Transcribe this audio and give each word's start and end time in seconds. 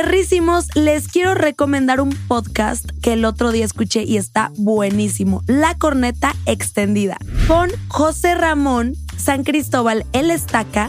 Perrísimos, 0.00 0.74
les 0.74 1.06
quiero 1.06 1.34
recomendar 1.34 2.00
un 2.00 2.16
podcast 2.26 2.86
que 3.02 3.12
el 3.12 3.26
otro 3.26 3.52
día 3.52 3.66
escuché 3.66 4.04
y 4.04 4.16
está 4.16 4.50
buenísimo. 4.56 5.42
La 5.46 5.76
corneta 5.76 6.34
extendida. 6.46 7.18
Con 7.46 7.68
José 7.88 8.34
Ramón 8.34 8.94
San 9.18 9.44
Cristóbal 9.44 10.06
El 10.14 10.30
Estaca 10.30 10.88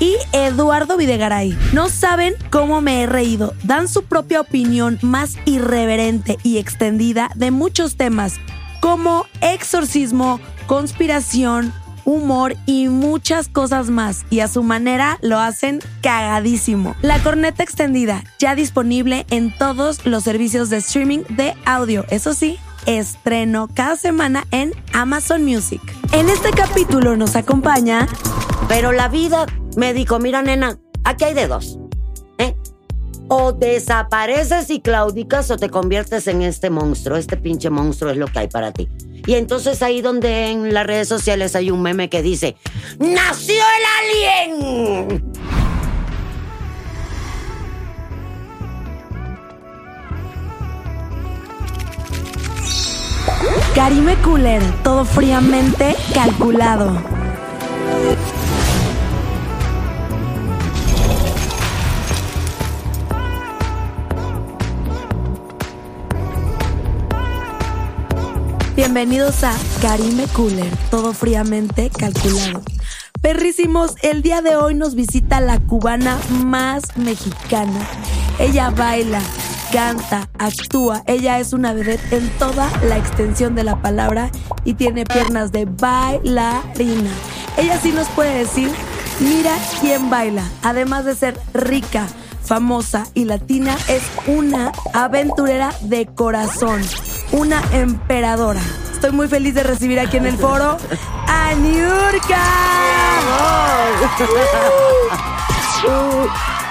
y 0.00 0.16
Eduardo 0.32 0.96
Videgaray. 0.96 1.56
No 1.72 1.88
saben 1.88 2.34
cómo 2.50 2.80
me 2.80 3.02
he 3.02 3.06
reído. 3.06 3.54
Dan 3.62 3.86
su 3.86 4.02
propia 4.02 4.40
opinión 4.40 4.98
más 5.00 5.36
irreverente 5.44 6.36
y 6.42 6.58
extendida 6.58 7.30
de 7.36 7.52
muchos 7.52 7.96
temas 7.96 8.40
como 8.80 9.26
exorcismo, 9.42 10.40
conspiración, 10.66 11.72
humor 12.04 12.56
y 12.66 12.88
muchas 12.88 13.48
cosas 13.48 13.90
más. 13.90 14.24
Y 14.30 14.40
a 14.40 14.48
su 14.48 14.62
manera 14.62 15.18
lo 15.22 15.38
hacen 15.38 15.80
cagadísimo. 16.02 16.96
La 17.02 17.22
corneta 17.22 17.62
extendida, 17.62 18.24
ya 18.38 18.54
disponible 18.54 19.26
en 19.30 19.56
todos 19.56 20.06
los 20.06 20.24
servicios 20.24 20.70
de 20.70 20.78
streaming 20.78 21.20
de 21.28 21.54
audio. 21.64 22.04
Eso 22.10 22.34
sí, 22.34 22.58
estreno 22.86 23.68
cada 23.72 23.96
semana 23.96 24.44
en 24.50 24.72
Amazon 24.92 25.44
Music. 25.44 25.80
En 26.12 26.28
este 26.28 26.50
capítulo 26.50 27.16
nos 27.16 27.36
acompaña... 27.36 28.06
Pero 28.68 28.92
la 28.92 29.08
vida 29.08 29.46
me 29.76 29.92
dijo, 29.92 30.20
mira 30.20 30.42
nena, 30.42 30.78
aquí 31.02 31.24
hay 31.24 31.34
de 31.34 31.48
dos. 31.48 31.76
O 33.32 33.52
desapareces 33.52 34.70
y 34.70 34.80
claudicas 34.80 35.52
o 35.52 35.56
te 35.56 35.70
conviertes 35.70 36.26
en 36.26 36.42
este 36.42 36.68
monstruo. 36.68 37.16
Este 37.16 37.36
pinche 37.36 37.70
monstruo 37.70 38.10
es 38.10 38.16
lo 38.16 38.26
que 38.26 38.40
hay 38.40 38.48
para 38.48 38.72
ti. 38.72 38.88
Y 39.24 39.34
entonces 39.34 39.82
ahí 39.82 40.02
donde 40.02 40.50
en 40.50 40.74
las 40.74 40.84
redes 40.84 41.06
sociales 41.06 41.54
hay 41.54 41.70
un 41.70 41.80
meme 41.80 42.08
que 42.08 42.22
dice, 42.22 42.56
¡Nació 42.98 43.54
el 43.54 45.06
alien! 45.06 45.30
Karime 53.76 54.16
Cooler, 54.22 54.62
todo 54.82 55.04
fríamente 55.04 55.94
calculado. 56.12 57.00
Bienvenidos 68.80 69.44
a 69.44 69.52
Karime 69.82 70.24
Cooler, 70.32 70.74
todo 70.90 71.12
fríamente 71.12 71.90
calculado. 71.90 72.62
Perrísimos, 73.20 73.94
el 74.00 74.22
día 74.22 74.40
de 74.40 74.56
hoy 74.56 74.74
nos 74.74 74.94
visita 74.94 75.38
la 75.42 75.58
cubana 75.58 76.18
más 76.46 76.96
mexicana. 76.96 77.86
Ella 78.38 78.70
baila, 78.70 79.20
canta, 79.70 80.30
actúa. 80.38 81.02
Ella 81.06 81.40
es 81.40 81.52
una 81.52 81.74
vedette 81.74 82.10
en 82.10 82.30
toda 82.38 82.70
la 82.82 82.96
extensión 82.96 83.54
de 83.54 83.64
la 83.64 83.82
palabra 83.82 84.30
y 84.64 84.72
tiene 84.72 85.04
piernas 85.04 85.52
de 85.52 85.66
bailarina. 85.66 87.10
Ella 87.58 87.78
sí 87.82 87.92
nos 87.92 88.08
puede 88.08 88.32
decir, 88.38 88.70
mira 89.20 89.54
quién 89.82 90.08
baila. 90.08 90.48
Además 90.62 91.04
de 91.04 91.14
ser 91.14 91.38
rica, 91.52 92.08
famosa 92.42 93.06
y 93.12 93.26
latina, 93.26 93.76
es 93.88 94.04
una 94.26 94.72
aventurera 94.94 95.70
de 95.82 96.06
corazón 96.06 96.80
una 97.32 97.62
emperadora. 97.72 98.60
Estoy 98.92 99.12
muy 99.12 99.28
feliz 99.28 99.54
de 99.54 99.62
recibir 99.62 100.00
aquí 100.00 100.16
en 100.16 100.26
el 100.26 100.36
foro 100.36 100.76
a 101.26 101.54
Niurka. 101.54 102.44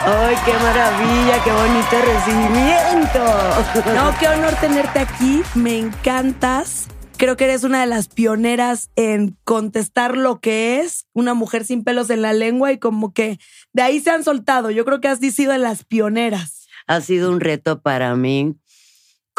¡Ay, 0.05 0.35
qué 0.45 0.53
maravilla! 0.53 1.43
¡Qué 1.43 1.51
bonito 1.51 1.97
recibimiento! 2.05 3.93
No, 3.95 4.17
qué 4.19 4.27
honor 4.27 4.53
tenerte 4.61 4.99
aquí. 4.99 5.41
Me 5.55 5.77
encantas. 5.77 6.87
Creo 7.17 7.35
que 7.35 7.45
eres 7.45 7.63
una 7.63 7.81
de 7.81 7.87
las 7.87 8.07
pioneras 8.07 8.91
en 8.95 9.37
contestar 9.43 10.15
lo 10.15 10.39
que 10.39 10.79
es 10.79 11.05
una 11.13 11.33
mujer 11.33 11.65
sin 11.65 11.83
pelos 11.83 12.09
en 12.09 12.21
la 12.21 12.31
lengua 12.31 12.71
y 12.71 12.77
como 12.77 13.13
que 13.13 13.39
de 13.73 13.81
ahí 13.81 13.99
se 13.99 14.11
han 14.11 14.23
soltado. 14.23 14.71
Yo 14.71 14.85
creo 14.85 15.01
que 15.01 15.09
has 15.09 15.19
sido 15.19 15.51
de 15.51 15.57
las 15.57 15.83
pioneras. 15.83 16.67
Ha 16.87 17.01
sido 17.01 17.29
un 17.29 17.41
reto 17.41 17.81
para 17.81 18.15
mí 18.15 18.55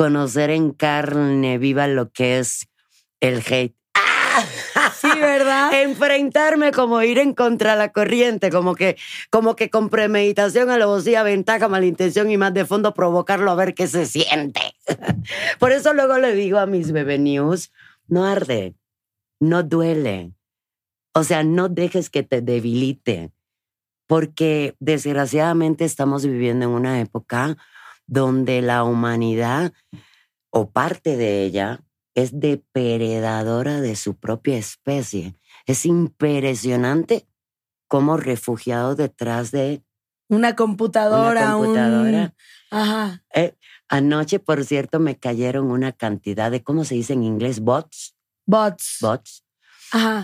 conocer 0.01 0.49
en 0.49 0.73
carne 0.73 1.59
viva 1.59 1.87
lo 1.87 2.11
que 2.11 2.39
es 2.39 2.71
el 3.21 3.43
hate. 3.47 3.77
Sí, 4.99 5.11
¿verdad? 5.21 5.71
Enfrentarme 5.83 6.73
como 6.73 7.03
ir 7.03 7.19
en 7.19 7.35
contra 7.35 7.77
la 7.77 7.93
corriente, 7.93 8.49
como 8.49 8.75
que, 8.75 8.97
como 9.29 9.57
que 9.57 9.69
con 9.69 9.91
premeditación, 9.91 10.71
alevosía, 10.71 11.23
ventaja, 11.23 11.69
malintención 11.69 12.31
y 12.31 12.39
más 12.39 12.55
de 12.55 12.65
fondo 12.65 12.95
provocarlo 12.95 13.51
a 13.51 13.55
ver 13.57 13.75
qué 13.75 13.87
se 13.89 14.07
siente. 14.07 14.63
Por 15.59 15.71
eso 15.71 15.93
luego 15.93 16.17
le 16.17 16.35
digo 16.35 16.59
a 16.59 16.65
mis 16.65 16.93
bebé 16.93 17.19
news, 17.19 17.71
no 18.09 18.25
arde, 18.25 18.75
no 19.39 19.63
duele. 19.65 20.33
O 21.13 21.25
sea, 21.25 21.45
no 21.45 21.69
dejes 21.69 22.09
que 22.09 22.23
te 22.23 22.41
debilite, 22.41 23.33
porque 24.07 24.77
desgraciadamente 24.81 25.85
estamos 25.85 26.25
viviendo 26.25 26.65
en 26.65 26.71
una 26.71 27.01
época 27.01 27.59
donde 28.11 28.61
la 28.61 28.83
humanidad 28.83 29.73
o 30.51 30.71
parte 30.71 31.17
de 31.17 31.45
ella 31.45 31.85
es 32.15 32.41
depredadora 32.41 33.81
de 33.81 33.95
su 33.95 34.17
propia 34.17 34.59
especie. 34.59 35.37
Es 35.65 35.87
impresionante 35.87 37.29
cómo 37.87 38.17
refugiado 38.17 38.97
detrás 38.97 39.53
de 39.53 39.85
una 40.29 40.57
computadora. 40.57 41.41
Una 41.41 41.53
computadora. 41.53 42.35
Ajá. 42.71 43.25
Eh, 43.33 43.55
anoche, 43.89 44.41
por 44.41 44.65
cierto, 44.65 44.99
me 44.99 45.17
cayeron 45.17 45.71
una 45.71 45.93
cantidad 45.93 46.51
de, 46.51 46.63
¿cómo 46.63 46.85
se 46.85 46.97
dice 46.97 47.13
en 47.13 47.23
inglés? 47.23 47.61
Bots. 47.61 48.17
Bots. 48.45 48.99
Bots 49.01 49.45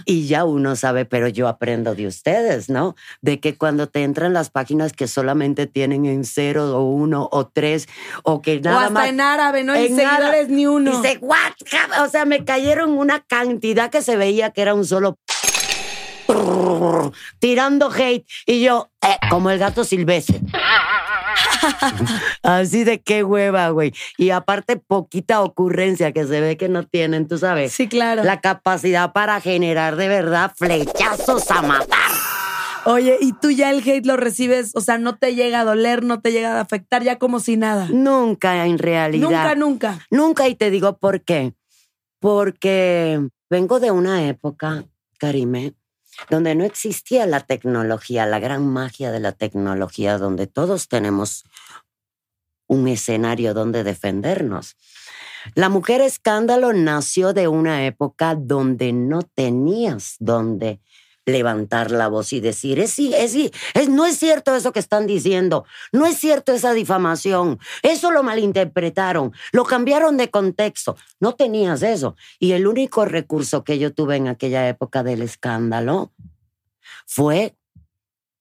y 0.05 0.27
ya 0.27 0.45
uno 0.45 0.77
sabe, 0.77 1.05
pero 1.05 1.29
yo 1.29 1.49
aprendo 1.49 1.95
de 1.95 2.07
ustedes, 2.07 2.69
¿no? 2.69 2.95
De 3.21 3.41
que 3.41 3.57
cuando 3.57 3.89
te 3.89 4.03
entran 4.03 4.33
las 4.33 4.51
páginas 4.51 4.93
que 4.93 5.09
solamente 5.09 5.67
tienen 5.67 6.07
en 6.07 6.25
cero 6.25 6.77
o 6.77 6.85
uno 6.85 7.29
o 7.33 7.47
tres 7.47 7.89
o 8.23 8.43
que 8.43 8.61
nada 8.61 8.77
o 8.77 8.81
hasta 8.81 8.91
más. 8.91 9.09
en 9.09 9.21
árabe, 9.21 9.65
no 9.65 9.73
hay 9.73 9.89
seguidores 9.89 10.49
ni 10.49 10.67
uno. 10.67 11.01
Dice, 11.01 11.19
what? 11.21 11.53
O 12.05 12.09
sea, 12.09 12.25
me 12.25 12.45
cayeron 12.45 12.93
una 12.99 13.21
cantidad 13.21 13.91
que 13.91 14.03
se 14.03 14.17
veía 14.17 14.51
que 14.51 14.63
era 14.63 14.75
un 14.75 14.85
solo 14.85 15.19
tirando 17.39 17.91
hate 17.91 18.27
y 18.47 18.63
yo, 18.63 18.91
eh, 19.03 19.17
como 19.31 19.51
el 19.51 19.59
gato 19.59 19.85
silvestre. 19.85 20.41
Así 22.43 22.85
de 22.85 23.01
qué 23.01 23.25
hueva, 23.25 23.71
güey. 23.71 23.93
Y 24.17 24.31
aparte, 24.31 24.77
poquita 24.77 25.43
ocurrencia 25.43 26.13
que 26.13 26.27
se 26.27 26.41
ve 26.41 26.57
que 26.57 26.69
no 26.69 26.85
tienen, 26.85 27.29
tú 27.29 27.39
sabes. 27.39 27.73
Sí, 27.73 27.89
claro. 27.89 28.25
La 28.25 28.41
capacidad 28.41 29.13
para 29.13 29.41
generar 29.41 29.97
de 29.97 30.09
verdad 30.09 30.53
flechazos 30.57 31.51
a 31.51 31.63
matar. 31.63 32.11
Oye, 32.85 33.19
¿y 33.21 33.33
tú 33.33 33.51
ya 33.51 33.71
el 33.71 33.79
hate 33.79 34.07
lo 34.07 34.17
recibes? 34.17 34.71
O 34.77 34.81
sea, 34.81 34.97
no 34.97 35.17
te 35.17 35.35
llega 35.35 35.61
a 35.61 35.65
doler, 35.65 36.05
no 36.05 36.21
te 36.21 36.31
llega 36.31 36.59
a 36.59 36.61
afectar 36.61 37.03
ya 37.03 37.19
como 37.19 37.41
si 37.41 37.57
nada. 37.57 37.89
Nunca, 37.91 38.65
en 38.65 38.79
realidad. 38.79 39.29
Nunca, 39.29 39.55
nunca. 39.57 40.07
Nunca, 40.09 40.49
y 40.49 40.55
te 40.55 40.71
digo 40.71 40.97
por 40.97 41.23
qué. 41.23 41.55
Porque 42.21 43.21
vengo 43.51 43.81
de 43.81 43.91
una 43.91 44.29
época, 44.29 44.85
Karime, 45.19 45.75
donde 46.31 46.55
no 46.55 46.65
existía 46.65 47.27
la 47.27 47.41
tecnología, 47.41 48.27
la 48.27 48.39
gran 48.39 48.67
magia 48.67 49.11
de 49.13 49.21
la 49.21 49.33
tecnología, 49.33 50.19
donde 50.19 50.47
todos 50.47 50.89
tenemos 50.89 51.45
un 52.67 52.89
escenario 52.89 53.55
donde 53.55 53.85
defendernos. 53.85 54.77
La 55.55 55.69
mujer 55.69 56.01
escándalo 56.01 56.73
nació 56.73 57.33
de 57.33 57.49
una 57.49 57.87
época 57.87 58.35
donde 58.35 58.93
no 58.93 59.23
tenías 59.23 60.17
donde 60.19 60.81
levantar 61.27 61.91
la 61.91 62.09
voz 62.09 62.33
y 62.33 62.41
decir, 62.41 62.79
es, 62.79 62.99
es, 62.99 63.35
es, 63.75 63.89
no 63.89 64.07
es 64.07 64.17
cierto 64.17 64.55
eso 64.55 64.73
que 64.73 64.79
están 64.79 65.07
diciendo, 65.07 65.67
no 65.93 66.07
es 66.07 66.17
cierto 66.19 66.53
esa 66.53 66.73
difamación, 66.73 67.59
eso 67.83 68.13
lo 68.13 68.23
malinterpretaron, 68.23 69.33
lo 69.53 69.65
cambiaron 69.65 70.17
de 70.17 70.31
contexto, 70.31 70.97
no 71.21 71.35
tenías 71.35 71.83
eso. 71.83 72.17
Y 72.39 72.53
el 72.53 72.67
único 72.67 73.05
recurso 73.05 73.65
que 73.65 73.79
yo 73.79 73.93
tuve 73.93 74.17
en 74.17 74.29
aquella 74.29 74.69
época 74.69 75.03
del 75.03 75.21
escándalo 75.21 76.13
fue, 77.07 77.57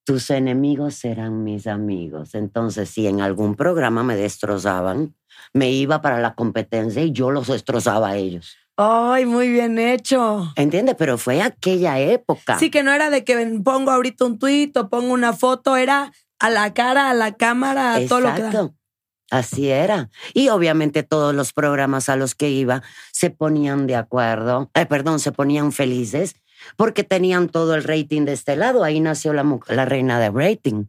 tus 0.03 0.29
enemigos 0.29 0.93
serán 0.93 1.43
mis 1.43 1.65
amigos. 1.65 2.35
Entonces, 2.35 2.89
si 2.89 3.07
en 3.07 3.21
algún 3.21 3.55
programa 3.55 4.03
me 4.03 4.15
destrozaban, 4.15 5.15
me 5.51 5.71
iba 5.71 6.01
para 6.01 6.19
la 6.19 6.35
competencia 6.35 7.01
y 7.01 7.11
yo 7.11 7.31
los 7.31 7.47
destrozaba 7.47 8.09
a 8.09 8.17
ellos. 8.17 8.55
Ay, 8.77 9.25
muy 9.25 9.49
bien 9.49 9.79
hecho. 9.79 10.51
Entiende, 10.55 10.95
pero 10.95 11.17
fue 11.17 11.41
aquella 11.41 11.99
época. 11.99 12.59
Sí, 12.59 12.69
que 12.69 12.83
no 12.83 12.91
era 12.91 13.09
de 13.09 13.23
que 13.23 13.37
pongo 13.63 13.91
ahorita 13.91 14.25
un 14.25 14.37
tuit 14.37 14.75
o 14.75 14.89
pongo 14.89 15.13
una 15.13 15.31
foto, 15.33 15.77
era 15.77 16.11
a 16.39 16.49
la 16.49 16.73
cara, 16.73 17.09
a 17.09 17.13
la 17.13 17.35
cámara, 17.35 17.95
a 17.95 18.05
todo 18.05 18.19
lo 18.19 18.35
que 18.35 18.41
da. 18.41 18.71
Así 19.31 19.69
era. 19.69 20.09
Y 20.33 20.49
obviamente 20.49 21.03
todos 21.03 21.33
los 21.33 21.51
programas 21.53 22.09
a 22.09 22.15
los 22.15 22.35
que 22.35 22.49
iba 22.49 22.83
se 23.11 23.29
ponían 23.29 23.87
de 23.87 23.95
acuerdo, 23.95 24.69
eh, 24.75 24.85
perdón, 24.85 25.19
se 25.19 25.31
ponían 25.31 25.71
felices 25.71 26.35
porque 26.77 27.03
tenían 27.03 27.49
todo 27.49 27.75
el 27.75 27.83
rating 27.83 28.25
de 28.25 28.33
este 28.33 28.55
lado. 28.55 28.83
Ahí 28.83 28.99
nació 28.99 29.33
la, 29.33 29.45
la 29.67 29.85
reina 29.85 30.19
de 30.19 30.29
rating. 30.29 30.85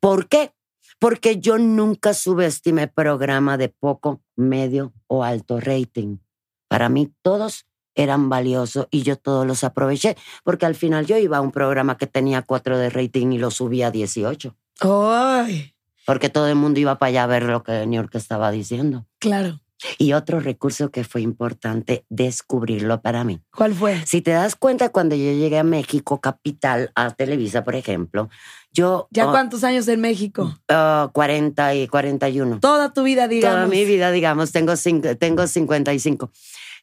¿Por 0.00 0.28
qué? 0.28 0.52
Porque 0.98 1.38
yo 1.38 1.58
nunca 1.58 2.14
subestimé 2.14 2.88
programa 2.88 3.56
de 3.56 3.68
poco, 3.68 4.22
medio 4.34 4.92
o 5.06 5.24
alto 5.24 5.60
rating. 5.60 6.18
Para 6.68 6.88
mí 6.88 7.12
todos 7.22 7.66
eran 7.94 8.28
valiosos 8.28 8.88
y 8.90 9.02
yo 9.02 9.16
todos 9.16 9.46
los 9.46 9.64
aproveché, 9.64 10.16
porque 10.44 10.66
al 10.66 10.74
final 10.74 11.06
yo 11.06 11.16
iba 11.16 11.38
a 11.38 11.40
un 11.40 11.50
programa 11.50 11.96
que 11.96 12.06
tenía 12.06 12.42
cuatro 12.42 12.76
de 12.78 12.90
rating 12.90 13.32
y 13.32 13.38
lo 13.38 13.50
subía 13.50 13.86
a 13.88 13.90
18. 13.90 14.54
¡Ay! 14.80 15.72
Porque 16.04 16.28
todo 16.28 16.48
el 16.48 16.54
mundo 16.56 16.78
iba 16.78 16.98
para 16.98 17.08
allá 17.08 17.22
a 17.24 17.26
ver 17.26 17.44
lo 17.44 17.62
que 17.62 17.86
New 17.86 18.00
York 18.00 18.14
estaba 18.14 18.50
diciendo. 18.50 19.06
Claro. 19.18 19.60
Y 19.98 20.14
otro 20.14 20.40
recurso 20.40 20.90
que 20.90 21.04
fue 21.04 21.20
importante 21.20 22.06
descubrirlo 22.08 23.02
para 23.02 23.24
mí. 23.24 23.42
¿Cuál 23.54 23.74
fue? 23.74 24.04
Si 24.06 24.22
te 24.22 24.30
das 24.30 24.56
cuenta, 24.56 24.88
cuando 24.88 25.14
yo 25.16 25.32
llegué 25.32 25.58
a 25.58 25.64
México, 25.64 26.20
capital, 26.20 26.92
a 26.94 27.10
Televisa, 27.10 27.62
por 27.62 27.74
ejemplo, 27.74 28.30
yo... 28.72 29.06
¿Ya 29.10 29.26
oh, 29.28 29.32
cuántos 29.32 29.64
años 29.64 29.86
en 29.88 30.00
México? 30.00 30.58
oh, 30.70 31.10
40 31.12 31.74
y 31.74 31.88
41. 31.88 32.60
Toda 32.60 32.92
tu 32.92 33.02
vida, 33.02 33.28
digamos. 33.28 33.56
Toda 33.56 33.66
mi 33.66 33.84
vida, 33.84 34.10
digamos, 34.12 34.50
tengo, 34.52 34.76
cinco- 34.76 35.16
tengo 35.16 35.46
55. 35.46 36.30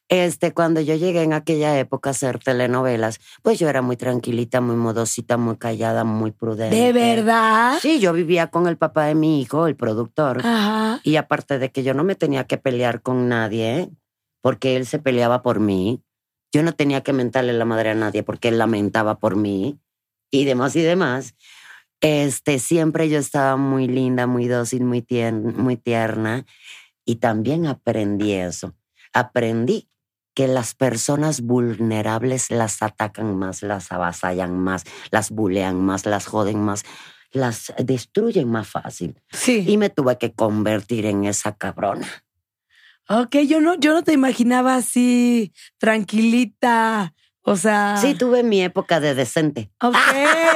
Este, 0.10 0.54
cuando 0.54 0.82
yo 0.82 0.96
llegué 0.96 1.24
en 1.24 1.34
aquella 1.34 1.80
época 1.80 2.10
a 2.10 2.12
hacer 2.12 2.40
telenovelas, 2.40 3.20
pues 3.42 3.58
yo 3.58 3.70
era 3.70 3.82
muy 3.82 3.98
tranquilita, 3.98 4.62
muy 4.62 4.76
modosita, 4.76 5.38
muy 5.38 5.58
callada, 5.58 6.04
muy 6.04 6.32
prudente. 6.32 6.76
¿De 6.76 6.94
verdad? 6.94 7.80
Sí, 7.82 8.00
yo 8.00 8.14
vivía 8.14 8.48
con 8.48 8.68
el 8.68 8.78
papá 8.78 9.06
de 9.06 9.16
mi 9.16 9.42
hijo, 9.42 9.66
el 9.66 9.76
productor. 9.76 10.40
Ajá. 10.46 11.00
Y 11.04 11.16
aparte 11.16 11.58
de 11.58 11.72
que 11.72 11.84
yo 11.84 11.94
no 11.94 12.04
me 12.04 12.16
tenía 12.16 12.44
que 12.46 12.58
pelear 12.58 13.02
con 13.02 13.30
nadie, 13.30 13.90
porque 14.42 14.76
él 14.76 14.86
se 14.86 15.00
peleaba 15.00 15.42
por 15.42 15.60
mí, 15.60 16.04
yo 16.52 16.62
no 16.62 16.74
tenía 16.74 17.02
que 17.02 17.14
mentarle 17.14 17.54
la 17.54 17.66
madre 17.66 17.90
a 17.90 17.96
nadie 17.96 18.22
porque 18.22 18.50
él 18.50 18.60
lamentaba 18.60 19.18
por 19.18 19.36
mí 19.36 19.80
y 20.30 20.46
demás 20.46 20.76
y 20.76 20.82
demás. 20.82 21.34
Este, 22.02 22.60
siempre 22.60 23.10
yo 23.10 23.18
estaba 23.18 23.56
muy 23.56 23.88
linda, 23.88 24.28
muy 24.28 24.48
dócil, 24.48 24.84
muy 24.84 25.02
tierna, 25.02 25.52
muy 25.54 25.78
tierna 25.78 26.46
y 27.06 27.16
también 27.16 27.66
aprendí 27.66 28.34
eso. 28.34 28.76
Aprendí 29.14 29.90
que 30.34 30.48
las 30.48 30.74
personas 30.76 31.42
vulnerables 31.42 32.50
las 32.50 32.82
atacan 32.82 33.38
más, 33.38 33.62
las 33.62 33.92
avasallan 33.92 34.58
más, 34.58 34.84
las 35.12 35.30
bulean 35.30 35.80
más, 35.84 36.06
las 36.06 36.26
joden 36.26 36.60
más, 36.64 36.84
las 37.32 37.74
destruyen 37.78 38.50
más 38.50 38.68
fácil 38.68 39.20
Sí. 39.32 39.64
y 39.68 39.78
me 39.78 39.90
tuve 39.90 40.18
que 40.18 40.34
convertir 40.34 41.06
en 41.06 41.26
esa 41.26 41.56
cabrona. 41.56 42.08
Ok, 43.10 43.36
yo 43.48 43.60
no, 43.60 43.76
yo 43.76 43.94
no 43.94 44.04
te 44.04 44.14
imaginaba 44.14 44.76
así 44.76 45.52
tranquilita. 45.78 47.14
O 47.42 47.58
sea. 47.58 47.98
Sí, 47.98 48.14
tuve 48.16 48.42
mi 48.44 48.62
época 48.62 49.02
de 49.02 49.14
decente. 49.16 49.70
Ok, 49.82 49.96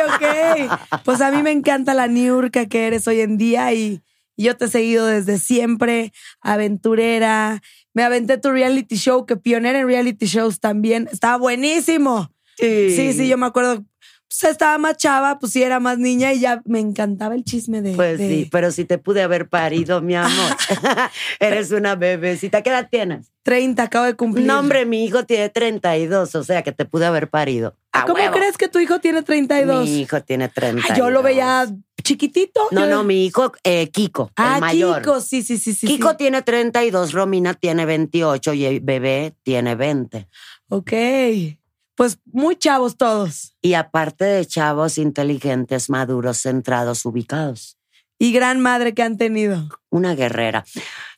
ok. 0.08 1.02
Pues 1.04 1.20
a 1.20 1.32
mí 1.32 1.44
me 1.44 1.52
encanta 1.52 1.94
la 1.94 2.08
niurka 2.08 2.68
que 2.68 2.88
eres 2.88 3.08
hoy 3.08 3.20
en 3.20 3.38
día 3.38 3.74
y 3.74 4.02
yo 4.38 4.56
te 4.56 4.66
he 4.66 4.68
seguido 4.70 5.06
desde 5.06 5.38
siempre, 5.40 6.14
aventurera. 6.40 7.62
Me 7.98 8.04
aventé 8.04 8.38
tu 8.38 8.52
reality 8.52 8.96
show, 8.96 9.26
que 9.26 9.38
pionera 9.38 9.80
en 9.80 9.88
reality 9.88 10.28
shows 10.28 10.60
también. 10.60 11.10
Estaba 11.12 11.36
buenísimo. 11.38 12.32
Sí, 12.56 13.12
sí, 13.12 13.28
yo 13.28 13.40
me 13.40 13.48
acuerdo. 13.48 13.84
Pues 14.30 14.52
estaba 14.52 14.78
más 14.78 14.98
chava, 14.98 15.40
pues 15.40 15.54
sí 15.54 15.64
era 15.64 15.80
más 15.80 15.98
niña 15.98 16.34
y 16.34 16.42
ya 16.42 16.62
me 16.66 16.80
encantaba 16.80 17.34
el 17.34 17.44
chisme 17.44 17.82
de. 17.82 17.94
Pues 17.96 18.18
de- 18.20 18.28
sí, 18.28 18.50
pero 18.52 18.72
si 18.72 18.84
te 18.86 18.98
pude 18.98 19.22
haber 19.24 19.48
parido, 19.50 20.02
mi 20.02 20.16
amor. 20.16 20.32
Eres 21.40 21.72
una 21.72 21.96
bebecita. 21.96 22.62
¿Qué 22.62 22.70
edad 22.70 22.88
tienes? 22.92 23.32
30, 23.44 23.82
acabo 23.84 24.06
de 24.06 24.16
cumplir. 24.16 24.46
No, 24.46 24.60
hombre, 24.60 24.86
mi 24.86 25.06
hijo 25.06 25.24
tiene 25.26 25.48
32, 25.50 26.36
o 26.36 26.44
sea 26.44 26.62
que 26.64 26.74
te 26.74 26.84
pude 26.84 27.06
haber 27.06 27.30
parido. 27.30 27.78
A 27.94 28.02
¿Cómo 28.04 28.16
huevo. 28.16 28.34
crees 28.34 28.58
que 28.58 28.68
tu 28.68 28.80
hijo 28.80 29.00
tiene 29.00 29.24
32? 29.24 29.86
Mi 29.86 30.02
hijo 30.02 30.22
tiene 30.22 30.50
32. 30.50 30.92
Ah, 30.92 30.98
yo 30.98 31.10
lo 31.10 31.24
veía 31.24 31.66
chiquitito. 32.04 32.68
No, 32.72 32.82
Yo- 32.82 32.92
no, 32.92 33.04
mi 33.06 33.26
hijo, 33.26 33.54
eh, 33.64 33.88
Kiko, 33.90 34.32
Ah, 34.36 34.56
el 34.56 34.62
mayor. 34.62 35.02
Kiko, 35.02 35.22
sí, 35.22 35.42
sí, 35.42 35.58
sí, 35.58 35.74
sí. 35.74 35.88
Kiko 35.88 36.12
sí. 36.12 36.16
tiene 36.18 36.42
32, 36.42 37.14
Romina 37.14 37.54
tiene 37.54 37.86
28 37.86 38.54
y 38.54 38.66
el 38.66 38.82
bebé 38.82 39.34
tiene 39.44 39.76
20. 39.76 40.28
Ok. 40.68 40.92
Pues 41.98 42.20
muy 42.26 42.56
chavos 42.56 42.96
todos. 42.96 43.58
Y 43.60 43.74
aparte 43.74 44.24
de 44.24 44.46
chavos 44.46 45.00
inteligentes, 45.00 45.90
maduros, 45.90 46.40
centrados, 46.44 47.04
ubicados. 47.06 47.80
Y 48.20 48.32
gran 48.32 48.62
madre 48.62 48.94
que 48.94 49.02
han 49.02 49.18
tenido. 49.18 49.68
Una 49.90 50.14
guerrera. 50.14 50.64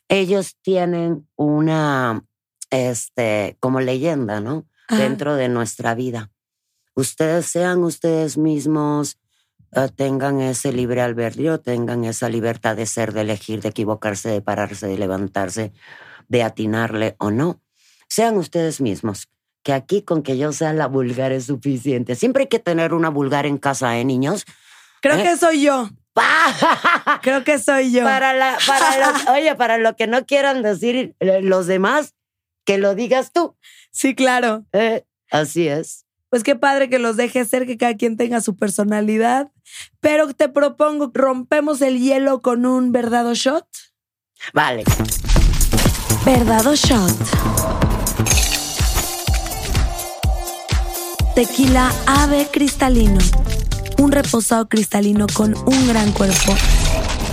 Ellos 0.08 0.56
tienen 0.62 1.28
una, 1.36 2.24
este, 2.70 3.58
como 3.60 3.80
leyenda, 3.80 4.40
¿no? 4.40 4.66
Ajá. 4.88 5.02
Dentro 5.02 5.34
de 5.34 5.50
nuestra 5.50 5.94
vida. 5.94 6.30
Ustedes 6.94 7.44
sean 7.44 7.84
ustedes 7.84 8.38
mismos, 8.38 9.18
eh, 9.72 9.88
tengan 9.94 10.40
ese 10.40 10.72
libre 10.72 11.02
albedrío, 11.02 11.60
tengan 11.60 12.06
esa 12.06 12.30
libertad 12.30 12.74
de 12.74 12.86
ser, 12.86 13.12
de 13.12 13.20
elegir, 13.20 13.60
de 13.60 13.68
equivocarse, 13.68 14.30
de 14.30 14.40
pararse, 14.40 14.86
de 14.86 14.96
levantarse, 14.96 15.74
de 16.28 16.42
atinarle 16.42 17.16
o 17.18 17.30
no. 17.30 17.60
Sean 18.08 18.38
ustedes 18.38 18.80
mismos. 18.80 19.28
Que 19.62 19.72
aquí 19.72 20.02
con 20.02 20.22
que 20.22 20.38
yo 20.38 20.52
sea 20.52 20.72
la 20.72 20.86
vulgar 20.86 21.32
es 21.32 21.46
suficiente. 21.46 22.14
Siempre 22.14 22.44
hay 22.44 22.48
que 22.48 22.58
tener 22.58 22.94
una 22.94 23.10
vulgar 23.10 23.44
en 23.46 23.58
casa, 23.58 23.98
¿eh, 23.98 24.04
niños? 24.04 24.44
Creo 25.02 25.16
¿Eh? 25.18 25.22
que 25.22 25.36
soy 25.36 25.62
yo. 25.62 25.90
Creo 27.22 27.44
que 27.44 27.58
soy 27.58 27.92
yo. 27.92 28.02
para 28.04 28.32
la, 28.34 28.58
para 28.66 29.12
lo- 29.24 29.32
oye, 29.32 29.54
para 29.54 29.78
lo 29.78 29.96
que 29.96 30.06
no 30.06 30.24
quieran 30.26 30.62
decir 30.62 31.14
eh, 31.20 31.40
los 31.42 31.66
demás, 31.66 32.14
que 32.64 32.78
lo 32.78 32.94
digas 32.94 33.32
tú. 33.32 33.56
Sí, 33.90 34.14
claro. 34.14 34.64
¿eh? 34.72 35.04
Así 35.30 35.68
es. 35.68 36.04
Pues 36.30 36.42
qué 36.44 36.54
padre 36.56 36.88
que 36.88 36.98
los 36.98 37.16
deje 37.16 37.44
ser, 37.44 37.66
que 37.66 37.76
cada 37.76 37.96
quien 37.96 38.16
tenga 38.16 38.40
su 38.40 38.56
personalidad. 38.56 39.50
Pero 40.00 40.32
te 40.32 40.48
propongo, 40.48 41.10
rompemos 41.12 41.80
el 41.82 41.98
hielo 42.00 42.40
con 42.40 42.66
un 42.66 42.92
verdado 42.92 43.34
shot. 43.34 43.66
Vale. 44.52 44.84
Verdado 46.24 46.74
shot. 46.74 47.10
Tequila 51.34 51.92
ave 52.06 52.48
cristalino. 52.52 53.18
Un 53.98 54.10
reposado 54.10 54.68
cristalino 54.68 55.26
con 55.32 55.54
un 55.66 55.88
gran 55.88 56.10
cuerpo 56.12 56.54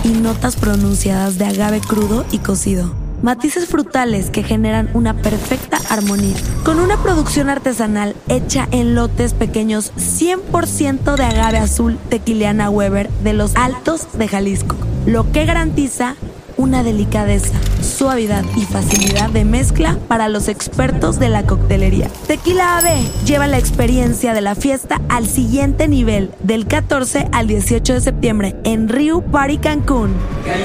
y 0.04 0.08
notas 0.08 0.56
pronunciadas 0.56 1.36
de 1.36 1.46
agave 1.46 1.80
crudo 1.80 2.24
y 2.30 2.38
cocido. 2.38 2.94
Matices 3.22 3.66
frutales 3.66 4.30
que 4.30 4.44
generan 4.44 4.88
una 4.94 5.14
perfecta 5.14 5.80
armonía. 5.90 6.36
Con 6.64 6.78
una 6.78 7.02
producción 7.02 7.48
artesanal 7.48 8.14
hecha 8.28 8.68
en 8.70 8.94
lotes 8.94 9.34
pequeños 9.34 9.92
100% 9.96 11.16
de 11.16 11.24
agave 11.24 11.58
azul 11.58 11.98
tequiliana 12.08 12.70
Weber 12.70 13.10
de 13.24 13.32
los 13.32 13.56
Altos 13.56 14.06
de 14.16 14.28
Jalisco, 14.28 14.76
lo 15.06 15.32
que 15.32 15.44
garantiza 15.44 16.14
una 16.58 16.82
delicadeza, 16.82 17.54
suavidad 17.80 18.44
y 18.56 18.64
facilidad 18.66 19.30
de 19.30 19.46
mezcla 19.46 19.96
para 20.08 20.28
los 20.28 20.48
expertos 20.48 21.18
de 21.18 21.30
la 21.30 21.46
coctelería. 21.46 22.10
Tequila 22.26 22.76
AB 22.76 23.24
lleva 23.24 23.46
la 23.46 23.56
experiencia 23.56 24.34
de 24.34 24.42
la 24.42 24.54
fiesta 24.54 25.00
al 25.08 25.26
siguiente 25.26 25.88
nivel 25.88 26.30
del 26.40 26.66
14 26.66 27.28
al 27.32 27.46
18 27.46 27.94
de 27.94 28.00
septiembre 28.00 28.56
en 28.64 28.88
Rio 28.88 29.22
Party 29.22 29.58
Cancún. 29.58 30.14
4, 30.44 30.58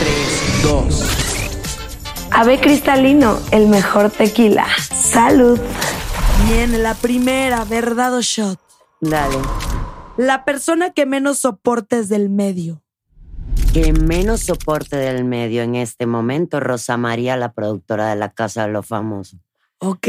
3, 0.00 0.62
2. 0.62 1.04
AB 2.30 2.60
Cristalino, 2.60 3.38
el 3.50 3.66
mejor 3.68 4.10
tequila. 4.10 4.66
Salud. 4.92 5.58
Viene 6.48 6.78
la 6.78 6.94
primera, 6.94 7.64
verdad 7.64 8.14
o 8.14 8.20
shot. 8.22 8.58
Dale. 9.00 9.38
La 10.16 10.44
persona 10.44 10.90
que 10.90 11.06
menos 11.06 11.38
soportes 11.40 12.08
del 12.08 12.30
medio. 12.30 12.83
Que 13.74 13.92
menos 13.92 14.42
soporte 14.42 14.94
del 14.94 15.24
medio 15.24 15.62
en 15.62 15.74
este 15.74 16.06
momento, 16.06 16.60
Rosa 16.60 16.96
María, 16.96 17.36
la 17.36 17.54
productora 17.54 18.08
de 18.08 18.14
la 18.14 18.32
Casa 18.32 18.66
de 18.66 18.72
lo 18.72 18.84
Famoso. 18.84 19.40
Ok. 19.78 20.06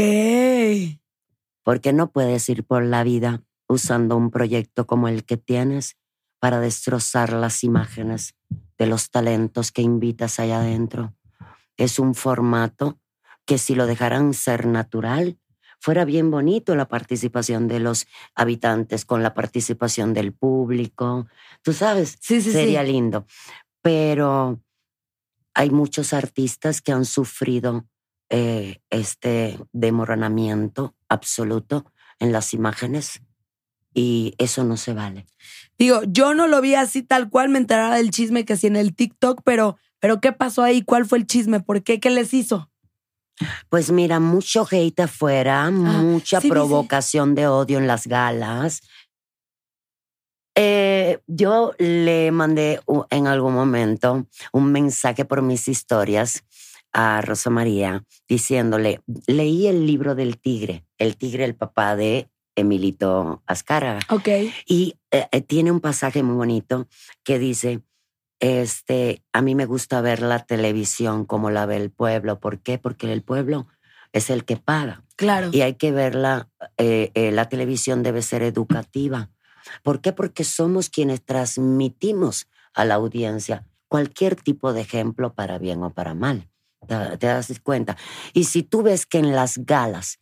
Porque 1.64 1.92
no 1.92 2.12
puedes 2.12 2.48
ir 2.48 2.62
por 2.62 2.84
la 2.84 3.02
vida 3.02 3.42
usando 3.66 4.16
un 4.16 4.30
proyecto 4.30 4.86
como 4.86 5.08
el 5.08 5.24
que 5.24 5.36
tienes 5.36 5.96
para 6.38 6.60
destrozar 6.60 7.32
las 7.32 7.64
imágenes 7.64 8.36
de 8.78 8.86
los 8.86 9.10
talentos 9.10 9.72
que 9.72 9.82
invitas 9.82 10.38
allá 10.38 10.60
adentro. 10.60 11.16
Es 11.76 11.98
un 11.98 12.14
formato 12.14 13.00
que 13.46 13.58
si 13.58 13.74
lo 13.74 13.86
dejaran 13.86 14.32
ser 14.32 14.66
natural, 14.66 15.40
fuera 15.86 16.04
bien 16.04 16.32
bonito 16.32 16.74
la 16.74 16.88
participación 16.88 17.68
de 17.68 17.78
los 17.78 18.08
habitantes 18.34 19.04
con 19.04 19.22
la 19.22 19.34
participación 19.34 20.14
del 20.14 20.32
público. 20.32 21.28
Tú 21.62 21.72
sabes, 21.72 22.18
Sí, 22.20 22.42
sí, 22.42 22.50
sería 22.50 22.84
sí. 22.84 22.90
lindo. 22.90 23.24
Pero 23.82 24.60
hay 25.54 25.70
muchos 25.70 26.12
artistas 26.12 26.82
que 26.82 26.90
han 26.90 27.04
sufrido 27.04 27.86
eh, 28.30 28.80
este 28.90 29.60
demoronamiento 29.70 30.96
absoluto 31.08 31.92
en 32.18 32.32
las 32.32 32.52
imágenes 32.52 33.22
y 33.94 34.34
eso 34.38 34.64
no 34.64 34.76
se 34.76 34.92
vale. 34.92 35.26
Digo, 35.78 36.00
yo 36.08 36.34
no 36.34 36.48
lo 36.48 36.60
vi 36.62 36.74
así 36.74 37.04
tal 37.04 37.30
cual, 37.30 37.48
me 37.48 37.58
enteraba 37.58 37.94
del 37.94 38.10
chisme 38.10 38.44
que 38.44 38.56
sí 38.56 38.66
en 38.66 38.74
el 38.74 38.92
TikTok, 38.96 39.42
pero, 39.44 39.76
pero 40.00 40.20
¿qué 40.20 40.32
pasó 40.32 40.64
ahí? 40.64 40.82
¿Cuál 40.82 41.06
fue 41.06 41.18
el 41.18 41.28
chisme? 41.28 41.60
¿Por 41.60 41.84
qué? 41.84 42.00
¿Qué 42.00 42.10
les 42.10 42.34
hizo? 42.34 42.72
Pues 43.68 43.90
mira, 43.90 44.18
mucho 44.20 44.66
hate 44.70 45.00
afuera, 45.00 45.70
mucha 45.70 46.38
Ah, 46.38 46.40
sí. 46.40 46.48
provocación 46.48 47.34
de 47.34 47.46
odio 47.48 47.78
en 47.78 47.86
las 47.86 48.06
galas. 48.06 48.80
Eh, 50.54 51.18
yo 51.26 51.72
le 51.78 52.30
mandé 52.32 52.80
en 53.10 53.26
algún 53.26 53.52
momento 53.54 54.26
un 54.52 54.72
mensaje 54.72 55.24
por 55.26 55.42
mis 55.42 55.68
historias 55.68 56.44
a 56.92 57.20
Rosa 57.20 57.50
María 57.50 58.04
diciéndole, 58.26 59.02
leí 59.26 59.66
el 59.66 59.86
libro 59.86 60.14
del 60.14 60.38
tigre, 60.38 60.86
el 60.96 61.18
tigre, 61.18 61.44
el 61.44 61.54
papá 61.54 61.94
de 61.94 62.30
Emilito 62.54 63.42
Azcárraga. 63.46 64.00
Ok. 64.08 64.28
Y 64.66 64.94
eh, 65.10 65.28
eh, 65.30 65.42
tiene 65.42 65.70
un 65.70 65.80
pasaje 65.80 66.22
muy 66.22 66.36
bonito 66.36 66.88
que 67.22 67.38
dice, 67.38 67.82
este, 68.40 69.22
a 69.32 69.42
mí 69.42 69.54
me 69.54 69.66
gusta 69.66 70.00
ver 70.00 70.22
la 70.22 70.44
televisión 70.44 71.24
como 71.24 71.50
la 71.50 71.66
ve 71.66 71.76
el 71.76 71.90
pueblo. 71.90 72.40
¿Por 72.40 72.60
qué? 72.60 72.78
Porque 72.78 73.12
el 73.12 73.22
pueblo 73.22 73.66
es 74.12 74.30
el 74.30 74.44
que 74.44 74.56
paga. 74.56 75.04
Claro. 75.16 75.50
Y 75.52 75.62
hay 75.62 75.74
que 75.74 75.92
verla, 75.92 76.48
eh, 76.76 77.10
eh, 77.14 77.32
la 77.32 77.48
televisión 77.48 78.02
debe 78.02 78.22
ser 78.22 78.42
educativa. 78.42 79.30
¿Por 79.82 80.00
qué? 80.00 80.12
Porque 80.12 80.44
somos 80.44 80.90
quienes 80.90 81.24
transmitimos 81.24 82.48
a 82.74 82.84
la 82.84 82.94
audiencia 82.94 83.66
cualquier 83.88 84.36
tipo 84.36 84.72
de 84.72 84.82
ejemplo 84.82 85.34
para 85.34 85.58
bien 85.58 85.82
o 85.82 85.90
para 85.90 86.14
mal. 86.14 86.48
¿Te, 86.86 87.16
te 87.16 87.26
das 87.26 87.52
cuenta? 87.60 87.96
Y 88.32 88.44
si 88.44 88.62
tú 88.62 88.82
ves 88.82 89.06
que 89.06 89.18
en 89.18 89.34
las 89.34 89.58
galas 89.58 90.20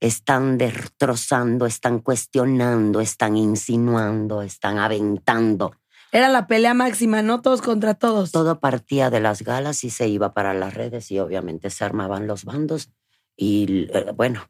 están 0.00 0.56
destrozando, 0.56 1.66
están 1.66 1.98
cuestionando, 1.98 3.00
están 3.00 3.36
insinuando, 3.36 4.42
están 4.42 4.78
aventando, 4.78 5.72
Era 6.12 6.28
la 6.28 6.46
pelea 6.46 6.74
máxima, 6.74 7.22
¿no? 7.22 7.40
Todos 7.42 7.62
contra 7.62 7.94
todos. 7.94 8.32
todo 8.32 8.58
partía 8.60 9.10
de 9.10 9.20
las 9.20 9.42
galas 9.42 9.84
y 9.84 9.90
se 9.90 10.08
iba 10.08 10.32
para 10.34 10.54
las 10.54 10.74
redes 10.74 11.10
y 11.10 11.18
obviamente 11.20 11.70
se 11.70 11.84
armaban 11.84 12.26
los 12.26 12.44
bandos 12.44 12.90
y 13.36 13.86
eh, 13.94 14.12
bueno, 14.14 14.48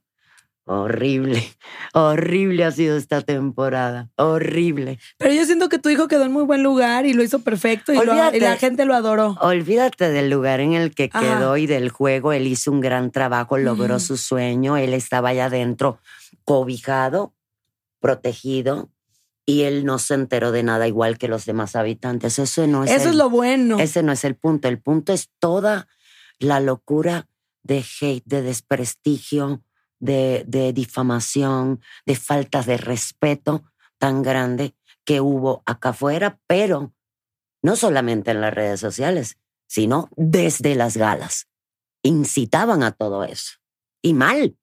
horrible, 0.64 1.42
horrible 1.94 2.64
ha 2.64 2.70
sido 2.72 2.96
esta 2.96 3.20
temporada, 3.22 4.08
horrible. 4.16 4.98
Pero 5.18 5.32
yo 5.34 5.44
siento 5.44 5.68
que 5.68 5.78
tu 5.78 5.88
hijo 5.90 6.08
quedó 6.08 6.24
en 6.24 6.32
muy 6.32 6.44
buen 6.44 6.62
lugar 6.62 7.06
y 7.06 7.12
lo 7.12 7.22
hizo 7.22 7.40
perfecto 7.40 7.92
y, 7.92 7.96
lo- 7.96 8.02
Olvídate. 8.12 8.36
y 8.38 8.40
la 8.40 8.56
gente 8.56 8.84
lo 8.84 8.94
adoró. 8.94 9.36
Olvídate 9.40 10.10
del 10.10 10.30
lugar 10.30 10.60
en 10.60 10.72
el 10.72 10.94
que 10.94 11.10
Ajá. 11.12 11.20
quedó 11.38 11.56
y 11.56 11.66
del 11.66 11.90
juego, 11.90 12.32
él 12.32 12.46
hizo 12.46 12.70
un 12.72 12.80
gran 12.80 13.10
trabajo, 13.10 13.58
logró 13.58 14.00
su 14.00 14.16
sueño, 14.16 14.76
él 14.76 14.94
estaba 14.94 15.28
allá 15.30 15.46
adentro 15.46 15.98
cobijado, 16.44 17.34
protegido 18.00 18.90
y 19.46 19.62
él 19.62 19.84
no 19.84 19.98
se 19.98 20.14
enteró 20.14 20.52
de 20.52 20.62
nada 20.62 20.86
igual 20.86 21.18
que 21.18 21.28
los 21.28 21.44
demás 21.44 21.74
habitantes. 21.76 22.38
Eso 22.38 22.66
no 22.66 22.84
es 22.84 22.90
Eso 22.90 23.04
el- 23.04 23.10
es 23.10 23.16
lo 23.16 23.30
bueno. 23.30 23.78
Ese 23.80 24.02
no 24.02 24.12
es 24.12 24.24
el 24.24 24.36
punto. 24.36 24.68
El 24.68 24.80
punto 24.80 25.12
es 25.12 25.30
toda 25.38 25.88
la 26.38 26.60
locura 26.60 27.28
de 27.62 27.84
hate, 28.00 28.24
de 28.26 28.42
desprestigio, 28.42 29.62
de, 29.98 30.44
de 30.46 30.72
difamación, 30.72 31.80
de 32.06 32.16
falta 32.16 32.62
de 32.62 32.76
respeto 32.76 33.64
tan 33.98 34.22
grande 34.22 34.74
que 35.04 35.20
hubo 35.20 35.62
acá 35.66 35.90
afuera, 35.90 36.40
pero 36.46 36.94
no 37.62 37.76
solamente 37.76 38.30
en 38.30 38.40
las 38.40 38.54
redes 38.54 38.80
sociales, 38.80 39.36
sino 39.66 40.08
desde 40.16 40.74
las 40.74 40.96
galas. 40.96 41.48
Incitaban 42.02 42.82
a 42.82 42.92
todo 42.92 43.24
eso. 43.24 43.54
Y 44.02 44.14
mal, 44.14 44.56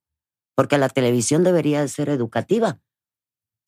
porque 0.55 0.77
la 0.79 0.89
televisión 0.89 1.43
debería 1.43 1.81
de 1.81 1.88
ser 1.88 2.10
educativa. 2.10 2.79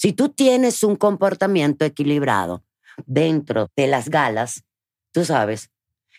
Si 0.01 0.13
tú 0.13 0.29
tienes 0.29 0.81
un 0.83 0.95
comportamiento 0.95 1.83
equilibrado 1.83 2.63
dentro 3.05 3.67
de 3.75 3.87
las 3.87 4.07
galas, 4.09 4.63
tú 5.11 5.25
sabes, 5.25 5.71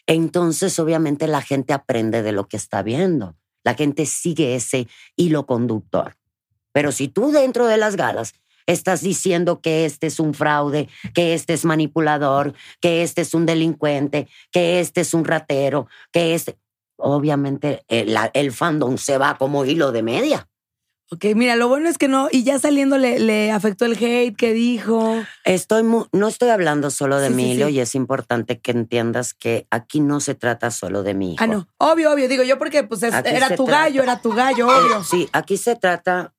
entonces 0.07 0.79
obviamente 0.79 1.27
la 1.27 1.41
gente 1.41 1.73
aprende 1.73 2.23
de 2.23 2.33
lo 2.33 2.47
que 2.47 2.59
está 2.59 2.83
viendo. 2.83 3.37
La 3.65 3.75
gente 3.75 4.05
sigue 4.05 4.55
ese 4.55 4.87
hilo 5.17 5.47
conductor. 5.47 6.17
Pero 6.73 6.93
si 6.93 7.09
tú 7.09 7.33
dentro 7.33 7.67
de 7.67 7.79
las 7.79 7.97
galas 7.97 8.35
estás 8.67 9.01
diciendo 9.01 9.61
que 9.63 9.87
este 9.87 10.09
es 10.09 10.21
un 10.21 10.35
fraude, 10.35 10.89
que 11.15 11.33
este 11.35 11.55
es 11.55 11.65
manipulador, 11.65 12.53
que 12.81 13.03
este 13.03 13.23
es 13.23 13.33
un 13.35 13.47
delincuente, 13.47 14.29
que 14.53 14.81
este 14.81 15.01
es 15.01 15.15
un 15.15 15.25
ratero, 15.25 15.89
que 16.13 16.35
este... 16.35 16.59
Obviamente 17.03 17.83
el, 17.89 18.13
la- 18.13 18.31
el 18.35 18.53
fandom 18.53 18.99
se 18.99 19.17
va 19.17 19.39
como 19.39 19.65
hilo 19.65 19.91
de 19.91 20.03
media. 20.03 20.50
Ok, 21.13 21.25
mira, 21.35 21.57
lo 21.57 21.67
bueno 21.67 21.89
es 21.89 21.99
que 21.99 22.07
no, 22.07 22.29
y 22.31 22.45
ya 22.45 22.59
saliendo 22.61 22.97
le, 22.97 23.19
le 23.19 23.51
afectó 23.51 23.85
el 23.85 23.95
hate 23.97 24.37
que 24.37 24.53
dijo. 24.53 25.17
Estoy 25.45 25.83
mu- 25.83 26.07
no 26.13 26.29
estoy 26.29 26.51
hablando 26.51 26.89
solo 26.91 27.19
de 27.19 27.27
Sí, 27.29 27.33
Emilio 27.33 27.67
sí. 27.67 27.73
y 27.75 27.81
es 27.81 27.97
importante 27.97 28.61
que 28.61 28.71
entiendas 28.71 29.35
que 29.35 29.67
aquí 29.71 29.99
no 30.01 30.21
se 30.21 30.37
trata 30.37 30.71
solo 30.71 31.03
de 31.03 31.15
mi 31.15 31.35
hijo. 31.35 31.43
Ah, 31.43 31.49
no. 31.49 31.67
Obvio, 31.79 32.13
obvio. 32.13 32.29
Digo 32.29 32.45
yo 32.45 32.59
porque 32.59 32.85
pues 32.85 33.03
es- 33.03 33.13
era 33.13 33.49
tu 33.57 33.65
trata- 33.65 33.85
gallo, 33.85 34.03
era 34.05 34.21
tu 34.23 34.33
gallo, 34.33 34.69
Eh, 34.71 34.75
obvio. 34.85 35.03
sí, 35.05 35.29
aquí 35.33 35.57
se 35.57 35.75
trata 35.75 36.33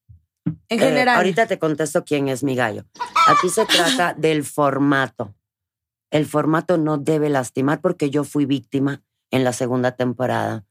En 0.70 0.80
Eh, 0.80 0.80
general. 0.80 1.18
ahorita 1.18 1.46
te 1.48 1.60
contesto 1.60 2.04
quién 2.04 2.28
es 2.28 2.42
mi 2.44 2.56
gallo. 2.56 2.86
Aquí 3.28 3.50
se 3.50 3.66
trata 3.66 4.14
del 4.18 4.44
formato. 4.44 5.36
El 6.10 6.26
formato 6.26 6.78
no 6.78 6.98
debe 6.98 7.30
lastimar 7.30 7.80
porque 7.82 8.10
yo 8.10 8.24
fui 8.24 8.46
víctima 8.46 9.04
en 9.32 9.44
la 9.44 9.54
segunda 9.54 9.92
temporada 9.92 10.64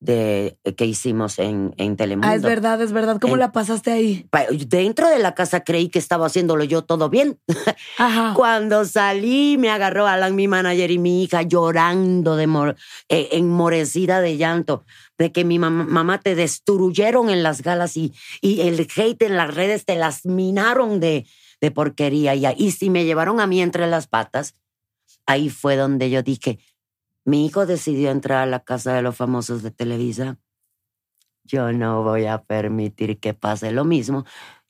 de 0.00 0.58
que 0.78 0.86
hicimos 0.86 1.38
en, 1.38 1.74
en 1.76 1.96
Telemundo. 1.96 2.26
Ah, 2.28 2.34
es 2.34 2.40
verdad, 2.42 2.80
es 2.80 2.90
verdad. 2.92 3.18
¿Cómo 3.20 3.34
En- 3.34 3.40
la 3.40 3.52
pasaste 3.52 3.92
ahí? 3.92 4.26
Dentro 4.66 5.08
de 5.10 5.18
la 5.18 5.34
casa 5.34 5.60
creí 5.62 5.90
que 5.90 5.98
estaba 5.98 6.24
haciéndolo 6.26 6.64
yo 6.64 6.82
todo 6.82 7.10
bien. 7.10 7.38
Ajá. 7.98 8.32
Cuando 8.36 8.86
salí, 8.86 9.56
me 9.58 9.68
agarró 9.68 10.06
Alan, 10.06 10.34
mi 10.34 10.48
manager, 10.48 10.90
y 10.90 10.98
mi 10.98 11.22
hija 11.22 11.42
llorando, 11.42 12.36
de 12.36 12.46
mor- 12.46 12.76
eh, 13.10 13.28
enmorecida 13.32 14.22
de 14.22 14.38
llanto, 14.38 14.84
de 15.18 15.32
que 15.32 15.44
mi 15.44 15.58
mam- 15.58 15.86
mamá 15.86 16.18
te 16.18 16.34
destruyeron 16.34 17.28
en 17.28 17.42
las 17.42 17.60
galas 17.62 17.96
y, 17.98 18.14
y 18.40 18.62
el 18.62 18.88
hate 18.96 19.22
en 19.22 19.36
las 19.36 19.54
redes 19.54 19.84
te 19.84 19.96
las 19.96 20.24
minaron 20.24 20.98
de, 21.00 21.26
de 21.60 21.70
porquería. 21.70 22.34
Y, 22.34 22.46
y 22.56 22.70
si 22.70 22.88
me 22.88 23.04
llevaron 23.04 23.38
a 23.38 23.46
mí 23.46 23.60
entre 23.60 23.86
las 23.86 24.06
patas, 24.06 24.54
ahí 25.26 25.50
fue 25.50 25.76
donde 25.76 26.08
yo 26.08 26.22
dije, 26.22 26.58
mi 27.24 27.46
hijo 27.46 27.66
decidió 27.66 28.10
entrar 28.10 28.42
a 28.42 28.46
la 28.46 28.60
casa 28.60 28.94
de 28.94 29.02
los 29.02 29.16
famosos 29.16 29.62
de 29.62 29.70
Televisa. 29.70 30.38
Yo 31.44 31.72
no 31.72 32.02
voy 32.02 32.26
a 32.26 32.42
permitir 32.42 33.18
que 33.18 33.34
pase 33.34 33.72
lo 33.72 33.84
mismo. 33.84 34.24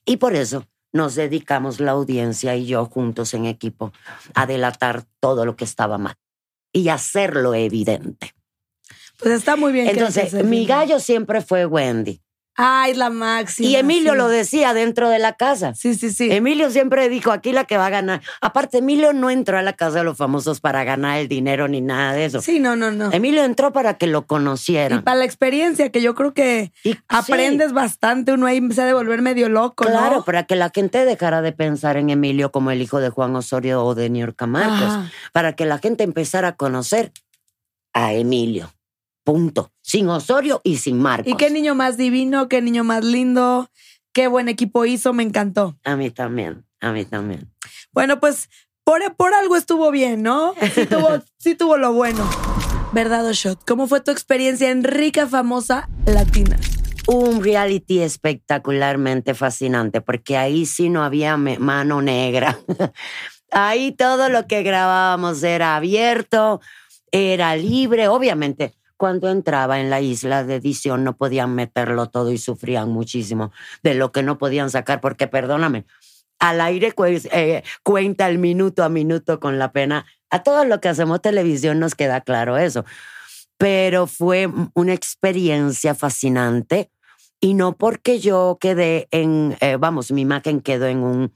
Y 0.05 0.17
por 0.17 0.35
eso 0.35 0.65
nos 0.93 1.15
dedicamos 1.15 1.79
la 1.79 1.91
audiencia 1.91 2.55
y 2.55 2.65
yo 2.65 2.85
juntos 2.85 3.33
en 3.33 3.45
equipo 3.45 3.93
a 4.33 4.45
delatar 4.45 5.05
todo 5.19 5.45
lo 5.45 5.55
que 5.55 5.63
estaba 5.63 5.97
mal 5.97 6.15
y 6.73 6.89
hacerlo 6.89 7.53
evidente. 7.53 8.33
Pues 9.19 9.33
está 9.33 9.55
muy 9.55 9.71
bien. 9.71 9.87
Entonces, 9.87 10.33
mi 10.43 10.65
gallo 10.65 10.99
siempre 10.99 11.41
fue 11.41 11.65
Wendy. 11.65 12.21
Ay, 12.55 12.93
la 12.95 13.09
máxima. 13.09 13.69
Y 13.69 13.75
Emilio 13.77 14.11
sí. 14.11 14.17
lo 14.17 14.27
decía 14.27 14.73
dentro 14.73 15.09
de 15.09 15.19
la 15.19 15.33
casa. 15.33 15.73
Sí, 15.73 15.95
sí, 15.95 16.11
sí. 16.11 16.29
Emilio 16.31 16.69
siempre 16.69 17.07
dijo, 17.07 17.31
aquí 17.31 17.53
la 17.53 17.63
que 17.63 17.77
va 17.77 17.85
a 17.87 17.89
ganar. 17.89 18.21
Aparte, 18.41 18.79
Emilio 18.79 19.13
no 19.13 19.29
entró 19.29 19.57
a 19.57 19.61
la 19.61 19.73
casa 19.73 19.99
de 19.99 20.03
los 20.03 20.17
famosos 20.17 20.59
para 20.59 20.83
ganar 20.83 21.17
el 21.19 21.27
dinero 21.29 21.67
ni 21.69 21.79
nada 21.79 22.13
de 22.13 22.25
eso. 22.25 22.41
Sí, 22.41 22.59
no, 22.59 22.75
no, 22.75 22.91
no. 22.91 23.11
Emilio 23.13 23.43
entró 23.45 23.71
para 23.71 23.93
que 23.97 24.05
lo 24.07 24.19
Y 24.19 24.23
conocieran. 24.25 25.03
para 25.03 25.17
la 25.17 25.25
experiencia, 25.25 25.91
que 25.91 26.01
yo 26.01 26.13
creo 26.13 26.33
que 26.33 26.71
Y- 26.83 26.91
sí, 26.93 26.99
aprendes 27.07 27.71
bastante, 27.71 28.33
uno 28.33 28.45
ahí 28.47 28.61
se 28.71 28.83
de 28.83 28.93
volver 28.93 29.21
medio 29.21 29.47
loco, 29.47 29.85
Claro, 29.85 30.17
¿no? 30.17 30.25
para 30.25 30.43
que 30.43 30.55
la 30.57 30.69
gente 30.73 31.05
dejara 31.05 31.41
de 31.41 31.53
pensar 31.53 31.95
en 31.97 32.09
Emilio 32.09 32.51
como 32.51 32.69
el 32.71 32.81
hijo 32.81 32.99
de 32.99 33.09
Juan 33.09 33.35
Osorio 33.35 33.83
o 33.83 33.95
de 33.95 34.09
Niurka 34.09 34.45
Marcos. 34.45 34.81
Ajá. 34.89 35.11
para 35.31 35.53
que 35.53 35.65
la 35.65 35.77
gente 35.77 36.03
empezara 36.03 36.49
a 36.49 36.55
conocer 36.57 37.11
a 37.93 38.13
Emilio. 38.13 38.71
Punto. 39.23 39.71
Sin 39.81 40.09
Osorio 40.09 40.61
y 40.63 40.77
sin 40.77 40.99
Marcos. 40.99 41.31
Y 41.31 41.35
qué 41.37 41.49
niño 41.49 41.75
más 41.75 41.97
divino, 41.97 42.49
qué 42.49 42.61
niño 42.61 42.83
más 42.83 43.03
lindo, 43.03 43.69
qué 44.13 44.27
buen 44.27 44.49
equipo 44.49 44.85
hizo, 44.85 45.13
me 45.13 45.23
encantó. 45.23 45.77
A 45.83 45.95
mí 45.95 46.09
también, 46.09 46.65
a 46.79 46.91
mí 46.91 47.05
también. 47.05 47.51
Bueno, 47.91 48.19
pues 48.19 48.49
por, 48.83 49.15
por 49.15 49.33
algo 49.33 49.55
estuvo 49.55 49.91
bien, 49.91 50.23
¿no? 50.23 50.53
Sí 50.73 50.85
tuvo, 50.85 51.09
sí 51.37 51.55
tuvo 51.55 51.77
lo 51.77 51.93
bueno. 51.93 52.27
¿Verdad 52.93 53.25
o 53.25 53.31
shot? 53.31 53.63
¿Cómo 53.65 53.87
fue 53.87 54.01
tu 54.01 54.11
experiencia 54.11 54.69
en 54.69 54.83
rica, 54.83 55.27
famosa, 55.27 55.87
latina? 56.05 56.57
Un 57.07 57.43
reality 57.43 58.01
espectacularmente 58.01 59.33
fascinante, 59.33 60.01
porque 60.01 60.37
ahí 60.37 60.65
sí 60.65 60.89
no 60.89 61.03
había 61.03 61.37
mano 61.37 62.01
negra. 62.01 62.59
ahí 63.51 63.93
todo 63.93 64.29
lo 64.29 64.45
que 64.45 64.63
grabábamos 64.63 65.41
era 65.43 65.77
abierto, 65.77 66.59
era 67.11 67.55
libre. 67.55 68.07
Obviamente, 68.07 68.73
cuando 69.01 69.31
entraba 69.31 69.79
en 69.79 69.89
la 69.89 69.99
isla 69.99 70.43
de 70.43 70.57
edición 70.57 71.03
no 71.03 71.17
podían 71.17 71.55
meterlo 71.55 72.09
todo 72.11 72.31
y 72.31 72.37
sufrían 72.37 72.89
muchísimo 72.89 73.51
de 73.81 73.95
lo 73.95 74.11
que 74.11 74.21
no 74.21 74.37
podían 74.37 74.69
sacar, 74.69 75.01
porque 75.01 75.25
perdóname, 75.25 75.87
al 76.37 76.61
aire 76.61 76.93
eh, 77.31 77.63
cuenta 77.81 78.29
el 78.29 78.37
minuto 78.37 78.83
a 78.83 78.89
minuto 78.89 79.39
con 79.39 79.57
la 79.57 79.71
pena. 79.71 80.05
A 80.29 80.43
todo 80.43 80.65
lo 80.65 80.79
que 80.81 80.89
hacemos 80.89 81.19
televisión 81.19 81.79
nos 81.79 81.95
queda 81.95 82.21
claro 82.21 82.59
eso. 82.59 82.85
Pero 83.57 84.05
fue 84.05 84.47
una 84.75 84.93
experiencia 84.93 85.95
fascinante 85.95 86.91
y 87.39 87.55
no 87.55 87.75
porque 87.75 88.19
yo 88.19 88.59
quedé 88.61 89.07
en, 89.09 89.57
eh, 89.61 89.77
vamos, 89.79 90.11
mi 90.11 90.21
imagen 90.21 90.61
quedó 90.61 90.85
en 90.85 90.99
un 90.99 91.35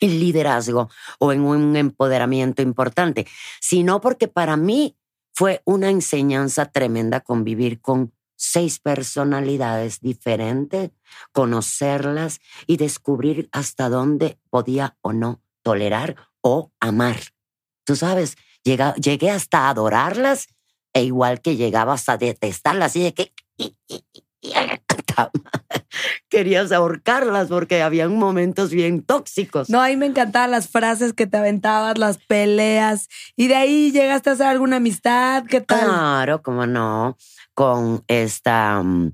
liderazgo 0.00 0.88
o 1.18 1.34
en 1.34 1.42
un 1.42 1.76
empoderamiento 1.76 2.62
importante, 2.62 3.26
sino 3.60 4.00
porque 4.00 4.28
para 4.28 4.56
mí 4.56 4.96
fue 5.36 5.60
una 5.66 5.90
enseñanza 5.90 6.64
tremenda 6.64 7.20
convivir 7.20 7.82
con 7.82 8.14
seis 8.36 8.78
personalidades 8.78 10.00
diferentes, 10.00 10.92
conocerlas 11.30 12.40
y 12.66 12.78
descubrir 12.78 13.50
hasta 13.52 13.90
dónde 13.90 14.38
podía 14.48 14.96
o 15.02 15.12
no 15.12 15.42
tolerar 15.62 16.16
o 16.40 16.72
amar. 16.80 17.18
Tú 17.84 17.96
sabes, 17.96 18.36
llegué 18.64 19.30
hasta 19.30 19.68
adorarlas 19.68 20.46
e 20.94 21.04
igual 21.04 21.42
que 21.42 21.56
llegaba 21.56 21.92
hasta 21.92 22.16
detestarlas 22.16 22.96
y 22.96 23.12
querías 26.28 26.72
ahorcarlas 26.72 27.48
porque 27.48 27.82
habían 27.82 28.16
momentos 28.16 28.70
bien 28.70 29.02
tóxicos. 29.02 29.70
No, 29.70 29.80
ahí 29.80 29.96
me 29.96 30.06
encantaban 30.06 30.50
las 30.50 30.68
frases 30.68 31.12
que 31.12 31.26
te 31.26 31.36
aventabas, 31.36 31.98
las 31.98 32.18
peleas. 32.18 33.08
Y 33.36 33.48
de 33.48 33.56
ahí 33.56 33.92
llegaste 33.92 34.30
a 34.30 34.32
hacer 34.34 34.46
alguna 34.46 34.76
amistad. 34.76 35.44
¿Qué 35.44 35.60
tal? 35.60 35.80
Claro, 35.80 36.42
cómo 36.42 36.66
no, 36.66 37.16
con 37.54 38.04
esta, 38.08 38.82
mm, 38.82 39.12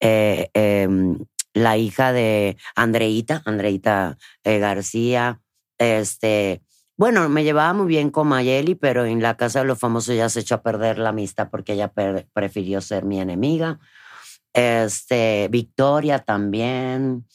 eh, 0.00 0.50
em, 0.54 1.18
la 1.52 1.76
hija 1.76 2.12
de 2.12 2.56
Andreita, 2.74 3.42
Andreita 3.44 4.18
eh, 4.42 4.58
García, 4.58 5.40
este, 5.78 6.62
bueno, 6.96 7.28
me 7.28 7.42
llevaba 7.42 7.72
muy 7.72 7.86
bien 7.86 8.10
con 8.10 8.28
Mayeli, 8.28 8.76
pero 8.76 9.04
en 9.04 9.20
la 9.20 9.36
casa 9.36 9.60
de 9.60 9.64
los 9.64 9.78
famosos 9.78 10.14
ya 10.14 10.28
se 10.28 10.40
echó 10.40 10.56
a 10.56 10.62
perder 10.62 10.98
la 10.98 11.08
amistad 11.08 11.48
porque 11.50 11.72
ella 11.72 11.92
prefirió 12.32 12.80
ser 12.80 13.04
mi 13.04 13.20
enemiga. 13.20 13.80
Este, 14.54 15.48
Victoria 15.50 16.20
también. 16.20 17.26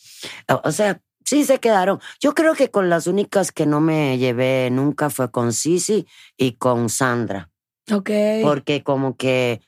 O- 0.64 0.72
sea, 0.72 1.02
sí 1.26 1.44
se 1.44 1.60
quedaron. 1.60 2.00
Yo 2.20 2.34
creo 2.34 2.56
que 2.56 2.72
con 2.72 2.90
las 2.90 3.06
únicas 3.06 3.52
que 3.52 3.66
no 3.68 3.82
me 3.82 4.18
llevé 4.18 4.70
nunca 4.72 5.10
fue 5.12 5.30
con 5.30 5.54
Sisi 5.54 6.08
y 6.38 6.54
con 6.54 6.90
Sandra 6.90 7.52
Ok. 7.92 8.10
porque 8.42 8.84
como 8.84 9.16
que 9.18 9.62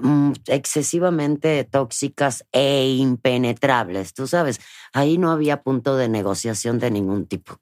mm, 0.00 0.32
excesivamente 0.46 1.64
tóxicas 1.64 2.44
e 2.52 2.94
impenetrables, 2.98 4.14
tú 4.14 4.26
sabes, 4.26 4.60
ahí 4.92 5.18
no 5.18 5.30
había 5.30 5.62
punto 5.62 5.96
de 5.96 6.08
negociación 6.08 6.78
de 6.78 6.90
ningún 6.90 7.26
tipo. 7.26 7.58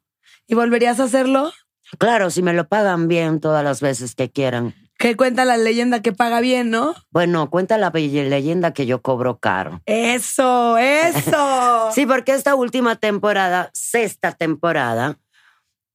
¿Y 0.47 0.55
volverías 0.55 0.99
a 1.01 1.05
hacerlo? 1.05 1.53
Claro, 1.99 2.31
si 2.31 2.43
me 2.43 2.53
lo 2.55 2.69
pagan 2.69 3.07
bien 3.09 3.41
todas 3.41 3.63
las 3.65 3.81
veces 3.81 4.15
que 4.15 4.31
quieran. 4.31 4.75
Que 5.03 5.17
cuenta 5.17 5.45
la 5.45 5.57
leyenda 5.57 6.01
que 6.01 6.13
paga 6.13 6.39
bien, 6.39 6.71
¿no? 6.71 6.95
Bueno, 7.11 7.51
cuenta 7.51 7.77
la 7.77 7.91
leyenda 7.91 8.73
que 8.73 8.87
yo 8.87 9.03
cobro 9.03 9.41
caro. 9.41 9.83
Eso, 9.85 10.79
eso. 10.79 11.91
Sí, 11.93 12.07
porque 12.07 12.35
esta 12.35 12.55
última 12.55 12.95
temporada, 12.95 13.71
sexta 13.75 14.31
temporada, 14.31 15.19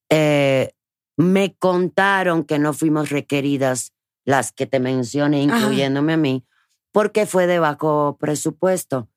eh, 0.10 0.74
me 1.16 1.56
contaron 1.56 2.44
que 2.44 2.60
no 2.60 2.74
fuimos 2.74 3.10
requeridas 3.10 3.94
las 4.26 4.52
que 4.52 4.66
te 4.66 4.82
mencioné, 4.82 5.46
Ajá. 5.46 5.58
incluyéndome 5.58 6.12
a 6.12 6.18
mí, 6.18 6.46
porque 6.92 7.26
fue 7.26 7.48
de 7.48 7.60
bajo 7.60 8.18
presupuesto. 8.20 9.08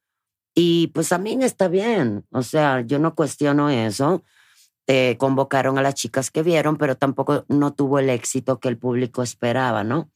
Y 0.55 0.87
pues 0.95 1.11
a 1.11 1.19
mí 1.19 1.37
está 1.43 1.67
bien, 1.67 2.25
o 2.31 2.45
sea, 2.45 2.83
yo 2.83 3.01
no 3.01 3.17
cuestiono 3.17 3.71
eso. 3.71 4.23
Convocaron 5.19 5.79
a 5.79 5.83
las 5.83 5.95
chicas 5.95 6.33
que 6.33 6.43
vieron, 6.43 6.77
pero 6.77 6.97
tampoco 6.97 7.45
no 7.49 7.73
tuvo 7.73 8.01
el 8.01 8.11
éxito 8.11 8.59
que 8.59 8.69
el 8.69 8.77
público 8.77 9.23
esperaba, 9.23 9.85
¿no? 9.85 10.11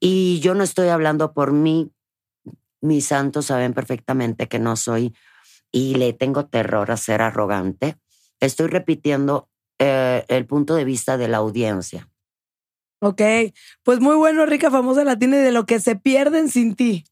Y 0.00 0.40
yo 0.40 0.54
no 0.54 0.64
estoy 0.64 0.88
hablando 0.88 1.32
por 1.32 1.52
mí, 1.52 1.90
mis 2.82 3.06
santos 3.06 3.46
saben 3.46 3.72
perfectamente 3.72 4.48
que 4.48 4.58
no 4.58 4.76
soy 4.76 5.14
y 5.70 5.94
le 5.94 6.12
tengo 6.12 6.46
terror 6.46 6.90
a 6.90 6.96
ser 6.96 7.22
arrogante. 7.22 7.96
Estoy 8.40 8.66
repitiendo 8.66 9.48
eh, 9.78 10.24
el 10.28 10.46
punto 10.46 10.74
de 10.74 10.84
vista 10.84 11.16
de 11.16 11.28
la 11.28 11.38
audiencia. 11.38 12.08
Ok. 13.00 13.22
Pues 13.82 14.00
muy 14.00 14.16
bueno, 14.16 14.46
rica, 14.46 14.70
famosa 14.70 15.04
latina 15.04 15.38
de 15.38 15.52
lo 15.52 15.64
que 15.66 15.80
se 15.80 15.96
pierden 15.96 16.48
sin 16.48 16.76
ti. 16.76 17.04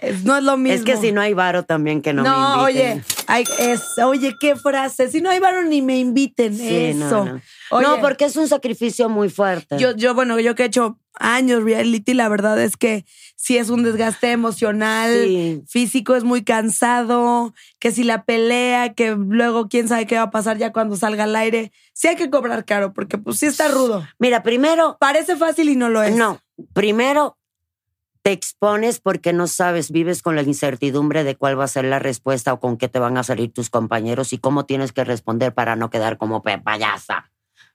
Es- 0.00 0.24
no 0.24 0.36
es 0.36 0.42
lo 0.42 0.56
mismo. 0.56 0.76
Es 0.78 0.82
que 0.84 0.96
si 0.96 1.12
no 1.12 1.20
hay 1.20 1.32
varo 1.34 1.64
también 1.64 2.02
que 2.02 2.12
no, 2.12 2.22
me 2.22 2.28
No, 2.28 2.68
inviten. 2.68 2.92
oye, 2.98 3.04
ay, 3.26 3.44
es, 3.58 3.82
oye, 4.04 4.34
qué 4.40 4.56
frase. 4.56 5.08
Si 5.10 5.20
no 5.20 5.30
hay 5.30 5.38
varón 5.38 5.68
ni 5.68 5.80
me 5.82 5.98
inviten. 5.98 6.56
Sí, 6.56 6.76
eso. 6.86 7.24
no. 7.24 7.40
Oye, 7.70 7.86
no, 7.86 8.00
porque 8.00 8.24
es 8.24 8.36
un 8.36 8.48
sacrificio 8.48 9.08
muy 9.08 9.28
fuerte. 9.28 9.78
yo, 9.78 9.94
yo, 9.94 10.14
bueno, 10.14 10.38
yo 10.40 10.54
que 10.54 10.64
he 10.64 10.66
hecho 10.66 10.98
años 11.20 11.62
reality, 11.62 12.12
la 12.14 12.28
verdad 12.28 12.60
es 12.60 12.76
que 12.76 13.04
sí 13.36 13.56
es 13.56 13.70
un 13.70 13.84
desgaste 13.84 14.32
emocional. 14.32 15.12
Sí. 15.24 15.62
Físico 15.68 16.16
es 16.16 16.24
muy 16.24 16.42
cansado, 16.42 17.54
que 17.78 17.92
si 17.92 18.02
la 18.02 18.24
pelea, 18.24 18.94
que 18.94 19.14
luego 19.16 19.68
quién 19.68 19.86
sabe 19.86 20.06
qué 20.06 20.16
va 20.16 20.22
a 20.22 20.30
pasar 20.30 20.58
ya 20.58 20.72
cuando 20.72 20.96
salga 20.96 21.24
al 21.24 21.36
aire. 21.36 21.70
Sí 21.92 22.08
hay 22.08 22.16
que 22.16 22.30
cobrar 22.30 22.64
caro, 22.64 22.92
porque 22.92 23.18
pues 23.18 23.38
sí 23.38 23.46
está 23.46 23.68
rudo. 23.68 24.04
Mira, 24.18 24.42
primero, 24.42 24.96
Parece 24.98 25.36
fácil 25.36 25.68
y 25.68 25.76
no 25.76 25.88
lo 25.88 26.02
es. 26.02 26.16
no, 26.16 26.40
primero 26.72 27.36
te 28.24 28.32
expones 28.32 29.00
porque 29.00 29.34
no 29.34 29.46
sabes, 29.46 29.90
vives 29.90 30.22
con 30.22 30.34
la 30.34 30.40
incertidumbre 30.42 31.24
de 31.24 31.36
cuál 31.36 31.60
va 31.60 31.64
a 31.64 31.68
ser 31.68 31.84
la 31.84 31.98
respuesta 31.98 32.54
o 32.54 32.58
con 32.58 32.78
qué 32.78 32.88
te 32.88 32.98
van 32.98 33.18
a 33.18 33.22
salir 33.22 33.52
tus 33.52 33.68
compañeros 33.68 34.32
y 34.32 34.38
cómo 34.38 34.64
tienes 34.64 34.92
que 34.92 35.04
responder 35.04 35.52
para 35.52 35.76
no 35.76 35.90
quedar 35.90 36.16
como 36.16 36.42
payasa, 36.42 37.30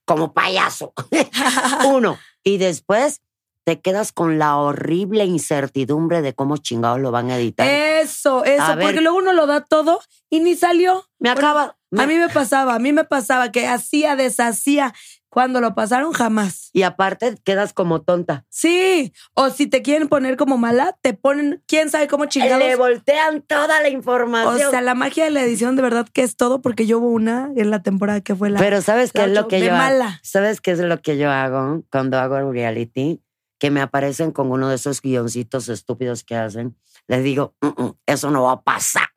como 0.06 0.34
payaso. 0.34 0.94
Uno. 1.88 2.18
Y 2.44 2.58
después 2.58 3.22
te 3.64 3.80
quedas 3.80 4.12
con 4.12 4.40
la 4.40 4.58
horrible 4.58 5.26
incertidumbre 5.26 6.24
de 6.24 6.34
cómo 6.34 6.58
chingados 6.58 7.00
lo 7.00 7.12
van 7.12 7.30
a 7.30 7.38
editar. 7.38 7.68
Eso, 7.68 8.44
eso, 8.44 8.64
A 8.64 8.74
ver. 8.74 8.86
porque 8.88 9.02
luego 9.02 9.20
uno 9.20 9.34
lo 9.34 9.46
da 9.46 9.62
todo 9.66 10.02
y 10.32 10.40
ni 10.40 10.56
salió. 10.56 11.06
me 11.20 11.30
acaba. 11.30 11.78
me- 11.92 12.02
A 12.02 12.08
mí 12.08 12.16
me 12.16 12.30
pasaba, 12.30 12.74
a 12.74 12.80
mí 12.80 12.92
me 12.92 13.04
pasaba 13.04 13.52
que 13.52 13.68
hacía, 13.68 14.16
deshacía. 14.16 14.96
Cuando 15.30 15.62
lo 15.62 15.76
pasaron, 15.76 16.12
jamás. 16.12 16.70
Y 16.74 16.82
aparte 16.82 17.36
quedas 17.44 17.72
como 17.72 18.02
tonta. 18.02 18.46
Sí, 18.50 19.14
o 19.36 19.52
si 19.52 19.68
te 19.68 19.84
quieren 19.84 20.08
poner 20.10 20.38
como 20.38 20.58
mala, 20.58 20.98
te 21.02 21.14
ponen, 21.14 21.64
quién 21.68 21.92
sabe 21.92 22.08
cómo 22.08 22.26
chingados. 22.26 22.58
Le 22.60 22.76
voltean 22.76 23.44
toda 23.44 23.80
la 23.82 23.88
O 23.90 23.92
información. 23.92 24.72
sea, 24.72 24.82
la 24.82 24.96
magia 24.96 25.26
de 25.26 25.30
la 25.30 25.44
edición 25.44 25.76
de 25.76 25.84
verdad 25.84 26.08
que 26.12 26.24
es 26.24 26.36
todo, 26.36 26.62
porque 26.64 26.88
yo 26.88 26.98
hubo 26.98 27.10
una 27.10 27.52
en 27.56 27.70
la 27.70 27.84
temporada 27.84 28.22
que 28.22 28.36
fue 28.36 28.50
la. 28.50 28.60
Pero 28.60 28.82
¿sabes 28.82 29.14
qué 29.14 29.24
es 29.26 29.32
lo 29.32 29.48
que 29.48 29.60
yo 29.60 29.76
hago? 29.76 30.04
¿Sabes 30.24 30.62
qué 30.62 30.72
es 30.72 30.80
lo 30.80 31.00
que 31.02 31.18
yo 31.18 31.30
hago 31.30 31.84
cuando 31.92 32.18
hago 32.18 32.52
reality? 32.52 33.22
Que 33.60 33.70
me 33.70 33.82
aparecen 33.82 34.32
con 34.32 34.52
uno 34.52 34.68
de 34.70 34.76
esos 34.78 35.00
guioncitos 35.02 35.70
estúpidos 35.70 36.24
que 36.24 36.36
hacen. 36.36 36.76
Les 37.08 37.24
digo, 37.24 37.54
"Mm, 37.62 37.68
mm, 37.84 37.94
eso 38.08 38.32
no 38.32 38.44
va 38.44 38.54
a 38.54 38.62
pasar. 38.64 39.10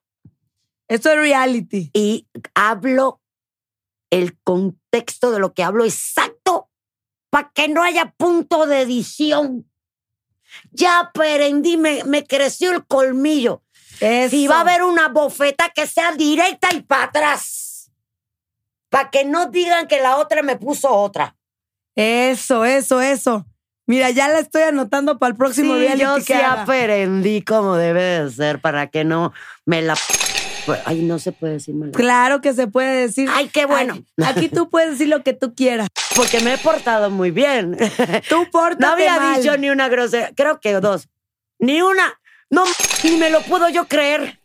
Esto 0.88 1.08
es 1.10 1.16
reality. 1.16 1.90
Y 1.94 2.28
hablo 2.54 3.21
el 4.12 4.38
contexto 4.44 5.30
de 5.30 5.38
lo 5.38 5.54
que 5.54 5.62
hablo 5.62 5.84
exacto 5.84 6.68
para 7.30 7.50
que 7.54 7.68
no 7.68 7.82
haya 7.82 8.12
punto 8.16 8.66
de 8.66 8.82
edición. 8.82 9.66
Ya 10.70 11.00
aprendí, 11.00 11.78
me, 11.78 12.04
me 12.04 12.26
creció 12.26 12.72
el 12.72 12.84
colmillo. 12.86 13.62
Eso. 14.00 14.30
Si 14.30 14.46
va 14.46 14.58
a 14.58 14.60
haber 14.60 14.82
una 14.82 15.08
bofeta 15.08 15.70
que 15.70 15.86
sea 15.86 16.12
directa 16.12 16.68
y 16.74 16.82
para 16.82 17.04
atrás. 17.04 17.90
Para 18.90 19.10
que 19.10 19.24
no 19.24 19.46
digan 19.46 19.88
que 19.88 20.00
la 20.00 20.18
otra 20.18 20.42
me 20.42 20.56
puso 20.56 20.90
otra. 20.90 21.34
Eso, 21.94 22.66
eso, 22.66 23.00
eso. 23.00 23.46
Mira, 23.86 24.10
ya 24.10 24.28
la 24.28 24.40
estoy 24.40 24.62
anotando 24.62 25.18
para 25.18 25.30
el 25.30 25.36
próximo 25.38 25.72
sí, 25.74 25.80
reality 25.80 26.02
yo 26.02 26.20
sí 26.20 26.34
aprendí 26.34 27.40
como 27.42 27.76
debe 27.76 28.02
de 28.02 28.30
ser 28.30 28.60
para 28.60 28.88
que 28.88 29.04
no 29.04 29.32
me 29.64 29.80
la... 29.80 29.96
Ay, 30.84 31.02
no 31.02 31.18
se 31.18 31.32
puede 31.32 31.54
decir 31.54 31.74
mal. 31.74 31.90
Claro 31.92 32.40
que 32.40 32.52
se 32.52 32.66
puede 32.66 33.02
decir. 33.02 33.28
Ay, 33.32 33.48
qué 33.48 33.66
bueno. 33.66 33.94
Ay, 34.18 34.24
aquí 34.28 34.48
tú 34.48 34.68
puedes 34.70 34.92
decir 34.92 35.08
lo 35.08 35.22
que 35.22 35.32
tú 35.32 35.54
quieras. 35.54 35.88
Porque 36.14 36.40
me 36.40 36.54
he 36.54 36.58
portado 36.58 37.10
muy 37.10 37.30
bien. 37.30 37.76
Tú 38.28 38.48
pórtate 38.50 38.82
No 38.84 38.92
había 38.92 39.18
mal. 39.18 39.40
dicho 39.40 39.56
ni 39.56 39.70
una 39.70 39.88
grosería. 39.88 40.30
Creo 40.34 40.60
que 40.60 40.72
dos. 40.74 41.08
Ni 41.58 41.82
una. 41.82 42.18
No, 42.50 42.64
ni 43.04 43.16
me 43.16 43.30
lo 43.30 43.40
puedo 43.42 43.68
yo 43.70 43.86
creer. 43.88 44.38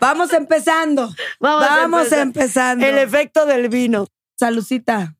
Vamos 0.00 0.32
empezando. 0.32 1.08
Vamos, 1.38 1.60
Vamos, 1.68 2.12
empezando. 2.12 2.84
El 2.84 2.98
efecto 2.98 3.46
del 3.46 3.68
vino. 3.68 4.06
Salucita. 4.36 5.14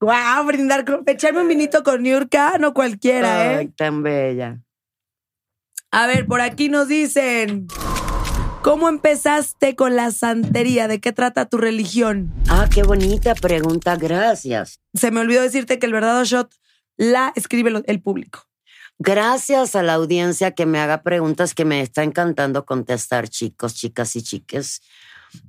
Guau, 0.00 0.44
brindar 0.46 0.84
con... 0.84 1.02
Echarme 1.06 1.42
un 1.42 1.48
vinito 1.48 1.82
con 1.84 2.02
Niurka, 2.02 2.58
no 2.58 2.74
cualquiera, 2.74 3.58
Ay, 3.58 3.66
¿eh? 3.66 3.70
tan 3.76 4.02
bella. 4.02 4.58
A 5.92 6.06
ver, 6.08 6.26
por 6.26 6.40
aquí 6.40 6.68
nos 6.68 6.88
dicen... 6.88 7.68
¿Cómo 8.64 8.88
empezaste 8.88 9.76
con 9.76 9.94
la 9.94 10.10
santería? 10.10 10.88
¿De 10.88 10.98
qué 10.98 11.12
trata 11.12 11.44
tu 11.44 11.58
religión? 11.58 12.32
Ah, 12.48 12.66
qué 12.72 12.82
bonita 12.82 13.34
pregunta. 13.34 13.94
Gracias. 13.96 14.80
Se 14.94 15.10
me 15.10 15.20
olvidó 15.20 15.42
decirte 15.42 15.78
que 15.78 15.84
el 15.84 15.92
verdadero 15.92 16.24
shot 16.24 16.50
la 16.96 17.30
escribe 17.36 17.82
el 17.86 18.00
público. 18.00 18.48
Gracias 18.98 19.76
a 19.76 19.82
la 19.82 19.92
audiencia 19.94 20.52
que 20.52 20.64
me 20.64 20.78
haga 20.78 21.02
preguntas 21.02 21.54
que 21.54 21.66
me 21.66 21.82
está 21.82 22.04
encantando 22.04 22.64
contestar, 22.64 23.28
chicos, 23.28 23.74
chicas 23.74 24.16
y 24.16 24.22
chiques. 24.22 24.80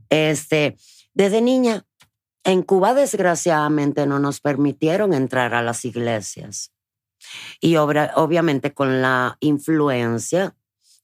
Este, 0.10 0.76
desde 1.14 1.42
niña, 1.42 1.86
en 2.44 2.64
Cuba 2.64 2.94
desgraciadamente 2.94 4.06
no 4.08 4.20
nos 4.20 4.42
permitieron 4.42 5.14
entrar 5.14 5.54
a 5.54 5.62
las 5.62 5.86
iglesias. 5.86 6.74
Y 7.62 7.78
obra- 7.78 8.12
obviamente 8.16 8.74
con 8.74 9.02
la 9.02 9.38
influencia 9.40 10.54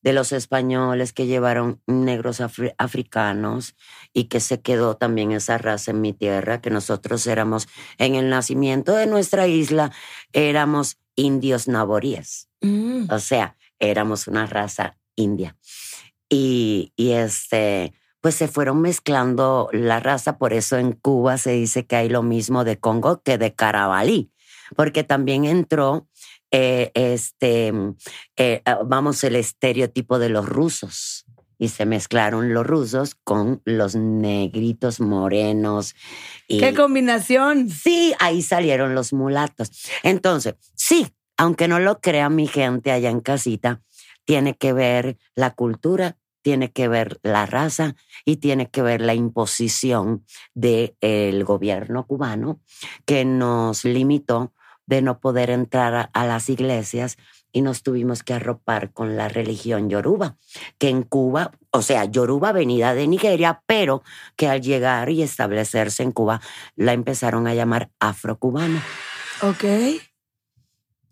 de 0.02 0.14
los 0.14 0.32
españoles 0.32 1.14
que 1.14 1.28
llevaron 1.28 1.82
negros 1.88 2.42
afri- 2.42 2.74
africanos 2.78 3.76
y 4.14 4.26
que 4.26 4.40
se 4.40 4.62
quedó 4.62 4.98
también 4.98 5.32
esa 5.32 5.58
raza 5.58 5.92
en 5.92 6.02
mi 6.02 6.14
tierra, 6.14 6.62
que 6.62 6.70
nosotros 6.70 7.26
éramos 7.28 7.68
en 7.98 8.16
el 8.16 8.30
nacimiento 8.30 8.94
de 8.96 9.08
nuestra 9.08 9.48
isla, 9.48 9.92
éramos 10.34 10.98
indios 11.16 11.68
naboríes. 11.68 12.50
O 13.10 13.20
sea, 13.20 13.58
éramos 13.80 14.28
una 14.28 14.46
raza 14.46 14.98
india. 15.16 15.56
Y, 16.30 16.94
y 16.96 17.12
este, 17.12 17.94
pues 18.22 18.36
se 18.36 18.48
fueron 18.48 18.82
mezclando 18.82 19.70
la 19.74 20.00
raza, 20.00 20.38
por 20.38 20.54
eso 20.54 20.78
en 20.78 20.94
Cuba 20.94 21.38
se 21.38 21.52
dice 21.52 21.86
que 21.86 21.96
hay 21.96 22.10
lo 22.10 22.24
mismo 22.24 22.64
de 22.64 22.80
Congo 22.80 23.22
que 23.22 23.38
de 23.38 23.54
Carabalí, 23.54 24.32
porque 24.76 25.04
también 25.04 25.46
entró 25.46 26.08
eh, 26.52 26.92
este, 26.94 27.74
eh, 28.36 28.62
ah, 28.66 28.80
vamos, 28.86 29.24
el 29.24 29.36
estereotipo 29.36 30.20
de 30.20 30.30
los 30.30 30.48
rusos. 30.48 31.26
Y 31.58 31.70
se 31.70 31.86
mezclaron 31.86 32.54
los 32.54 32.66
rusos 32.66 33.16
con 33.24 33.62
los 33.66 33.96
negritos 33.96 35.00
morenos. 35.00 35.94
Y, 36.48 36.60
¡Qué 36.60 36.74
combinación! 36.74 37.70
Sí, 37.70 38.16
ahí 38.20 38.42
salieron 38.42 38.96
los 38.96 39.14
mulatos. 39.14 39.72
Entonces, 40.02 40.56
sí, 40.76 41.08
aunque 41.38 41.68
no 41.68 41.80
lo 41.80 42.02
crea 42.02 42.30
mi 42.30 42.48
gente 42.48 42.92
allá 42.92 43.12
en 43.12 43.20
casita, 43.20 43.82
tiene 44.26 44.56
que 44.56 44.74
ver 44.74 45.18
la 45.36 45.52
cultura, 45.52 46.18
tiene 46.42 46.72
que 46.72 46.88
ver 46.88 47.20
la 47.24 47.46
raza 47.46 47.96
y 48.26 48.38
tiene 48.38 48.70
que 48.70 48.82
ver 48.82 49.02
la 49.02 49.14
imposición 49.14 50.26
del 50.56 51.44
gobierno 51.44 52.08
cubano 52.08 52.60
que 53.06 53.24
nos 53.26 53.86
limitó 53.86 54.54
de 54.92 55.02
no 55.02 55.22
poder 55.22 55.50
entrar 55.50 56.10
a, 56.12 56.26
las 56.26 56.50
iglesias 56.50 57.18
y 57.54 57.62
nos 57.62 57.82
tuvimos 57.82 58.24
que 58.24 58.34
arropar 58.34 58.92
con 58.92 59.16
la 59.16 59.30
religión 59.30 59.90
yoruba, 59.90 60.36
que 60.80 60.90
en 60.90 61.04
Cuba, 61.04 61.52
o 61.72 61.82
sea, 61.82 62.04
yoruba 62.04 62.52
venida 62.52 62.94
de 62.94 63.08
Nigeria, 63.08 63.64
pero 63.66 64.04
que 64.36 64.50
al 64.50 64.60
llegar 64.60 65.10
y 65.10 65.24
establecerse 65.24 66.04
en 66.04 66.12
Cuba 66.12 66.42
la 66.76 66.92
empezaron 66.92 67.48
a 67.48 67.54
llamar 67.54 67.90
afrocubana. 68.02 68.84
Ok. 69.42 69.64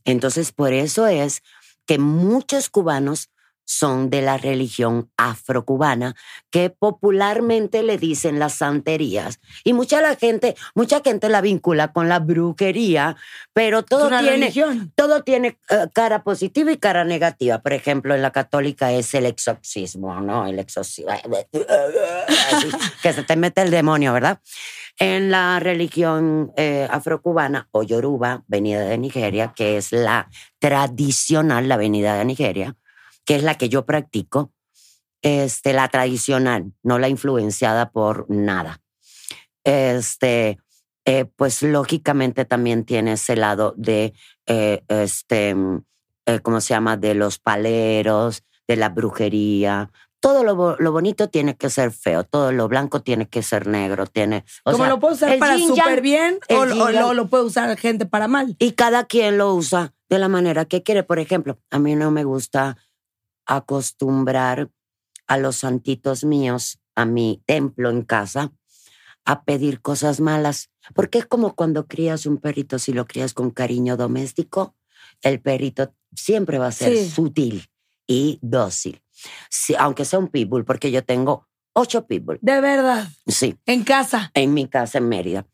Entonces, 0.04 0.52
por 0.52 0.74
eso 0.74 1.08
es 1.08 1.42
que 1.86 2.00
muchos 2.00 2.70
cubanos 2.70 3.30
son 3.70 4.10
de 4.10 4.24
la 4.24 4.38
religión 4.38 5.12
afrocubana, 5.16 6.16
que 6.50 6.72
popularmente 6.72 7.84
le 7.84 8.00
dicen 8.00 8.40
las 8.40 8.56
santerías. 8.56 9.40
Y 9.64 9.74
mucha 9.74 10.02
la 10.02 10.16
gente, 10.16 10.56
mucha 10.74 11.02
gente 11.02 11.30
la 11.30 11.40
vincula 11.40 11.94
con 11.94 12.10
la 12.10 12.18
brujería, 12.18 13.16
pero 13.54 13.84
todo 13.84 14.10
tiene, 14.10 14.52
todo 14.96 15.22
tiene 15.22 15.60
eh, 15.70 15.86
cara 15.94 16.24
positiva 16.24 16.72
y 16.72 16.78
cara 16.78 17.06
negativa. 17.06 17.60
Por 17.60 17.74
ejemplo, 17.74 18.16
en 18.16 18.24
la 18.24 18.32
católica 18.32 18.92
es 18.92 19.14
el 19.14 19.28
exorcismo, 19.28 20.20
¿no? 20.20 20.48
El 20.48 20.58
exorcismo. 20.58 21.12
que 23.04 23.14
se 23.14 23.22
te 23.22 23.36
mete 23.36 23.62
el 23.62 23.70
demonio, 23.70 24.14
¿verdad? 24.14 24.40
En 24.98 25.30
la 25.30 25.60
religión 25.60 26.52
eh, 26.58 26.88
afrocubana 26.90 27.68
o 27.70 27.84
yoruba, 27.84 28.44
venida 28.48 28.82
de 28.82 28.98
Nigeria, 28.98 29.54
que 29.56 29.78
es 29.78 29.92
la 29.92 30.28
tradicional, 30.58 31.70
la 31.70 31.78
venida 31.78 32.16
de 32.16 32.26
Nigeria, 32.26 32.76
que 33.30 33.36
es 33.36 33.44
la 33.44 33.60
que 33.60 33.70
yo 33.70 33.86
practico, 33.86 34.52
este, 35.22 35.72
la 35.72 35.88
tradicional, 35.88 36.74
no 36.82 36.98
la 36.98 37.10
influenciada 37.10 37.92
por 37.92 38.26
nada. 38.28 38.82
Este, 39.64 40.58
eh, 41.06 41.26
pues 41.36 41.62
lógicamente 41.62 42.46
también 42.46 42.86
tiene 42.86 43.12
ese 43.12 43.36
lado 43.36 43.76
de, 43.78 44.14
eh, 44.48 44.82
este, 44.88 45.56
eh, 46.26 46.40
¿cómo 46.42 46.60
se 46.60 46.70
llama? 46.70 46.98
De 46.98 47.14
los 47.14 47.38
paleros, 47.38 48.42
de 48.68 48.78
la 48.78 48.90
brujería. 48.90 49.92
Todo 50.20 50.44
lo, 50.44 50.76
lo, 50.80 50.92
bonito 50.92 51.30
tiene 51.30 51.56
que 51.56 51.70
ser 51.70 51.92
feo, 51.92 52.24
todo 52.24 52.52
lo 52.52 52.68
blanco 52.68 53.04
tiene 53.04 53.30
que 53.30 53.44
ser 53.44 53.68
negro. 53.68 54.08
Tiene, 54.08 54.44
Como 54.64 54.88
lo 54.88 55.00
puedo 55.00 55.14
usar 55.14 55.38
para 55.38 55.56
súper 55.56 56.02
bien 56.02 56.40
o, 56.50 56.66
lo, 56.66 57.14
lo 57.14 57.28
puede 57.28 57.44
usar 57.44 57.78
gente 57.78 58.08
para 58.08 58.28
mal. 58.28 58.56
Y 58.58 58.72
cada 58.72 59.04
quien 59.04 59.38
lo 59.38 59.54
usa 59.54 59.94
de 60.10 60.18
la 60.18 60.30
manera 60.30 60.66
que 60.66 60.82
quiere. 60.82 61.04
Por 61.04 61.20
ejemplo, 61.20 61.60
a 61.70 61.78
mí 61.78 61.96
no 61.96 62.10
me 62.10 62.24
gusta 62.24 62.76
acostumbrar 63.50 64.70
a 65.28 65.38
los 65.38 65.58
santitos 65.58 66.24
míos, 66.24 66.80
a 66.96 67.06
mi 67.06 67.42
templo 67.48 67.90
en 67.90 68.04
casa, 68.04 68.54
a 69.26 69.44
pedir 69.44 69.82
cosas 69.82 70.20
malas. 70.20 70.70
Porque 70.94 71.18
es 71.18 71.26
como 71.26 71.56
cuando 71.56 71.88
crías 71.88 72.28
un 72.28 72.38
perrito, 72.38 72.78
si 72.78 72.94
lo 72.94 73.06
crías 73.08 73.34
con 73.34 73.50
cariño 73.50 73.98
doméstico, 73.98 74.76
el 75.22 75.42
perrito 75.42 75.94
siempre 76.16 76.60
va 76.60 76.68
a 76.68 76.72
ser 76.72 76.96
sutil 77.10 77.70
y 78.08 78.40
dócil. 78.42 79.02
aunque 79.80 80.06
sea 80.06 80.20
un 80.20 80.28
pitbull, 80.28 80.64
porque 80.64 80.92
yo 80.92 81.04
tengo 81.04 81.48
ocho 81.74 82.06
pitbull. 82.06 82.38
¿De 82.42 82.62
verdad? 82.62 83.08
Sí. 83.26 83.58
¿En 83.66 83.84
casa? 83.84 84.32
En 84.36 84.54
mi 84.54 84.68
casa 84.68 85.00
en 85.00 85.10
Mérida. 85.10 85.48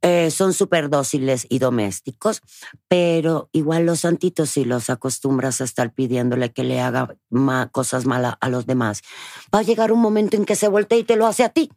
Eh, 0.00 0.30
son 0.30 0.52
súper 0.52 0.90
dóciles 0.90 1.46
y 1.48 1.58
domésticos, 1.58 2.42
pero 2.86 3.48
igual 3.52 3.84
los 3.84 4.00
santitos, 4.00 4.50
si 4.50 4.64
los 4.64 4.90
acostumbras 4.90 5.60
a 5.60 5.64
estar 5.64 5.92
pidiéndole 5.92 6.52
que 6.52 6.62
le 6.62 6.80
haga 6.80 7.16
cosas 7.72 8.06
malas 8.06 8.36
a 8.40 8.48
los 8.48 8.64
demás, 8.64 9.02
va 9.52 9.58
a 9.58 9.62
llegar 9.62 9.90
un 9.90 10.00
momento 10.00 10.36
en 10.36 10.44
que 10.44 10.54
se 10.54 10.68
voltee 10.68 11.00
y 11.00 11.04
te 11.04 11.16
lo 11.16 11.26
hace 11.26 11.42
a 11.42 11.48
ti. 11.48 11.70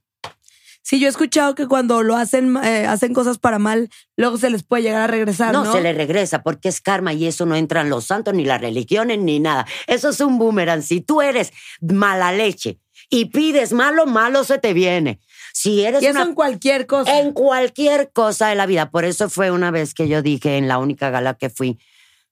Sí, 0.84 1.00
yo 1.00 1.08
he 1.08 1.10
escuchado 1.10 1.54
que 1.54 1.68
cuando 1.68 2.02
lo 2.02 2.16
hacen, 2.16 2.58
eh, 2.64 2.86
hacen 2.88 3.14
cosas 3.14 3.38
para 3.38 3.60
mal, 3.60 3.90
luego 4.18 4.38
se 4.38 4.50
les 4.50 4.64
puede 4.64 4.84
llegar 4.84 5.02
a 5.02 5.08
regresar. 5.08 5.54
No, 5.54 5.64
no, 5.64 5.74
se 5.74 5.82
le 5.82 5.94
regresa 5.94 6.42
porque 6.42 6.70
es 6.70 6.82
karma 6.82 7.14
y 7.14 7.28
eso 7.28 7.46
no 7.46 7.56
entran 7.56 7.90
los 7.90 8.06
santos, 8.06 8.34
ni 8.34 8.46
las 8.46 8.62
religiones, 8.62 9.20
ni 9.20 9.40
nada. 9.40 9.66
Eso 9.88 10.10
es 10.10 10.20
un 10.22 10.40
boomerang. 10.40 10.82
Si 10.82 11.02
tú 11.02 11.22
eres 11.22 11.54
mala 11.82 12.32
leche 12.32 12.80
y 13.10 13.26
pides 13.26 13.74
malo, 13.74 14.06
malo 14.08 14.44
se 14.44 14.58
te 14.58 14.74
viene. 14.74 15.20
Si 15.54 15.84
eres 15.84 16.02
y 16.02 16.08
eso 16.08 16.22
en 16.22 16.34
cualquier 16.34 16.88
cosa. 16.88 17.20
En 17.20 17.34
cualquier 17.34 18.12
cosa 18.12 18.48
de 18.48 18.56
la 18.56 18.66
vida. 18.66 18.90
Por 18.90 19.06
eso 19.06 19.30
fue 19.30 19.52
una 19.52 19.72
vez 19.72 19.94
que 19.94 20.08
yo 20.08 20.22
dije 20.22 20.58
en 20.58 20.68
la 20.68 20.78
única 20.78 21.10
gala 21.10 21.34
que 21.34 21.50
fui 21.50 21.80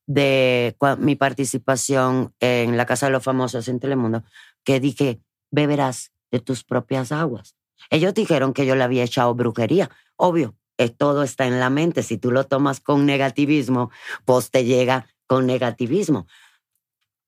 de 0.05 0.75
mi 0.97 1.15
participación 1.15 2.34
en 2.39 2.77
la 2.77 2.86
Casa 2.86 3.05
de 3.05 3.12
los 3.12 3.23
Famosos 3.23 3.67
en 3.67 3.79
Telemundo, 3.79 4.23
que 4.63 4.79
dije, 4.79 5.21
beberás 5.51 6.12
de 6.32 6.39
tus 6.39 6.63
propias 6.63 7.12
aguas. 7.12 7.55
Ellos 7.91 8.13
dijeron 8.13 8.53
que 8.53 8.65
yo 8.65 8.75
le 8.75 8.84
había 8.84 9.03
echado 9.03 9.36
brujería. 9.36 9.89
Obvio, 10.15 10.55
todo 10.97 11.23
está 11.23 11.45
en 11.45 11.60
la 11.60 11.69
mente. 11.69 12.03
Si 12.03 12.17
tú 12.17 12.32
lo 12.32 12.45
tomas 12.45 12.79
con 12.79 13.05
negativismo, 13.05 13.91
pues 14.25 14.49
te 14.49 14.65
llega 14.65 15.08
con 15.27 15.45
negativismo. 15.45 16.25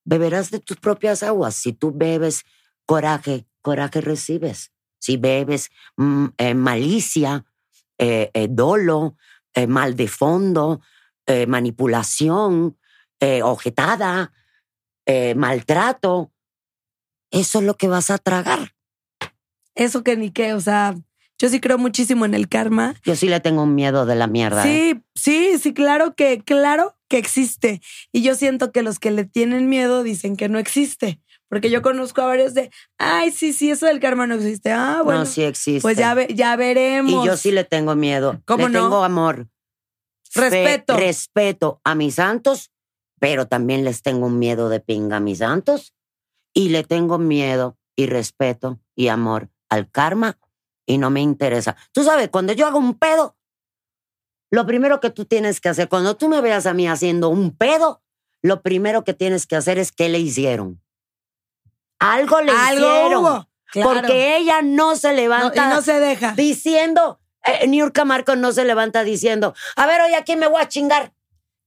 Beberás 0.04 0.50
de 0.50 0.60
tus 0.60 0.78
propias 0.78 1.22
aguas. 1.22 1.56
Si 1.56 1.74
tú 1.74 1.92
bebes 1.94 2.44
coraje, 2.86 3.46
coraje 3.62 4.02
recibes 4.02 4.72
si 5.02 5.18
bebes 5.18 5.72
mm, 5.98 6.26
eh, 6.38 6.54
malicia, 6.54 7.44
eh, 7.98 8.30
eh, 8.34 8.48
dolo, 8.50 9.18
mal 9.68 9.98
de 9.98 10.08
fondo, 10.08 10.80
manipulación, 11.48 12.78
objetada, 13.44 14.32
maltrato, 15.36 16.32
eso 17.32 17.60
es 17.60 17.66
lo 17.66 17.76
que 17.76 17.90
vas 17.90 18.10
a 18.10 18.18
tragar. 18.18 18.74
Eso 19.76 20.04
que 20.06 20.16
ni 20.16 20.32
qué, 20.32 20.54
o 20.54 20.62
sea, 20.62 20.96
yo 21.38 21.50
sí 21.50 21.60
creo 21.60 21.78
muchísimo 21.78 22.24
en 22.24 22.34
el 22.34 22.48
karma. 22.48 22.96
Yo 23.04 23.18
sí 23.18 23.28
le 23.28 23.42
tengo 23.42 23.64
un 23.64 23.76
miedo 23.76 24.06
de 24.06 24.16
la 24.16 24.28
mierda. 24.28 24.64
Sí, 24.64 25.02
sí, 25.16 25.58
sí, 25.58 25.74
claro 25.74 26.16
que, 26.16 26.42
claro 26.44 26.96
que 27.10 27.18
existe. 27.18 27.82
Y 28.14 28.22
yo 28.22 28.36
siento 28.36 28.72
que 28.72 28.84
los 28.84 29.00
que 29.00 29.12
le 29.12 29.26
tienen 29.26 29.68
miedo 29.68 30.04
dicen 30.04 30.38
que 30.38 30.48
no 30.48 30.60
existe. 30.60 31.20
Porque 31.52 31.70
yo 31.70 31.82
conozco 31.82 32.22
a 32.22 32.28
varios 32.28 32.54
de, 32.54 32.72
ay, 32.98 33.30
sí, 33.30 33.52
sí, 33.52 33.72
eso 33.72 33.86
del 33.86 34.00
karma 34.00 34.26
no 34.26 34.36
existe. 34.36 34.72
Ah, 34.72 35.02
bueno. 35.04 35.20
No, 35.20 35.26
sí 35.26 35.44
existe. 35.44 35.82
Pues 35.82 35.98
ya, 35.98 36.16
ya 36.30 36.56
veremos. 36.56 37.26
Y 37.26 37.28
yo 37.28 37.36
sí 37.36 37.52
le 37.52 37.66
tengo 37.66 37.94
miedo. 37.94 38.42
¿Cómo 38.46 38.70
le 38.70 38.80
tengo 38.80 39.04
amor. 39.04 39.50
Respeto. 40.34 40.96
respeto 40.96 41.82
a 41.84 41.94
mis 41.94 42.16
santos, 42.16 42.72
pero 43.20 43.48
también 43.50 43.84
les 43.84 44.02
tengo 44.02 44.28
un 44.28 44.40
miedo 44.40 44.70
de 44.70 44.80
pinga 44.80 45.18
a 45.18 45.20
mis 45.20 45.40
santos. 45.40 45.94
Y 46.54 46.70
le 46.70 46.86
tengo 46.86 47.18
miedo 47.18 47.78
y 47.98 48.06
respeto 48.06 48.80
y 48.96 49.10
amor 49.10 49.50
al 49.68 49.92
karma 49.92 50.40
y 50.86 51.00
no 51.00 51.10
me 51.10 51.20
interesa. 51.20 51.76
Tú 51.92 52.06
sabes, 52.06 52.30
cuando 52.30 52.54
yo 52.54 52.66
hago 52.66 52.80
un 52.80 52.98
pedo, 52.98 53.36
lo 54.52 54.66
primero 54.66 55.02
que 55.02 55.10
tú 55.10 55.26
tienes 55.26 55.60
que 55.60 55.68
hacer, 55.68 55.90
cuando 55.90 56.16
tú 56.16 56.30
me 56.30 56.40
veas 56.40 56.66
a 56.66 56.74
mí 56.74 56.88
haciendo 56.88 57.28
un 57.28 57.52
pedo, 57.58 58.02
lo 58.42 58.62
primero 58.62 59.04
que 59.04 59.14
tienes 59.14 59.48
que 59.48 59.58
hacer 59.58 59.78
es 59.80 59.92
qué 59.92 60.08
le 60.08 60.20
hicieron. 60.20 60.81
Algo 62.02 62.42
le 62.42 62.52
hicieron. 62.52 63.48
Porque 63.74 64.38
ella 64.38 64.62
no 64.62 64.96
se 64.96 65.14
levanta. 65.14 65.66
y 65.68 65.70
no 65.70 65.82
se 65.82 66.00
deja. 66.00 66.34
Diciendo, 66.34 67.20
eh, 67.46 67.68
Niurka 67.68 68.06
Marcos 68.06 68.38
no 68.38 68.52
se 68.52 68.66
levanta 68.66 69.04
diciendo, 69.04 69.54
a 69.76 69.86
ver, 69.86 70.02
hoy 70.02 70.14
aquí 70.16 70.36
me 70.36 70.48
voy 70.48 70.62
a 70.62 70.68
chingar. 70.68 71.14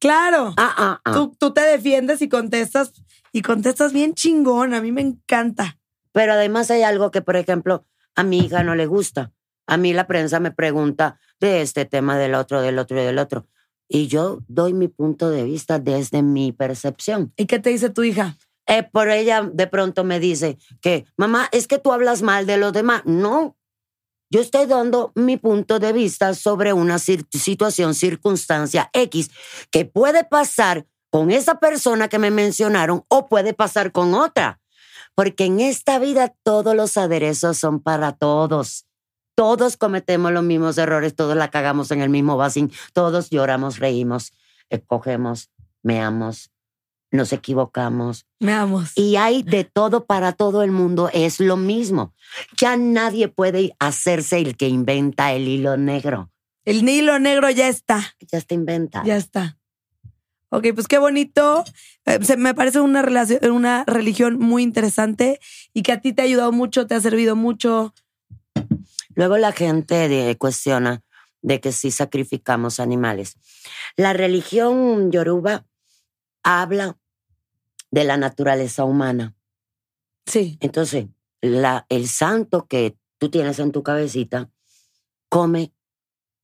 Claro. 0.01 0.53
Ah, 0.57 0.75
ah, 0.77 1.01
ah. 1.05 1.13
Tú, 1.13 1.35
tú 1.39 1.55
te 1.55 1.63
defiendes 1.63 2.21
y 2.21 2.29
contestas, 2.29 2.93
y 3.33 3.43
contestas 3.43 3.93
bien 3.93 4.15
chingón. 4.15 4.75
A 4.75 4.81
mí 4.81 4.93
me 4.93 5.01
encanta. 5.01 5.79
Pero 6.13 6.33
además 6.33 6.71
hay 6.71 6.83
algo 6.83 7.11
que, 7.11 7.23
por 7.23 7.37
ejemplo, 7.37 7.87
a 8.15 8.23
mi 8.23 8.41
hija 8.41 8.65
no 8.65 8.75
le 8.75 8.87
gusta. 8.87 9.33
A 9.67 9.77
mí 9.77 9.93
la 9.93 10.07
prensa 10.07 10.41
me 10.41 10.51
pregunta 10.51 11.19
de 11.41 11.63
este 11.63 11.85
tema, 11.85 12.19
del 12.19 12.35
otro, 12.35 12.61
del 12.61 12.79
otro 12.79 13.01
y 13.01 13.05
del 13.05 13.19
otro. 13.19 13.47
Y 13.89 14.09
yo 14.09 14.41
doy 14.49 14.75
mi 14.75 14.89
punto 14.89 15.31
de 15.31 15.45
vista 15.45 15.79
desde 15.79 16.23
mi 16.23 16.53
percepción. 16.53 17.33
¿Y 17.37 17.47
qué 17.47 17.59
te 17.61 17.71
dice 17.71 17.89
tu 17.89 18.03
hija? 18.03 18.37
Eh, 18.67 18.83
por 18.83 19.11
ella 19.11 19.43
de 19.43 19.67
pronto 19.67 20.05
me 20.05 20.21
dice 20.21 20.59
que, 20.81 21.05
mamá, 21.17 21.49
es 21.53 21.67
que 21.67 21.79
tú 21.79 21.93
hablas 21.93 22.23
mal 22.23 22.47
de 22.47 22.57
los 22.57 22.73
demás. 22.73 23.03
No, 23.05 23.57
yo 24.31 24.41
estoy 24.41 24.67
dando 24.67 25.13
mi 25.15 25.37
punto 25.37 25.79
de 25.79 25.93
vista 25.93 26.35
sobre 26.35 26.73
una 26.73 26.99
situación, 26.99 27.95
circunstancia 27.95 28.91
X 28.93 29.31
que 29.71 29.85
puede 29.85 30.25
pasar 30.25 30.87
con 31.11 31.31
esa 31.31 31.61
persona 31.61 32.09
que 32.09 32.19
me 32.19 32.33
mencionaron 32.33 33.05
o 33.09 33.29
puede 33.29 33.55
pasar 33.55 33.93
con 33.93 34.15
otra. 34.15 34.61
Porque 35.15 35.45
en 35.45 35.61
esta 35.61 36.01
vida 36.01 36.35
todos 36.43 36.75
los 36.75 36.97
aderezos 36.97 37.59
son 37.59 37.81
para 37.81 38.13
todos. 38.13 38.87
Todos 39.37 39.77
cometemos 39.77 40.33
los 40.33 40.43
mismos 40.43 40.79
errores, 40.79 41.15
todos 41.15 41.37
la 41.37 41.51
cagamos 41.51 41.91
en 41.93 42.03
el 42.03 42.09
mismo 42.09 42.37
vasín, 42.37 42.73
todos 42.93 43.31
lloramos, 43.31 43.79
reímos, 43.79 44.33
escogemos, 44.69 45.51
meamos, 45.83 46.51
nos 47.15 47.33
equivocamos. 47.33 48.27
Meamos. 48.41 48.93
Y 48.97 49.17
hay 49.17 49.43
de 49.43 49.65
todo 49.65 50.05
para 50.05 50.33
todo 50.33 50.63
el 50.63 50.73
mundo, 50.73 51.11
es 51.13 51.39
lo 51.41 51.57
mismo. 51.57 52.13
Ya 52.57 52.77
nadie 52.77 53.29
puede 53.29 53.75
hacerse 53.79 54.39
el 54.41 54.57
que 54.57 54.69
inventa 54.69 55.33
el 55.33 55.47
hilo 55.47 55.77
negro. 55.77 56.31
El 56.65 56.89
hilo 56.89 57.19
negro 57.19 57.49
ya 57.51 57.69
está. 57.69 58.01
Ya 58.33 58.39
está 58.39 58.55
inventado. 58.55 59.07
Ya 59.07 59.17
está. 59.17 59.57
Ok, 60.49 60.67
pues 60.75 60.89
qué 60.89 60.99
bonito. 60.99 61.65
Eh, 62.07 62.19
se- 62.23 62.37
me 62.37 62.53
parece 62.55 62.81
una, 62.81 63.03
relación, 63.03 63.51
una 63.51 63.85
religión 63.87 64.39
muy 64.39 64.63
interesante 64.63 65.39
y 65.73 65.83
que 65.83 65.93
a 65.93 66.01
ti 66.01 66.13
te 66.13 66.23
ha 66.23 66.25
ayudado 66.25 66.51
mucho, 66.53 66.87
te 66.87 66.95
ha 66.95 67.01
servido 67.01 67.37
mucho. 67.37 67.95
Luego 69.15 69.37
la 69.39 69.53
gente 69.53 70.09
de- 70.09 70.37
cuestiona 70.37 71.03
de 71.43 71.61
que 71.61 71.71
si 71.73 71.91
sacrificamos 71.91 72.81
animales. 72.81 73.37
La 73.97 74.13
religión 74.15 75.13
yoruba 75.13 75.65
habla 76.43 76.97
de 77.95 78.03
la 78.03 78.17
naturaleza 78.17 78.85
humana. 78.85 79.37
Sí. 80.27 80.59
Entonces, 80.61 81.07
la, 81.41 81.87
el 81.89 82.09
santo 82.09 82.67
que 82.67 82.99
tú 83.19 83.31
tienes 83.31 83.61
en 83.61 83.71
tu 83.71 83.85
cabecita 83.85 84.51
come 85.29 85.73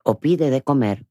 o 0.04 0.20
pide 0.20 0.50
de 0.50 0.62
comer 0.62 1.08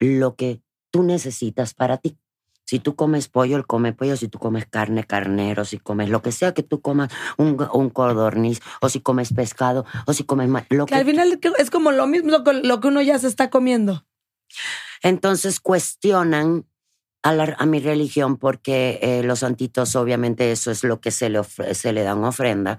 lo 0.00 0.34
que 0.34 0.60
tú 0.90 1.04
necesitas 1.04 1.72
para 1.72 1.98
ti. 1.98 2.18
Si 2.66 2.80
tú 2.80 2.96
comes 2.96 3.28
pollo, 3.28 3.56
él 3.56 3.66
come 3.66 3.92
pollo. 3.92 4.16
Si 4.16 4.26
tú 4.26 4.40
comes 4.40 4.66
carne, 4.66 5.04
carnero. 5.04 5.64
Si 5.64 5.78
comes 5.78 6.08
lo 6.08 6.20
que 6.20 6.32
sea 6.32 6.52
que 6.52 6.64
tú 6.64 6.80
comas, 6.80 7.12
un, 7.36 7.56
un 7.72 7.90
codorniz. 7.90 8.60
O 8.80 8.88
si 8.88 9.00
comes 9.00 9.32
pescado. 9.32 9.84
O 10.06 10.12
si 10.12 10.24
comes 10.24 10.48
lo 10.70 10.86
Que 10.86 10.96
al 10.96 11.04
que 11.04 11.10
final 11.12 11.38
es 11.58 11.70
como 11.70 11.92
lo 11.92 12.08
mismo 12.08 12.38
lo 12.62 12.80
que 12.80 12.88
uno 12.88 13.02
ya 13.02 13.20
se 13.20 13.28
está 13.28 13.50
comiendo. 13.50 14.04
Entonces 15.02 15.60
cuestionan 15.60 16.66
a, 17.22 17.30
a 17.30 17.66
mi 17.66 17.80
religión 17.80 18.36
porque 18.36 18.98
eh, 19.02 19.22
los 19.22 19.40
santitos, 19.40 19.94
obviamente, 19.96 20.52
eso 20.52 20.70
es 20.70 20.84
lo 20.84 21.00
que 21.00 21.10
se 21.10 21.28
le, 21.30 21.40
se 21.74 21.92
le 21.92 22.02
dan 22.02 22.24
ofrenda. 22.24 22.78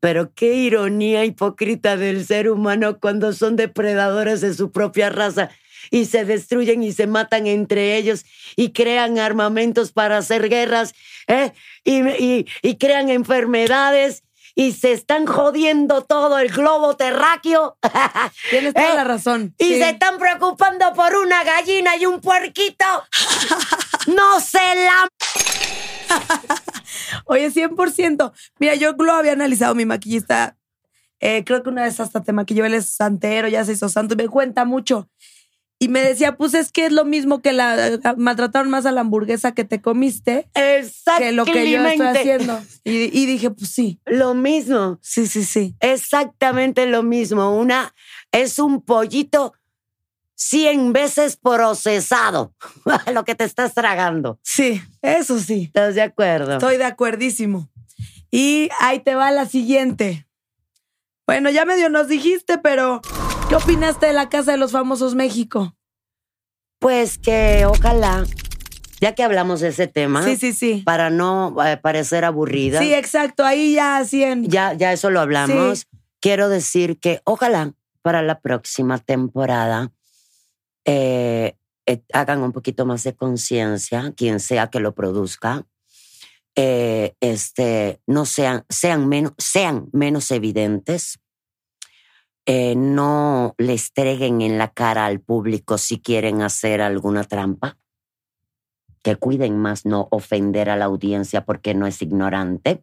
Pero 0.00 0.32
qué 0.34 0.54
ironía 0.54 1.24
hipócrita 1.24 1.96
del 1.96 2.24
ser 2.26 2.48
humano 2.50 2.98
cuando 3.00 3.32
son 3.32 3.56
depredadores 3.56 4.40
de 4.40 4.54
su 4.54 4.70
propia 4.70 5.10
raza 5.10 5.50
y 5.90 6.04
se 6.04 6.24
destruyen 6.24 6.82
y 6.82 6.92
se 6.92 7.06
matan 7.06 7.46
entre 7.46 7.96
ellos 7.96 8.24
y 8.56 8.72
crean 8.72 9.18
armamentos 9.18 9.92
para 9.92 10.18
hacer 10.18 10.48
guerras 10.50 10.94
¿eh? 11.26 11.52
y- 11.84 12.44
y 12.62 12.74
crean 12.76 13.08
enfermedades 13.08 14.22
y 14.60 14.72
se 14.72 14.90
están 14.90 15.24
jodiendo 15.26 16.02
todo 16.02 16.36
el 16.40 16.48
globo 16.48 16.96
terráqueo. 16.96 17.78
Tienes 18.50 18.74
toda 18.74 18.92
Eh, 18.92 18.96
la 18.96 19.04
razón. 19.04 19.54
Y 19.56 19.64
Sí. 19.66 19.78
se 19.78 19.90
están 19.90 20.18
preocupando 20.18 20.92
por 20.94 21.14
una 21.14 21.44
gallina 21.44 21.94
y 21.96 22.06
un 22.06 22.20
puerquito. 22.20 22.84
No 24.08 24.40
se 24.40 24.58
la... 24.58 25.06
Oye, 27.26 27.50
100%. 27.52 28.32
Mira, 28.58 28.74
yo 28.74 28.94
lo 28.98 29.12
había 29.12 29.32
analizado 29.32 29.76
mi 29.76 29.84
maquillista. 29.86 30.56
eh, 31.20 31.44
creo 31.44 31.62
que 31.62 31.68
una 31.68 31.82
vez 31.84 32.00
hasta 32.00 32.22
te 32.22 32.32
maquilló, 32.32 32.64
él 32.64 32.74
es 32.74 32.94
santero, 32.94 33.46
ya 33.48 33.64
se 33.64 33.72
hizo 33.72 33.88
santo 33.88 34.14
y 34.14 34.16
me 34.16 34.28
cuenta 34.28 34.64
mucho. 34.64 35.08
Y 35.80 35.88
me 35.88 36.00
decía, 36.00 36.36
pues 36.36 36.54
es 36.54 36.72
que 36.72 36.86
es 36.86 36.92
lo 36.92 37.04
mismo 37.04 37.40
que 37.40 37.52
la 37.52 38.00
maltrataron 38.16 38.68
más 38.68 38.84
a 38.84 38.90
la 38.90 39.02
hamburguesa 39.02 39.52
que 39.52 39.64
te 39.64 39.80
comiste 39.80 40.48
que 41.18 41.32
lo 41.32 41.44
que 41.44 41.70
yo 41.70 41.84
estoy 41.86 42.06
haciendo. 42.06 42.60
Y, 42.82 43.16
y 43.16 43.26
dije, 43.26 43.50
pues 43.50 43.70
sí, 43.70 44.00
Lo 44.04 44.34
mismo, 44.34 44.98
sí, 45.02 45.26
sí, 45.28 45.44
sí. 45.44 45.76
exactamente 45.78 46.86
lo 46.86 47.04
mismo. 47.04 47.56
Una 47.56 47.94
es 48.32 48.58
un 48.58 48.82
pollito 48.82 49.54
cien 50.34 50.92
veces 50.92 51.36
procesado, 51.36 52.54
lo 53.12 53.24
que 53.24 53.34
te 53.34 53.44
estás 53.44 53.74
tragando. 53.74 54.40
Sí, 54.42 54.82
eso 55.02 55.38
sí. 55.38 55.64
¿Estás 55.66 55.94
de 55.94 56.02
acuerdo? 56.02 56.52
Estoy 56.54 56.76
de 56.76 56.84
acuerdísimo. 56.84 57.68
Y 58.30 58.68
ahí 58.80 59.00
te 59.00 59.14
va 59.14 59.30
la 59.30 59.46
siguiente. 59.46 60.26
Bueno, 61.26 61.50
ya 61.50 61.64
medio 61.64 61.88
nos 61.88 62.08
dijiste, 62.08 62.58
pero 62.58 63.00
¿qué 63.48 63.56
opinaste 63.56 64.06
de 64.06 64.12
la 64.12 64.28
Casa 64.28 64.52
de 64.52 64.58
los 64.58 64.72
Famosos 64.72 65.14
México? 65.14 65.74
Pues 66.78 67.18
que 67.18 67.64
ojalá, 67.66 68.24
ya 69.00 69.14
que 69.14 69.22
hablamos 69.22 69.60
de 69.60 69.68
ese 69.68 69.86
tema, 69.86 70.22
Sí, 70.22 70.36
sí, 70.36 70.52
sí. 70.52 70.82
para 70.84 71.10
no 71.10 71.56
eh, 71.64 71.76
parecer 71.76 72.24
aburrida. 72.24 72.80
Sí, 72.80 72.92
exacto. 72.94 73.44
Ahí 73.44 73.74
ya 73.74 73.96
así 73.98 74.22
en. 74.22 74.48
ya, 74.48 74.74
ya 74.74 74.92
eso 74.92 75.10
lo 75.10 75.20
hablamos. 75.20 75.86
Quiero 76.20 76.48
decir 76.48 76.98
que 76.98 77.20
ojalá 77.24 77.74
para 78.02 78.22
la 78.22 78.40
próxima 78.40 78.98
temporada 78.98 79.92
eh, 80.84 81.56
eh, 81.86 82.02
hagan 82.12 82.42
un 82.42 82.52
poquito 82.52 82.86
más 82.86 83.04
de 83.04 83.14
conciencia, 83.14 84.12
quien 84.16 84.40
sea 84.40 84.68
que 84.68 84.80
lo 84.80 84.94
produzca, 84.94 85.64
este, 86.54 88.00
no 88.06 88.26
sean, 88.26 88.64
sean, 88.68 89.08
menos, 89.08 89.32
sean 89.38 89.88
menos 89.92 90.32
evidentes, 90.32 91.20
eh, 92.50 92.74
no 92.76 93.54
le 93.58 93.74
estreguen 93.74 94.40
en 94.40 94.56
la 94.56 94.72
cara 94.72 95.04
al 95.04 95.20
público 95.20 95.76
si 95.76 96.00
quieren 96.00 96.40
hacer 96.40 96.80
alguna 96.80 97.24
trampa, 97.24 97.76
que 99.02 99.16
cuiden 99.16 99.58
más 99.58 99.84
no 99.84 100.08
ofender 100.10 100.70
a 100.70 100.76
la 100.76 100.86
audiencia 100.86 101.44
porque 101.44 101.74
no 101.74 101.86
es 101.86 102.00
ignorante. 102.00 102.82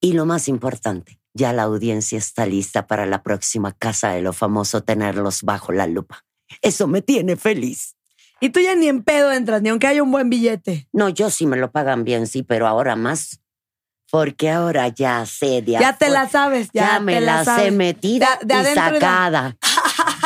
Y 0.00 0.14
lo 0.14 0.26
más 0.26 0.48
importante, 0.48 1.20
ya 1.34 1.52
la 1.52 1.62
audiencia 1.62 2.18
está 2.18 2.46
lista 2.46 2.88
para 2.88 3.06
la 3.06 3.22
próxima 3.22 3.70
Casa 3.70 4.10
de 4.10 4.22
lo 4.22 4.32
Famoso 4.32 4.82
tenerlos 4.82 5.44
bajo 5.44 5.70
la 5.70 5.86
lupa. 5.86 6.24
Eso 6.60 6.88
me 6.88 7.00
tiene 7.00 7.36
feliz. 7.36 7.94
Y 8.40 8.50
tú 8.50 8.58
ya 8.58 8.74
ni 8.74 8.88
en 8.88 9.04
pedo 9.04 9.30
entras, 9.30 9.62
ni 9.62 9.68
aunque 9.68 9.86
haya 9.86 10.02
un 10.02 10.10
buen 10.10 10.28
billete. 10.28 10.88
No, 10.92 11.08
yo 11.10 11.30
sí 11.30 11.46
me 11.46 11.56
lo 11.56 11.70
pagan 11.70 12.02
bien, 12.02 12.26
sí, 12.26 12.42
pero 12.42 12.66
ahora 12.66 12.96
más. 12.96 13.40
Porque 14.10 14.50
ahora 14.50 14.88
ya 14.88 15.24
sé 15.26 15.62
de 15.62 15.72
Ya 15.72 15.96
te 15.96 16.08
la 16.08 16.28
sabes, 16.28 16.68
ya, 16.72 16.92
Ya, 16.94 17.00
me 17.00 17.14
te 17.14 17.20
la 17.20 17.44
sabes. 17.44 17.66
he 17.66 17.70
metida 17.70 18.38
De- 18.42 18.54
de 18.54 18.60
y 18.60 18.62
y 18.62 18.64
de- 18.68 18.74
sacada. 18.74 19.56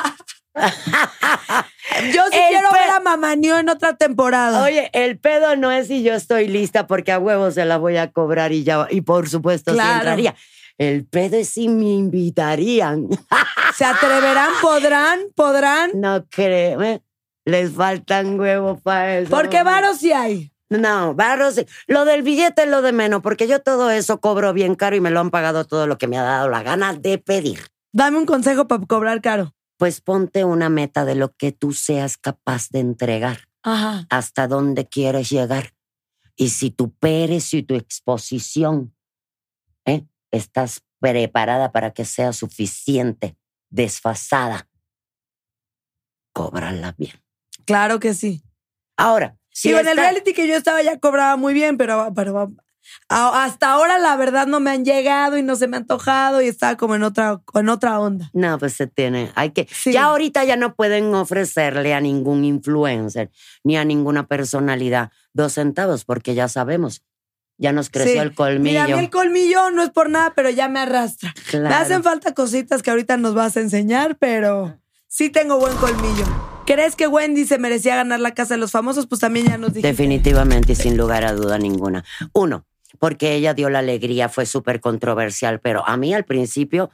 Yo 2.13 2.23
sí 2.31 2.39
El 2.39 2.49
quiero 2.51 2.69
pe- 2.71 2.79
ver 2.81 2.91
a 2.91 3.01
Mamanió 3.01 3.59
en 3.59 3.69
otra 3.69 3.97
temporada. 3.97 4.63
Oye, 4.63 4.91
el 4.93 5.19
pedo 5.19 5.57
no 5.57 5.71
es 5.71 5.89
si 5.89 6.03
yo 6.03 6.15
estoy 6.15 6.49
lista 6.49 6.87
porque 6.87 7.13
a 7.13 7.19
huevos 7.19 7.55
se 7.55 7.65
la 7.65 7.77
voy 7.79 7.97
a 7.97 8.11
cobrar 8.13 8.53
y 8.53 8.63
ya, 8.65 8.87
y 8.91 9.01
por 9.01 9.29
supuesto 9.29 9.71
sí 9.73 9.77
Claro. 9.77 9.95
entraría. 9.97 10.35
El 10.77 11.07
pedo 11.07 11.37
es 11.39 11.49
si 11.51 11.69
me 11.69 11.91
invitarían. 11.93 13.09
¿Se 13.77 13.85
atreverán? 13.85 14.51
¿Podrán? 14.61 15.21
¿Podrán? 15.35 15.91
No 15.95 16.25
creo, 16.29 16.83
¿eh? 16.83 17.03
les 17.45 17.73
faltan 17.73 18.39
huevos 18.39 18.81
para 18.83 19.19
eso. 19.21 19.31
Porque 19.31 19.63
varos 19.63 19.99
sí 19.99 20.13
hay. 20.13 20.53
No, 20.71 21.15
barros. 21.15 21.61
Lo 21.87 22.05
del 22.05 22.23
billete 22.23 22.65
es 22.65 22.69
lo 22.69 22.83
de 22.83 22.93
menos, 22.93 23.23
porque 23.23 23.49
yo 23.49 23.61
todo 23.61 23.91
eso 23.91 24.21
cobro 24.21 24.53
bien 24.53 24.75
caro 24.75 24.97
y 24.97 25.01
me 25.01 25.11
lo 25.11 25.21
han 25.21 25.31
pagado 25.31 25.65
todo 25.65 25.87
lo 25.87 25.97
que 25.99 26.09
me 26.09 26.19
ha 26.19 26.23
dado 26.23 26.49
la 26.49 26.63
gana 26.63 26.93
de 26.93 27.19
pedir. 27.19 27.61
Dame 27.93 28.19
un 28.19 28.27
consejo 28.27 28.69
para 28.69 28.85
cobrar 28.85 29.23
caro. 29.23 29.55
Pues 29.79 30.01
ponte 30.01 30.45
una 30.45 30.69
meta 30.69 31.05
de 31.05 31.15
lo 31.15 31.35
que 31.35 31.53
tú 31.53 31.73
seas 31.73 32.19
capaz 32.19 32.69
de 32.71 32.81
entregar, 32.81 33.49
Ajá. 33.63 34.07
hasta 34.11 34.47
dónde 34.47 34.87
quieres 34.87 35.31
llegar. 35.31 35.75
Y 36.37 36.51
si 36.51 36.71
tu 36.71 36.93
Pérez 36.93 37.55
y 37.55 37.63
tu 37.63 37.75
exposición 37.75 38.95
¿eh? 39.85 40.05
estás 40.31 40.83
preparada 41.01 41.73
para 41.73 41.93
que 41.93 42.05
sea 42.05 42.33
suficiente, 42.33 43.37
desfasada, 43.71 44.69
cóbrala 46.33 46.95
bien. 46.99 47.23
Claro 47.65 48.01
que 48.01 48.15
sí. 48.15 48.43
Ahora, 48.97 49.37
Digo, 49.65 49.79
en 49.79 49.89
el 49.89 49.97
reality 49.97 50.33
que 50.33 50.47
yo 50.49 50.55
estaba 50.57 50.83
ya 50.83 50.99
cobraba 50.99 51.37
muy 51.37 51.55
bien, 51.55 51.77
pero, 51.77 52.13
pero 52.15 52.53
hasta 53.09 53.71
ahora 53.73 53.99
la 53.99 54.17
verdad 54.17 54.47
no 54.47 54.61
me 54.61 54.71
han 54.71 54.85
llegado 54.85 55.37
y 55.37 55.43
no 55.43 55.57
se 55.57 55.67
me 55.67 55.77
ha 55.77 55.81
antojado 55.81 56.41
y 56.43 56.49
estaba 56.49 56.77
como 56.77 56.95
en 56.95 57.03
otra, 57.03 57.41
en 57.55 57.69
otra 57.69 58.01
onda. 58.01 58.31
No, 58.33 58.59
pues 58.59 58.75
se 58.75 58.87
tiene. 58.87 59.31
Hay 59.35 59.51
que. 59.51 59.69
Sí. 59.71 59.93
Ya 59.93 60.05
ahorita 60.05 60.45
ya 60.45 60.57
no 60.57 60.75
pueden 60.75 61.15
ofrecerle 61.15 61.95
a 61.95 62.01
ningún 62.01 62.45
influencer 62.45 63.31
ni 63.65 63.77
a 63.77 63.85
ninguna 63.85 64.27
personalidad 64.27 65.11
dos 65.33 65.55
centavos, 65.55 66.05
porque 66.05 66.35
ya 66.35 66.49
sabemos. 66.49 67.03
Ya 67.61 67.73
nos 67.73 67.91
creció 67.91 68.13
Sí. 68.13 68.19
el 68.19 68.35
colmillo. 68.35 68.63
Mira, 68.63 68.85
a 68.85 68.87
mí 68.87 68.93
el 69.05 69.11
colmillo 69.11 69.71
no 69.73 69.83
es 69.83 69.91
por 69.91 70.09
nada, 70.11 70.33
pero 70.37 70.49
ya 70.49 70.69
me 70.69 70.79
arrastra. 70.79 71.35
Me 71.53 71.69
hacen 71.75 72.05
falta 72.05 72.33
cositas 72.33 72.83
que 72.83 72.91
ahorita 72.91 73.17
nos 73.17 73.35
vas 73.35 73.57
a 73.57 73.61
enseñar, 73.61 74.17
pero 74.17 74.79
sí 75.09 75.31
tengo 75.31 75.59
buen 75.59 75.77
colmillo. 75.77 76.25
¿Crees 76.67 76.97
que 76.97 77.07
Wendy 77.09 77.47
se 77.47 77.59
merecía 77.59 77.97
ganar 77.97 78.21
la 78.21 78.35
casa 78.35 78.55
de 78.55 78.59
los 78.61 78.71
famosos? 78.71 79.07
Pues 79.07 79.21
también 79.23 79.47
ya 79.47 79.57
nos 79.59 79.73
dijiste. 79.73 79.89
Definitivamente 79.89 80.73
y 80.73 80.77
sin 80.77 80.97
lugar 80.99 81.25
a 81.25 81.33
duda 81.33 81.59
ninguna. 81.59 82.05
Uno, 82.35 82.67
porque 82.99 83.35
ella 83.35 83.55
dio 83.55 83.71
la 83.71 83.79
alegría, 83.79 84.29
fue 84.29 84.45
súper 84.45 84.81
controversial, 84.81 85.61
pero 85.61 85.83
a 85.87 85.97
mí 85.97 86.13
al 86.15 86.25
principio 86.25 86.91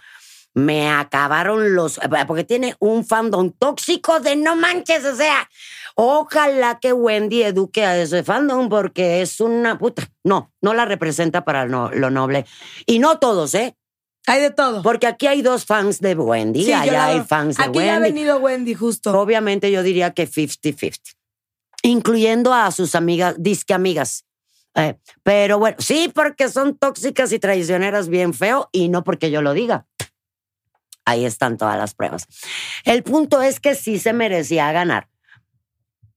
Me 0.57 0.88
acabaron 0.88 1.74
los. 1.74 1.98
Porque 2.29 2.44
tiene 2.44 2.77
un 2.79 3.05
fandom 3.05 3.50
tóxico 3.50 4.20
de 4.20 4.37
no 4.37 4.55
manches, 4.55 5.05
o 5.05 5.16
sea. 5.16 5.50
Ojalá 5.96 6.79
que 6.81 6.92
Wendy 6.92 7.42
eduque 7.42 7.85
a 7.85 8.00
ese 8.00 8.22
fandom 8.22 8.68
porque 8.68 9.20
es 9.20 9.40
una 9.40 9.79
puta. 9.79 10.09
No, 10.22 10.53
no 10.61 10.72
la 10.72 10.85
representa 10.85 11.44
para 11.44 11.66
lo, 11.66 11.90
lo 11.90 12.11
noble. 12.11 12.46
Y 12.87 13.00
no 13.00 13.18
todos, 13.18 13.55
¿eh? 13.57 13.77
Hay 14.26 14.40
de 14.40 14.50
todo. 14.50 14.82
Porque 14.82 15.06
aquí 15.06 15.26
hay 15.26 15.42
dos 15.42 15.66
fans 15.66 16.00
de 16.00 16.14
Wendy, 16.14 16.64
Sí, 16.64 16.72
allá 16.72 17.06
hay 17.06 17.20
fans 17.22 17.56
de 17.56 17.64
Aquí 17.64 17.78
Wendy. 17.78 17.87
ya 17.87 17.96
ha 17.96 18.00
venido 18.00 18.38
Wendy, 18.38 18.74
justo. 18.74 19.18
Obviamente 19.18 19.70
yo 19.70 19.82
diría 19.82 20.12
que 20.12 20.26
50-50, 20.28 21.14
incluyendo 21.82 22.54
a 22.54 22.70
sus 22.70 22.94
amigas, 22.94 23.34
disque 23.38 23.74
amigas. 23.74 24.24
Eh, 24.76 24.98
pero 25.22 25.58
bueno, 25.58 25.76
sí, 25.78 26.10
porque 26.12 26.48
son 26.48 26.76
tóxicas 26.76 27.32
y 27.32 27.38
traicioneras 27.38 28.08
bien 28.08 28.34
feo 28.34 28.68
y 28.72 28.88
no 28.88 29.04
porque 29.04 29.30
yo 29.30 29.42
lo 29.42 29.52
diga. 29.52 29.87
Ahí 31.04 31.26
están 31.26 31.58
todas 31.58 31.76
las 31.76 31.94
pruebas. 31.94 32.26
El 32.84 33.02
punto 33.02 33.42
es 33.42 33.60
que 33.60 33.74
sí 33.74 33.98
se 33.98 34.14
merecía 34.14 34.72
ganar 34.72 35.08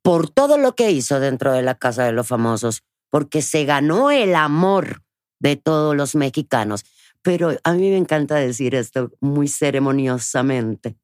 por 0.01 0.29
todo 0.29 0.57
lo 0.57 0.73
que 0.75 0.91
hizo 0.91 1.19
dentro 1.19 1.51
de 1.51 1.61
la 1.61 1.75
Casa 1.75 2.05
de 2.05 2.13
los 2.13 2.27
Famosos, 2.27 2.83
porque 3.09 3.41
se 3.41 3.65
ganó 3.65 4.09
el 4.11 4.33
amor 4.35 5.03
de 5.39 5.57
todos 5.57 5.93
los 5.95 6.15
mexicanos. 6.15 6.85
Pero 7.27 7.53
a 7.61 7.73
mí 7.73 7.89
me 7.89 7.97
encanta 7.97 8.35
decir 8.35 8.73
esto 8.73 9.11
muy 9.19 9.49
ceremoniosamente 9.49 10.95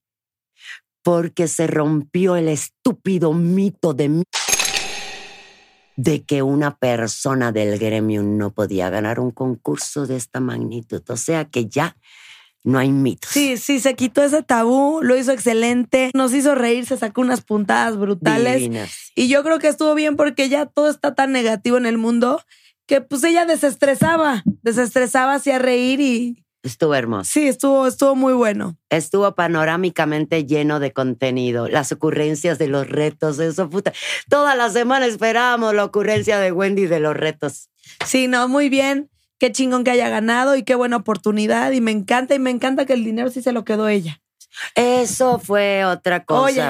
porque 1.03 1.49
se 1.49 1.67
rompió 1.67 2.37
el 2.37 2.47
estúpido 2.47 3.33
mito 3.33 3.93
de 3.93 4.07
mí 4.07 4.23
de 5.97 6.23
que 6.23 6.41
una 6.41 6.77
persona 6.77 7.51
del 7.51 7.77
gremio 7.77 8.23
no 8.23 8.53
podía 8.53 8.89
ganar 8.89 9.19
un 9.19 9.31
concurso 9.31 10.07
de 10.07 10.15
esta 10.15 10.39
magnitud. 10.39 11.03
O 11.09 11.17
sea 11.17 11.43
que 11.43 11.65
ya 11.67 11.97
no 12.63 12.79
hay 12.79 12.93
mitos. 12.93 13.29
Sí, 13.29 13.57
sí, 13.57 13.81
se 13.81 13.95
quitó 13.95 14.23
ese 14.23 14.43
tabú, 14.43 15.01
lo 15.03 15.17
hizo 15.17 15.33
excelente, 15.33 16.09
nos 16.13 16.33
hizo 16.33 16.55
reír, 16.55 16.85
se 16.85 16.95
sacó 16.95 17.19
unas 17.19 17.41
puntadas 17.41 17.97
brutales. 17.97 18.59
Divinas. 18.59 19.11
Y 19.13 19.27
yo 19.27 19.43
creo 19.43 19.59
que 19.59 19.67
estuvo 19.67 19.93
bien 19.93 20.15
porque 20.15 20.47
ya 20.47 20.67
todo 20.67 20.89
está 20.89 21.15
tan 21.15 21.33
negativo 21.33 21.75
en 21.75 21.85
el 21.85 21.97
mundo 21.97 22.41
que 22.85 23.01
pues 23.01 23.23
ella 23.23 23.45
desestresaba, 23.45 24.43
desestresaba, 24.61 25.35
hacía 25.35 25.59
reír 25.59 26.01
y 26.01 26.43
Estuvo 26.63 26.95
hermoso. 26.95 27.29
sí, 27.29 27.45
estuvo, 27.49 27.85
estuvo 27.87 28.15
muy 28.15 28.31
bueno. 28.31 28.77
Estuvo 28.89 29.35
panorámicamente 29.35 30.45
lleno 30.45 30.79
de 30.79 30.93
contenido. 30.93 31.67
Las 31.67 31.91
ocurrencias 31.91 32.57
de 32.57 32.67
los 32.67 32.89
retos, 32.89 33.37
eso 33.39 33.69
puta. 33.69 33.91
Toda 34.29 34.55
la 34.55 34.69
semana 34.69 35.05
esperábamos 35.05 35.73
la 35.73 35.83
ocurrencia 35.83 36.39
de 36.39 36.53
Wendy 36.53 36.85
de 36.85 37.01
los 37.01 37.17
retos. 37.17 37.69
Sí, 38.05 38.29
no, 38.29 38.47
muy 38.47 38.69
bien. 38.69 39.09
Qué 39.39 39.51
chingón 39.51 39.83
que 39.83 39.91
haya 39.91 40.07
ganado 40.07 40.55
y 40.55 40.63
qué 40.63 40.75
buena 40.75 40.95
oportunidad. 40.95 41.73
Y 41.73 41.81
me 41.81 41.91
encanta, 41.91 42.33
y 42.33 42.39
me 42.39 42.49
encanta 42.49 42.85
que 42.85 42.93
el 42.93 43.03
dinero 43.03 43.29
sí 43.29 43.41
se 43.41 43.51
lo 43.51 43.65
quedó 43.65 43.89
ella. 43.89 44.21
Eso 44.75 45.39
fue 45.39 45.83
otra 45.83 46.23
cosa. 46.23 46.43
Oye, 46.43 46.63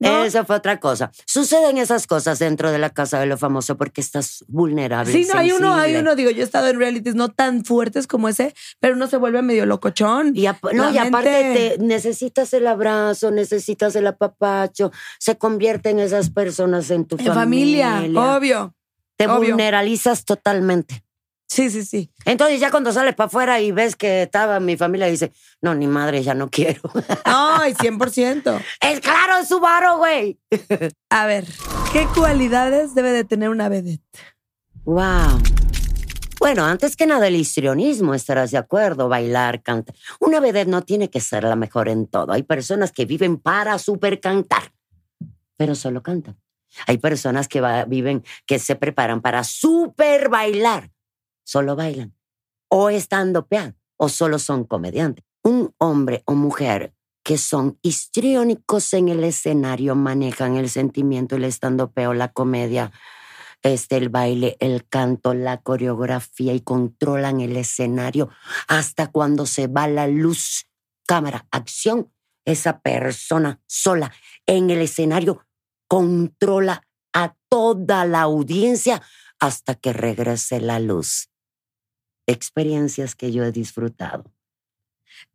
¿no? 0.00 0.24
Eso 0.24 0.44
fue 0.44 0.56
otra 0.56 0.80
cosa. 0.80 1.10
Suceden 1.26 1.78
esas 1.78 2.06
cosas 2.06 2.38
dentro 2.38 2.70
de 2.72 2.78
la 2.78 2.90
casa 2.90 3.20
de 3.20 3.26
lo 3.26 3.38
famoso 3.38 3.76
porque 3.76 4.00
estás 4.00 4.44
vulnerable. 4.48 5.12
Sí, 5.12 5.26
no, 5.32 5.38
hay 5.38 5.52
uno, 5.52 5.74
hay 5.74 5.96
uno, 5.96 6.14
digo, 6.14 6.30
yo 6.30 6.40
he 6.40 6.44
estado 6.44 6.68
en 6.68 6.78
realities 6.78 7.14
no 7.14 7.28
tan 7.30 7.64
fuertes 7.64 8.06
como 8.06 8.28
ese, 8.28 8.54
pero 8.80 8.94
uno 8.96 9.06
se 9.06 9.16
vuelve 9.16 9.40
medio 9.42 9.66
locochón. 9.66 10.32
Y, 10.34 10.46
no, 10.46 10.56
La 10.72 10.90
y 10.90 10.98
aparte 10.98 11.76
te- 11.76 11.82
necesitas 11.82 12.52
el 12.54 12.66
abrazo, 12.66 13.30
necesitas 13.30 13.94
el 13.96 14.06
apapacho, 14.06 14.90
se 15.18 15.36
convierten 15.38 15.98
esas 15.98 16.30
personas 16.30 16.90
en 16.90 17.04
tu 17.06 17.16
en 17.18 17.26
familia, 17.32 17.92
familia. 17.92 18.36
obvio. 18.36 18.74
Te 19.16 19.26
obvio. 19.28 19.50
vulneralizas 19.50 20.24
totalmente. 20.24 21.04
Sí, 21.46 21.70
sí, 21.70 21.84
sí. 21.84 22.10
Entonces 22.24 22.58
ya 22.58 22.70
cuando 22.70 22.92
sales 22.92 23.14
para 23.14 23.26
afuera 23.28 23.60
y 23.60 23.70
ves 23.70 23.94
que 23.96 24.22
estaba 24.22 24.58
mi 24.60 24.76
familia, 24.76 25.06
dice, 25.06 25.32
no, 25.62 25.74
ni 25.74 25.86
madre, 25.86 26.22
ya 26.22 26.34
no 26.34 26.48
quiero. 26.50 26.80
Ay, 27.24 27.74
100%. 27.74 28.60
es 28.80 29.00
claro, 29.00 29.38
es 29.40 29.48
su 29.48 29.60
varo, 29.60 29.98
güey. 29.98 30.38
A 31.10 31.26
ver, 31.26 31.44
¿qué 31.92 32.06
cualidades 32.14 32.94
debe 32.94 33.10
de 33.12 33.24
tener 33.24 33.50
una 33.50 33.68
vedette? 33.68 34.02
Wow. 34.84 35.40
Bueno, 36.40 36.64
antes 36.64 36.96
que 36.96 37.06
nada 37.06 37.26
el 37.28 37.36
histrionismo, 37.36 38.14
estarás 38.14 38.50
de 38.50 38.58
acuerdo, 38.58 39.08
bailar, 39.08 39.62
cantar. 39.62 39.94
Una 40.20 40.40
vedette 40.40 40.68
no 40.68 40.82
tiene 40.82 41.08
que 41.08 41.20
ser 41.20 41.44
la 41.44 41.56
mejor 41.56 41.88
en 41.88 42.06
todo. 42.06 42.32
Hay 42.32 42.42
personas 42.42 42.90
que 42.92 43.06
viven 43.06 43.38
para 43.38 43.78
super 43.78 44.20
cantar, 44.20 44.72
pero 45.56 45.74
solo 45.74 46.02
cantan. 46.02 46.36
Hay 46.86 46.98
personas 46.98 47.48
que 47.48 47.60
va- 47.60 47.84
viven, 47.84 48.24
que 48.46 48.58
se 48.58 48.74
preparan 48.74 49.22
para 49.22 49.44
super 49.44 50.28
bailar, 50.28 50.90
solo 51.44 51.76
bailan. 51.76 52.16
O 52.68 52.90
estando 52.90 53.46
pean, 53.46 53.78
o 53.96 54.08
solo 54.08 54.38
son 54.38 54.64
comediantes. 54.64 55.24
Un 55.42 55.74
hombre 55.78 56.22
o 56.26 56.34
mujer 56.34 56.94
que 57.22 57.38
son 57.38 57.78
histriónicos 57.82 58.92
en 58.92 59.08
el 59.08 59.24
escenario, 59.24 59.94
manejan 59.94 60.56
el 60.56 60.68
sentimiento, 60.68 61.36
el 61.36 61.44
estandopeo, 61.44 62.12
la 62.12 62.32
comedia, 62.32 62.92
este, 63.62 63.96
el 63.96 64.10
baile, 64.10 64.58
el 64.60 64.86
canto, 64.86 65.32
la 65.32 65.62
coreografía 65.62 66.52
y 66.52 66.60
controlan 66.60 67.40
el 67.40 67.56
escenario 67.56 68.28
hasta 68.68 69.10
cuando 69.10 69.46
se 69.46 69.68
va 69.68 69.88
la 69.88 70.06
luz, 70.06 70.68
cámara, 71.06 71.46
acción. 71.50 72.12
Esa 72.44 72.80
persona 72.80 73.62
sola 73.66 74.12
en 74.44 74.68
el 74.68 74.82
escenario 74.82 75.46
controla 75.88 76.82
a 77.14 77.36
toda 77.48 78.04
la 78.04 78.20
audiencia 78.20 79.00
hasta 79.40 79.74
que 79.74 79.94
regrese 79.94 80.60
la 80.60 80.78
luz. 80.78 81.30
Experiencias 82.26 83.14
que 83.14 83.32
yo 83.32 83.44
he 83.44 83.52
disfrutado. 83.52 84.24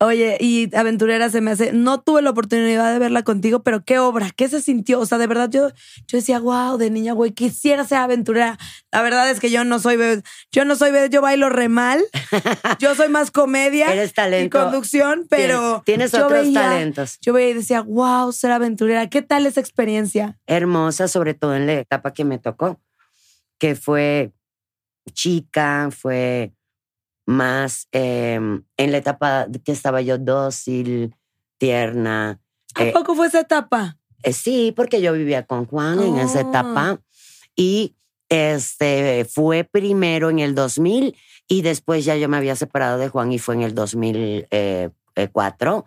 Oye, 0.02 0.38
y 0.42 0.74
aventurera 0.76 1.30
se 1.30 1.40
me 1.40 1.52
hace. 1.52 1.72
No 1.72 2.02
tuve 2.02 2.22
la 2.22 2.30
oportunidad 2.32 2.92
de 2.92 3.00
verla 3.00 3.24
contigo, 3.24 3.64
pero 3.64 3.84
qué 3.86 3.98
obra, 3.98 4.30
qué 4.36 4.50
se 4.50 4.62
sintió. 4.62 5.00
O 5.00 5.06
sea, 5.06 5.18
de 5.18 5.26
verdad, 5.28 5.50
yo, 5.50 5.70
yo 6.08 6.18
decía, 6.18 6.40
wow, 6.40 6.78
de 6.78 6.90
niña, 6.90 7.14
güey, 7.14 7.32
quisiera 7.32 7.86
ser 7.86 8.00
aventurera. 8.00 8.58
La 8.92 9.02
verdad 9.02 9.30
es 9.30 9.40
que 9.40 9.50
yo 9.50 9.64
no 9.64 9.80
soy, 9.80 9.96
ve- 9.96 10.22
yo 10.52 10.66
no 10.66 10.76
soy, 10.76 10.92
ve- 10.92 11.10
yo 11.10 11.22
bailo 11.22 11.50
re 11.50 11.70
mal. 11.70 12.02
Yo 12.80 12.94
soy 12.96 13.08
más 13.10 13.32
comedia 13.32 13.88
Eres 13.94 14.12
y 14.12 14.14
talento. 14.14 14.60
conducción, 14.62 15.26
pero 15.30 15.82
Tienes 15.86 16.12
yo 16.12 16.26
otros 16.26 16.44
veía- 16.44 16.62
talentos. 16.62 17.18
Yo 17.22 17.32
veía 17.34 17.50
y 17.52 17.54
decía, 17.54 17.82
wow, 17.82 18.32
ser 18.34 18.52
aventurera. 18.52 19.10
¿Qué 19.10 19.22
tal 19.22 19.46
esa 19.46 19.62
experiencia? 19.62 20.38
hermosa, 20.46 21.08
sobre 21.08 21.34
todo 21.36 21.56
en 21.56 21.68
la 21.68 21.74
etapa 21.74 22.14
que 22.14 22.26
me 22.26 22.38
tocó, 22.38 22.82
que 23.60 23.76
fue 23.76 24.34
chica, 25.14 25.90
fue 25.92 26.54
más 27.30 27.88
eh, 27.92 28.40
en 28.78 28.92
la 28.92 28.98
etapa 28.98 29.46
que 29.64 29.72
estaba 29.72 30.02
yo 30.02 30.18
dócil, 30.18 31.14
tierna. 31.60 32.40
¿A 32.74 32.84
Eh, 32.86 32.92
poco 32.92 33.14
fue 33.16 33.28
esa 33.28 33.42
etapa? 33.42 33.98
eh, 34.24 34.34
sí, 34.34 34.74
porque 34.76 35.02
yo 35.02 35.14
vivía 35.14 35.46
con 35.46 35.66
Juan 35.66 36.00
en 36.02 36.18
esa 36.18 36.40
Oh. 36.40 36.50
etapa 36.50 37.00
y 37.56 37.96
este 38.30 39.26
fue 39.26 39.64
primero 39.64 40.30
en 40.30 40.40
el 40.40 40.56
2000 40.56 41.16
y 41.48 41.62
después 41.62 42.04
ya 42.06 42.16
yo 42.18 42.28
me 42.30 42.38
había 42.38 42.56
separado 42.56 42.98
de 42.98 43.10
Juan 43.10 43.32
y 43.32 43.40
fue 43.40 43.56
en 43.56 43.62
el 43.62 43.76
2004 43.76 45.86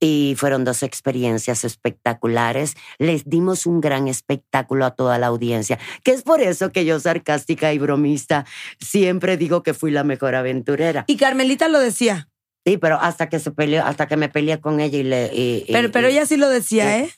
y 0.00 0.34
fueron 0.38 0.64
dos 0.64 0.82
experiencias 0.82 1.62
espectaculares. 1.64 2.74
Les 2.98 3.28
dimos 3.28 3.66
un 3.66 3.80
gran 3.80 4.08
espectáculo 4.08 4.84
a 4.86 4.92
toda 4.92 5.18
la 5.18 5.26
audiencia, 5.28 5.78
que 6.02 6.12
es 6.12 6.22
por 6.22 6.40
eso 6.40 6.72
que 6.72 6.84
yo 6.84 6.98
sarcástica 6.98 7.72
y 7.72 7.78
bromista 7.78 8.46
siempre 8.80 9.36
digo 9.36 9.62
que 9.62 9.74
fui 9.74 9.90
la 9.90 10.02
mejor 10.04 10.34
aventurera. 10.34 11.04
Y 11.06 11.16
Carmelita 11.16 11.68
lo 11.68 11.78
decía, 11.78 12.26
Sí, 12.66 12.76
pero 12.76 13.00
hasta 13.00 13.30
que 13.30 13.38
se 13.38 13.50
peleó, 13.52 13.82
hasta 13.86 14.06
que 14.06 14.18
me 14.18 14.28
peleé 14.28 14.60
con 14.60 14.80
ella 14.80 14.98
y 14.98 15.02
le 15.02 15.30
y- 15.34 15.64
y- 15.66 15.72
pero, 15.72 15.90
pero 15.90 16.08
ella 16.08 16.26
sí 16.26 16.36
lo 16.36 16.48
decía, 16.50 16.98
¿eh? 16.98 17.10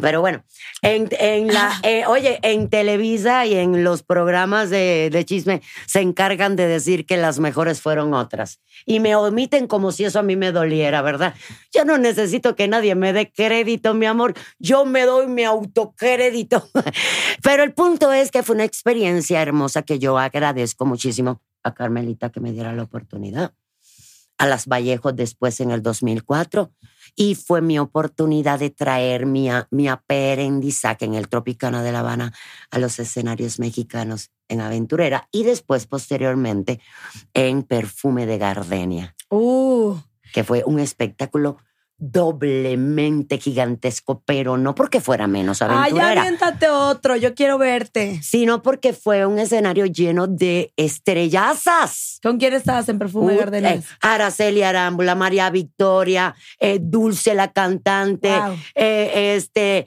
Pero 0.00 0.20
bueno, 0.20 0.44
en, 0.82 1.08
en 1.18 1.48
la, 1.48 1.72
eh, 1.82 2.04
oye, 2.06 2.38
en 2.42 2.68
Televisa 2.68 3.46
y 3.46 3.54
en 3.54 3.84
los 3.84 4.02
programas 4.02 4.68
de, 4.70 5.08
de 5.10 5.24
chisme 5.24 5.62
se 5.86 6.00
encargan 6.00 6.56
de 6.56 6.66
decir 6.66 7.06
que 7.06 7.16
las 7.16 7.38
mejores 7.38 7.80
fueron 7.80 8.12
otras. 8.12 8.60
Y 8.84 9.00
me 9.00 9.16
omiten 9.16 9.66
como 9.66 9.90
si 9.90 10.04
eso 10.04 10.18
a 10.18 10.22
mí 10.22 10.36
me 10.36 10.52
doliera, 10.52 11.00
¿verdad? 11.02 11.34
Yo 11.72 11.84
no 11.84 11.96
necesito 11.96 12.54
que 12.54 12.68
nadie 12.68 12.94
me 12.94 13.12
dé 13.12 13.32
crédito, 13.32 13.94
mi 13.94 14.06
amor. 14.06 14.34
Yo 14.58 14.84
me 14.84 15.04
doy 15.04 15.26
mi 15.26 15.44
autocrédito. 15.44 16.68
Pero 17.42 17.62
el 17.62 17.72
punto 17.72 18.12
es 18.12 18.30
que 18.30 18.42
fue 18.42 18.54
una 18.54 18.64
experiencia 18.64 19.40
hermosa 19.40 19.82
que 19.82 19.98
yo 19.98 20.18
agradezco 20.18 20.84
muchísimo 20.84 21.40
a 21.62 21.74
Carmelita 21.74 22.30
que 22.30 22.40
me 22.40 22.52
diera 22.52 22.72
la 22.72 22.82
oportunidad. 22.82 23.52
A 24.36 24.46
las 24.46 24.66
Vallejos 24.66 25.16
después 25.16 25.58
en 25.60 25.70
el 25.72 25.82
2004 25.82 26.70
y 27.18 27.34
fue 27.34 27.60
mi 27.60 27.80
oportunidad 27.80 28.60
de 28.60 28.70
traer 28.70 29.26
mi, 29.26 29.48
mi 29.72 29.88
aprendizaje 29.88 31.04
en 31.04 31.14
el 31.14 31.28
Tropicana 31.28 31.82
de 31.82 31.90
La 31.90 31.98
Habana 31.98 32.32
a 32.70 32.78
los 32.78 33.00
escenarios 33.00 33.58
mexicanos 33.58 34.30
en 34.46 34.60
Aventurera 34.60 35.28
y 35.32 35.42
después, 35.42 35.86
posteriormente, 35.86 36.80
en 37.34 37.64
Perfume 37.64 38.24
de 38.24 38.38
Gardenia, 38.38 39.16
Uh, 39.30 39.96
que 40.32 40.44
fue 40.44 40.62
un 40.64 40.78
espectáculo 40.78 41.58
doblemente 41.98 43.38
gigantesco, 43.38 44.22
pero 44.24 44.56
no 44.56 44.74
porque 44.74 45.00
fuera 45.00 45.26
menos 45.26 45.62
Ay, 45.62 45.68
aventurera, 45.92 46.20
aviéntate 46.22 46.68
otro, 46.68 47.16
yo 47.16 47.34
quiero 47.34 47.58
verte. 47.58 48.20
sino 48.22 48.62
porque 48.62 48.92
fue 48.92 49.26
un 49.26 49.38
escenario 49.38 49.86
lleno 49.86 50.26
de 50.26 50.72
estrellazas. 50.76 52.18
¿Con 52.22 52.38
quién 52.38 52.52
estabas 52.54 52.88
en 52.88 52.98
Perfume 52.98 53.34
Ut- 53.34 53.38
Gardenias? 53.38 53.84
eh, 53.84 53.88
Araceli 54.00 54.62
Arámbula, 54.62 55.14
María 55.14 55.50
Victoria, 55.50 56.34
eh, 56.60 56.78
Dulce 56.80 57.34
la 57.34 57.52
cantante, 57.52 58.28
Wow. 58.38 58.56
eh, 58.74 59.36
este, 59.36 59.86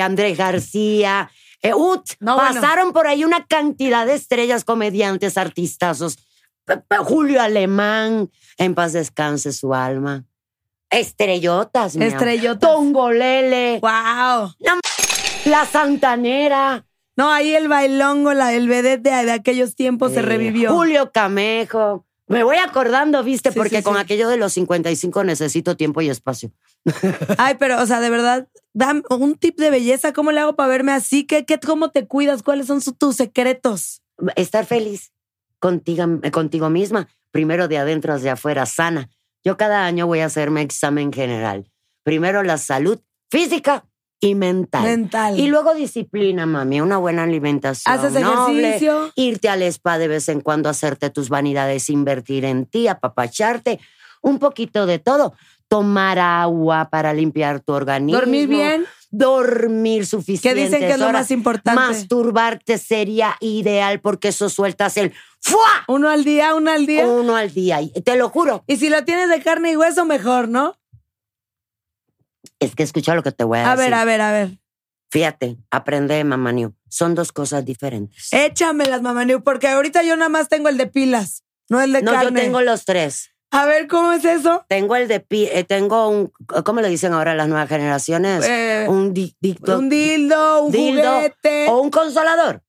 Andrés 0.00 0.36
García. 0.38 1.30
ut, 1.76 2.02
No, 2.20 2.34
bueno. 2.36 2.54
pasaron 2.60 2.92
por 2.92 3.06
ahí 3.06 3.24
una 3.24 3.44
cantidad 3.46 4.06
de 4.06 4.14
estrellas, 4.14 4.64
comediantes, 4.64 5.36
artistazos. 5.38 6.18
Julio 7.04 7.40
Alemán, 7.42 8.30
en 8.58 8.74
paz 8.74 8.92
descanse 8.92 9.52
su 9.52 9.74
alma. 9.74 10.24
Estrellotas, 10.92 11.96
mi 11.96 12.04
amor. 12.04 12.16
Estrellotas. 12.16 12.60
Tongolele, 12.70 13.80
Wow. 13.80 14.52
la 15.46 15.66
Santanera. 15.70 16.84
No, 17.16 17.30
ahí 17.30 17.54
el 17.54 17.68
bailongo, 17.68 18.32
la, 18.34 18.54
el 18.54 18.68
vedette 18.68 19.02
de, 19.02 19.24
de 19.26 19.32
aquellos 19.32 19.74
tiempos 19.74 20.12
se 20.12 20.22
revivió. 20.22 20.72
Julio 20.72 21.10
Camejo. 21.12 22.06
Me 22.28 22.44
voy 22.44 22.56
acordando, 22.56 23.22
viste, 23.22 23.50
Sí, 23.52 23.58
porque 23.58 23.78
sí, 23.78 23.82
con 23.82 23.96
aquello 23.98 24.28
de 24.28 24.38
los 24.38 24.52
55 24.54 25.24
necesito 25.24 25.76
tiempo 25.76 26.00
y 26.00 26.08
espacio. 26.08 26.50
Ay, 27.38 27.56
pero, 27.58 27.82
o 27.82 27.86
sea, 27.86 28.00
de 28.00 28.08
verdad, 28.08 28.48
dame 28.72 29.02
un 29.10 29.34
tip 29.36 29.58
de 29.58 29.70
belleza. 29.70 30.12
¿Cómo 30.14 30.32
le 30.32 30.40
hago 30.40 30.56
para 30.56 30.68
verme 30.70 30.92
así? 30.92 31.24
¿Qué, 31.26 31.44
qué, 31.44 31.58
¿Cómo 31.58 31.90
te 31.90 32.06
cuidas? 32.06 32.42
¿Cuáles 32.42 32.66
son 32.68 32.80
su- 32.80 32.92
tus 32.94 33.16
secretos? 33.16 34.00
estar 34.36 34.64
feliz 34.64 35.12
contigo, 35.58 36.04
contigo 36.32 36.70
misma, 36.70 37.08
primero 37.32 37.66
de 37.68 37.76
adentro 37.78 38.14
hacia 38.14 38.34
afuera, 38.34 38.64
sana. 38.66 39.10
Yo 39.44 39.56
cada 39.56 39.84
año 39.84 40.06
voy 40.06 40.20
a 40.20 40.26
hacerme 40.26 40.62
examen 40.62 41.12
general. 41.12 41.70
Primero 42.04 42.42
la 42.42 42.58
salud 42.58 43.00
física 43.30 43.84
y 44.20 44.36
mental. 44.36 44.84
Mental. 44.84 45.38
Y 45.38 45.48
luego 45.48 45.74
disciplina, 45.74 46.46
mami, 46.46 46.80
una 46.80 46.96
buena 46.96 47.24
alimentación. 47.24 47.92
¿Haces 47.92 48.20
noble, 48.20 48.76
ejercicio? 48.76 49.12
irte 49.16 49.48
al 49.48 49.62
spa 49.62 49.98
de 49.98 50.08
vez 50.08 50.28
en 50.28 50.40
cuando, 50.40 50.68
hacerte 50.68 51.10
tus 51.10 51.28
vanidades, 51.28 51.90
invertir 51.90 52.44
en 52.44 52.66
ti, 52.66 52.86
apapacharte, 52.86 53.80
un 54.20 54.38
poquito 54.38 54.86
de 54.86 55.00
todo. 55.00 55.34
Tomar 55.66 56.18
agua 56.18 56.88
para 56.90 57.12
limpiar 57.12 57.60
tu 57.60 57.72
organismo. 57.72 58.20
¿Dormir 58.20 58.46
bien? 58.46 58.86
Dormir 59.14 60.00
Que 60.00 60.06
suficiente. 60.06 60.60
dicen 60.60 60.80
que 60.80 60.92
es 60.92 60.98
lo 60.98 61.12
más 61.12 61.30
importante. 61.30 61.78
Masturbarte 61.78 62.78
sería 62.78 63.36
ideal 63.40 64.00
porque 64.00 64.28
eso 64.28 64.48
sueltas 64.48 64.96
el 64.96 65.12
¡fua! 65.40 65.84
Uno 65.86 66.08
al 66.08 66.24
día, 66.24 66.54
uno 66.54 66.70
al 66.70 66.86
día. 66.86 67.06
uno 67.06 67.36
al 67.36 67.52
día. 67.52 67.78
Te 68.04 68.16
lo 68.16 68.30
juro. 68.30 68.64
Y 68.66 68.76
si 68.78 68.88
lo 68.88 69.04
tienes 69.04 69.28
de 69.28 69.42
carne 69.42 69.72
y 69.72 69.76
hueso, 69.76 70.06
mejor, 70.06 70.48
¿no? 70.48 70.76
Es 72.58 72.74
que 72.74 72.82
escucha 72.82 73.14
lo 73.14 73.22
que 73.22 73.32
te 73.32 73.44
voy 73.44 73.58
a, 73.58 73.70
A 73.72 73.76
decir. 73.76 73.90
ver, 73.90 73.94
a 74.00 74.04
ver, 74.04 74.20
a 74.20 74.32
ver. 74.32 74.58
Fíjate, 75.10 75.58
aprende, 75.70 76.24
mamá 76.24 76.52
New. 76.52 76.74
Son 76.88 77.14
dos 77.14 77.32
cosas 77.32 77.64
diferentes. 77.66 78.32
Échamelas, 78.32 79.02
mamá 79.02 79.24
New, 79.26 79.42
porque 79.42 79.68
ahorita 79.68 80.02
yo 80.04 80.16
nada 80.16 80.30
más 80.30 80.48
tengo 80.48 80.68
el 80.70 80.78
de 80.78 80.86
pilas, 80.86 81.44
no 81.68 81.80
el 81.82 81.92
de 81.92 82.00
no, 82.02 82.12
carne. 82.12 82.30
yo 82.40 82.46
tengo 82.46 82.62
los 82.62 82.86
tres. 82.86 83.31
A 83.54 83.66
ver, 83.66 83.86
¿cómo 83.86 84.12
es 84.12 84.24
eso? 84.24 84.64
Tengo 84.68 84.96
el 84.96 85.08
de 85.08 85.20
pi, 85.20 85.44
eh, 85.52 85.62
tengo 85.64 86.08
un, 86.08 86.32
¿cómo 86.64 86.80
le 86.80 86.88
dicen 86.88 87.12
ahora 87.12 87.34
las 87.34 87.48
nuevas 87.48 87.68
generaciones? 87.68 88.44
Eh, 88.48 88.86
un 88.88 89.12
di- 89.12 89.36
un 89.42 89.88
dildo, 89.90 90.64
un 90.64 90.72
dildo 90.72 91.12
juguete. 91.16 91.66
o 91.68 91.80
un 91.82 91.90
consolador. 91.90 92.62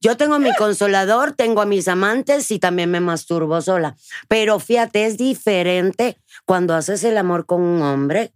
Yo 0.00 0.16
tengo 0.16 0.38
mi 0.38 0.50
consolador, 0.56 1.32
tengo 1.32 1.60
a 1.60 1.66
mis 1.66 1.88
amantes 1.88 2.50
y 2.50 2.58
también 2.58 2.90
me 2.90 3.00
masturbo 3.00 3.60
sola. 3.60 3.94
Pero 4.28 4.58
fíjate, 4.58 5.04
es 5.04 5.18
diferente 5.18 6.18
cuando 6.46 6.74
haces 6.74 7.04
el 7.04 7.18
amor 7.18 7.44
con 7.44 7.60
un 7.60 7.82
hombre 7.82 8.32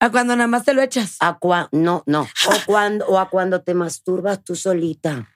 A 0.00 0.10
cuando 0.10 0.34
nada 0.34 0.48
más 0.48 0.64
te 0.64 0.72
lo 0.72 0.80
echas. 0.80 1.16
a 1.20 1.38
cua- 1.38 1.68
no, 1.72 2.02
no, 2.06 2.22
o 2.22 2.52
cuando 2.64 3.06
o 3.06 3.18
a 3.18 3.28
cuando 3.28 3.60
te 3.60 3.74
masturbas 3.74 4.42
tú 4.42 4.56
solita. 4.56 5.28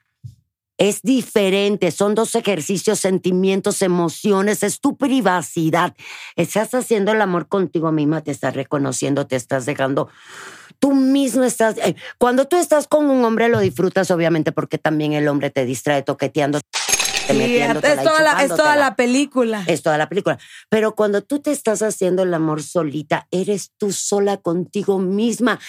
Es 0.77 1.01
diferente, 1.01 1.91
son 1.91 2.15
dos 2.15 2.35
ejercicios, 2.35 2.99
sentimientos, 2.99 3.81
emociones, 3.81 4.61
es 4.63 4.81
tu 4.81 4.97
privacidad. 4.97 5.95
Estás 6.35 6.73
haciendo 6.73 7.13
el 7.13 7.21
amor 7.21 7.47
contigo 7.47 7.91
misma, 7.91 8.21
te 8.21 8.31
estás 8.31 8.53
reconociendo, 8.55 9.25
te 9.25 9.37
estás 9.37 9.65
dejando. 9.65 10.09
Tú 10.79 10.93
mismo 10.93 11.43
estás. 11.43 11.77
eh, 11.77 11.95
cuando 12.17 12.45
tú 12.45 12.57
estás 12.57 12.87
con 12.87 13.09
un 13.09 13.23
hombre, 13.23 13.47
lo 13.47 13.59
disfrutas, 13.59 14.11
obviamente, 14.11 14.51
porque 14.51 14.77
también 14.77 15.13
el 15.13 15.27
hombre 15.29 15.49
te 15.49 15.63
distrae 15.63 16.03
toqueteando, 16.03 16.59
Sí, 17.27 17.57
es 17.57 18.03
toda, 18.03 18.21
la, 18.21 18.43
es 18.43 18.49
toda 18.49 18.75
la 18.75 18.95
película. 18.95 19.63
es 19.67 19.81
toda 19.81 19.97
la 19.97 20.07
película. 20.07 20.37
Pero 20.69 20.95
cuando 20.95 21.23
tú 21.23 21.39
te 21.39 21.51
estás 21.51 21.81
haciendo 21.81 22.23
el 22.23 22.33
amor 22.33 22.61
solita, 22.61 23.27
eres 23.31 23.71
tú 23.77 23.91
sola 23.91 24.37
contigo 24.37 24.99
misma. 24.99 25.59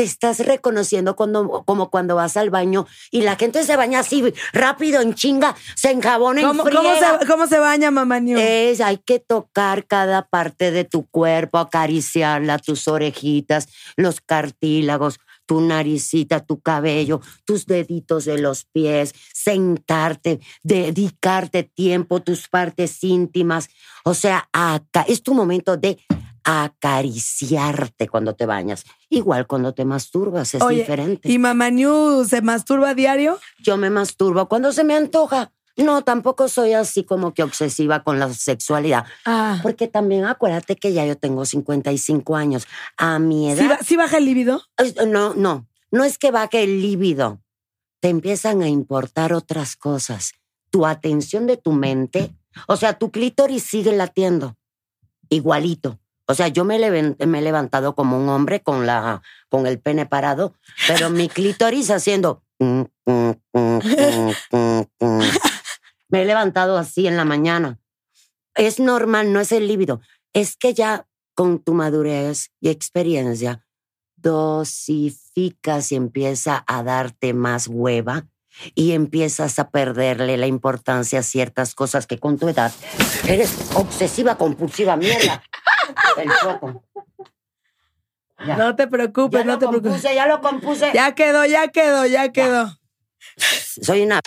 Te 0.00 0.04
estás 0.04 0.38
reconociendo 0.38 1.14
cuando, 1.14 1.62
como 1.66 1.90
cuando 1.90 2.16
vas 2.16 2.38
al 2.38 2.48
baño 2.48 2.86
y 3.10 3.20
la 3.20 3.36
gente 3.36 3.64
se 3.64 3.76
baña 3.76 3.98
así 3.98 4.32
rápido, 4.54 5.02
en 5.02 5.12
chinga, 5.12 5.54
se 5.76 5.90
enjabona 5.90 6.40
en 6.40 6.46
¿Cómo, 6.46 6.62
cómo 6.62 6.88
se, 6.94 7.26
¿Cómo 7.26 7.46
se 7.46 7.58
baña, 7.58 7.90
mamá 7.90 8.18
New? 8.18 8.38
es, 8.38 8.80
hay 8.80 8.96
que 8.96 9.18
tocar 9.18 9.86
cada 9.86 10.26
parte 10.26 10.70
de 10.70 10.84
tu 10.84 11.06
cuerpo, 11.06 11.58
acariciarla, 11.58 12.56
tus 12.56 12.88
orejitas, 12.88 13.68
los 13.96 14.22
cartílagos, 14.22 15.20
tu 15.44 15.60
naricita, 15.60 16.46
tu 16.46 16.60
cabello, 16.60 17.20
tus 17.44 17.66
deditos 17.66 18.24
de 18.24 18.38
los 18.38 18.64
pies, 18.64 19.14
sentarte, 19.34 20.40
dedicarte 20.62 21.62
tiempo, 21.64 22.22
tus 22.22 22.48
partes 22.48 23.04
íntimas. 23.04 23.68
O 24.04 24.14
sea, 24.14 24.48
acá 24.50 25.04
es 25.06 25.22
tu 25.22 25.34
momento 25.34 25.76
de 25.76 25.98
acariciarte 26.44 28.08
cuando 28.08 28.34
te 28.34 28.46
bañas. 28.46 28.84
Igual 29.08 29.46
cuando 29.46 29.72
te 29.74 29.84
masturbas, 29.84 30.54
es 30.54 30.62
Oye, 30.62 30.78
diferente. 30.78 31.30
¿Y 31.30 31.38
mamá 31.38 31.70
New 31.70 32.24
se 32.24 32.42
masturba 32.42 32.90
a 32.90 32.94
diario? 32.94 33.38
Yo 33.58 33.76
me 33.76 33.90
masturbo 33.90 34.48
cuando 34.48 34.72
se 34.72 34.84
me 34.84 34.94
antoja. 34.94 35.52
No, 35.76 36.02
tampoco 36.02 36.48
soy 36.48 36.72
así 36.74 37.04
como 37.04 37.32
que 37.32 37.42
obsesiva 37.42 38.02
con 38.02 38.18
la 38.18 38.32
sexualidad. 38.34 39.04
Ah. 39.24 39.60
Porque 39.62 39.86
también 39.88 40.24
acuérdate 40.24 40.76
que 40.76 40.92
ya 40.92 41.06
yo 41.06 41.16
tengo 41.16 41.44
55 41.46 42.36
años. 42.36 42.66
A 42.96 43.18
mi 43.18 43.46
¿Sí, 43.46 43.60
edad. 43.60 43.68
ba- 43.70 43.84
sí 43.84 43.96
baja 43.96 44.18
el 44.18 44.24
libido? 44.26 44.62
Es- 44.76 44.96
No, 45.06 45.34
no. 45.34 45.66
No 45.92 46.04
es 46.04 46.18
que 46.18 46.30
baje 46.32 46.62
el 46.64 46.82
líbido. 46.82 47.40
Te 48.00 48.08
empiezan 48.08 48.62
a 48.62 48.68
importar 48.68 49.32
otras 49.32 49.76
cosas. 49.76 50.32
Tu 50.70 50.86
atención 50.86 51.46
de 51.46 51.56
tu 51.56 51.72
mente. 51.72 52.34
O 52.66 52.76
sea, 52.76 52.98
tu 52.98 53.10
clítoris 53.10 53.62
sigue 53.62 53.92
latiendo. 53.92 54.56
Igualito. 55.28 55.99
O 56.30 56.34
sea, 56.34 56.46
yo 56.46 56.64
me, 56.64 56.76
he 56.76 57.26
levantado 57.42 57.96
como 57.96 58.16
un 58.16 58.28
hombre 58.28 58.60
con, 58.62 58.86
la, 58.86 59.20
con 59.48 59.66
el 59.66 59.80
pene 59.80 60.06
parado, 60.06 60.54
pero 60.86 61.10
mi 61.10 61.28
clítoris 61.28 61.90
haciendo. 61.90 62.44
Me 66.08 66.22
he 66.22 66.24
levantado 66.24 66.78
así 66.78 67.08
en 67.08 67.16
la 67.16 67.24
mañana. 67.24 67.80
Es 68.54 68.78
normal, 68.78 69.32
no 69.32 69.40
es 69.40 69.50
el 69.50 69.66
líbido. 69.66 70.02
Es 70.32 70.56
que 70.56 70.72
ya 70.72 71.08
con 71.34 71.58
tu 71.58 71.74
madurez 71.74 72.52
y 72.60 72.68
experiencia, 72.68 73.66
dosificas 74.14 75.90
y 75.90 75.96
empieza 75.96 76.62
a 76.68 76.84
darte 76.84 77.34
más 77.34 77.66
hueva 77.66 78.28
y 78.76 78.92
empiezas 78.92 79.58
a 79.58 79.70
perderle 79.70 80.36
la 80.36 80.46
importancia 80.46 81.18
a 81.18 81.24
ciertas 81.24 81.74
cosas 81.74 82.06
que 82.06 82.18
con 82.18 82.38
tu 82.38 82.48
edad 82.48 82.72
eres 83.26 83.52
obsesiva, 83.74 84.36
compulsiva, 84.36 84.96
mierda. 84.96 85.42
El 86.16 86.30
foco. 86.32 86.82
Ya, 88.46 88.56
No 88.56 88.74
te 88.74 88.86
preocupes, 88.86 89.40
ya 89.40 89.44
no 89.44 89.58
te 89.58 89.66
preocupes. 89.68 89.92
compuse, 89.92 90.14
ya 90.14 90.26
lo 90.26 90.40
compuse. 90.40 90.90
Ya 90.94 91.14
quedó, 91.14 91.44
ya 91.44 91.68
quedó, 91.68 92.06
ya 92.06 92.32
quedó. 92.32 92.74
Soy 93.82 94.02
una... 94.02 94.20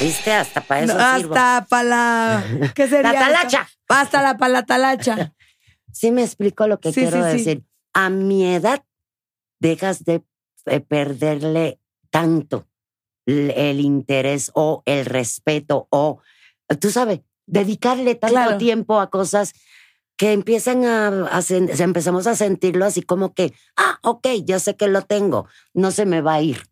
¿Viste? 0.00 0.32
Hasta 0.32 0.60
para 0.62 0.82
eso 0.82 0.94
No, 0.94 1.00
hasta 1.04 1.66
para 1.68 1.82
la... 1.84 2.44
¿Qué 2.74 2.88
sería? 2.88 3.12
La 3.12 3.18
talacha. 3.18 3.68
Hasta 3.88 4.22
la 4.22 4.36
para 4.38 4.52
la 4.52 4.62
talacha. 4.64 5.34
Sí 5.92 6.10
me 6.10 6.22
explico 6.22 6.66
lo 6.66 6.80
que 6.80 6.92
Sí, 6.92 7.00
quiero 7.02 7.22
sí, 7.24 7.30
sí. 7.30 7.36
decir. 7.44 7.64
A 7.92 8.08
mi 8.10 8.44
edad 8.46 8.82
dejas 9.58 10.04
de 10.04 10.22
perderle 10.88 11.78
tanto 12.10 12.66
el 13.26 13.80
interés 13.80 14.50
o 14.54 14.82
el 14.86 15.04
respeto 15.06 15.86
o, 15.90 16.20
tú 16.80 16.90
sabes, 16.90 17.20
dedicarle 17.46 18.14
tanto 18.14 18.34
Claro. 18.34 18.58
tiempo 18.58 19.00
a 19.00 19.10
cosas 19.10 19.52
que 20.20 20.32
empiezan 20.34 20.84
a, 20.84 21.08
a 21.34 21.40
empezamos 21.48 22.26
a 22.26 22.36
sentirlo 22.36 22.84
así 22.84 23.00
como 23.00 23.32
que, 23.32 23.54
ah, 23.74 23.98
ok, 24.02 24.28
ya 24.44 24.58
sé 24.58 24.76
que 24.76 24.86
lo 24.86 25.00
tengo, 25.00 25.46
no 25.72 25.90
se 25.92 26.04
me 26.04 26.20
va 26.20 26.34
a 26.34 26.42
ir. 26.42 26.68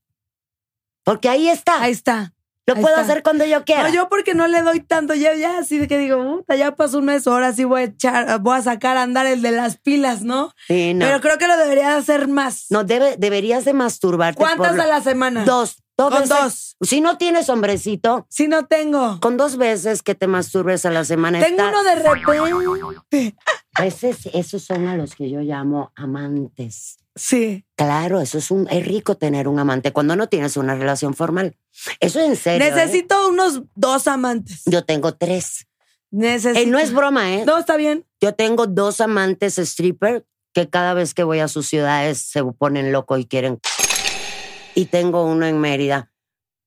Porque 1.02 1.30
ahí 1.30 1.48
está, 1.48 1.80
Ahí 1.80 1.92
está. 1.92 2.34
lo 2.66 2.74
ahí 2.74 2.82
puedo 2.82 2.96
está. 2.96 3.10
hacer 3.10 3.22
cuando 3.22 3.46
yo 3.46 3.64
quiera. 3.64 3.84
No, 3.88 3.94
yo 3.94 4.10
porque 4.10 4.34
no 4.34 4.48
le 4.48 4.60
doy 4.60 4.80
tanto, 4.80 5.14
ya, 5.14 5.34
ya, 5.34 5.56
así 5.60 5.78
de 5.78 5.88
que 5.88 5.96
digo, 5.96 6.44
ya 6.58 6.76
pasó 6.76 6.98
un 6.98 7.06
mes, 7.06 7.26
ahora 7.26 7.54
sí 7.54 7.64
voy 7.64 7.80
a 7.80 7.84
echar, 7.84 8.38
voy 8.40 8.58
a 8.58 8.60
sacar 8.62 8.98
a 8.98 9.02
andar 9.02 9.24
el 9.24 9.40
de 9.40 9.52
las 9.52 9.78
pilas, 9.78 10.20
¿no? 10.20 10.52
Sí, 10.66 10.92
no. 10.92 11.06
Pero 11.06 11.20
creo 11.22 11.38
que 11.38 11.46
lo 11.48 11.56
debería 11.56 11.96
hacer 11.96 12.28
más. 12.28 12.66
No, 12.68 12.84
debe, 12.84 13.16
deberías 13.16 13.64
de 13.64 13.72
masturbarte. 13.72 14.38
¿Cuántas 14.38 14.72
por- 14.72 14.80
a 14.82 14.86
la 14.86 15.00
semana? 15.00 15.46
Dos. 15.46 15.82
Dos 15.98 16.10
Con 16.10 16.20
veces. 16.20 16.36
dos. 16.38 16.76
Si 16.88 17.00
no 17.00 17.18
tienes 17.18 17.48
hombrecito, 17.48 18.24
Si 18.30 18.46
no 18.46 18.66
tengo. 18.66 19.18
con 19.20 19.36
dos 19.36 19.56
veces 19.56 20.02
que 20.04 20.14
te 20.14 20.28
masturbes 20.28 20.86
a 20.86 20.90
la 20.92 21.04
semana. 21.04 21.40
Tengo 21.40 21.66
uno 21.68 21.82
de 21.82 21.96
repente. 21.96 23.34
Ese 23.82 24.10
es- 24.10 24.26
esos 24.32 24.62
son 24.62 24.86
a 24.86 24.96
los 24.96 25.14
que 25.16 25.28
yo 25.28 25.40
llamo 25.40 25.92
amantes. 25.96 26.98
Sí. 27.16 27.64
Claro, 27.76 28.20
eso 28.20 28.38
es 28.38 28.50
un, 28.52 28.68
es 28.70 28.86
rico 28.86 29.16
tener 29.16 29.48
un 29.48 29.58
amante 29.58 29.92
cuando 29.92 30.14
no 30.14 30.28
tienes 30.28 30.56
una 30.56 30.76
relación 30.76 31.14
formal. 31.14 31.56
Eso 31.98 32.20
en 32.20 32.36
serio. 32.36 32.64
¿eh? 32.64 32.70
Necesito 32.70 33.28
unos 33.28 33.62
dos 33.74 34.06
amantes. 34.06 34.62
Yo 34.66 34.84
tengo 34.84 35.14
tres. 35.14 35.66
Necesito. 36.12 36.60
Eh, 36.60 36.66
no 36.66 36.78
es 36.78 36.92
broma, 36.92 37.34
¿eh? 37.34 37.44
No, 37.44 37.58
está 37.58 37.76
bien. 37.76 38.06
Yo 38.20 38.34
tengo 38.34 38.66
dos 38.68 39.00
amantes 39.00 39.58
stripper 39.58 40.24
que 40.54 40.68
cada 40.70 40.94
vez 40.94 41.12
que 41.12 41.24
voy 41.24 41.40
a 41.40 41.48
sus 41.48 41.66
ciudades 41.68 42.18
se 42.18 42.42
ponen 42.44 42.92
locos 42.92 43.18
y 43.20 43.26
quieren. 43.26 43.58
Y 44.78 44.86
tengo 44.86 45.24
uno 45.24 45.44
en 45.46 45.58
Mérida 45.60 46.12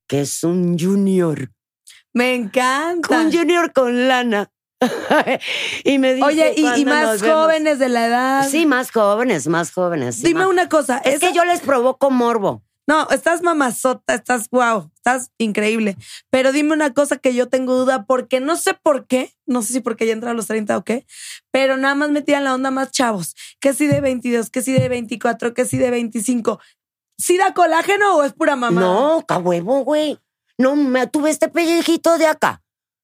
que 0.08 0.20
es 0.20 0.44
un 0.44 0.78
junior. 0.78 1.54
Me 2.14 2.36
encanta. 2.36 3.22
Un 3.22 3.32
junior 3.32 3.72
con 3.72 4.10
lana. 4.10 4.52
y 5.86 6.00
me 6.00 6.16
dice 6.16 6.26
Oye, 6.26 6.54
y, 6.58 6.68
y 6.82 6.84
más 6.86 7.22
vemos. 7.22 7.34
jóvenes 7.36 7.80
de 7.80 7.88
la 7.88 8.08
edad. 8.08 8.50
Sí, 8.50 8.66
más 8.66 8.92
jóvenes, 8.92 9.48
más 9.48 9.72
jóvenes. 9.72 10.22
Dime 10.22 10.42
más- 10.42 10.50
una 10.50 10.68
cosa. 10.68 10.98
Es 11.06 11.16
esa- 11.16 11.28
que 11.30 11.34
yo 11.34 11.46
les 11.46 11.62
provoco 11.62 12.12
morbo. 12.12 12.62
No, 12.88 13.08
estás 13.10 13.42
mamazota, 13.42 14.16
estás 14.16 14.50
wow, 14.50 14.92
estás 14.96 15.32
increíble. 15.38 15.96
Pero 16.30 16.52
dime 16.52 16.74
una 16.74 16.94
cosa 16.94 17.16
que 17.16 17.34
yo 17.34 17.48
tengo 17.48 17.76
duda, 17.78 18.06
porque 18.06 18.42
no 18.42 18.58
sé 18.58 18.74
por 18.74 19.08
qué, 19.08 19.32
no 19.46 19.62
sé 19.62 19.72
si 19.72 19.80
porque 19.80 20.08
ya 20.08 20.12
entra 20.12 20.32
a 20.32 20.34
los 20.34 20.48
30 20.48 20.76
o 20.76 20.84
qué, 20.84 21.06
pero 21.52 21.78
nada 21.78 21.96
más 21.96 22.10
me 22.10 22.22
tiran 22.22 22.44
la 22.44 22.54
onda 22.54 22.70
más 22.70 22.92
chavos. 22.92 23.34
Que 23.62 23.74
si 23.74 23.88
de 23.88 24.02
22, 24.02 24.50
que 24.50 24.62
si 24.62 24.74
de 24.74 24.90
24, 24.90 25.54
que 25.54 25.64
si 25.64 25.78
de 25.78 25.90
25. 25.90 26.60
¿Sí 27.22 27.38
da 27.38 27.54
colágeno 27.54 28.16
o 28.18 28.24
es 28.24 28.34
pura 28.34 28.56
mamá? 28.56 28.82
No, 28.82 29.24
ca 29.28 29.38
huevo, 29.38 29.84
güey. 29.84 30.18
No, 30.58 30.76
me 30.76 31.08
tuve 31.08 31.30
este 31.30 31.48
pellejito 31.50 32.18
de 32.18 32.28
acá. 32.28 32.62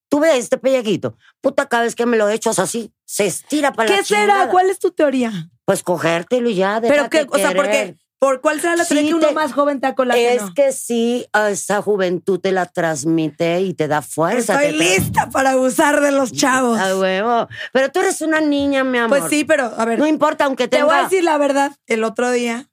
Tuve 0.09 0.37
este 0.37 0.57
pellejito. 0.57 1.17
Puta, 1.41 1.67
cada 1.67 1.83
vez 1.83 1.93
que 1.95 2.05
me 2.05 2.17
lo 2.17 2.29
echas 2.29 2.59
así, 2.59 2.93
se 3.05 3.25
estira 3.25 3.73
para 3.73 3.89
la 3.89 3.97
¿Qué 3.97 4.03
será? 4.03 4.21
chingada. 4.21 4.49
¿Cuál 4.49 4.69
es 4.69 4.79
tu 4.79 4.91
teoría? 4.91 5.31
Pues 5.65 5.83
cogértelo 5.83 6.49
y 6.49 6.55
ya, 6.55 6.79
Pero 6.81 7.09
que, 7.09 7.27
o 7.29 7.35
sea, 7.37 7.49
querer. 7.49 7.55
porque, 7.57 7.97
¿por 8.19 8.39
cuál 8.39 8.61
será 8.61 8.77
la 8.77 8.85
Sí, 8.85 8.93
teoría 8.93 9.09
que 9.11 9.15
uno 9.15 9.27
te- 9.27 9.33
más 9.33 9.51
joven 9.51 9.81
te 9.81 9.87
da 9.87 9.95
colágeno? 9.95 10.45
Es 10.47 10.53
que 10.55 10.71
sí, 10.71 11.25
a 11.33 11.49
esa 11.49 11.81
juventud 11.81 12.39
te 12.39 12.53
la 12.53 12.65
transmite 12.67 13.59
y 13.61 13.73
te 13.73 13.87
da 13.89 14.01
fuerza. 14.01 14.53
Estoy 14.63 14.77
te- 14.77 14.83
lista 14.83 15.29
para 15.29 15.51
abusar 15.51 15.99
de 15.99 16.11
los 16.11 16.31
chavos. 16.31 16.79
A 16.79 16.97
huevo. 16.97 17.47
Pero 17.73 17.91
tú 17.91 17.99
eres 17.99 18.21
una 18.21 18.39
niña, 18.39 18.83
mi 18.85 18.97
amor. 18.97 19.19
Pues 19.19 19.29
sí, 19.29 19.43
pero 19.43 19.65
a 19.77 19.83
ver, 19.83 19.99
No 19.99 20.07
importa, 20.07 20.45
aunque 20.45 20.69
te 20.69 20.77
tenga... 20.77 20.85
voy 20.85 20.95
a 20.95 21.03
decir 21.03 21.23
la 21.25 21.37
verdad. 21.37 21.73
El 21.85 22.05
otro 22.05 22.31
día, 22.31 22.69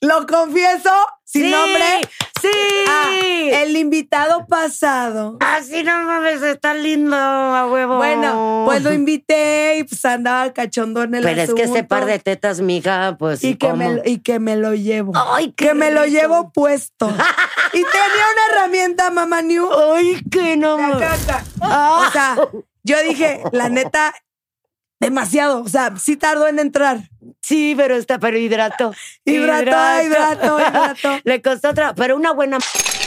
lo 0.00 0.26
confieso, 0.26 0.90
sin 1.24 1.44
Sí, 1.44 1.50
nombre, 1.50 2.00
¡Sí! 2.40 2.48
Ah, 2.88 3.10
el 3.64 3.76
invitado 3.76 4.46
pasado. 4.46 5.38
Así 5.40 5.82
no 5.82 6.04
mames, 6.04 6.40
está 6.42 6.72
lindo, 6.74 7.16
a 7.16 7.66
huevo. 7.66 7.96
Bueno, 7.96 8.62
pues 8.64 8.82
lo 8.82 8.92
invité 8.92 9.78
y 9.78 9.84
pues 9.84 10.04
andaba 10.04 10.52
cachondo 10.52 11.02
en 11.02 11.16
el 11.16 11.24
Pero 11.24 11.42
es 11.42 11.52
que 11.52 11.64
ese 11.64 11.82
par 11.82 12.04
de 12.06 12.18
tetas, 12.20 12.60
mija, 12.60 13.16
pues. 13.18 13.42
y 13.42 13.56
que, 13.56 13.68
¿cómo? 13.70 13.76
me, 13.76 14.02
y 14.04 14.18
que 14.18 14.38
me 14.38 14.56
lo 14.56 14.74
llevo. 14.74 15.12
Ay, 15.16 15.52
qué 15.52 15.68
que 15.68 15.74
me 15.74 15.90
lo 15.90 16.04
llevo 16.06 16.52
puesto. 16.52 17.08
y 17.72 17.82
tenía 17.82 18.24
una 18.32 18.46
herramienta, 18.52 19.10
mamá 19.10 19.42
New. 19.42 19.68
Ay, 19.94 20.22
que 20.30 20.56
no. 20.56 20.78
Ah. 21.60 22.06
O 22.06 22.12
sea, 22.12 22.36
yo 22.84 23.02
dije, 23.02 23.42
la 23.52 23.68
neta, 23.68 24.14
demasiado. 25.00 25.62
O 25.62 25.68
sea, 25.68 25.96
sí 25.96 26.16
tardó 26.16 26.46
en 26.48 26.58
entrar. 26.58 27.08
Sí, 27.42 27.74
pero 27.76 27.96
está, 27.96 28.18
pero 28.18 28.38
hidrato. 28.38 28.92
Hidrato, 29.24 29.70
hidrato, 30.04 30.58
hidrato. 30.60 31.20
Le 31.24 31.42
costó 31.42 31.70
otra, 31.70 31.94
pero 31.94 32.16
una 32.16 32.32
buena 32.32 32.58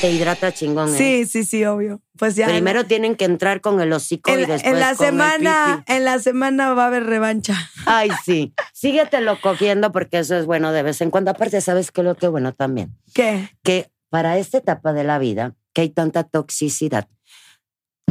te 0.01 0.09
hidrata 0.09 0.51
chingón. 0.51 0.89
¿eh? 0.89 0.97
Sí, 0.97 1.25
sí, 1.27 1.43
sí, 1.43 1.63
obvio. 1.63 2.01
Pues 2.17 2.35
ya. 2.35 2.47
Primero 2.47 2.85
tienen 2.85 3.15
que 3.15 3.25
entrar 3.25 3.61
con 3.61 3.79
el 3.81 3.93
hocico 3.93 4.31
y 4.31 4.35
después 4.35 4.63
en 4.63 4.79
la 4.79 4.95
con 4.95 5.05
el 5.05 5.11
semana, 5.11 5.83
pipí. 5.85 5.97
en 5.97 6.05
la 6.05 6.19
semana 6.19 6.73
va 6.73 6.85
a 6.85 6.87
haber 6.87 7.05
revancha. 7.05 7.55
Ay, 7.85 8.09
sí. 8.25 8.51
Síguetelo 8.73 9.39
cogiendo 9.39 9.91
porque 9.91 10.17
eso 10.17 10.35
es 10.35 10.47
bueno 10.47 10.71
de 10.71 10.81
vez 10.81 11.01
en 11.01 11.11
cuando. 11.11 11.29
Aparte, 11.29 11.61
¿sabes 11.61 11.91
qué 11.91 12.01
es 12.01 12.05
lo 12.05 12.15
que 12.15 12.27
bueno 12.27 12.51
también? 12.51 12.97
¿Qué? 13.13 13.49
Que 13.61 13.91
para 14.09 14.39
esta 14.39 14.57
etapa 14.57 14.91
de 14.91 15.03
la 15.03 15.19
vida, 15.19 15.53
que 15.71 15.81
hay 15.81 15.89
tanta 15.89 16.23
toxicidad, 16.23 17.07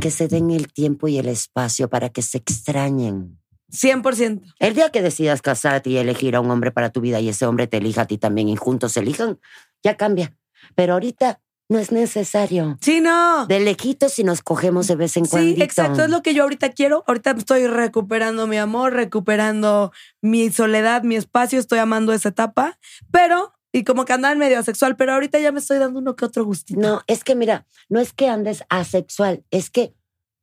que 0.00 0.12
se 0.12 0.28
den 0.28 0.52
el 0.52 0.72
tiempo 0.72 1.08
y 1.08 1.18
el 1.18 1.28
espacio 1.28 1.90
para 1.90 2.08
que 2.08 2.22
se 2.22 2.38
extrañen. 2.38 3.39
100%. 3.70 4.54
El 4.58 4.74
día 4.74 4.90
que 4.90 5.02
decidas 5.02 5.42
casarte 5.42 5.90
y 5.90 5.96
elegir 5.96 6.36
a 6.36 6.40
un 6.40 6.50
hombre 6.50 6.70
para 6.70 6.90
tu 6.90 7.00
vida 7.00 7.20
y 7.20 7.28
ese 7.28 7.46
hombre 7.46 7.66
te 7.66 7.78
elija 7.78 8.02
a 8.02 8.06
ti 8.06 8.18
también 8.18 8.48
y 8.48 8.56
juntos 8.56 8.92
se 8.92 9.00
elijan, 9.00 9.38
ya 9.82 9.96
cambia. 9.96 10.36
Pero 10.74 10.94
ahorita 10.94 11.40
no 11.70 11.78
es 11.78 11.92
necesario. 11.92 12.76
Sí, 12.80 13.00
no. 13.00 13.46
De 13.46 13.60
lejitos 13.60 14.14
si 14.14 14.24
nos 14.24 14.42
cogemos 14.42 14.88
de 14.88 14.96
vez 14.96 15.16
en 15.16 15.24
cuando. 15.24 15.54
Sí, 15.54 15.62
exacto, 15.62 16.02
es 16.02 16.10
lo 16.10 16.20
que 16.20 16.34
yo 16.34 16.42
ahorita 16.42 16.70
quiero. 16.70 17.04
Ahorita 17.06 17.30
estoy 17.30 17.68
recuperando 17.68 18.48
mi 18.48 18.58
amor, 18.58 18.92
recuperando 18.92 19.92
mi 20.20 20.50
soledad, 20.50 21.04
mi 21.04 21.14
espacio, 21.14 21.60
estoy 21.60 21.78
amando 21.78 22.12
esa 22.12 22.30
etapa, 22.30 22.76
pero, 23.12 23.52
y 23.70 23.84
como 23.84 24.04
que 24.04 24.12
andaba 24.12 24.32
en 24.32 24.40
medio 24.40 24.58
asexual, 24.58 24.96
pero 24.96 25.12
ahorita 25.12 25.38
ya 25.38 25.52
me 25.52 25.60
estoy 25.60 25.78
dando 25.78 26.00
uno 26.00 26.16
que 26.16 26.24
otro 26.24 26.44
gustito. 26.44 26.80
No, 26.80 27.02
es 27.06 27.22
que 27.22 27.36
mira, 27.36 27.66
no 27.88 28.00
es 28.00 28.12
que 28.12 28.28
andes 28.28 28.64
asexual, 28.68 29.44
es 29.52 29.70
que 29.70 29.94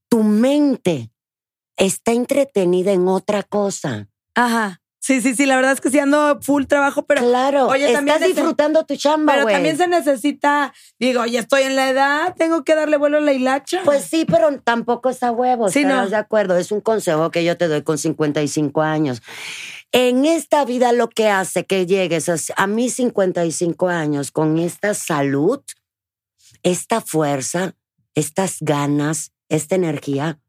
tu 0.07 0.23
mente 0.23 1.11
está 1.78 2.11
entretenida 2.11 2.91
en 2.91 3.07
otra 3.07 3.43
cosa. 3.43 4.09
Ajá. 4.36 4.82
Sí, 4.99 5.21
sí, 5.21 5.36
sí, 5.36 5.45
la 5.45 5.55
verdad 5.55 5.71
es 5.71 5.80
que 5.80 5.89
sí 5.89 5.99
ando 5.99 6.38
full 6.41 6.65
trabajo, 6.65 7.05
pero, 7.05 7.21
claro, 7.21 7.67
oye, 7.67 7.93
también 7.93 8.17
estás 8.17 8.28
disfrutando 8.28 8.84
tu 8.84 8.97
chamba, 8.97 9.36
pero 9.36 9.47
también 9.47 9.78
se 9.78 9.88
necesita, 9.88 10.73
digo, 10.99 11.25
ya 11.25 11.39
estoy 11.39 11.61
en 11.61 11.78
la 11.78 11.89
edad, 11.89 12.36
tengo 12.38 12.65
que 12.65 12.75
darle 12.75 12.97
vuelo 12.97 13.19
a 13.19 13.21
la 13.21 13.32
hilacha. 13.32 13.84
Pues 13.86 14.03
sí, 14.03 14.25
pero 14.25 14.59
tampoco 14.59 15.09
es 15.09 15.23
a 15.23 15.32
huevo. 15.32 15.69
Sí, 15.69 15.84
¿estarás 15.84 16.05
no. 16.05 16.09
de 16.09 16.15
acuerdo? 16.17 16.57
Es 16.57 16.73
un 16.73 16.82
consejo 16.82 17.32
que 17.32 17.45
yo 17.45 17.55
te 17.55 17.69
doy 17.69 17.84
con 17.84 17.97
55 17.97 18.82
años. 18.82 19.21
En 19.93 20.25
esta 20.25 20.65
vida 20.65 20.91
lo 20.91 21.07
que 21.07 21.30
hace 21.30 21.65
que 21.65 21.86
llegues 21.86 22.28
a, 22.28 22.36
a 22.57 22.67
mis 22.67 22.95
55 22.95 23.88
años 23.88 24.32
con 24.32 24.57
esta 24.57 24.93
salud, 24.93 25.61
esta 26.63 26.99
fuerza, 26.99 27.75
estas 28.13 28.57
ganas, 28.59 29.32
esta 29.47 29.75
energía, 29.75 30.41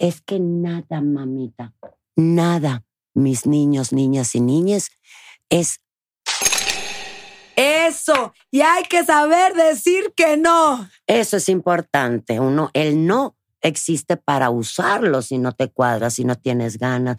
es 0.00 0.20
que 0.22 0.40
nada, 0.40 1.00
mamita, 1.00 1.72
nada, 2.16 2.82
mis 3.14 3.46
niños, 3.46 3.92
niñas 3.92 4.34
y 4.34 4.40
niñas, 4.40 4.88
es 5.50 5.80
Eso, 7.56 8.32
y 8.50 8.62
hay 8.62 8.84
que 8.84 9.04
saber 9.04 9.52
decir 9.54 10.12
que 10.16 10.36
no. 10.38 10.88
Eso 11.06 11.36
es 11.36 11.48
importante. 11.50 12.40
Uno, 12.40 12.70
el 12.72 13.06
no 13.06 13.36
existe 13.60 14.16
para 14.16 14.48
usarlo 14.48 15.20
si 15.20 15.36
no 15.36 15.52
te 15.52 15.68
cuadras, 15.68 16.14
si 16.14 16.24
no 16.24 16.36
tienes 16.36 16.78
ganas. 16.78 17.18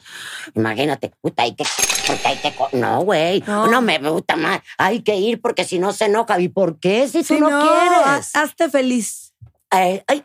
Imagínate, 0.55 1.11
puta, 1.21 1.43
hay 1.43 1.53
que, 1.55 1.63
porque 2.07 2.27
hay 2.27 2.37
que, 2.37 2.53
no, 2.77 3.01
güey, 3.03 3.43
No. 3.45 3.67
no. 3.67 3.81
me 3.83 3.99
gusta 3.99 4.35
más, 4.35 4.61
hay 4.79 5.03
que 5.03 5.15
ir 5.17 5.39
porque 5.41 5.63
si 5.65 5.77
no 5.77 5.93
se 5.93 6.05
enoja. 6.05 6.39
¿Y 6.39 6.47
por 6.49 6.79
qué 6.79 7.07
si 7.07 7.23
tú 7.23 7.37
no, 7.37 7.47
quieres? 7.47 8.35
hazte 8.35 8.69
feliz. 8.69 9.35
Ay, 9.69 10.01
ay, 10.07 10.23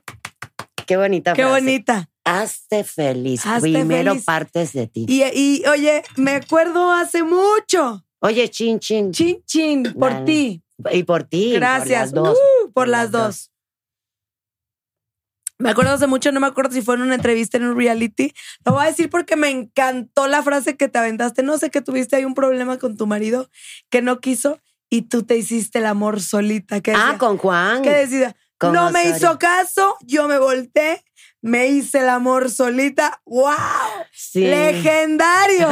qué 0.87 0.97
bonita 0.97 1.35
Qué 1.35 1.43
frase. 1.43 1.61
bonita. 1.61 2.09
Hazte 2.27 2.83
feliz. 2.85 3.47
Hazte 3.47 3.71
Primero 3.71 4.11
feliz. 4.13 4.25
partes 4.25 4.73
de 4.73 4.89
ti. 4.89 5.07
Y, 5.09 5.23
y, 5.33 5.65
oye, 5.69 6.03
me 6.17 6.33
acuerdo 6.33 6.91
hace 6.93 7.23
mucho. 7.23 8.05
Oye, 8.21 8.49
chin, 8.51 8.81
chin. 8.81 9.13
Chin, 9.13 9.43
chin, 9.47 9.95
por 9.99 10.25
ti. 10.25 10.63
Y 10.91 11.03
por 11.05 11.23
ti. 11.23 11.53
Gracias. 11.55 12.13
Por 12.13 12.23
las 12.23 12.25
dos. 12.35 12.39
Uh, 12.39 12.73
por 12.73 12.89
las 12.89 13.11
dos. 13.13 13.51
Me 15.59 15.71
acuerdo 15.71 15.93
hace 15.93 16.07
mucho, 16.07 16.33
no 16.33 16.41
me 16.41 16.49
acuerdo 16.49 16.73
si 16.73 16.83
fue 16.83 16.97
en 16.97 17.03
una 17.03 17.15
entrevista 17.15 17.57
en 17.57 17.65
un 17.65 17.77
reality. 17.79 18.33
Lo 18.65 18.73
voy 18.73 18.85
a 18.85 18.89
decir 18.89 19.09
porque 19.09 19.37
me 19.37 19.49
encantó 19.49 20.27
la 20.27 20.43
frase 20.43 20.77
que 20.77 20.89
te 20.89 20.99
aventaste. 20.99 21.43
No 21.43 21.57
sé 21.57 21.71
que 21.71 21.81
tuviste 21.81 22.17
ahí 22.17 22.25
un 22.27 22.35
problema 22.35 22.77
con 22.79 22.97
tu 22.97 23.07
marido 23.07 23.49
que 23.89 24.03
no 24.03 24.21
quiso 24.21 24.61
y 24.91 25.03
tú 25.03 25.23
te 25.23 25.37
hiciste 25.39 25.79
el 25.79 25.87
amor 25.87 26.21
solita. 26.21 26.81
Que 26.83 26.91
Ah, 26.93 26.97
decía, 27.05 27.19
con 27.19 27.39
Juan. 27.39 27.83
que 27.83 27.91
decía, 27.91 28.37
no 28.61 28.91
me 28.91 29.09
hizo 29.09 29.39
caso, 29.39 29.97
yo 30.03 30.29
me 30.29 30.39
volteé, 30.39 31.03
me 31.43 31.69
hice 31.69 32.01
el 32.01 32.09
amor 32.09 32.51
solita. 32.51 33.21
¡Wow! 33.25 33.53
Sí. 34.13 34.41
Legendario. 34.41 35.69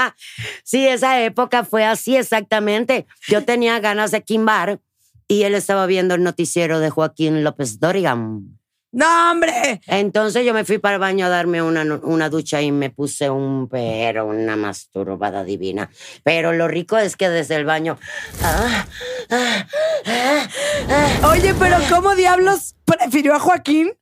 sí, 0.64 0.86
esa 0.86 1.20
época 1.22 1.64
fue 1.64 1.84
así 1.84 2.16
exactamente. 2.16 3.06
Yo 3.26 3.44
tenía 3.44 3.80
ganas 3.80 4.10
de 4.10 4.22
quimbar 4.22 4.80
y 5.26 5.42
él 5.42 5.54
estaba 5.54 5.86
viendo 5.86 6.14
el 6.14 6.22
noticiero 6.22 6.80
de 6.80 6.90
Joaquín 6.90 7.44
López 7.44 7.80
Dorigan. 7.80 8.58
no, 8.92 9.30
hombre. 9.30 9.80
Entonces 9.86 10.46
yo 10.46 10.54
me 10.54 10.64
fui 10.64 10.78
para 10.78 10.94
el 10.94 11.00
baño 11.00 11.26
a 11.26 11.28
darme 11.28 11.62
una, 11.62 11.82
una 12.02 12.30
ducha 12.30 12.62
y 12.62 12.72
me 12.72 12.88
puse 12.90 13.28
un 13.28 13.68
pero, 13.68 14.26
una 14.26 14.56
masturbada 14.56 15.44
divina. 15.44 15.90
Pero 16.22 16.52
lo 16.52 16.68
rico 16.68 16.96
es 16.96 17.16
que 17.16 17.28
desde 17.28 17.56
el 17.56 17.66
baño... 17.66 17.98
ah, 18.42 18.86
ah, 19.30 19.66
ah, 20.06 20.48
ah. 20.88 21.28
Oye, 21.30 21.54
pero 21.58 21.76
¿cómo 21.90 22.14
diablos 22.14 22.76
prefirió 22.86 23.34
a 23.34 23.40
Joaquín? 23.40 23.97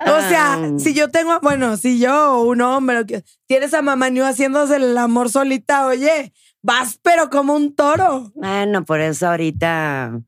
O 0.00 0.20
sea, 0.28 0.54
Ah. 0.54 0.70
si 0.78 0.94
yo 0.94 1.08
tengo, 1.10 1.38
bueno, 1.40 1.76
si 1.76 1.98
yo, 1.98 2.42
un 2.42 2.60
hombre, 2.60 3.04
tienes 3.46 3.74
a 3.74 3.82
Mamá 3.82 4.10
New 4.10 4.24
haciéndose 4.24 4.76
el 4.76 4.96
amor 4.98 5.30
solita, 5.30 5.86
oye, 5.86 6.32
vas 6.62 6.98
pero 7.02 7.30
como 7.30 7.54
un 7.54 7.74
toro. 7.74 8.30
Bueno, 8.34 8.84
por 8.84 9.00
eso 9.00 9.28
ahorita 9.28 10.20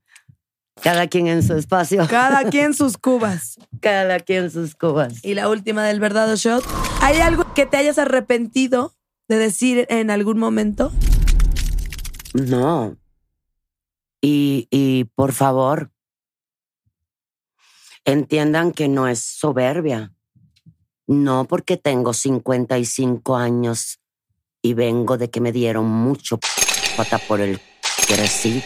Cada 0.82 1.06
quien 1.06 1.26
en 1.26 1.42
su 1.42 1.54
espacio. 1.54 2.06
Cada 2.08 2.44
quien 2.50 2.74
sus 2.74 2.98
cubas. 2.98 3.58
Cada 3.80 4.20
quien 4.20 4.50
sus 4.50 4.74
cubas. 4.74 5.24
Y 5.24 5.34
la 5.34 5.48
última 5.48 5.82
del 5.84 6.00
verdadero 6.00 6.36
shot. 6.36 6.64
¿Hay 7.00 7.18
algo 7.20 7.54
que 7.54 7.64
te 7.66 7.76
hayas 7.78 7.98
arrepentido 7.98 8.94
de 9.28 9.38
decir 9.38 9.86
en 9.88 10.10
algún 10.10 10.38
momento? 10.38 10.92
No. 12.34 12.96
Y, 14.20 14.68
y 14.70 15.04
por 15.14 15.32
favor, 15.32 15.90
entiendan 18.06 18.72
que 18.72 18.88
no 18.88 19.06
es 19.08 19.20
soberbia. 19.20 20.14
No 21.06 21.44
porque 21.44 21.76
tengo 21.76 22.14
55 22.14 23.36
años 23.36 24.00
y 24.62 24.74
vengo 24.74 25.18
de 25.18 25.30
que 25.30 25.40
me 25.40 25.52
dieron 25.52 25.86
mucho 25.86 26.38
pata 26.96 27.18
por 27.18 27.40
el 27.40 27.60
crecí 28.06 28.62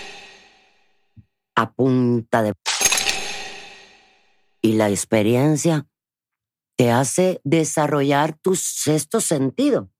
a 1.56 1.72
punta 1.72 2.42
de 2.42 2.54
y 4.62 4.74
la 4.74 4.90
experiencia 4.90 5.86
te 6.76 6.90
hace 6.90 7.40
desarrollar 7.44 8.38
tu 8.38 8.56
sexto 8.56 9.20
sentido. 9.20 9.90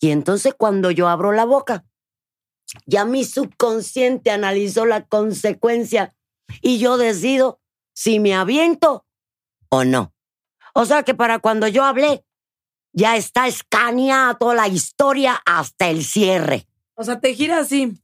Y 0.00 0.10
entonces 0.10 0.54
cuando 0.56 0.90
yo 0.90 1.08
abro 1.08 1.32
la 1.32 1.44
boca, 1.44 1.86
ya 2.84 3.04
mi 3.04 3.24
subconsciente 3.24 4.30
analizó 4.30 4.86
la 4.86 5.06
consecuencia 5.06 6.14
y 6.62 6.78
yo 6.78 6.96
decido 6.96 7.60
si 7.96 8.20
me 8.20 8.34
aviento 8.34 9.06
o 9.70 9.84
no. 9.84 10.12
O 10.74 10.84
sea 10.84 11.02
que 11.02 11.14
para 11.14 11.38
cuando 11.38 11.66
yo 11.66 11.82
hablé, 11.82 12.24
ya 12.92 13.16
está 13.16 13.48
escaneada 13.48 14.34
toda 14.34 14.54
la 14.54 14.68
historia 14.68 15.40
hasta 15.46 15.88
el 15.88 16.04
cierre. 16.04 16.68
O 16.94 17.02
sea, 17.04 17.20
te 17.20 17.34
gira 17.34 17.58
así. 17.58 17.98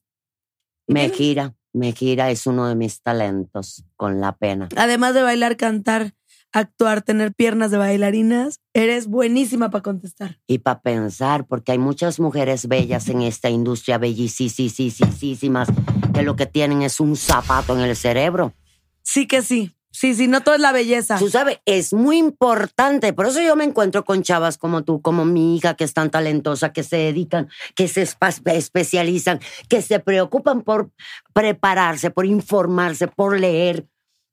Me 0.86 1.10
gira, 1.10 1.54
me 1.72 1.92
gira, 1.92 2.30
es 2.30 2.46
uno 2.46 2.66
de 2.66 2.74
mis 2.74 3.02
talentos 3.02 3.84
con 3.96 4.20
la 4.20 4.32
pena. 4.36 4.70
Además 4.76 5.14
de 5.14 5.22
bailar, 5.22 5.56
cantar, 5.56 6.14
actuar, 6.52 7.02
tener 7.02 7.34
piernas 7.34 7.70
de 7.70 7.78
bailarinas, 7.78 8.60
eres 8.72 9.06
buenísima 9.06 9.70
para 9.70 9.82
contestar. 9.82 10.40
Y 10.46 10.58
para 10.58 10.80
pensar, 10.80 11.46
porque 11.46 11.72
hay 11.72 11.78
muchas 11.78 12.18
mujeres 12.18 12.66
bellas 12.66 13.08
en 13.08 13.22
esta 13.22 13.50
industria, 13.50 13.98
bellísimas, 13.98 15.68
que 16.14 16.22
lo 16.22 16.36
que 16.36 16.46
tienen 16.46 16.82
es 16.82 16.98
un 16.98 17.16
zapato 17.16 17.74
en 17.74 17.80
el 17.80 17.94
cerebro. 17.94 18.54
Sí 19.02 19.26
que 19.26 19.42
sí. 19.42 19.74
Sí, 19.92 20.14
sí, 20.14 20.26
no 20.26 20.40
todo 20.40 20.54
es 20.54 20.60
la 20.60 20.72
belleza. 20.72 21.18
Tú 21.18 21.28
sabes, 21.28 21.60
es 21.66 21.92
muy 21.92 22.16
importante. 22.16 23.12
Por 23.12 23.26
eso 23.26 23.42
yo 23.42 23.54
me 23.56 23.64
encuentro 23.64 24.04
con 24.06 24.22
chavas 24.22 24.56
como 24.56 24.84
tú, 24.84 25.02
como 25.02 25.26
mi 25.26 25.54
hija, 25.54 25.74
que 25.74 25.84
es 25.84 25.92
tan 25.92 26.10
talentosa, 26.10 26.72
que 26.72 26.82
se 26.82 26.96
dedican, 26.96 27.50
que 27.76 27.88
se 27.88 28.08
especializan, 28.46 29.38
que 29.68 29.82
se 29.82 30.00
preocupan 30.00 30.62
por 30.62 30.90
prepararse, 31.34 32.10
por 32.10 32.24
informarse, 32.24 33.06
por 33.06 33.38
leer, 33.38 33.86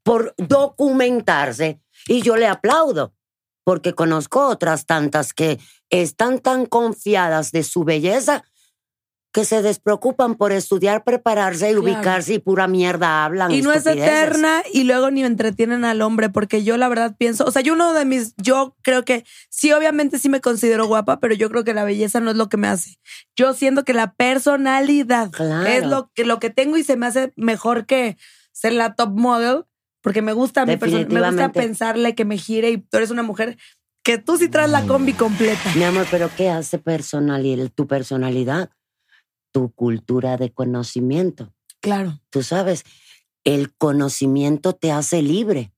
por 0.03 0.33
documentarse. 0.37 1.81
Y 2.07 2.21
yo 2.21 2.37
le 2.37 2.47
aplaudo, 2.47 3.13
porque 3.65 3.93
conozco 3.93 4.47
otras 4.47 4.85
tantas 4.85 5.33
que 5.33 5.59
están 5.89 6.39
tan 6.39 6.65
confiadas 6.67 7.51
de 7.51 7.63
su 7.63 7.83
belleza 7.83 8.45
que 9.31 9.45
se 9.45 9.61
despreocupan 9.61 10.35
por 10.35 10.51
estudiar, 10.51 11.03
prepararse 11.03 11.71
y 11.71 11.75
ubicarse 11.75 12.35
y 12.35 12.39
pura 12.39 12.67
mierda 12.67 13.23
hablan. 13.25 13.51
Y 13.51 13.61
no 13.61 13.71
es 13.71 13.85
eterna 13.85 14.63
y 14.73 14.83
luego 14.83 15.11
ni 15.11 15.23
entretienen 15.23 15.85
al 15.85 16.01
hombre, 16.01 16.29
porque 16.29 16.63
yo 16.63 16.77
la 16.77 16.89
verdad 16.89 17.15
pienso, 17.17 17.45
o 17.45 17.51
sea, 17.51 17.61
yo 17.61 17.73
uno 17.73 17.93
de 17.93 18.05
mis, 18.05 18.33
yo 18.37 18.75
creo 18.81 19.05
que 19.05 19.25
sí, 19.49 19.71
obviamente 19.71 20.17
sí 20.17 20.29
me 20.29 20.41
considero 20.41 20.87
guapa, 20.87 21.19
pero 21.19 21.35
yo 21.35 21.49
creo 21.49 21.63
que 21.63 21.75
la 21.75 21.83
belleza 21.83 22.19
no 22.19 22.31
es 22.31 22.37
lo 22.37 22.49
que 22.49 22.57
me 22.57 22.67
hace. 22.67 22.97
Yo 23.35 23.53
siento 23.53 23.85
que 23.85 23.93
la 23.93 24.13
personalidad 24.13 25.29
es 25.67 25.85
lo 25.85 26.11
que, 26.15 26.25
lo 26.25 26.39
que 26.39 26.49
tengo 26.49 26.77
y 26.77 26.83
se 26.83 26.97
me 26.97 27.05
hace 27.05 27.31
mejor 27.35 27.85
que 27.85 28.17
ser 28.51 28.73
la 28.73 28.95
top 28.95 29.11
model, 29.11 29.65
porque 30.01 30.23
me 30.23 30.33
gusta 30.33 30.65
mi 30.65 30.77
persona, 30.77 31.05
me 31.07 31.27
gusta 31.27 31.51
pensarle 31.51 32.15
que 32.15 32.25
me 32.25 32.37
gire 32.37 32.71
y 32.71 32.77
tú 32.77 32.97
eres 32.97 33.11
una 33.11 33.23
mujer 33.23 33.57
que 34.01 34.17
tú 34.17 34.37
sí 34.37 34.49
traes 34.49 34.71
la 34.71 34.87
combi 34.87 35.13
completa. 35.13 35.71
Mi 35.75 35.83
amor, 35.83 36.07
pero 36.09 36.31
¿qué 36.35 36.49
hace 36.49 36.79
personalidad, 36.79 37.69
tu 37.69 37.85
personalidad? 37.85 38.71
Tu 39.51 39.71
cultura 39.71 40.37
de 40.37 40.51
conocimiento. 40.51 41.53
Claro. 41.81 42.19
Tú 42.29 42.43
sabes, 42.43 42.83
el 43.43 43.75
conocimiento 43.75 44.73
te 44.73 44.91
hace 44.91 45.21
libre. 45.21 45.73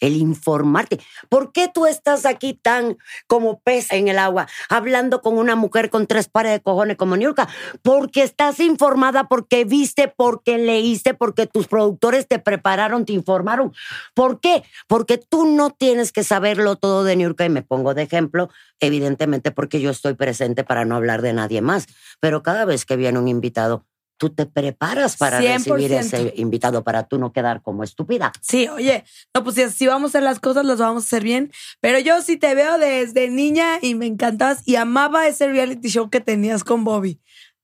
El 0.00 0.16
informarte. 0.16 0.98
¿Por 1.28 1.52
qué 1.52 1.68
tú 1.72 1.86
estás 1.86 2.26
aquí 2.26 2.54
tan 2.54 2.98
como 3.26 3.60
pez 3.60 3.92
en 3.92 4.08
el 4.08 4.18
agua, 4.18 4.48
hablando 4.68 5.20
con 5.20 5.38
una 5.38 5.56
mujer 5.56 5.90
con 5.90 6.06
tres 6.06 6.28
pares 6.28 6.52
de 6.52 6.60
cojones 6.60 6.96
como 6.96 7.16
Niurka? 7.16 7.48
Porque 7.82 8.22
estás 8.22 8.60
informada, 8.60 9.28
porque 9.28 9.64
viste, 9.64 10.08
porque 10.08 10.58
leíste, 10.58 11.14
porque 11.14 11.46
tus 11.46 11.68
productores 11.68 12.26
te 12.26 12.38
prepararon, 12.38 13.04
te 13.04 13.12
informaron. 13.12 13.72
¿Por 14.14 14.40
qué? 14.40 14.64
Porque 14.88 15.18
tú 15.18 15.46
no 15.46 15.70
tienes 15.70 16.12
que 16.12 16.24
saberlo 16.24 16.76
todo 16.76 17.04
de 17.04 17.16
Niurka 17.16 17.44
y 17.44 17.50
me 17.50 17.62
pongo 17.62 17.94
de 17.94 18.02
ejemplo 18.02 18.50
evidentemente 18.80 19.50
porque 19.50 19.80
yo 19.80 19.90
estoy 19.90 20.14
presente 20.14 20.64
para 20.64 20.84
no 20.84 20.96
hablar 20.96 21.22
de 21.22 21.32
nadie 21.32 21.60
más, 21.60 21.86
pero 22.18 22.42
cada 22.42 22.64
vez 22.64 22.84
que 22.84 22.96
viene 22.96 23.18
un 23.18 23.28
invitado, 23.28 23.86
tú 24.20 24.28
te 24.28 24.44
preparas 24.44 25.16
para 25.16 25.40
recibir 25.40 25.94
ese 25.94 26.34
invitado 26.36 26.84
para 26.84 27.04
tú 27.04 27.18
no 27.18 27.32
quedar 27.32 27.62
como 27.62 27.82
estúpida. 27.82 28.32
Sí, 28.42 28.68
oye, 28.68 29.02
no, 29.34 29.42
pues 29.42 29.56
si, 29.74 29.86
vamos 29.86 30.08
a 30.08 30.10
hacer 30.10 30.22
las 30.22 30.40
cosas, 30.40 30.66
las 30.66 30.78
vamos 30.78 31.04
a 31.04 31.06
hacer 31.06 31.22
bien, 31.22 31.50
pero 31.80 31.98
yo 31.98 32.20
sí 32.20 32.36
te 32.36 32.54
veo 32.54 32.76
desde 32.76 33.30
niña 33.30 33.78
y 33.80 33.94
me 33.94 34.04
encantabas 34.04 34.60
y 34.66 34.76
amaba 34.76 35.26
ese 35.26 35.48
reality 35.48 35.88
show 35.88 36.10
que 36.10 36.20
tenías 36.20 36.64
con 36.64 36.84
Bobby. 36.84 37.18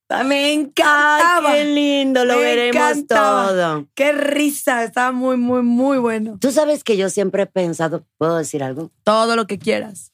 Ah, 0.08 0.24
me 0.24 0.54
encantaba. 0.54 1.52
qué 1.52 1.64
lindo, 1.66 2.24
lo 2.24 2.38
veremos 2.38 3.06
todo. 3.06 3.86
Qué 3.94 4.12
risa, 4.12 4.82
estaba 4.82 5.12
muy, 5.12 5.36
muy, 5.36 5.60
muy 5.60 5.98
bueno. 5.98 6.38
Tú 6.40 6.52
sabes 6.52 6.84
que 6.84 6.96
yo 6.96 7.10
siempre 7.10 7.42
he 7.42 7.46
pensado, 7.46 8.06
¿puedo 8.16 8.38
decir 8.38 8.62
algo? 8.62 8.92
Todo 9.04 9.36
lo 9.36 9.46
que 9.46 9.58
quieras. 9.58 10.10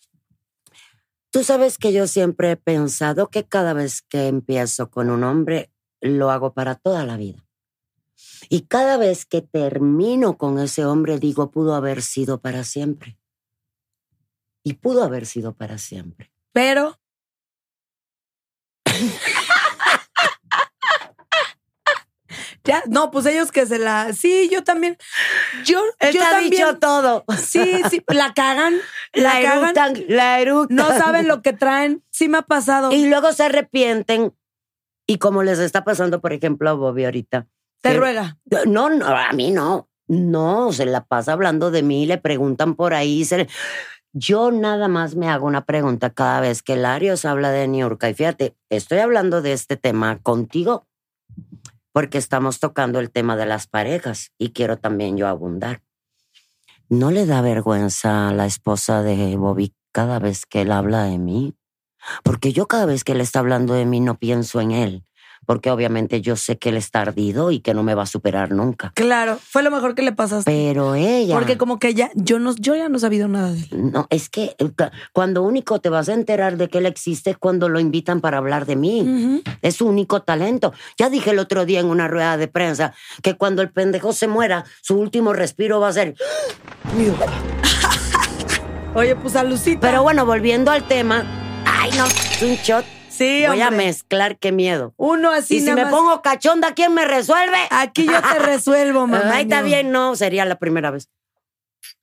Tú 1.31 1.45
sabes 1.45 1.79
que 1.79 1.93
yo 1.93 2.09
siempre 2.09 2.51
he 2.51 2.57
pensado 2.57 3.29
que 3.29 3.45
cada 3.45 3.75
vez 3.75 4.03
que 4.03 4.27
empiezo 4.27 4.91
con 4.91 5.09
un 5.09 5.23
hombre, 5.23 5.71
lo 6.03 6.31
hago 6.31 6.53
para 6.53 6.75
toda 6.75 7.07
la 7.07 7.17
vida. 7.17 7.47
Y 8.49 8.63
cada 8.63 8.99
vez 8.99 9.25
que 9.25 9.41
termino 9.41 10.37
con 10.37 10.59
ese 10.59 10.85
hombre, 10.85 11.19
digo, 11.19 11.51
pudo 11.51 11.75
haber 11.75 12.03
sido 12.03 12.41
para 12.41 12.65
siempre. 12.65 13.19
Y 14.63 14.75
pudo 14.75 15.03
haber 15.03 15.27
sido 15.27 15.55
para 15.55 15.79
siempre. 15.79 16.33
Pero 16.53 17.01
Ya, 22.65 22.83
no, 22.87 23.11
pues 23.11 23.27
ellos 23.27 23.51
que 23.51 23.67
se 23.67 23.79
la. 23.79 24.13
Sí, 24.13 24.49
yo 24.51 24.63
también. 24.63 24.97
Yo, 25.65 25.83
Él 25.99 26.15
yo 26.15 26.21
te 26.21 26.31
también. 26.31 26.51
dicho 26.51 26.79
todo. 26.79 27.25
Sí, 27.37 27.83
sí, 27.91 28.05
la 28.09 28.35
cagan. 28.35 28.75
La, 29.15 29.41
eructan, 29.41 30.05
la 30.09 30.41
eructan. 30.41 30.77
No 30.77 30.89
saben 30.89 31.29
lo 31.29 31.43
que 31.43 31.53
traen. 31.53 32.03
Sí 32.11 32.29
me 32.29 32.39
ha 32.39 32.43
pasado. 32.43 32.93
Y 32.93 33.09
luego 33.09 33.33
se 33.35 33.45
arrepienten. 33.45 34.33
Y 35.07 35.19
como 35.19 35.43
les 35.43 35.59
está 35.59 35.85
pasando, 35.85 36.21
por 36.21 36.33
ejemplo, 36.33 36.71
a 36.71 36.75
Bobby 36.75 37.05
ahorita. 37.05 37.47
Te 37.81 37.95
ruega. 37.95 38.39
No, 38.67 38.89
no, 38.89 39.07
a 39.07 39.33
mí 39.33 39.51
no. 39.51 39.89
No, 40.09 40.73
se 40.73 40.87
la 40.87 41.05
pasa 41.05 41.33
hablando 41.33 41.71
de 41.71 41.83
mí, 41.83 42.07
le 42.07 42.19
preguntan 42.19 42.75
por 42.75 42.95
ahí. 42.95 43.27
Yo 44.13 44.51
nada 44.51 44.89
más 44.89 45.17
me 45.17 45.29
hago 45.29 45.47
una 45.47 45.65
pregunta 45.65 46.11
cada 46.11 46.41
vez 46.41 46.63
que 46.63 46.77
Larios 46.77 47.25
habla 47.25 47.51
de 47.51 47.67
New 47.67 47.81
York. 47.81 48.05
Y 48.11 48.15
fíjate, 48.15 48.57
estoy 48.69 48.99
hablando 48.99 49.43
de 49.43 49.53
este 49.53 49.77
tema 49.77 50.19
contigo 50.19 50.87
porque 51.93 52.19
estamos 52.19 52.59
tocando 52.59 53.01
el 53.01 53.11
tema 53.11 53.37
de 53.37 53.47
las 53.47 53.67
parejas 53.67 54.33
y 54.39 54.51
quiero 54.51 54.79
también 54.79 55.17
yo 55.17 55.29
abundar. 55.29 55.83
¿No 56.89 57.11
le 57.11 57.25
da 57.25 57.41
vergüenza 57.41 58.29
a 58.29 58.35
la 58.35 58.47
esposa 58.47 59.03
de 59.03 59.37
Bobby 59.37 59.75
cada 59.93 60.19
vez 60.19 60.45
que 60.45 60.63
él 60.63 60.73
habla 60.73 61.05
de 61.05 61.19
mí? 61.19 61.55
Porque 62.23 62.53
yo 62.53 62.67
cada 62.67 62.87
vez 62.87 63.05
que 63.05 63.13
él 63.13 63.21
está 63.21 63.39
hablando 63.39 63.75
de 63.75 63.87
mí 63.87 64.01
no 64.01 64.19
pienso 64.19 64.61
en 64.61 64.73
él, 64.73 65.05
porque 65.47 65.71
obviamente 65.71 66.21
yo 66.21 66.37
sé 66.37 66.59
que 66.59 66.69
él 66.69 66.77
está 66.77 67.01
ardido 67.01 67.51
y 67.51 67.61
que 67.61 67.75
no 67.75 67.83
me 67.83 67.95
va 67.95 68.05
a 68.05 68.07
superar 68.07 68.53
nunca. 68.53 68.93
Claro, 68.95 69.39
fue 69.43 69.63
lo 69.63 69.71
mejor 69.71 69.95
que 69.95 70.03
le 70.03 70.13
pasaste. 70.13 70.51
Pero 70.51 70.95
ella. 70.95 71.35
Porque 71.35 71.59
como 71.59 71.79
que 71.79 71.95
ya, 71.95 72.11
yo 72.15 72.39
no, 72.39 72.55
yo 72.57 72.77
ya 72.77 72.89
no 72.89 72.97
he 72.97 73.01
sabido 73.01 73.29
nada 73.29 73.51
de 73.51 73.59
él. 73.59 73.93
No, 73.93 74.07
es 74.11 74.29
que 74.29 74.55
eh, 74.59 74.71
cuando 75.13 75.43
único 75.43 75.81
te 75.81 75.89
vas 75.89 76.09
a 76.09 76.15
enterar 76.15 76.57
de 76.57 76.69
que 76.69 76.79
él 76.79 76.87
existe 76.87 77.31
es 77.31 77.39
cuando 77.39 77.69
lo 77.69 77.81
invitan 77.81 78.21
para 78.21 78.39
hablar 78.39 78.67
de 78.67 78.77
mí. 78.77 79.43
Es 79.63 79.77
su 79.77 79.87
único 79.87 80.23
talento. 80.23 80.73
Ya 80.97 81.11
dije 81.11 81.31
el 81.31 81.39
otro 81.39 81.65
día 81.65 81.81
en 81.81 81.87
una 81.87 82.09
rueda 82.09 82.37
de 82.37 82.49
prensa 82.49 82.95
que 83.23 83.37
cuando 83.37 83.63
el 83.63 83.71
pendejo 83.71 84.13
se 84.13 84.29
muera, 84.29 84.65
su 84.81 84.99
último 84.99 85.33
respiro 85.33 85.81
va 85.81 85.89
a 85.89 85.93
ser. 85.93 86.15
Oye, 88.95 89.17
pues 89.17 89.37
a 89.37 89.43
Lucita. 89.43 89.81
Pero 89.81 90.03
bueno, 90.03 90.27
volviendo 90.27 90.71
al 90.71 90.87
tema. 90.87 91.42
Ay, 91.83 91.91
no, 91.99 92.07
es 92.07 92.43
un 92.43 92.55
shot 92.59 92.85
Sí, 93.09 93.45
Voy 93.47 93.61
a 93.61 93.73
mezclar, 93.73 94.39
qué 94.39 94.53
miedo. 94.53 94.95
Uno 94.97 95.33
así. 95.33 95.57
Y 95.57 95.61
si 95.63 95.73
me 95.73 95.85
pongo 95.87 96.23
cachonda, 96.23 96.75
¿quién 96.75 96.95
me 96.95 97.05
resuelve? 97.05 97.59
Aquí 97.71 98.07
yo 98.07 98.23
te 98.23 98.39
resuelvo, 98.47 99.09
mamá. 99.09 99.35
Ahí 99.35 99.43
está 99.43 99.63
bien, 99.63 99.91
no, 99.91 100.15
sería 100.15 100.45
la 100.45 100.61
primera 100.61 100.93
vez. 100.93 101.11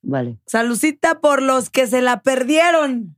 Vale. 0.02 0.38
Salucita 0.46 1.18
por 1.20 1.40
los 1.40 1.70
que 1.70 1.86
se 1.86 2.02
la 2.02 2.20
perdieron. 2.20 3.16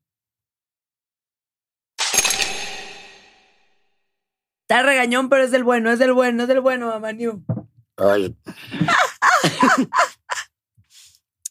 Está 4.62 4.82
regañón, 4.84 5.28
pero 5.28 5.42
es 5.42 5.50
del 5.50 5.64
bueno, 5.64 5.90
es 5.90 5.98
del 5.98 6.12
bueno, 6.12 6.42
es 6.42 6.48
del 6.48 6.60
bueno, 6.60 6.86
mamá 6.86 7.12
New. 7.12 7.44
Oye, 7.96 8.36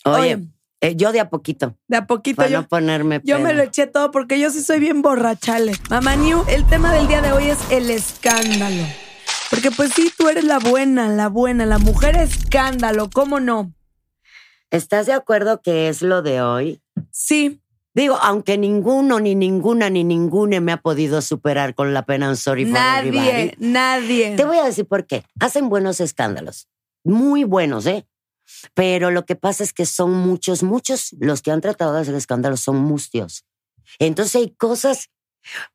Oye. 0.06 0.48
Eh, 0.82 0.96
yo 0.96 1.12
de 1.12 1.20
a 1.20 1.30
poquito, 1.30 1.78
De 1.88 1.98
a 1.98 2.08
poquito 2.08 2.38
para 2.38 2.50
yo, 2.50 2.62
no 2.62 2.68
ponerme 2.68 3.22
yo 3.24 3.40
me 3.40 3.54
lo 3.54 3.62
eché 3.62 3.86
todo 3.86 4.10
porque 4.10 4.40
yo 4.40 4.50
sí 4.50 4.62
soy 4.62 4.80
bien 4.80 5.02
borrachale. 5.04 5.74
Mamá 5.90 6.16
New, 6.16 6.44
el 6.50 6.66
tema 6.66 6.92
del 6.92 7.08
día 7.08 7.22
de 7.22 7.32
hoy 7.32 7.50
es 7.50 7.60
el 7.72 7.90
escándalo. 7.92 8.84
Porque 9.52 9.70
pues 9.70 9.94
sí, 9.94 10.12
tú 10.18 10.28
eres 10.28 10.44
la 10.44 10.60
buena, 10.60 11.08
la 11.08 11.30
buena, 11.30 11.66
la 11.66 11.78
mujer 11.78 12.16
escándalo, 12.16 13.10
¿cómo 13.12 13.40
no? 13.40 13.74
¿Estás 14.72 15.06
de 15.06 15.14
acuerdo 15.14 15.62
que 15.62 15.88
es 15.88 16.02
lo 16.02 16.22
de 16.22 16.42
hoy? 16.42 16.82
Sí, 17.12 17.62
Digo, 17.94 18.18
aunque 18.22 18.58
ninguno, 18.58 19.20
ni 19.20 19.36
ninguna, 19.36 19.90
ni 19.90 20.06
ninguna 20.06 20.62
me 20.62 20.72
ha 20.72 20.78
podido 20.78 21.22
superar 21.22 21.76
con 21.76 21.94
la 21.94 22.06
pena 22.06 22.28
I'm 22.28 22.38
sorry 22.38 22.64
nadie, 22.64 23.54
nadie. 23.60 24.36
Te 24.38 24.46
voy 24.46 24.58
a 24.60 24.64
decir 24.64 24.88
por 24.88 25.06
qué. 25.06 25.26
Hacen 25.42 25.68
buenos 25.68 26.00
escándalos. 26.00 26.70
Muy 27.04 27.44
buenos, 27.44 27.86
¿eh? 27.88 28.08
Pero 28.74 29.12
lo 29.12 29.26
que 29.26 29.36
pasa 29.36 29.64
es 29.64 29.74
que 29.74 29.86
son 29.86 30.14
muchos, 30.14 30.64
muchos 30.64 31.16
los 31.20 31.42
que 31.42 31.52
han 31.52 31.62
tratado 31.62 31.94
de 31.94 32.02
hacer 32.02 32.16
escándalos 32.16 32.62
son 32.62 32.78
mustios. 32.78 33.46
Entonces 34.00 34.36
hay 34.36 34.52
cosas 34.52 35.10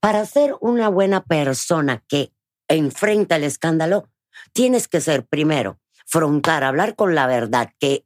para 0.01 0.25
ser 0.27 0.55
una 0.61 0.89
buena 0.89 1.25
persona 1.25 2.05
que 2.09 2.33
enfrenta 2.69 3.37
el 3.37 3.45
escándalo, 3.45 4.09
tienes 4.53 4.89
que 4.89 5.01
ser 5.01 5.27
primero 5.27 5.79
frontal, 6.07 6.63
hablar 6.63 6.95
con 6.95 7.15
la 7.15 7.27
verdad, 7.27 7.73
que, 7.81 8.03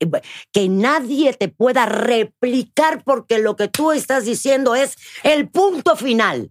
que 0.53 0.69
nadie 0.69 1.35
te 1.35 1.49
pueda 1.49 1.85
replicar 1.87 3.05
porque 3.05 3.39
lo 3.39 3.57
que 3.57 3.69
tú 3.69 3.93
estás 3.93 4.25
diciendo 4.25 4.75
es 4.75 4.97
el 5.23 5.49
punto 5.51 5.97
final. 5.97 6.51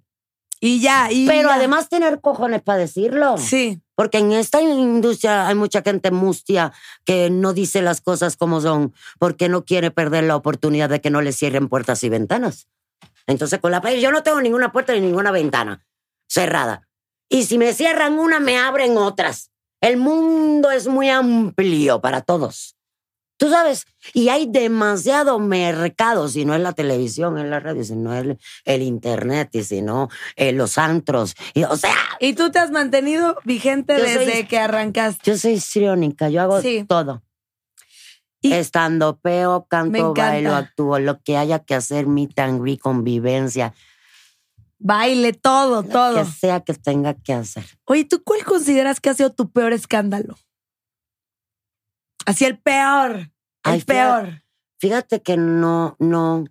Y 0.62 0.82
ya, 0.82 1.12
y 1.12 1.26
Pero 1.26 1.50
ya. 1.50 1.56
además 1.56 1.90
tener 1.90 2.22
cojones 2.22 2.62
para 2.62 2.80
decirlo. 2.80 3.38
Sí, 3.38 3.82
Porque 4.00 4.20
en 4.20 4.32
esta 4.32 4.62
industria 4.62 5.50
hay 5.50 5.56
mucha 5.56 5.82
gente 5.82 6.10
mustia 6.10 6.72
que 7.04 7.30
no 7.30 7.52
dice 7.52 7.82
las 7.82 8.00
cosas 8.00 8.38
como 8.38 8.62
son 8.62 8.94
porque 9.20 9.50
no 9.50 9.66
quiere 9.66 9.92
perder 9.92 10.24
la 10.24 10.38
oportunidad 10.38 10.88
de 10.88 11.02
que 11.02 11.10
no 11.10 11.22
le 11.22 11.34
cierren 11.34 11.68
puertas 11.68 12.02
y 12.06 12.08
ventanas. 12.08 12.70
Entonces, 13.28 13.60
con 13.60 13.72
la 13.72 13.82
yo 13.96 14.14
no 14.14 14.24
tengo 14.24 14.40
ninguna 14.40 14.72
puerta 14.72 14.94
ni 14.94 15.02
ninguna 15.02 15.32
ventana 15.32 15.86
cerrada. 16.30 16.88
Y 17.28 17.44
si 17.44 17.58
me 17.58 17.74
cierran 17.74 18.18
una, 18.18 18.40
me 18.40 18.58
abren 18.58 18.96
otras. 18.96 19.52
El 19.82 19.98
mundo 19.98 20.72
es 20.72 20.88
muy 20.88 21.10
amplio 21.10 22.00
para 22.00 22.22
todos. 22.22 22.78
Tú 23.40 23.50
sabes, 23.50 23.86
y 24.14 24.28
hay 24.28 24.46
demasiado 24.48 25.40
mercado, 25.40 26.28
si 26.28 26.44
no 26.44 26.54
es 26.54 26.60
la 26.62 26.74
televisión, 26.74 27.38
es 27.38 27.46
la 27.46 27.60
radio, 27.62 27.84
si 27.86 27.96
no 27.96 28.14
es 28.14 28.22
el, 28.26 28.38
el 28.66 28.82
internet, 28.82 29.50
y 29.54 29.64
si 29.64 29.82
no, 29.82 30.10
eh, 30.36 30.52
los 30.52 30.78
antros. 30.78 31.36
Y, 31.54 31.64
o 31.64 31.78
sea, 31.78 31.96
y 32.20 32.34
tú 32.34 32.52
te 32.52 32.60
has 32.60 32.70
mantenido 32.70 33.38
vigente 33.46 33.98
soy- 33.98 34.26
desde 34.26 34.46
que 34.46 34.60
arrancaste. 34.60 35.22
yo 35.32 35.38
soy 35.38 35.54
histriónica, 35.54 36.28
yo 36.30 36.42
hago 36.42 36.62
Sí. 36.62 36.84
todo. 36.88 37.24
Y- 38.42 38.52
Estando 38.54 39.18
peo, 39.20 39.66
canto, 39.70 40.14
bailo, 40.14 40.54
actúo, 40.56 41.00
lo 41.00 41.22
que 41.22 41.38
haya 41.38 41.60
que 41.60 41.76
hacer, 41.76 42.08
meet 42.08 42.38
and 42.40 42.62
greet, 42.62 42.80
convivencia, 42.82 43.74
Baile, 44.82 45.34
todo, 45.34 45.82
lo 45.82 45.88
todo. 45.90 46.16
que 46.24 46.30
sea 46.30 46.62
que 46.62 46.74
tenga 46.74 47.14
que 47.14 47.34
hacer. 47.34 47.66
Oye, 47.86 48.06
¿tú 48.06 48.22
cuál 48.24 48.44
consideras 48.46 49.00
que 49.02 49.10
ha 49.10 49.14
sido 49.14 49.30
tu 49.32 49.50
peor 49.52 49.74
escándalo? 49.74 50.38
Así 52.30 52.46
el 52.46 52.60
peor. 52.60 53.16
El 53.16 53.32
Ay, 53.64 53.82
peor. 53.82 54.44
Fíjate 54.80 55.24
que 55.24 55.36
no, 55.36 55.96
no. 55.98 56.46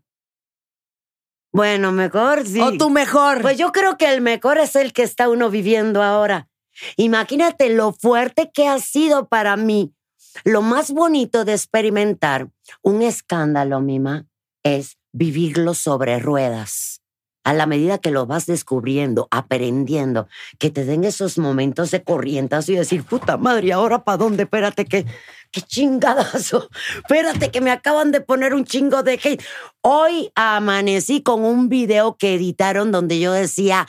Bueno, 1.53 1.93
mejor 1.93 2.45
sí. 2.45 2.61
O 2.61 2.77
tu 2.77 2.91
mejor. 2.91 3.43
Pues 3.43 3.59
yo 3.59 3.71
creo 3.71 3.97
que 3.97 4.13
el 4.13 4.21
mejor 4.21 4.59
es 4.59 4.75
el 4.75 4.93
que 4.93 5.05
está 5.05 5.29
uno 5.29 5.51
viviendo 5.51 6.03
ahora. 6.03 6.49
Imagínate 6.97 7.71
lo 7.71 7.93
fuerte 7.93 8.51
que 8.53 8.67
ha 8.67 8.81
sido 8.81 9.29
para 9.29 9.57
mí. 9.57 9.95
Lo 10.43 10.63
más 10.63 10.91
bonito 10.91 11.45
de 11.45 11.53
experimentar 11.53 12.49
un 12.83 13.03
escándalo, 13.03 13.81
Mima, 13.81 14.27
es 14.65 14.99
vivirlo 15.13 15.75
sobre 15.75 16.19
ruedas. 16.19 17.03
A 17.45 17.55
la 17.55 17.67
medida 17.67 17.99
que 17.99 18.11
lo 18.11 18.27
vas 18.27 18.47
descubriendo, 18.47 19.29
aprendiendo, 19.31 20.27
que 20.59 20.71
te 20.71 20.85
den 20.85 21.05
esos 21.05 21.39
momentos 21.39 21.93
de 21.93 22.03
corrientazo 22.03 22.73
y 22.73 22.77
decir, 22.77 23.05
puta 23.05 23.37
madre, 23.37 23.73
¿ahora 23.73 24.05
para 24.05 24.19
dónde? 24.19 24.43
Espérate, 24.43 24.85
que, 24.85 25.07
qué 25.51 25.61
chingadazo. 25.63 26.69
Espérate, 26.97 27.51
que 27.51 27.61
me 27.61 27.71
acaban 27.71 28.13
de 28.13 28.21
poner 28.21 28.55
un 28.55 28.65
chingo 28.65 29.03
de 29.03 29.21
hate. 29.23 29.43
Hoy 29.81 30.31
amanecí 30.35 31.23
con 31.23 31.45
un 31.45 31.69
video 31.69 32.17
que 32.17 32.35
editaron 32.35 32.93
donde 32.93 33.21
yo 33.21 33.33
decía, 33.33 33.87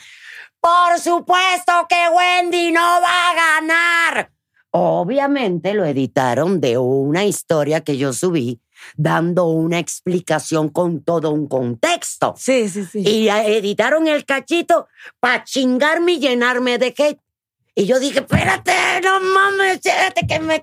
por 0.60 0.98
supuesto 0.98 1.72
que 1.88 2.08
Wendy 2.14 2.72
no 2.72 2.80
va 2.80 3.30
a 3.30 3.34
ganar. 3.34 4.30
Obviamente 4.72 5.74
lo 5.74 5.84
editaron 5.84 6.60
de 6.60 6.78
una 6.78 7.24
historia 7.24 7.80
que 7.80 7.96
yo 7.96 8.12
subí 8.12 8.60
dando 8.96 9.46
una 9.46 9.78
explicación 9.78 10.68
con 10.68 11.02
todo 11.02 11.30
un 11.30 11.48
contexto. 11.48 12.34
sí, 12.36 12.68
sí, 12.68 12.84
sí. 12.84 13.00
Y 13.00 13.28
editaron 13.28 14.06
el 14.06 14.24
cachito 14.24 14.88
para 15.18 15.44
chingarme 15.44 16.12
y 16.12 16.20
llenarme 16.20 16.78
de 16.78 16.94
hate. 16.96 17.20
Y 17.74 17.86
yo 17.86 17.98
dije, 18.00 18.20
espérate, 18.20 18.72
no 19.02 19.20
mames, 19.20 19.76
espérate 19.76 20.26
que 20.26 20.40
me, 20.40 20.62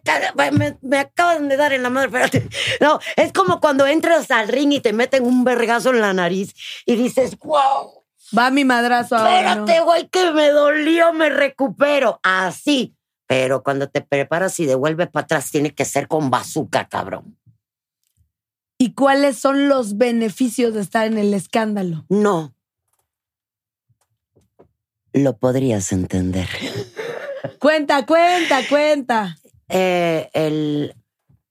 me, 0.52 0.78
me 0.82 0.98
acaban 1.00 1.48
de 1.48 1.58
dar 1.58 1.74
en 1.74 1.84
la 1.84 1.90
madre, 1.90 2.08
espérate. 2.08 2.50
No, 2.82 3.00
es 3.16 3.32
como 3.34 3.60
cuando 3.60 3.88
entras 3.88 4.30
al 4.32 4.48
ring 4.48 4.74
y 4.74 4.80
te 4.82 4.94
meten 4.94 5.24
un 5.26 5.44
vergazo 5.44 5.90
en 5.92 6.02
la 6.02 6.14
nariz 6.14 6.54
y 6.86 6.96
dices, 6.96 7.38
wow, 7.40 8.04
Va 8.38 8.52
mi 8.52 8.66
madrazo 8.66 9.16
ahora. 9.16 9.52
espérate, 9.52 9.82
güey, 9.82 10.10
que 10.10 10.32
me 10.32 10.50
dolió, 10.50 11.14
me 11.14 11.30
recupero. 11.30 12.20
Así. 12.24 12.94
Pero 13.26 13.64
cuando 13.64 13.90
te 13.90 14.02
preparas 14.02 14.60
y 14.60 14.66
devuelves 14.66 15.10
para 15.10 15.24
atrás, 15.24 15.50
tiene 15.52 15.74
que 15.74 15.86
ser 15.86 16.08
con 16.08 16.30
bazooka, 16.30 16.88
cabrón. 16.88 17.38
¿Y 18.78 18.94
cuáles 18.94 19.40
son 19.40 19.70
los 19.70 19.98
beneficios 19.98 20.74
de 20.74 20.82
estar 20.82 21.08
en 21.08 21.18
el 21.18 21.34
escándalo? 21.34 22.06
No. 22.10 22.54
Lo 25.14 25.38
podrías 25.38 25.92
entender. 25.92 26.48
Cuenta, 27.60 28.06
cuenta, 28.06 28.68
cuenta. 28.68 29.38
Eh, 29.70 30.30
el, 30.34 30.96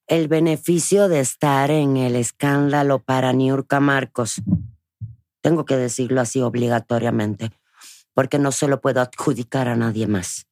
el 0.07 0.29
beneficio 0.29 1.09
de 1.09 1.21
estar 1.21 1.71
en 1.71 1.97
el 1.97 2.17
escándalo 2.17 3.01
para 3.01 3.33
Niurka 3.33 3.81
Marcos. 3.81 4.43
Tengo 5.41 5.65
que 5.65 5.77
decirlo 5.77 6.21
así 6.21 6.41
obligatoriamente, 6.41 7.51
porque 8.15 8.39
no 8.39 8.53
se 8.53 8.69
lo 8.69 8.81
puedo 8.81 9.01
adjudicar 9.01 9.69
a 9.69 9.77
nadie 9.77 10.07
más. 10.07 10.47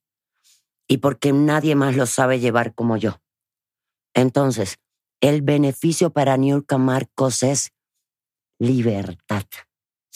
Y 0.87 0.99
porque 0.99 1.33
nadie 1.33 1.75
más 1.75 1.97
lo 1.97 2.07
sabe 2.07 2.41
llevar 2.41 2.75
como 2.75 2.97
yo. 2.97 3.21
Entonces, 4.13 4.79
el 5.21 5.43
beneficio 5.43 6.11
para 6.11 6.37
Niurka 6.37 6.79
Marcos 6.79 7.43
es 7.43 7.73
libertad. 8.59 9.45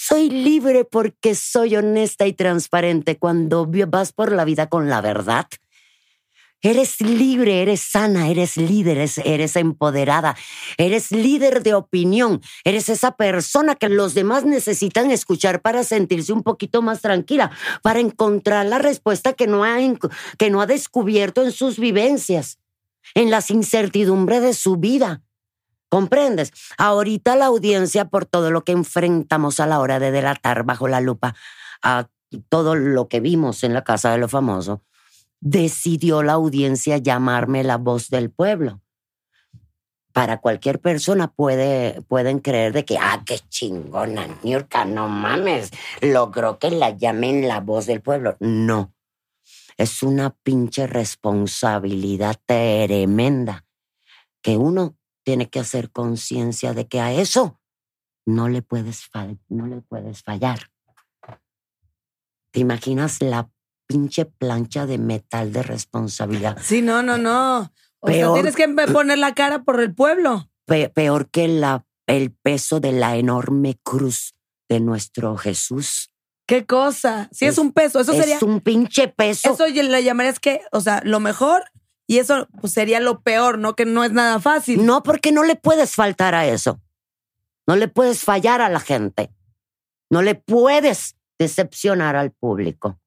Soy 0.00 0.30
libre 0.30 0.84
porque 0.84 1.34
soy 1.34 1.74
honesta 1.74 2.28
y 2.28 2.32
transparente. 2.32 3.18
Cuando 3.18 3.66
vas 3.88 4.12
por 4.12 4.30
la 4.30 4.44
vida 4.44 4.68
con 4.68 4.88
la 4.88 5.00
verdad, 5.00 5.48
Eres 6.60 7.00
libre, 7.00 7.62
eres 7.62 7.80
sana, 7.82 8.28
eres 8.28 8.56
líder, 8.56 8.98
eres, 9.24 9.54
empoderada, 9.54 10.36
eres 10.76 11.12
líder 11.12 11.62
de 11.62 11.74
opinión, 11.74 12.40
eres 12.64 12.88
esa 12.88 13.12
persona 13.12 13.76
que 13.76 13.88
los 13.88 14.12
demás 14.12 14.44
necesitan 14.44 15.12
escuchar 15.12 15.62
para 15.62 15.84
sentirse 15.84 16.32
un 16.32 16.42
poquito 16.42 16.82
más 16.82 17.00
tranquila, 17.00 17.52
para 17.80 18.00
encontrar 18.00 18.66
la 18.66 18.78
respuesta 18.78 19.34
que 19.34 19.46
no 19.46 19.62
ha, 19.62 19.78
que 20.36 20.50
no 20.50 20.60
ha 20.60 20.66
descubierto 20.66 21.44
en 21.44 21.52
sus 21.52 21.78
vivencias, 21.78 22.58
en 23.14 23.30
las 23.30 23.52
incertidumbres 23.52 24.42
de 24.42 24.54
su 24.54 24.78
vida. 24.78 25.22
¿Comprendes? 25.88 26.52
Ahorita 26.76 27.34
la 27.36 27.46
audiencia, 27.46 28.06
por 28.06 28.26
todo 28.26 28.50
lo 28.50 28.62
que 28.64 28.72
enfrentamos 28.72 29.60
a 29.60 29.66
la 29.66 29.80
hora 29.80 29.98
de 29.98 30.10
delatar 30.10 30.64
bajo 30.64 30.86
la 30.86 31.00
lupa 31.00 31.34
a 31.82 32.08
todo 32.48 32.74
lo 32.74 33.08
que 33.08 33.20
vimos 33.20 33.64
en 33.64 33.72
la 33.72 33.84
Casa 33.84 34.10
de 34.10 34.18
lo 34.18 34.28
Famoso, 34.28 34.82
decidió 35.40 36.22
la 36.22 36.34
audiencia 36.34 36.98
llamarme 36.98 37.64
la 37.64 37.76
voz 37.76 38.10
del 38.10 38.30
pueblo. 38.30 38.82
Para 40.12 40.40
cualquier 40.40 40.80
persona 40.80 41.32
puede, 41.32 42.02
pueden 42.02 42.40
creer 42.40 42.72
de 42.72 42.84
que, 42.84 42.98
ah, 42.98 43.22
qué 43.24 43.38
chingona, 43.48 44.26
Niurka, 44.42 44.84
no 44.84 45.08
mames, 45.08 45.70
logró 46.00 46.58
que 46.58 46.70
la 46.70 46.90
llamen 46.90 47.46
la 47.46 47.60
voz 47.60 47.86
del 47.86 48.02
pueblo. 48.02 48.36
No, 48.40 48.92
es 49.76 50.02
una 50.02 50.30
pinche 50.42 50.86
responsabilidad 50.86 52.36
tremenda 52.46 53.64
que 54.42 54.56
uno 54.56 54.97
tiene 55.28 55.50
que 55.50 55.60
hacer 55.60 55.90
conciencia 55.90 56.72
de 56.72 56.88
que 56.88 57.00
a 57.02 57.12
eso 57.12 57.60
no 58.24 58.48
le 58.48 58.62
puedes, 58.62 59.10
no 59.50 59.66
le 59.66 59.82
puedes 59.82 60.22
fallar. 60.22 60.70
¿Te 62.50 62.60
imaginas 62.60 63.20
la 63.20 63.50
pinche 63.86 64.24
plancha 64.24 64.86
de 64.86 64.96
metal 64.96 65.52
de 65.52 65.62
responsabilidad? 65.62 66.56
Sí, 66.62 66.80
no, 66.80 67.02
no, 67.02 67.18
no. 67.18 67.70
O 68.00 68.08
sea, 68.10 68.32
tienes 68.32 68.56
que 68.56 68.66
empe- 68.66 68.90
poner 68.90 69.18
la 69.18 69.34
cara 69.34 69.64
por 69.64 69.78
el 69.82 69.94
pueblo. 69.94 70.48
Pe- 70.64 70.88
peor 70.88 71.28
que 71.28 71.46
la, 71.46 71.84
el 72.06 72.32
peso 72.32 72.80
de 72.80 72.92
la 72.92 73.16
enorme 73.16 73.78
cruz 73.82 74.32
de 74.66 74.80
nuestro 74.80 75.36
Jesús. 75.36 76.08
¿Qué 76.46 76.64
cosa? 76.64 77.28
Sí, 77.32 77.44
es, 77.44 77.52
Es- 77.52 77.58
un 77.58 77.72
peso. 77.74 78.00
Eso 78.00 78.12
es 78.12 78.18
sería. 78.18 78.38
un 78.40 78.62
pinche 78.62 79.08
peso. 79.08 79.52
Eso 79.52 79.66
le 79.66 80.02
llamarías 80.02 80.40
que, 80.40 80.62
o 80.72 80.80
sea, 80.80 81.02
lo 81.04 81.20
mejor 81.20 81.64
Y 82.10 82.18
eso 82.18 82.48
pues, 82.60 82.72
sería 82.72 82.98
lo 83.00 83.20
peor, 83.20 83.58
¿no? 83.58 83.76
Que 83.76 83.84
no 83.84 84.02
es 84.02 84.12
nada 84.12 84.40
fácil. 84.40 84.84
No, 84.84 85.02
porque 85.02 85.30
no 85.30 85.44
le 85.44 85.54
puedes 85.56 85.94
faltar 85.94 86.34
a 86.34 86.46
eso. 86.46 86.80
No 87.66 87.76
le 87.76 87.86
puedes 87.86 88.24
fallar 88.24 88.62
a 88.62 88.70
la 88.70 88.80
gente. 88.80 89.30
No 90.10 90.22
le 90.22 90.34
puedes 90.34 91.16
decepcionar 91.38 92.16
al 92.16 92.32
público. 92.32 92.98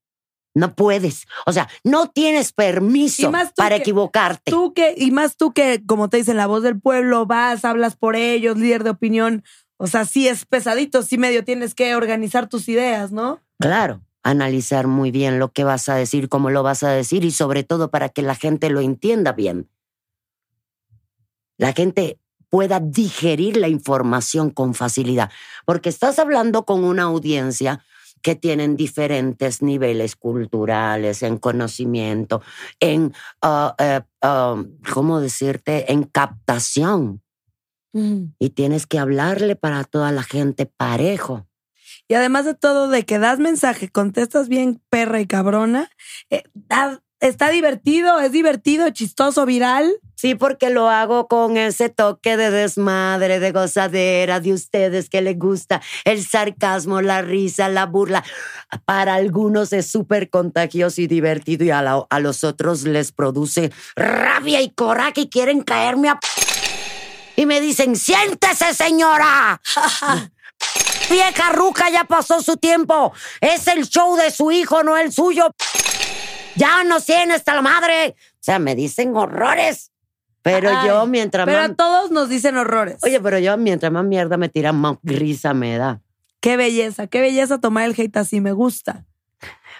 No 0.53 0.75
puedes. 0.75 1.25
O 1.47 1.51
sea, 1.51 1.67
no 1.83 2.09
tienes 2.11 2.53
permiso 2.53 3.31
para 3.55 3.77
que- 3.77 3.81
equivocarte. 3.81 4.51
Tú 4.51 4.73
que, 4.73 4.93
y 4.95 5.09
más 5.09 5.35
tú 5.35 5.51
que, 5.51 5.81
como 5.85 6.09
te 6.09 6.17
dicen, 6.17 6.37
la 6.37 6.45
voz 6.45 6.61
del 6.61 6.79
pueblo, 6.79 7.25
vas, 7.25 7.65
hablas 7.65 7.95
por 7.95 8.15
ellos, 8.15 8.57
líder 8.57 8.83
de 8.83 8.91
opinión. 8.91 9.43
O 9.77 9.87
sea, 9.87 10.05
sí 10.05 10.27
es 10.27 10.45
pesadito, 10.45 11.01
sí 11.01 11.17
medio 11.17 11.43
tienes 11.43 11.73
que 11.73 11.95
organizar 11.95 12.47
tus 12.47 12.69
ideas, 12.69 13.11
¿no? 13.11 13.39
Claro, 13.59 14.01
analizar 14.23 14.87
muy 14.87 15.11
bien 15.11 15.39
lo 15.39 15.51
que 15.51 15.63
vas 15.63 15.89
a 15.89 15.95
decir, 15.95 16.29
cómo 16.29 16.49
lo 16.49 16.63
vas 16.63 16.83
a 16.83 16.91
decir 16.91 17.25
y 17.25 17.31
sobre 17.31 17.63
todo 17.63 17.91
para 17.91 18.09
que 18.09 18.21
la 18.21 18.35
gente 18.35 18.69
lo 18.69 18.81
entienda 18.81 19.31
bien. 19.31 19.69
La 21.57 21.73
gente 21.73 22.19
pueda 22.49 22.79
digerir 22.79 23.57
la 23.57 23.69
información 23.69 24.49
con 24.49 24.73
facilidad, 24.73 25.31
porque 25.65 25.89
estás 25.89 26.19
hablando 26.19 26.65
con 26.65 26.83
una 26.83 27.03
audiencia 27.03 27.83
que 28.21 28.35
tienen 28.35 28.75
diferentes 28.75 29.61
niveles 29.61 30.15
culturales, 30.15 31.23
en 31.23 31.37
conocimiento, 31.37 32.41
en, 32.79 33.13
ah, 33.41 33.75
eh, 33.79 34.01
ah, 34.21 34.63
¿cómo 34.93 35.19
decirte?, 35.19 35.91
en 35.91 36.03
captación. 36.03 37.21
Y 37.93 38.51
tienes 38.51 38.87
que 38.87 38.99
hablarle 38.99 39.57
para 39.57 39.83
toda 39.83 40.13
la 40.13 40.23
gente 40.23 40.65
parejo. 40.65 41.47
Y 42.11 42.13
además 42.13 42.43
de 42.43 42.55
todo, 42.55 42.89
de 42.89 43.05
que 43.05 43.19
das 43.19 43.39
mensaje, 43.39 43.87
contestas 43.89 44.49
bien 44.49 44.81
perra 44.89 45.21
y 45.21 45.27
cabrona, 45.27 45.89
eh, 46.29 46.43
da- 46.53 47.01
está 47.21 47.47
divertido, 47.49 48.19
es 48.19 48.33
divertido, 48.33 48.89
chistoso, 48.89 49.45
viral. 49.45 49.89
Sí, 50.15 50.35
porque 50.35 50.69
lo 50.71 50.89
hago 50.89 51.29
con 51.29 51.55
ese 51.55 51.87
toque 51.87 52.35
de 52.35 52.51
desmadre, 52.51 53.39
de 53.39 53.53
gozadera 53.53 54.41
de 54.41 54.51
ustedes 54.51 55.09
que 55.09 55.21
les 55.21 55.39
gusta 55.39 55.81
el 56.03 56.21
sarcasmo, 56.21 57.01
la 57.01 57.21
risa, 57.21 57.69
la 57.69 57.85
burla. 57.85 58.25
Para 58.83 59.13
algunos 59.15 59.71
es 59.71 59.89
súper 59.89 60.29
contagioso 60.29 60.99
y 60.99 61.07
divertido 61.07 61.63
y 61.63 61.69
a, 61.71 61.81
la- 61.81 62.05
a 62.09 62.19
los 62.19 62.43
otros 62.43 62.83
les 62.83 63.13
produce 63.13 63.71
rabia 63.95 64.59
y 64.59 64.71
coraje 64.71 65.21
y 65.21 65.29
quieren 65.29 65.61
caerme 65.61 66.09
a... 66.09 66.19
Y 67.37 67.45
me 67.45 67.61
dicen, 67.61 67.95
siéntese 67.95 68.73
señora. 68.73 69.61
Vieja 71.11 71.51
ruca 71.51 71.89
ya 71.89 72.05
pasó 72.05 72.41
su 72.41 72.55
tiempo. 72.55 73.11
Es 73.41 73.67
el 73.67 73.85
show 73.87 74.15
de 74.15 74.31
su 74.31 74.51
hijo, 74.51 74.81
no 74.83 74.97
el 74.97 75.11
suyo. 75.11 75.51
Ya 76.55 76.83
no 76.85 77.01
tiene 77.01 77.33
hasta 77.33 77.53
la 77.53 77.61
madre. 77.61 78.15
O 78.17 78.37
sea, 78.39 78.59
me 78.59 78.75
dicen 78.75 79.15
horrores. 79.15 79.91
Pero 80.41 80.69
Ay, 80.69 80.87
yo 80.87 81.05
mientras 81.05 81.45
Pero 81.45 81.59
más... 81.59 81.71
a 81.71 81.75
todos 81.75 82.11
nos 82.11 82.29
dicen 82.29 82.57
horrores. 82.57 82.97
Oye, 83.03 83.19
pero 83.19 83.37
yo 83.39 83.55
mientras 83.57 83.91
más 83.91 84.05
mierda 84.05 84.37
me 84.37 84.49
tira, 84.49 84.71
más 84.71 84.97
risa 85.03 85.53
me 85.53 85.77
da. 85.77 86.01
qué 86.39 86.57
belleza, 86.57 87.07
qué 87.07 87.21
belleza 87.21 87.59
tomar 87.59 87.85
el 87.85 87.95
hate 87.95 88.17
así, 88.17 88.41
me 88.41 88.53
gusta. 88.53 89.05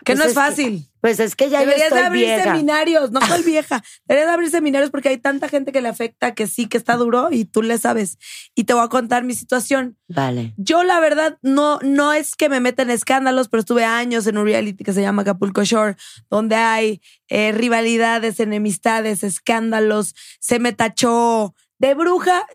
Que 0.04 0.14
Pues 0.14 0.20
no 0.20 0.24
es, 0.26 0.32
es 0.32 0.38
que 0.38 0.42
fácil. 0.42 0.88
Pues 1.02 1.20
es 1.20 1.36
que 1.36 1.50
ya 1.50 1.60
yo 1.62 1.66
Deberías 1.66 1.90
de 1.92 1.96
estoy 1.96 2.06
abrir 2.08 2.26
vieja. 2.26 2.44
seminarios, 2.44 3.12
no 3.12 3.22
soy 3.22 3.44
vieja. 3.46 3.84
Deberías 4.06 4.28
de 4.30 4.34
abrir 4.34 4.50
seminarios 4.50 4.92
porque 4.92 5.10
hay 5.10 5.18
tanta 5.18 5.50
gente 5.50 5.72
que 5.72 5.82
le 5.82 5.90
afecta 5.90 6.34
que 6.36 6.48
sí, 6.48 6.68
que 6.68 6.78
está 6.78 6.96
duro 6.96 7.30
y 7.32 7.46
tú 7.46 7.62
le 7.62 7.78
sabes. 7.78 8.18
Y 8.56 8.66
te 8.66 8.74
voy 8.74 8.84
a 8.84 8.88
contar 8.90 9.24
mi 9.24 9.34
situación. 9.34 9.98
Vale. 10.08 10.54
Yo, 10.58 10.84
la 10.84 11.00
verdad, 11.00 11.38
no, 11.42 11.80
no 11.82 12.14
es 12.14 12.36
que 12.36 12.50
me 12.50 12.60
meta 12.60 12.84
en 12.84 12.90
escándalos, 12.92 13.50
pero 13.50 13.62
estuve 13.62 13.84
años 13.84 14.28
en 14.28 14.38
un 14.38 14.46
reality 14.46 14.84
que 14.84 14.94
se 14.94 15.02
llama 15.02 15.24
Acapulco 15.24 15.64
Shore, 15.64 15.96
donde 16.30 16.56
hay 16.56 17.02
eh, 17.30 17.52
rivalidades, 17.52 18.40
enemistades, 18.40 19.24
escándalos. 19.24 20.14
Se 20.40 20.60
me 20.60 20.74
tachó 20.74 21.56
de 21.80 21.94
bruja, 21.96 22.46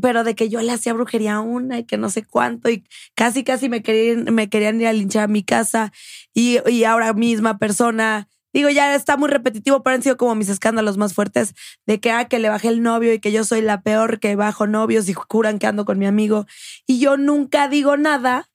pero 0.00 0.24
de 0.24 0.34
que 0.34 0.48
yo 0.48 0.60
le 0.60 0.72
hacía 0.72 0.92
brujería 0.92 1.36
a 1.36 1.40
una 1.40 1.78
y 1.78 1.84
que 1.84 1.96
no 1.96 2.10
sé 2.10 2.24
cuánto, 2.24 2.70
y 2.70 2.84
casi, 3.14 3.44
casi 3.44 3.68
me 3.68 3.82
querían, 3.82 4.34
me 4.34 4.48
querían 4.48 4.80
ir 4.80 4.86
a 4.86 4.92
linchar 4.92 5.24
a 5.24 5.28
mi 5.28 5.42
casa, 5.42 5.92
y, 6.34 6.58
y 6.70 6.84
ahora 6.84 7.12
misma 7.12 7.58
persona. 7.58 8.28
Digo, 8.52 8.70
ya 8.70 8.94
está 8.94 9.18
muy 9.18 9.28
repetitivo, 9.28 9.82
pero 9.82 9.96
han 9.96 10.02
sido 10.02 10.16
como 10.16 10.34
mis 10.34 10.48
escándalos 10.48 10.96
más 10.96 11.12
fuertes 11.12 11.54
de 11.84 12.00
que, 12.00 12.10
ah, 12.10 12.26
que 12.26 12.38
le 12.38 12.48
bajé 12.48 12.68
el 12.68 12.82
novio 12.82 13.12
y 13.12 13.18
que 13.18 13.30
yo 13.30 13.44
soy 13.44 13.60
la 13.60 13.82
peor 13.82 14.18
que 14.18 14.34
bajo 14.34 14.66
novios 14.66 15.10
y 15.10 15.12
juran 15.12 15.58
que 15.58 15.66
ando 15.66 15.84
con 15.84 15.98
mi 15.98 16.06
amigo 16.06 16.46
y 16.86 16.98
yo 16.98 17.18
nunca 17.18 17.68
digo 17.68 17.98
nada 17.98 18.48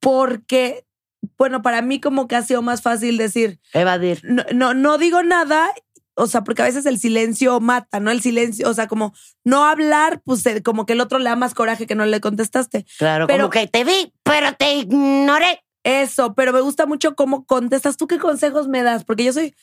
porque, 0.00 0.86
bueno, 1.36 1.60
para 1.60 1.82
mí 1.82 2.00
como 2.00 2.26
que 2.26 2.36
ha 2.36 2.42
sido 2.42 2.62
más 2.62 2.80
fácil 2.80 3.18
decir, 3.18 3.60
Evadir. 3.74 4.20
no, 4.22 4.44
no, 4.54 4.72
no 4.72 4.96
digo 4.96 5.22
nada, 5.22 5.68
o 6.18 6.26
sea, 6.26 6.42
porque 6.42 6.62
a 6.62 6.66
veces 6.66 6.84
el 6.86 6.98
silencio 6.98 7.60
mata, 7.60 8.00
¿no? 8.00 8.10
El 8.10 8.20
silencio, 8.20 8.68
o 8.68 8.74
sea, 8.74 8.86
como 8.88 9.14
no 9.44 9.64
hablar, 9.64 10.20
pues 10.24 10.44
eh, 10.46 10.62
como 10.62 10.84
que 10.84 10.92
el 10.94 11.00
otro 11.00 11.18
le 11.18 11.26
da 11.26 11.36
más 11.36 11.54
coraje 11.54 11.86
que 11.86 11.94
no 11.94 12.04
le 12.04 12.20
contestaste. 12.20 12.84
Claro, 12.98 13.26
Pero- 13.26 13.44
como 13.44 13.50
que 13.50 13.66
te 13.66 13.84
vi, 13.84 14.12
pero 14.22 14.52
te 14.54 14.74
ignoré. 14.74 15.62
Eso, 15.84 16.34
pero 16.34 16.52
me 16.52 16.60
gusta 16.60 16.84
mucho 16.86 17.14
cómo 17.14 17.46
contestas. 17.46 17.96
¿Tú 17.96 18.06
qué 18.08 18.18
consejos 18.18 18.68
me 18.68 18.82
das? 18.82 19.04
Porque 19.04 19.24
yo 19.24 19.32
soy, 19.32 19.54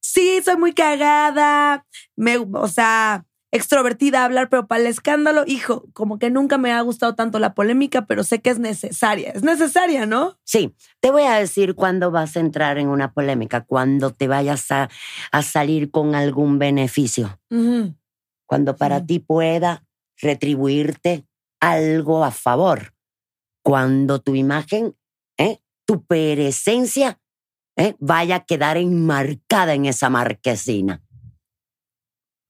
sí, 0.00 0.42
soy 0.44 0.56
muy 0.56 0.74
cagada, 0.74 1.86
me, 2.16 2.36
o 2.36 2.68
sea, 2.68 3.24
extrovertida 3.56 4.22
a 4.22 4.24
hablar, 4.24 4.48
pero 4.48 4.66
para 4.66 4.80
el 4.80 4.86
escándalo, 4.86 5.44
hijo, 5.46 5.84
como 5.92 6.18
que 6.18 6.30
nunca 6.30 6.58
me 6.58 6.72
ha 6.72 6.80
gustado 6.80 7.14
tanto 7.14 7.38
la 7.38 7.54
polémica, 7.54 8.06
pero 8.06 8.24
sé 8.24 8.40
que 8.40 8.50
es 8.50 8.58
necesaria. 8.58 9.30
Es 9.30 9.42
necesaria, 9.42 10.06
¿no? 10.06 10.38
Sí, 10.44 10.74
te 11.00 11.10
voy 11.10 11.22
a 11.22 11.34
decir 11.34 11.74
cuándo 11.74 12.10
vas 12.10 12.36
a 12.36 12.40
entrar 12.40 12.78
en 12.78 12.88
una 12.88 13.12
polémica, 13.12 13.64
cuando 13.64 14.12
te 14.12 14.28
vayas 14.28 14.70
a, 14.70 14.88
a 15.32 15.42
salir 15.42 15.90
con 15.90 16.14
algún 16.14 16.58
beneficio, 16.58 17.40
cuando 18.46 18.76
para 18.76 19.04
ti 19.04 19.18
pueda 19.18 19.84
retribuirte 20.18 21.26
algo 21.60 22.24
a 22.24 22.30
favor, 22.30 22.94
cuando 23.62 24.20
tu 24.20 24.34
imagen, 24.34 24.94
¿eh? 25.38 25.60
tu 25.86 26.04
presencia, 26.04 27.18
¿eh? 27.76 27.94
vaya 27.98 28.36
a 28.36 28.44
quedar 28.44 28.76
enmarcada 28.76 29.74
en 29.74 29.86
esa 29.86 30.10
marquesina. 30.10 31.02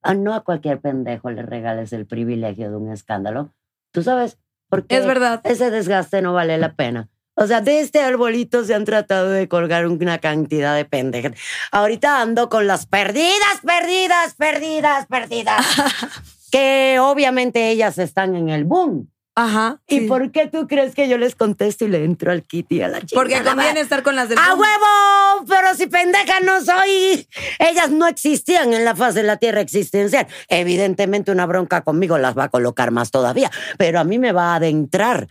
Ah, 0.09 0.15
no 0.15 0.35
a 0.35 0.45
cualquier 0.45 0.81
pendejo 0.81 1.31
le 1.31 1.43
regales 1.43 1.93
el 1.93 2.07
privilegio 2.07 2.71
de 2.71 2.77
un 2.77 2.93
escándalo. 2.93 3.53
¿Tú 3.91 4.05
sabes 4.05 4.39
por 4.69 4.87
qué? 4.87 4.99
Es 4.99 5.05
verdad. 5.05 5.41
ese 5.43 5.69
desgaste 5.73 6.23
no 6.23 6.33
vale 6.33 6.59
la 6.59 6.75
pena. 6.75 7.09
O 7.35 7.49
sea, 7.49 7.61
de 7.61 7.81
este 7.81 8.01
arbolito 8.01 8.65
se 8.65 8.75
han 8.75 8.85
tratado 8.85 9.31
de 9.31 9.49
colgar 9.49 9.89
una 9.89 10.19
cantidad 10.19 10.77
de 10.77 10.85
pendejas. 10.85 11.33
Ahorita 11.73 12.23
ando 12.23 12.49
con 12.49 12.69
las 12.69 12.87
perdidas, 12.87 13.61
perdidas, 13.65 14.35
perdidas, 14.35 15.07
perdidas. 15.07 15.67
que 16.53 16.99
obviamente 17.01 17.69
ellas 17.71 17.99
están 17.99 18.37
en 18.37 18.49
el 18.49 18.65
boom. 18.65 19.11
Ajá. 19.39 19.83
¿Y 19.87 19.99
sí. 20.01 20.07
por 20.07 20.33
qué 20.33 20.47
tú 20.47 20.67
crees 20.67 20.95
que 20.95 21.11
yo 21.11 21.19
les 21.19 21.35
contesto 21.37 21.85
y 21.85 21.89
le 21.89 22.03
entro 22.05 22.33
al 22.33 22.43
kitty 22.43 22.81
a 22.81 22.89
la 22.89 23.01
chica? 23.03 23.21
Porque 23.21 23.43
conviene 23.43 23.81
estar 23.81 24.03
con 24.03 24.17
las 24.17 24.31
del 24.31 24.39
¡A 24.39 24.55
huevo! 24.55 25.45
Pero 25.47 25.75
si 25.75 25.87
pendeja 25.87 26.41
no 26.41 26.63
soy. 26.63 27.29
Ellas 27.59 27.91
no 27.91 28.07
existían 28.07 28.73
en 28.73 28.87
la 28.87 28.97
faz 28.97 29.15
de 29.15 29.23
la 29.23 29.37
tierra 29.37 29.61
existencial. 29.61 30.27
Evidentemente 30.49 31.31
una 31.33 31.45
bronca 31.45 31.83
conmigo 31.83 32.17
las 32.17 32.37
va 32.37 32.45
a 32.45 32.49
colocar 32.49 32.93
más 32.93 33.11
todavía, 33.11 33.51
pero 33.77 34.01
a 34.01 34.05
mí 34.05 34.19
me 34.19 34.33
va 34.33 34.53
a 34.53 34.57
adentrar 34.57 35.29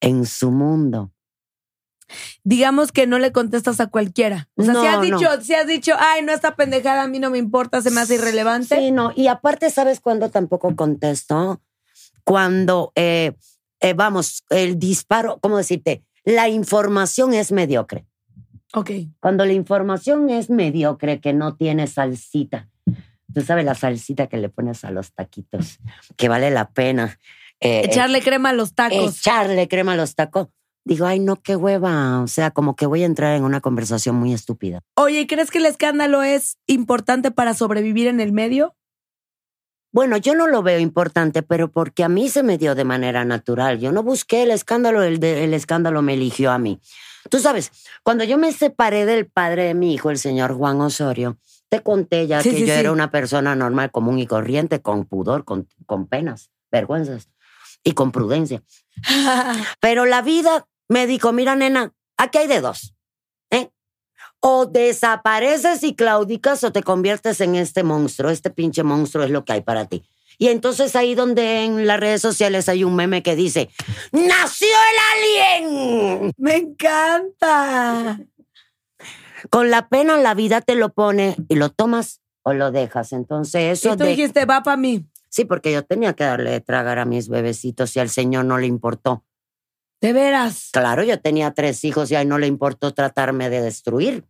en 0.00 0.24
su 0.24 0.52
mundo. 0.52 1.10
Digamos 2.44 2.92
que 2.92 3.08
no 3.08 3.18
le 3.18 3.32
contestas 3.32 3.80
a 3.80 3.88
cualquiera. 3.88 4.48
O 4.56 4.62
sea, 4.62 4.72
No, 4.72 4.82
si 4.82 4.86
has 4.86 4.96
no. 4.96 5.02
dicho, 5.02 5.40
si 5.42 5.54
has 5.54 5.66
dicho, 5.66 5.94
ay, 5.98 6.22
no 6.22 6.32
esta 6.32 6.54
pendejada 6.54 7.02
a 7.02 7.08
mí 7.08 7.18
no 7.18 7.30
me 7.30 7.38
importa, 7.38 7.82
se 7.82 7.90
me 7.90 8.00
hace 8.00 8.14
irrelevante. 8.14 8.76
Sí, 8.76 8.92
no. 8.92 9.12
Y 9.16 9.26
aparte, 9.26 9.68
¿sabes 9.70 9.98
cuándo 10.00 10.30
tampoco 10.30 10.74
contesto? 10.76 11.60
Cuando, 12.24 12.92
eh, 12.94 13.32
eh, 13.80 13.94
vamos, 13.94 14.44
el 14.50 14.78
disparo, 14.78 15.38
¿cómo 15.40 15.56
decirte? 15.56 16.02
La 16.24 16.48
información 16.48 17.34
es 17.34 17.52
mediocre. 17.52 18.06
Ok. 18.74 18.90
Cuando 19.20 19.44
la 19.44 19.52
información 19.52 20.30
es 20.30 20.50
mediocre, 20.50 21.20
que 21.20 21.32
no 21.32 21.56
tiene 21.56 21.86
salsita. 21.86 22.68
Tú 23.34 23.40
sabes 23.42 23.64
la 23.64 23.74
salsita 23.74 24.26
que 24.26 24.36
le 24.38 24.48
pones 24.48 24.84
a 24.84 24.90
los 24.90 25.12
taquitos, 25.12 25.78
que 26.16 26.28
vale 26.28 26.50
la 26.50 26.70
pena. 26.70 27.18
eh, 27.60 27.82
Echarle 27.84 28.22
crema 28.22 28.50
a 28.50 28.52
los 28.52 28.74
tacos. 28.74 29.18
echarle 29.18 29.68
crema 29.68 29.92
a 29.92 29.96
los 29.96 30.14
tacos. 30.14 30.48
Digo, 30.84 31.06
ay, 31.06 31.20
no, 31.20 31.36
qué 31.36 31.56
hueva. 31.56 32.22
O 32.22 32.26
sea, 32.26 32.50
como 32.50 32.74
que 32.74 32.86
voy 32.86 33.02
a 33.02 33.06
entrar 33.06 33.36
en 33.36 33.44
una 33.44 33.60
conversación 33.60 34.16
muy 34.16 34.32
estúpida. 34.32 34.80
Oye, 34.96 35.26
¿crees 35.26 35.50
que 35.50 35.58
el 35.58 35.66
escándalo 35.66 36.22
es 36.22 36.56
importante 36.66 37.30
para 37.30 37.54
sobrevivir 37.54 38.06
en 38.08 38.18
el 38.20 38.32
medio? 38.32 38.74
Bueno, 39.92 40.16
yo 40.16 40.34
no 40.34 40.46
lo 40.46 40.62
veo 40.62 40.78
importante, 40.78 41.42
pero 41.42 41.70
porque 41.72 42.04
a 42.04 42.08
mí 42.08 42.28
se 42.28 42.42
me 42.42 42.58
dio 42.58 42.74
de 42.74 42.84
manera 42.84 43.24
natural. 43.24 43.80
Yo 43.80 43.90
no 43.92 44.02
busqué 44.02 44.44
el 44.44 44.50
escándalo, 44.52 45.02
el, 45.02 45.18
de- 45.18 45.44
el 45.44 45.52
escándalo 45.54 46.00
me 46.02 46.14
eligió 46.14 46.52
a 46.52 46.58
mí. 46.58 46.80
Tú 47.28 47.38
sabes, 47.40 47.70
cuando 48.02 48.24
yo 48.24 48.38
me 48.38 48.52
separé 48.52 49.04
del 49.04 49.26
padre 49.26 49.64
de 49.64 49.74
mi 49.74 49.92
hijo, 49.92 50.10
el 50.10 50.18
señor 50.18 50.54
Juan 50.54 50.80
Osorio, 50.80 51.38
te 51.68 51.80
conté 51.82 52.26
ya 52.26 52.42
Sí, 52.42 52.50
que 52.50 52.56
sí, 52.58 52.66
yo 52.66 52.72
sí. 52.74 52.80
era 52.80 52.92
una 52.92 53.10
persona 53.10 53.54
normal, 53.56 53.90
común 53.90 54.18
y 54.18 54.26
corriente, 54.26 54.80
con 54.80 55.04
pudor, 55.06 55.44
con, 55.44 55.68
con 55.86 56.06
penas, 56.06 56.50
vergüenzas 56.70 57.28
y 57.84 57.92
con 57.92 58.12
prudencia. 58.12 58.62
Pero 59.80 60.06
la 60.06 60.22
vida 60.22 60.66
me 60.88 61.06
dijo, 61.06 61.32
mira, 61.32 61.56
nena, 61.56 61.92
aquí 62.16 62.38
hay 62.38 62.46
de 62.46 62.60
dos. 62.60 62.94
O 64.40 64.66
desapareces 64.66 65.82
y 65.82 65.94
claudicas 65.94 66.64
o 66.64 66.72
te 66.72 66.82
conviertes 66.82 67.40
en 67.40 67.54
este 67.56 67.82
monstruo. 67.82 68.30
Este 68.30 68.50
pinche 68.50 68.82
monstruo 68.82 69.24
es 69.24 69.30
lo 69.30 69.44
que 69.44 69.52
hay 69.52 69.60
para 69.60 69.84
ti. 69.86 70.02
Y 70.38 70.48
entonces 70.48 70.96
ahí 70.96 71.14
donde 71.14 71.64
en 71.64 71.86
las 71.86 72.00
redes 72.00 72.22
sociales 72.22 72.68
hay 72.70 72.82
un 72.82 72.96
meme 72.96 73.22
que 73.22 73.36
dice, 73.36 73.68
¡Nació 74.12 74.68
el 74.68 75.68
alien! 75.68 76.32
Me 76.38 76.56
encanta. 76.56 78.18
Con 79.50 79.70
la 79.70 79.88
pena 79.88 80.16
la 80.18 80.32
vida 80.34 80.60
te 80.62 80.74
lo 80.74 80.90
pone 80.94 81.36
y 81.48 81.56
lo 81.56 81.68
tomas 81.70 82.20
o 82.42 82.54
lo 82.54 82.70
dejas. 82.70 83.12
Entonces 83.12 83.78
eso 83.78 83.92
y 83.92 83.96
tú 83.98 84.04
de- 84.04 84.10
dijiste, 84.10 84.44
va 84.46 84.62
para 84.62 84.76
mí. 84.78 85.04
Sí, 85.28 85.44
porque 85.44 85.72
yo 85.72 85.84
tenía 85.84 86.14
que 86.14 86.24
darle 86.24 86.50
de 86.50 86.60
tragar 86.60 86.98
a 86.98 87.04
mis 87.04 87.28
bebecitos 87.28 87.94
y 87.96 88.00
al 88.00 88.08
señor 88.10 88.46
no 88.46 88.56
le 88.58 88.66
importó. 88.66 89.24
De 90.00 90.12
veras. 90.14 90.70
Claro, 90.72 91.04
yo 91.04 91.20
tenía 91.20 91.52
tres 91.52 91.84
hijos 91.84 92.10
y 92.10 92.14
a 92.14 92.22
él 92.22 92.28
no 92.28 92.38
le 92.38 92.46
importó 92.46 92.94
tratarme 92.94 93.50
de 93.50 93.60
destruir 93.60 94.24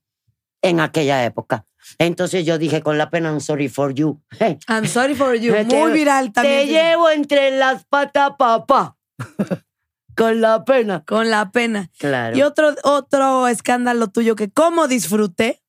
en 0.63 0.81
aquella 0.81 1.25
época. 1.25 1.67
Entonces 1.99 2.45
yo 2.45 2.59
dije 2.59 2.83
con 2.83 2.99
la 2.99 3.11
pena, 3.11 3.31
I'm 3.31 3.41
sorry 3.41 3.69
for 3.69 3.95
you. 3.95 4.21
I'm 4.69 4.87
sorry 4.87 5.15
for 5.15 5.35
you. 5.35 5.53
Te- 5.53 5.65
Muy 5.65 5.93
viral 5.93 6.33
también. 6.33 6.61
te 6.61 6.67
llevo 6.67 7.11
entre 7.11 7.51
las 7.57 7.85
patas, 7.87 8.33
papá. 8.39 8.97
con 10.17 10.41
la 10.41 10.65
pena. 10.65 11.03
Con 11.07 11.31
la 11.31 11.51
pena. 11.51 11.91
Claro. 11.99 12.37
Y 12.37 12.43
otro, 12.43 12.75
otro 12.85 13.49
escándalo 13.49 14.09
tuyo 14.09 14.37
que 14.37 14.51
cómo 14.51 14.89
disfruté, 14.89 15.63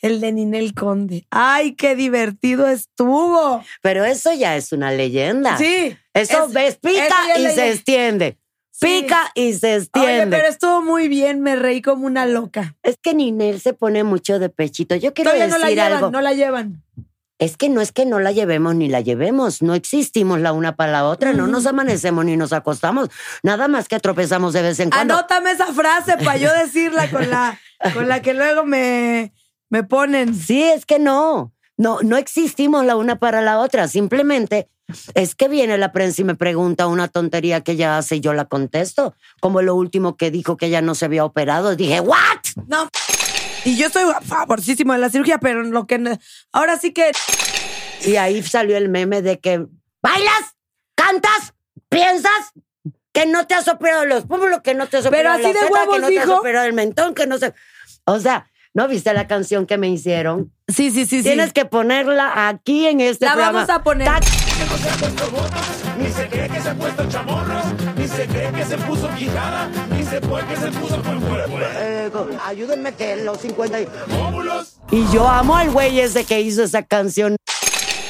el 0.00 0.20
de 0.20 0.32
Ninel 0.32 0.74
Conde. 0.74 1.26
¡Ay, 1.30 1.74
qué 1.74 1.96
divertido 1.96 2.68
estuvo! 2.68 3.64
Pero 3.82 4.04
eso 4.04 4.32
ya 4.34 4.54
es 4.56 4.70
una 4.72 4.92
leyenda. 4.92 5.56
Sí. 5.58 5.96
Eso 6.12 6.44
es- 6.46 6.52
ves, 6.52 6.76
pica 6.76 7.06
eso 7.06 7.42
ya 7.42 7.50
y 7.50 7.54
se 7.54 7.72
extiende. 7.72 8.38
Sí. 8.76 9.02
Pica 9.02 9.30
y 9.36 9.52
se 9.54 9.66
Oye, 9.68 9.76
extiende. 9.76 10.36
pero 10.36 10.48
estuvo 10.48 10.82
muy 10.82 11.06
bien, 11.06 11.40
me 11.40 11.54
reí 11.54 11.80
como 11.80 12.06
una 12.06 12.26
loca. 12.26 12.74
Es 12.82 12.98
que 13.00 13.14
Ninel 13.14 13.60
se 13.60 13.72
pone 13.72 14.02
mucho 14.02 14.40
de 14.40 14.48
pechito. 14.48 14.96
Yo 14.96 15.14
quiero 15.14 15.30
Todavía 15.30 15.46
no 15.46 15.58
la 15.58 15.66
decir 15.66 15.78
llevan, 15.78 15.92
algo. 15.98 16.10
no 16.10 16.20
la 16.20 16.32
llevan. 16.32 16.82
Es 17.38 17.56
que 17.56 17.68
no 17.68 17.80
es 17.80 17.92
que 17.92 18.04
no 18.04 18.18
la 18.18 18.32
llevemos 18.32 18.74
ni 18.74 18.88
la 18.88 19.00
llevemos, 19.00 19.60
no 19.62 19.74
existimos 19.74 20.40
la 20.40 20.52
una 20.52 20.74
para 20.76 20.90
la 20.92 21.04
otra, 21.04 21.32
no 21.32 21.46
nos 21.48 21.66
amanecemos 21.66 22.24
ni 22.24 22.36
nos 22.36 22.52
acostamos, 22.52 23.10
nada 23.42 23.66
más 23.68 23.88
que 23.88 23.98
tropezamos 24.00 24.52
de 24.52 24.62
vez 24.62 24.78
en 24.80 24.90
cuando. 24.90 25.14
Anótame 25.14 25.50
esa 25.50 25.66
frase 25.72 26.16
para 26.18 26.36
yo 26.36 26.52
decirla 26.54 27.10
con 27.10 27.28
la, 27.30 27.58
con 27.92 28.08
la 28.08 28.22
que 28.22 28.34
luego 28.34 28.64
me, 28.64 29.32
me 29.68 29.82
ponen. 29.82 30.32
Sí, 30.34 30.62
es 30.62 30.86
que 30.86 30.98
no, 31.00 31.52
no, 31.76 31.98
no 32.02 32.16
existimos 32.16 32.84
la 32.86 32.94
una 32.96 33.16
para 33.18 33.42
la 33.42 33.58
otra, 33.58 33.88
simplemente 33.88 34.68
es 35.14 35.34
que 35.34 35.48
viene 35.48 35.78
la 35.78 35.92
prensa 35.92 36.20
y 36.22 36.24
me 36.24 36.34
pregunta 36.34 36.86
una 36.86 37.08
tontería 37.08 37.62
que 37.62 37.72
ella 37.72 37.96
hace 37.98 38.16
y 38.16 38.20
yo 38.20 38.32
la 38.34 38.44
contesto, 38.44 39.14
como 39.40 39.62
lo 39.62 39.74
último 39.74 40.16
que 40.16 40.30
dijo 40.30 40.56
que 40.56 40.66
ella 40.66 40.82
no 40.82 40.94
se 40.94 41.06
había 41.06 41.24
operado, 41.24 41.74
dije, 41.76 42.00
¿what? 42.00 42.18
No. 42.68 42.88
Y 43.64 43.76
yo 43.76 43.86
estoy 43.86 44.02
a 44.14 44.20
favorísimo 44.20 44.92
de 44.92 44.98
la 44.98 45.08
cirugía, 45.08 45.38
pero 45.38 45.62
lo 45.62 45.86
que 45.86 45.98
no- 45.98 46.18
ahora 46.52 46.78
sí 46.78 46.92
que 46.92 47.12
Y 48.04 48.16
ahí 48.16 48.42
salió 48.42 48.76
el 48.76 48.90
meme 48.90 49.22
de 49.22 49.40
que 49.40 49.64
bailas, 50.02 50.54
cantas, 50.94 51.54
piensas 51.88 52.52
que 53.12 53.24
no 53.24 53.46
te 53.46 53.54
has 53.54 53.66
operado 53.68 54.04
los 54.04 54.26
pómulos, 54.26 54.60
que 54.60 54.74
no 54.74 54.86
te 54.88 54.98
has 54.98 55.04
Pero 55.04 55.30
operado 55.32 55.34
así 55.36 55.54
la 55.54 55.60
de 55.64 55.66
huevos 55.72 55.94
que 55.94 56.00
no 56.02 56.08
te 56.08 56.18
has 56.18 56.26
dijo. 56.26 56.38
operado 56.40 56.66
el 56.66 56.72
mentón, 56.74 57.14
que 57.14 57.26
no 57.26 57.38
sé. 57.38 57.54
O 58.04 58.18
sea, 58.20 58.50
¿no 58.74 58.86
viste 58.88 59.14
la 59.14 59.26
canción 59.26 59.64
que 59.66 59.78
me 59.78 59.88
hicieron? 59.88 60.52
sí, 60.68 60.90
sí, 60.90 61.06
sí, 61.06 61.18
sí. 61.18 61.22
Tienes 61.22 61.52
que 61.54 61.64
ponerla 61.64 62.48
aquí 62.48 62.86
en 62.86 63.00
este 63.00 63.24
la 63.24 63.32
programa. 63.32 63.64
vamos 63.64 63.70
a 63.70 63.82
poner. 63.82 64.08
Tac. 64.68 65.98
Ni 65.98 66.08
se 66.10 66.28
cree 66.28 66.48
que 66.48 66.60
se 66.60 66.68
ha 66.70 66.74
puesto 66.74 67.04
chamorros, 67.08 67.64
ni 67.96 68.08
se 68.08 68.26
cree 68.26 68.52
que 68.52 68.64
se 68.64 68.76
puso 68.78 69.08
quijada, 69.16 69.68
ni 69.90 70.02
se 70.04 70.20
puede 70.20 70.46
que 70.46 70.56
se 70.56 70.70
puso 70.72 71.02
con 71.02 71.22
Eh, 71.76 72.10
ayúdenme 72.44 72.92
que 72.94 73.16
los 73.16 73.38
50 73.38 73.80
y... 73.80 73.86
pómulos. 74.08 74.76
Y 74.90 75.06
yo 75.12 75.28
amo 75.28 75.56
al 75.56 75.70
güey 75.70 76.00
ese 76.00 76.24
que 76.24 76.40
hizo 76.40 76.62
esa 76.62 76.82
canción. 76.82 77.36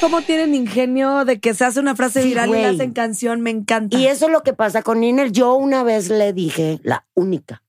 ¿Cómo 0.01 0.21
tienen 0.21 0.53
ingenio 0.55 1.25
de 1.25 1.39
que 1.39 1.53
se 1.53 1.65
hace 1.65 1.79
una 1.79 1.95
frase 1.95 2.21
Sí, 2.21 2.29
viral 2.29 2.49
y 2.49 2.51
la 2.53 2.57
güey. 2.59 2.75
hacen 2.75 2.91
canción? 2.91 3.41
Me 3.41 3.49
encanta. 3.49 3.97
Y 3.97 4.07
eso 4.07 4.25
es 4.25 4.31
lo 4.31 4.43
que 4.43 4.53
pasa 4.53 4.81
con 4.83 4.99
Ninel. 4.99 5.31
Yo 5.31 5.53
una 5.55 5.83
vez 5.83 6.09
le 6.09 6.33
dije, 6.33 6.79
la 6.83 7.05
única, 7.13 7.63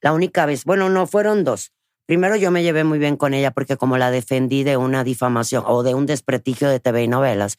la 0.00 0.12
única 0.12 0.44
vez, 0.46 0.64
bueno, 0.64 0.88
no, 0.90 1.06
fueron 1.06 1.44
dos. 1.44 1.72
Primero 2.08 2.36
yo 2.36 2.50
me 2.50 2.62
llevé 2.62 2.84
muy 2.84 2.98
bien 2.98 3.18
con 3.18 3.34
ella 3.34 3.50
porque 3.50 3.76
como 3.76 3.98
la 3.98 4.10
defendí 4.10 4.64
de 4.64 4.78
una 4.78 5.04
difamación 5.04 5.62
o 5.66 5.82
de 5.82 5.94
un 5.94 6.06
desprestigio 6.06 6.70
de 6.70 6.80
TV 6.80 7.02
y 7.02 7.08
novelas, 7.08 7.58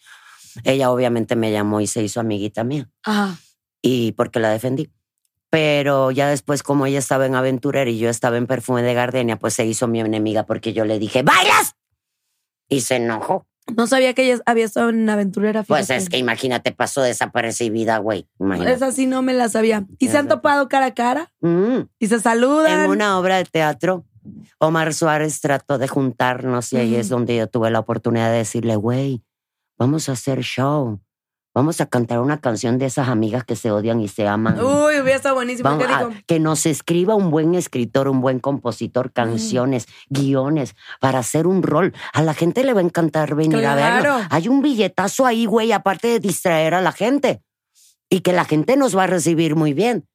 ella 0.63 0.89
obviamente 0.89 1.35
me 1.35 1.51
llamó 1.51 1.81
y 1.81 1.85
se 1.85 2.01
hizo 2.01 2.19
amiguita 2.19 2.63
mía. 2.63 2.89
Ajá. 3.03 3.37
Y 3.83 4.13
porque 4.13 4.39
la 4.39 4.49
defendí. 4.49 4.89
Pero 5.51 6.09
ya 6.09 6.27
después, 6.29 6.63
como 6.63 6.87
ella 6.87 6.97
estaba 6.97 7.27
en 7.27 7.35
Aventurera 7.35 7.87
y 7.91 7.99
yo 7.99 8.09
estaba 8.09 8.37
en 8.37 8.47
Perfume 8.47 8.81
de 8.81 8.95
Gardenia, 8.95 9.35
pues 9.35 9.53
se 9.53 9.67
hizo 9.67 9.87
mi 9.87 9.99
enemiga 9.99 10.47
porque 10.47 10.73
yo 10.73 10.83
le 10.83 10.97
dije, 10.97 11.21
¡bailas! 11.21 11.75
Y 12.67 12.81
se 12.81 12.95
enojó. 12.95 13.45
No 13.77 13.85
sabía 13.85 14.15
que 14.15 14.23
ella 14.23 14.41
había 14.47 14.65
estado 14.65 14.89
en 14.89 15.07
aventurera. 15.07 15.61
Pues 15.61 15.91
es 15.91 16.09
que 16.09 16.17
imagínate, 16.17 16.71
pasó 16.71 17.03
desapercibida, 17.03 17.99
güey. 17.99 18.27
Imagínate. 18.39 18.73
Esa 18.73 18.91
sí 18.91 19.05
no 19.05 19.21
me 19.21 19.33
la 19.33 19.47
sabía. 19.47 19.85
¿Y 19.99 20.07
se 20.07 20.17
han 20.17 20.27
topado 20.27 20.67
cara 20.69 20.87
a 20.87 20.93
cara? 20.95 21.31
Mm. 21.41 21.81
¿Y 21.99 22.07
se 22.07 22.19
saludan? 22.19 22.85
En 22.85 22.89
una 22.89 23.19
obra 23.19 23.37
de 23.37 23.45
teatro, 23.45 24.05
Omar 24.57 24.93
Suárez 24.93 25.41
trató 25.41 25.77
de 25.77 25.87
juntarnos 25.87 26.73
y 26.73 26.77
ahí 26.77 26.95
es 26.95 27.09
donde 27.09 27.35
yo 27.37 27.47
tuve 27.47 27.71
la 27.71 27.79
oportunidad 27.79 28.31
de 28.31 28.37
decirle, 28.37 28.75
güey, 28.75 29.23
vamos 29.77 30.09
a 30.09 30.13
hacer 30.13 30.41
show. 30.41 30.99
Vamos 31.55 31.81
a 31.81 31.87
cantar 31.87 32.19
una 32.19 32.39
canción 32.39 32.77
de 32.77 32.85
esas 32.85 33.09
amigas 33.09 33.43
que 33.43 33.55
se 33.55 33.71
odian 33.71 33.99
y 33.99 34.07
se 34.07 34.27
aman. 34.27 34.59
Uy, 34.59 34.99
hubiera 34.99 35.15
estado 35.15 35.35
buenísimo. 35.35 35.69
Que 36.27 36.39
nos 36.39 36.65
escriba 36.67 37.15
un 37.15 37.31
buen 37.31 37.55
escritor, 37.55 38.07
un 38.07 38.21
buen 38.21 38.39
compositor, 38.39 39.11
canciones, 39.11 39.87
guiones, 40.09 40.75
para 41.01 41.19
hacer 41.19 41.47
un 41.47 41.63
rol. 41.63 41.93
A 42.13 42.21
la 42.21 42.35
gente 42.35 42.63
le 42.63 42.73
va 42.73 42.81
a 42.81 42.83
encantar 42.83 43.33
venir 43.33 43.65
a 43.65 43.75
verlo. 43.75 44.01
Claro. 44.01 44.27
Hay 44.29 44.47
un 44.47 44.61
billetazo 44.61 45.25
ahí, 45.25 45.47
güey, 45.47 45.71
aparte 45.71 46.07
de 46.07 46.19
distraer 46.19 46.75
a 46.75 46.81
la 46.81 46.91
gente. 46.91 47.41
Y 48.09 48.21
que 48.21 48.31
la 48.31 48.45
gente 48.45 48.77
nos 48.77 48.95
va 48.95 49.05
a 49.05 49.07
recibir 49.07 49.55
muy 49.55 49.73
bien. 49.73 50.07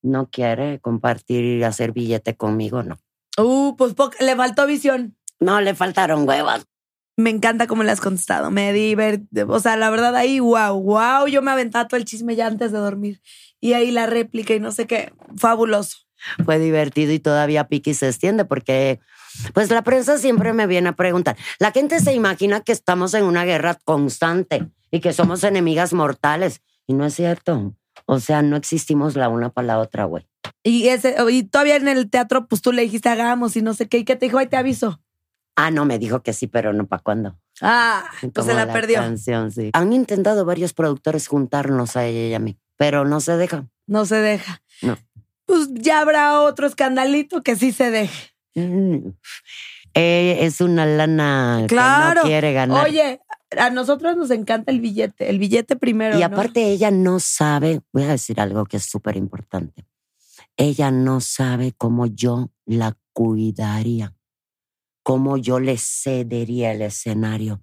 No 0.00 0.30
quiere 0.30 0.78
compartir 0.80 1.44
y 1.44 1.62
hacer 1.64 1.92
billete 1.92 2.36
conmigo, 2.36 2.82
no. 2.82 2.98
Uh, 3.38 3.76
pues 3.76 3.94
le 4.20 4.36
faltó 4.36 4.66
visión. 4.66 5.16
No, 5.38 5.60
le 5.60 5.74
faltaron 5.74 6.28
huevas. 6.28 6.66
Me 7.16 7.30
encanta 7.30 7.66
cómo 7.66 7.82
le 7.82 7.90
has 7.90 8.00
contestado. 8.00 8.50
Me 8.50 8.72
divertí. 8.72 9.26
O 9.46 9.60
sea, 9.60 9.76
la 9.76 9.90
verdad 9.90 10.16
ahí, 10.16 10.40
wow, 10.40 10.80
wow. 10.80 11.26
Yo 11.26 11.42
me 11.42 11.50
aventaba 11.50 11.86
todo 11.86 11.98
el 11.98 12.04
chisme 12.04 12.34
ya 12.34 12.46
antes 12.46 12.72
de 12.72 12.78
dormir. 12.78 13.20
Y 13.60 13.74
ahí 13.74 13.90
la 13.90 14.06
réplica 14.06 14.54
y 14.54 14.60
no 14.60 14.72
sé 14.72 14.86
qué. 14.86 15.12
Fabuloso. 15.36 15.98
Fue 16.44 16.58
divertido 16.58 17.12
y 17.12 17.18
todavía 17.18 17.68
Piqui 17.68 17.94
se 17.94 18.08
extiende 18.08 18.44
porque, 18.44 19.00
pues 19.54 19.70
la 19.70 19.82
prensa 19.82 20.18
siempre 20.18 20.52
me 20.52 20.66
viene 20.66 20.90
a 20.90 20.96
preguntar. 20.96 21.36
La 21.58 21.72
gente 21.72 22.00
se 22.00 22.14
imagina 22.14 22.60
que 22.60 22.72
estamos 22.72 23.14
en 23.14 23.24
una 23.24 23.44
guerra 23.44 23.78
constante 23.84 24.68
y 24.90 25.00
que 25.00 25.12
somos 25.12 25.44
enemigas 25.44 25.92
mortales. 25.92 26.62
Y 26.86 26.94
no 26.94 27.06
es 27.06 27.14
cierto. 27.14 27.74
O 28.06 28.18
sea, 28.18 28.42
no 28.42 28.56
existimos 28.56 29.16
la 29.16 29.28
una 29.28 29.50
para 29.50 29.66
la 29.66 29.78
otra, 29.78 30.04
güey. 30.04 30.26
Y, 30.62 30.88
ese, 30.88 31.16
y 31.30 31.42
todavía 31.44 31.76
en 31.76 31.88
el 31.88 32.10
teatro, 32.10 32.46
pues 32.48 32.62
tú 32.62 32.72
le 32.72 32.82
dijiste 32.82 33.08
hagamos 33.08 33.56
y 33.56 33.62
no 33.62 33.74
sé 33.74 33.88
qué. 33.88 33.98
¿Y 33.98 34.04
qué 34.04 34.16
te 34.16 34.26
dijo? 34.26 34.38
Ahí 34.38 34.46
te 34.46 34.56
aviso. 34.56 35.00
Ah, 35.56 35.70
no, 35.70 35.84
me 35.84 35.98
dijo 35.98 36.22
que 36.22 36.32
sí, 36.32 36.46
pero 36.46 36.72
no 36.72 36.86
para 36.86 37.02
cuándo. 37.02 37.36
Ah, 37.60 38.04
pues 38.20 38.32
Como 38.34 38.48
se 38.48 38.54
la, 38.54 38.72
perdió. 38.72 38.98
canción, 39.00 39.50
sí. 39.52 39.70
Han 39.74 39.92
intentado 39.92 40.44
varios 40.44 40.72
productores 40.72 41.28
juntarnos 41.28 41.96
a 41.96 42.06
ella 42.06 42.28
y 42.28 42.34
a 42.34 42.38
mí, 42.38 42.56
pero 42.76 43.04
no 43.04 43.20
se 43.20 43.36
dejan. 43.36 43.70
No 43.86 44.06
se 44.06 44.16
deja. 44.16 44.62
No. 44.82 44.96
Pues 45.44 45.68
ya 45.74 46.00
habrá 46.00 46.40
otro 46.40 46.66
escandalito 46.66 47.42
que 47.42 47.56
sí 47.56 47.72
se 47.72 47.90
deje. 47.90 48.30
Mm. 48.54 49.08
Eh, 49.94 50.38
es 50.42 50.60
una 50.60 50.86
lana 50.86 51.58
que 51.62 51.74
Claro. 51.74 52.22
no 52.22 52.26
quiere 52.28 52.52
ganar. 52.52 52.86
Oye, 52.86 53.20
a 53.58 53.70
nosotros 53.70 54.16
nos 54.16 54.30
encanta 54.30 54.70
el 54.70 54.80
billete. 54.80 55.28
El 55.28 55.38
billete 55.38 55.76
primero. 55.76 56.16
Y 56.16 56.20
¿no? 56.20 56.26
aparte 56.26 56.70
ella 56.70 56.90
no 56.90 57.18
sabe, 57.20 57.80
voy 57.92 58.04
a 58.04 58.08
decir 58.10 58.40
algo 58.40 58.64
que 58.64 58.76
es 58.78 58.84
súper 58.84 59.16
importante. 59.16 59.84
Ella 60.60 60.90
no 60.90 61.22
sabe 61.22 61.72
cómo 61.72 62.04
yo 62.04 62.50
la 62.66 62.94
cuidaría, 63.14 64.14
cómo 65.02 65.38
yo 65.38 65.58
le 65.58 65.78
cedería 65.78 66.72
el 66.72 66.82
escenario, 66.82 67.62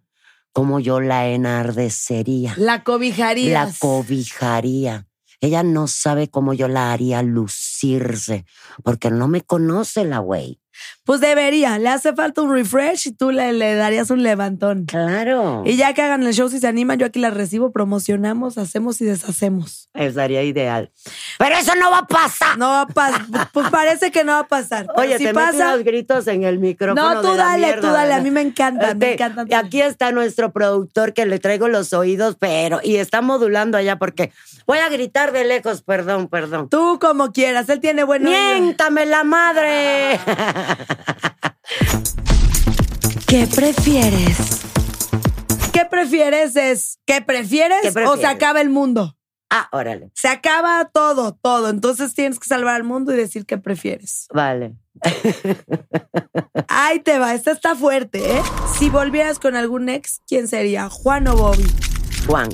cómo 0.51 0.79
yo 0.79 0.99
la 0.99 1.27
enardecería, 1.27 2.55
La 2.57 2.83
cobijarías. 2.83 3.53
la 3.53 3.71
cobijaría. 3.77 5.07
Ella 5.39 5.61
no 5.61 5.85
sabe 5.87 6.31
cómo 6.31 6.55
yo 6.55 6.67
la 6.67 6.91
haría 6.91 7.21
lucirse, 7.21 8.45
porque 8.83 9.11
no 9.11 9.27
me 9.27 9.41
conoce 9.41 10.03
la 10.03 10.17
güey. 10.17 10.59
Pues 11.05 11.21
debería, 11.21 11.79
le 11.79 11.87
hace 11.89 12.13
falta 12.13 12.41
un 12.41 12.51
refresh 12.53 13.07
y 13.07 13.11
tú 13.13 13.31
le, 13.31 13.53
le 13.53 13.75
darías 13.75 14.09
un 14.09 14.23
levantón. 14.23 14.85
Claro. 14.85 15.63
Y 15.65 15.77
ya 15.77 15.93
que 15.93 16.01
hagan 16.01 16.23
el 16.23 16.33
show, 16.33 16.49
si 16.49 16.59
se 16.59 16.67
animan, 16.67 16.99
yo 16.99 17.05
aquí 17.05 17.19
las 17.19 17.33
recibo, 17.33 17.71
promocionamos, 17.71 18.57
hacemos 18.57 18.99
y 18.99 19.05
deshacemos. 19.05 19.89
Estaría 19.93 20.43
ideal. 20.43 20.91
Pero 21.37 21.55
eso 21.55 21.73
no 21.75 21.91
va 21.91 21.99
a 21.99 22.07
pasar. 22.07 22.57
No 22.57 22.67
va 22.67 22.81
a 22.81 22.87
pasar, 22.87 23.25
pues 23.53 23.69
parece 23.69 24.11
que 24.11 24.23
no 24.25 24.33
va 24.33 24.39
a 24.39 24.47
pasar. 24.47 24.87
Oye, 24.97 25.17
si 25.17 25.23
te 25.25 25.33
pasa, 25.33 25.69
unos 25.75 25.85
gritos 25.85 26.27
en 26.27 26.43
el 26.43 26.59
micrófono. 26.59 27.13
no, 27.15 27.21
tú 27.21 27.31
de 27.31 27.37
la 27.37 27.43
dale, 27.45 27.65
mierda, 27.67 27.81
tú 27.81 27.87
dale, 27.93 28.13
a 28.13 28.19
mí 28.21 28.29
me 28.31 28.41
encanta, 28.41 28.87
me 28.87 28.91
Este, 28.91 29.13
encantan. 29.13 29.47
y 29.49 29.53
aquí 29.53 29.81
está 29.81 30.11
nuestro 30.11 30.51
productor 30.51 31.13
que 31.13 31.25
le 31.25 31.39
traigo 31.39 31.67
los 31.69 31.93
oídos, 31.93 32.35
pero 32.37 32.81
y 32.83 32.97
está 32.97 33.21
modulando 33.21 33.77
allá 33.77 33.97
porque 33.97 34.31
voy 34.65 34.79
a 34.79 34.89
gritar 34.89 35.31
de 35.31 35.45
lejos, 35.45 35.81
perdón, 35.83 36.27
perdón. 36.27 36.67
Tú 36.69 36.99
como 36.99 37.31
quieras, 37.31 37.69
él 37.69 37.79
tiene 37.79 38.03
buen 38.03 38.27
oído. 38.27 38.37
¡Miéntame 38.37 39.05
la 39.05 39.23
madre! 39.23 40.19
¿Qué 43.27 43.47
prefieres? 43.47 44.37
¿Qué 45.73 45.85
prefieres 45.85 46.55
es, 46.55 46.99
¿qué 47.05 47.21
prefieres, 47.21 47.93
¿Qué 47.93 48.05
o 48.05 48.17
se 48.17 48.25
acaba 48.25 48.61
el 48.61 48.69
mundo? 48.69 49.15
ah, 49.49 49.69
órale. 49.71 50.11
Se 50.13 50.27
acaba 50.27 50.89
todo, 50.93 51.33
todo. 51.33 51.69
Entonces 51.69 52.13
tienes 52.13 52.39
que 52.39 52.47
salvar 52.47 52.75
al 52.75 52.83
mundo 52.83 53.13
y 53.13 53.17
decir 53.17 53.45
qué 53.45 53.57
prefieres. 53.57 54.27
Vale. 54.33 54.75
Ahí 56.67 56.99
te 56.99 57.17
va, 57.19 57.33
esta 57.33 57.51
está 57.51 57.75
fuerte, 57.75 58.37
¿eh? 58.37 58.41
Si 58.77 58.89
volvieras 58.89 59.39
con 59.39 59.55
algún 59.55 59.87
ex, 59.89 60.21
¿quién 60.27 60.47
sería? 60.47 60.89
¿Juan 60.89 61.27
o 61.27 61.35
Bobby? 61.35 61.65
Juan, 62.27 62.49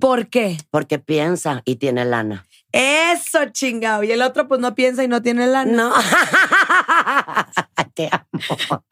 ¿Por 0.00 0.28
qué? 0.28 0.58
porque 0.70 0.98
piensa 0.98 1.62
y 1.64 1.76
tiene 1.76 2.04
lana. 2.04 2.46
Eso, 2.78 3.46
chingado. 3.52 4.02
Y 4.02 4.12
el 4.12 4.20
otro, 4.20 4.46
pues 4.48 4.60
no 4.60 4.74
piensa 4.74 5.02
y 5.02 5.08
no 5.08 5.22
tiene 5.22 5.46
lana. 5.46 5.72
No. 5.72 5.94
Te 7.94 8.08
amo. 8.10 8.84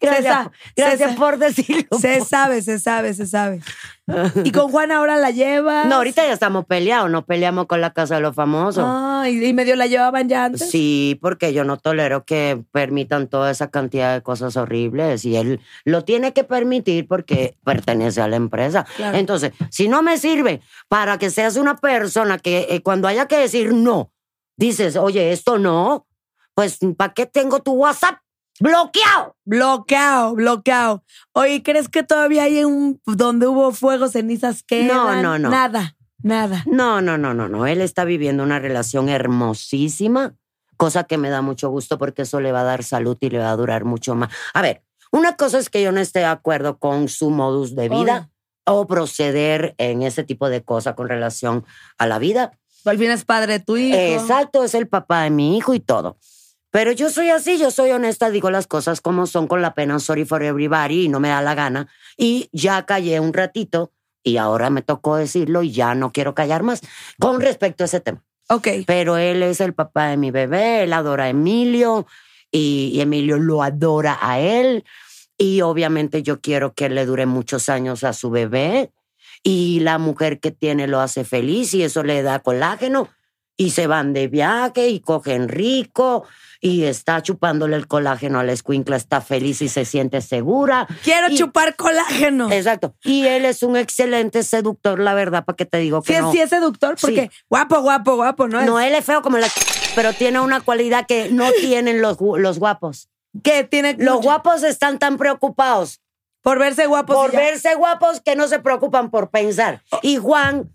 Gracias, 0.00 0.48
gracias 0.76 1.16
por 1.16 1.38
decirlo. 1.38 1.98
Se 1.98 2.20
sabe, 2.20 2.62
se 2.62 2.78
sabe, 2.78 3.14
se 3.14 3.26
sabe. 3.26 3.60
Y 4.44 4.50
con 4.50 4.70
Juan 4.70 4.90
ahora 4.90 5.16
la 5.16 5.30
llevas. 5.30 5.86
No, 5.86 5.96
ahorita 5.96 6.24
ya 6.24 6.32
estamos 6.32 6.64
peleados, 6.64 7.10
no 7.10 7.24
peleamos 7.26 7.66
con 7.66 7.80
la 7.80 7.92
casa 7.92 8.16
de 8.16 8.20
los 8.20 8.34
famosos. 8.34 8.84
Ah, 8.84 9.26
y, 9.28 9.44
y 9.44 9.52
medio 9.52 9.76
la 9.76 9.86
llevaban 9.86 10.28
ya 10.28 10.46
antes. 10.46 10.68
Sí, 10.68 11.16
porque 11.22 11.52
yo 11.52 11.62
no 11.62 11.76
tolero 11.76 12.24
que 12.24 12.60
permitan 12.72 13.28
toda 13.28 13.50
esa 13.50 13.70
cantidad 13.70 14.14
de 14.14 14.22
cosas 14.22 14.56
horribles 14.56 15.24
y 15.24 15.36
él 15.36 15.60
lo 15.84 16.04
tiene 16.04 16.32
que 16.32 16.44
permitir 16.44 17.06
porque 17.06 17.56
pertenece 17.64 18.20
a 18.20 18.28
la 18.28 18.36
empresa. 18.36 18.84
Claro. 18.96 19.16
Entonces, 19.16 19.52
si 19.70 19.88
no 19.88 20.02
me 20.02 20.18
sirve 20.18 20.60
para 20.88 21.18
que 21.18 21.30
seas 21.30 21.56
una 21.56 21.76
persona 21.76 22.38
que 22.38 22.66
eh, 22.70 22.82
cuando 22.82 23.08
haya 23.08 23.26
que 23.26 23.38
decir 23.38 23.72
no, 23.72 24.12
dices, 24.56 24.96
oye, 24.96 25.32
esto 25.32 25.58
no, 25.58 26.06
pues 26.60 26.78
¿para 26.94 27.14
qué 27.14 27.24
tengo 27.24 27.60
tu 27.60 27.72
WhatsApp 27.72 28.18
bloqueado? 28.60 29.34
Bloqueado, 29.46 30.34
bloqueado. 30.34 31.02
Oye, 31.32 31.62
¿crees 31.62 31.88
que 31.88 32.02
todavía 32.02 32.42
hay 32.42 32.64
un 32.64 33.00
donde 33.06 33.46
hubo 33.46 33.72
fuego, 33.72 34.08
cenizas 34.08 34.62
que 34.62 34.84
No, 34.84 35.22
no, 35.22 35.38
no. 35.38 35.48
Nada, 35.48 35.96
nada. 36.22 36.62
No, 36.66 37.00
no, 37.00 37.16
no, 37.16 37.32
no, 37.32 37.48
no. 37.48 37.66
Él 37.66 37.80
está 37.80 38.04
viviendo 38.04 38.42
una 38.42 38.58
relación 38.58 39.08
hermosísima, 39.08 40.34
cosa 40.76 41.04
que 41.04 41.16
me 41.16 41.30
da 41.30 41.40
mucho 41.40 41.70
gusto 41.70 41.96
porque 41.96 42.22
eso 42.22 42.40
le 42.40 42.52
va 42.52 42.60
a 42.60 42.64
dar 42.64 42.84
salud 42.84 43.16
y 43.20 43.30
le 43.30 43.38
va 43.38 43.52
a 43.52 43.56
durar 43.56 43.86
mucho 43.86 44.14
más. 44.14 44.30
A 44.52 44.60
ver, 44.60 44.82
una 45.12 45.36
cosa 45.36 45.56
es 45.58 45.70
que 45.70 45.80
yo 45.80 45.92
no 45.92 46.00
esté 46.00 46.18
de 46.18 46.26
acuerdo 46.26 46.78
con 46.78 47.08
su 47.08 47.30
modus 47.30 47.74
de 47.74 47.88
vida 47.88 48.28
o 48.66 48.86
proceder 48.86 49.74
en 49.78 50.02
ese 50.02 50.24
tipo 50.24 50.50
de 50.50 50.62
cosas 50.62 50.94
con 50.94 51.08
relación 51.08 51.64
a 51.96 52.06
la 52.06 52.18
vida. 52.18 52.52
Al 52.84 52.98
fin 52.98 53.10
es 53.10 53.24
padre 53.24 53.54
de 53.54 53.60
tu 53.60 53.78
hijo. 53.78 53.96
Exacto, 53.96 54.62
es 54.62 54.74
el 54.74 54.88
papá 54.88 55.22
de 55.22 55.30
mi 55.30 55.56
hijo 55.56 55.72
y 55.72 55.80
todo. 55.80 56.18
Pero 56.70 56.92
yo 56.92 57.10
soy 57.10 57.30
así, 57.30 57.58
yo 57.58 57.70
soy 57.70 57.90
honesta, 57.90 58.30
digo 58.30 58.50
las 58.50 58.66
cosas 58.66 59.00
como 59.00 59.26
son 59.26 59.48
con 59.48 59.60
la 59.60 59.74
pena, 59.74 59.98
sorry 59.98 60.24
for 60.24 60.42
everybody, 60.42 61.04
y 61.04 61.08
no 61.08 61.18
me 61.18 61.28
da 61.28 61.42
la 61.42 61.54
gana. 61.54 61.88
Y 62.16 62.48
ya 62.52 62.86
callé 62.86 63.18
un 63.18 63.32
ratito 63.32 63.92
y 64.22 64.36
ahora 64.36 64.70
me 64.70 64.82
tocó 64.82 65.16
decirlo 65.16 65.62
y 65.62 65.72
ya 65.72 65.94
no 65.94 66.12
quiero 66.12 66.34
callar 66.34 66.62
más 66.62 66.80
con 67.18 67.40
respecto 67.40 67.84
a 67.84 67.86
ese 67.86 68.00
tema. 68.00 68.22
Ok. 68.48 68.68
Pero 68.86 69.16
él 69.16 69.42
es 69.42 69.60
el 69.60 69.74
papá 69.74 70.08
de 70.08 70.16
mi 70.16 70.30
bebé, 70.30 70.84
él 70.84 70.92
adora 70.92 71.24
a 71.24 71.28
Emilio 71.28 72.06
y, 72.50 72.92
y 72.94 73.00
Emilio 73.00 73.38
lo 73.38 73.62
adora 73.62 74.18
a 74.20 74.38
él. 74.40 74.84
Y 75.36 75.62
obviamente 75.62 76.22
yo 76.22 76.40
quiero 76.40 76.74
que 76.74 76.88
le 76.88 77.06
dure 77.06 77.26
muchos 77.26 77.68
años 77.68 78.04
a 78.04 78.12
su 78.12 78.30
bebé. 78.30 78.92
Y 79.42 79.80
la 79.80 79.98
mujer 79.98 80.38
que 80.38 80.50
tiene 80.50 80.86
lo 80.86 81.00
hace 81.00 81.24
feliz 81.24 81.72
y 81.72 81.82
eso 81.82 82.02
le 82.02 82.22
da 82.22 82.40
colágeno. 82.40 83.08
Y 83.60 83.70
se 83.70 83.86
van 83.86 84.12
de 84.12 84.28
viaje 84.28 84.88
y 84.88 85.00
cogen 85.00 85.48
rico 85.48 86.24
y 86.62 86.84
está 86.84 87.22
chupándole 87.22 87.76
el 87.76 87.86
colágeno 87.86 88.38
a 88.38 88.44
la 88.44 88.52
escuincla, 88.52 88.96
está 88.96 89.20
feliz 89.20 89.60
y 89.62 89.68
se 89.68 89.84
siente 89.84 90.20
segura. 90.20 90.86
Quiero 91.04 91.28
Y- 91.30 91.36
chupar 91.36 91.76
colágeno. 91.76 92.50
Exacto. 92.50 92.94
Y 93.04 93.26
él 93.26 93.44
es 93.44 93.62
un 93.62 93.76
excelente 93.76 94.42
seductor, 94.42 94.98
la 94.98 95.14
verdad, 95.14 95.44
para 95.44 95.56
que 95.56 95.66
te 95.66 95.78
digo 95.78 96.02
que 96.02 96.14
Sí, 96.14 96.20
no. 96.20 96.32
sí 96.32 96.40
es 96.40 96.50
seductor, 96.50 96.96
porque 97.00 97.28
Sí. 97.30 97.38
guapo, 97.50 97.80
guapo, 97.80 98.16
guapo, 98.16 98.48
¿no? 98.48 98.62
No, 98.62 98.80
es 98.80 98.88
él 98.88 98.94
es 98.94 99.04
feo 99.04 99.20
como 99.22 99.36
la 99.38 99.48
pero 99.94 100.12
tiene 100.12 100.38
una 100.40 100.60
cualidad 100.60 101.04
que 101.06 101.28
no 101.30 101.50
tienen 101.60 102.00
los, 102.02 102.18
los 102.20 102.58
guapos. 102.58 103.08
que 103.42 103.64
tiene 103.64 103.92
Los 103.98 104.16
mucho- 104.16 104.22
guapos 104.22 104.62
están 104.62 104.98
tan 104.98 105.16
preocupados 105.18 106.00
por 106.42 106.58
verse 106.58 106.86
guapos. 106.86 107.14
por 107.16 107.32
verse 107.32 107.74
guapos 107.74 108.20
que 108.20 108.36
no 108.36 108.48
se 108.48 108.58
preocupan 108.58 109.10
por 109.10 109.30
pensar. 109.30 109.82
Y 110.02 110.16
Juan 110.16 110.70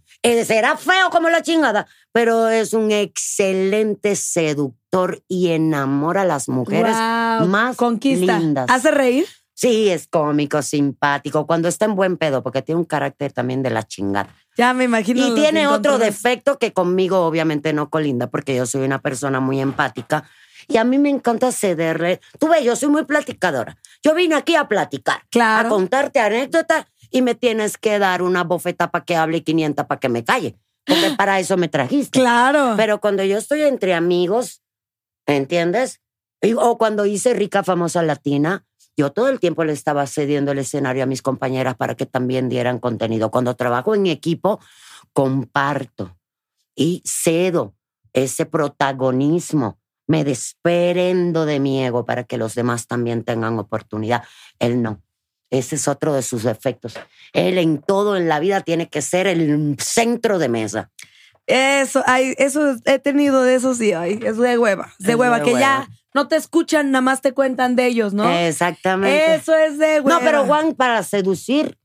será 0.46 0.78
feo 0.78 1.10
como 1.12 1.30
la 1.30 1.42
chingada, 1.42 1.88
pero 2.12 2.48
es 2.50 2.74
un 2.74 2.92
excelente 2.92 4.16
seductor 4.16 5.22
y 5.28 5.50
enamora 5.52 6.22
a 6.22 6.26
las 6.26 6.50
mujeres 6.50 6.96
Guau, 6.96 7.48
más 7.48 7.76
conquista. 7.78 8.40
lindas. 8.40 8.66
¿Hace 8.70 8.92
reír? 8.92 9.26
Sí, 9.54 9.90
es 9.90 10.08
cómico, 10.08 10.62
simpático, 10.62 11.48
cuando 11.48 11.68
está 11.70 11.86
en 11.86 11.96
buen 11.96 12.18
pedo, 12.18 12.44
porque 12.44 12.62
tiene 12.62 12.80
un 12.80 12.86
carácter 12.86 13.32
también 13.32 13.64
de 13.64 13.70
la 13.70 13.84
chingada. 13.84 14.30
Ya 14.58 14.74
me 14.74 14.84
imagino. 14.86 15.28
Y 15.28 15.34
tiene 15.36 15.68
otro 15.68 15.98
defecto 15.98 16.58
que 16.60 16.74
conmigo 16.74 17.26
obviamente 17.26 17.72
no 17.74 17.90
colinda 17.90 18.28
porque 18.28 18.56
yo 18.56 18.66
soy 18.66 18.82
una 18.84 19.00
persona 19.00 19.40
muy 19.40 19.60
empática 19.62 20.28
y 20.68 20.78
a 20.78 20.84
mí 20.84 20.98
me 20.98 21.10
encanta 21.10 21.52
cederle. 21.52 22.20
Tú 22.40 22.48
ves, 22.48 22.64
yo 22.64 22.76
soy 22.76 22.90
muy 22.90 23.06
platicadora. 23.06 23.78
Yo 24.04 24.14
vine 24.14 24.36
aquí 24.36 24.56
a 24.56 24.68
platicar, 24.68 25.22
Claro. 25.30 25.68
a 25.68 25.70
contarte 25.70 26.20
anécdotas 26.20 26.86
y 27.16 27.22
me 27.22 27.34
tienes 27.34 27.78
que 27.78 27.98
dar 27.98 28.22
una 28.22 28.44
bofeta 28.44 28.92
para 28.92 29.06
que 29.06 29.16
hable 29.16 29.38
y 29.38 29.42
500 29.42 29.86
para 29.86 30.00
que 30.02 30.10
me 30.10 30.26
calle. 30.26 30.58
Porque 30.86 31.12
para 31.18 31.40
eso 31.40 31.56
me 31.56 31.70
trajiste. 31.70 32.20
Claro. 32.20 32.74
Pero 32.76 33.00
cuando 33.00 33.24
yo 33.24 33.38
estoy 33.38 33.62
entre 33.62 33.94
amigos, 33.94 34.62
¿entiendes? 35.26 36.02
O 36.58 36.78
cuando 36.78 37.06
hice 37.06 37.34
Rica 37.34 37.64
Famosa 37.64 38.04
Latina, 38.04 38.66
yo 38.98 39.14
todo 39.14 39.30
el 39.30 39.40
tiempo 39.40 39.64
le 39.64 39.72
estaba 39.72 40.06
cediendo 40.08 40.52
el 40.52 40.58
escenario 40.58 41.04
a 41.04 41.06
mis 41.06 41.22
compañeras 41.22 41.78
para 41.78 41.96
que 41.96 42.06
también 42.06 42.50
dieran 42.50 42.80
contenido. 42.80 43.32
Cuando 43.32 43.56
trabajo 43.56 43.96
en 43.96 44.08
equipo, 44.08 44.60
comparto 45.14 46.18
y 46.76 47.02
cedo 47.06 47.76
ese 48.12 48.46
protagonismo. 48.46 49.80
Me 50.06 50.26
desprendo 50.26 51.46
de 51.46 51.62
mi 51.62 51.82
ego 51.82 52.04
para 52.04 52.26
que 52.26 52.38
los 52.38 52.56
demás 52.56 52.88
también 52.88 53.24
tengan 53.24 53.58
oportunidad. 53.58 54.24
Él 54.60 54.82
no. 54.82 55.02
Ese 55.50 55.76
es 55.76 55.88
otro 55.88 56.14
de 56.14 56.22
sus 56.22 56.44
defectos. 56.44 56.96
Él 57.34 57.58
en 57.58 57.82
todo 57.82 58.18
en 58.18 58.28
la 58.28 58.40
vida 58.40 58.62
tiene 58.62 58.90
que 58.90 59.02
ser 59.02 59.28
el 59.28 59.78
centro 59.80 60.40
de 60.40 60.50
mesa. 60.50 60.92
Eso, 61.48 62.04
ay, 62.08 62.34
eso 62.38 62.76
he 62.86 63.00
tenido 63.00 63.44
de 63.44 63.56
esos 63.56 63.78
sí, 63.78 63.94
ay, 63.94 64.20
es 64.24 64.38
de 64.38 64.58
hueva, 64.58 64.94
de 64.98 65.12
Es 65.12 65.18
hueva, 65.18 65.40
de 65.40 65.46
que 65.46 65.52
ya 65.54 65.88
no 66.14 66.28
te 66.28 66.38
escuchan, 66.38 66.92
nada 66.92 67.02
más 67.02 67.22
te 67.22 67.34
cuentan 67.34 67.76
de 67.76 67.86
ellos, 67.86 68.14
¿no? 68.14 68.32
Exactamente. 68.32 69.36
Eso 69.36 69.54
es 69.54 69.78
de 69.78 70.02
hueva. 70.02 70.20
No, 70.20 70.26
pero 70.26 70.46
Juan, 70.46 70.74
para 70.74 71.04
seducir, 71.04 71.78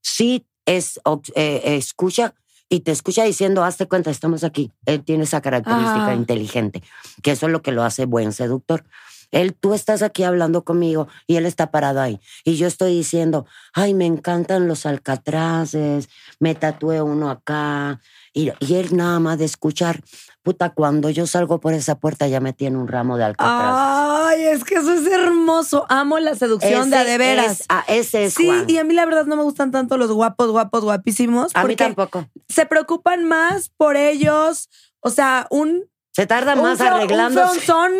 sí 0.00 0.46
es 0.66 0.98
eh, 0.98 1.32
eh, 1.34 1.76
escucha 1.76 2.34
y 2.68 2.80
te 2.80 2.92
escucha 2.92 3.24
diciendo, 3.24 3.64
hazte 3.64 3.86
cuenta, 3.86 4.10
estamos 4.10 4.44
aquí. 4.44 4.70
Él 4.84 5.02
tiene 5.02 5.24
esa 5.24 5.40
característica 5.40 6.02
Ajá. 6.02 6.14
inteligente, 6.14 6.82
que 7.22 7.30
eso 7.30 7.46
es 7.46 7.52
lo 7.52 7.62
que 7.62 7.72
lo 7.72 7.82
hace 7.82 8.04
buen 8.04 8.32
seductor. 8.32 8.84
Él, 9.30 9.54
tú 9.54 9.74
estás 9.74 10.02
aquí 10.02 10.22
hablando 10.24 10.64
conmigo 10.64 11.06
y 11.26 11.36
él 11.36 11.44
está 11.46 11.70
parado 11.70 12.00
ahí. 12.00 12.18
Y 12.44 12.56
yo 12.56 12.66
estoy 12.66 12.94
diciendo, 12.94 13.46
ay, 13.74 13.92
me 13.94 14.06
encantan 14.06 14.68
los 14.68 14.86
alcatraces, 14.86 16.08
me 16.40 16.54
tatué 16.54 17.02
uno 17.02 17.30
acá. 17.30 18.00
Y, 18.32 18.52
y 18.60 18.74
él 18.74 18.96
nada 18.96 19.18
más 19.20 19.38
de 19.38 19.44
escuchar, 19.44 20.00
puta, 20.42 20.70
cuando 20.70 21.10
yo 21.10 21.26
salgo 21.26 21.60
por 21.60 21.72
esa 21.74 21.96
puerta 21.98 22.26
ya 22.28 22.40
me 22.40 22.52
tiene 22.52 22.76
un 22.78 22.88
ramo 22.88 23.16
de 23.18 23.24
alcatraces. 23.24 24.28
Ay, 24.30 24.42
es 24.44 24.64
que 24.64 24.76
eso 24.76 24.92
es 24.94 25.06
hermoso. 25.06 25.86
Amo 25.88 26.18
la 26.18 26.34
seducción 26.34 26.88
de 26.90 26.96
a 26.96 27.02
Ese 27.02 27.10
de 27.10 27.18
veras. 27.18 27.60
es- 27.60 27.66
ah, 27.68 27.84
ese 27.88 28.24
es 28.26 28.34
sí, 28.34 28.46
Juan. 28.46 28.64
y 28.68 28.78
a 28.78 28.84
mí 28.84 28.94
la 28.94 29.04
verdad 29.06 29.26
no 29.26 29.36
me 29.36 29.42
gustan 29.42 29.70
tanto 29.70 29.96
los 29.98 30.10
guapos, 30.12 30.50
guapos, 30.50 30.84
guapísimos. 30.84 31.50
A 31.54 31.64
mí 31.64 31.76
tampoco. 31.76 32.26
se 32.48 32.64
preocupan 32.66 33.24
más 33.24 33.70
por 33.76 33.96
ellos. 33.96 34.68
O 35.00 35.10
sea, 35.10 35.46
un, 35.50 35.84
Se 36.12 36.26
tarda 36.26 36.54
un 36.54 36.62
más 36.62 36.78
feo- 36.78 36.94
arreglándose. 36.94 37.46
un 37.46 37.60
feonzón 37.60 37.92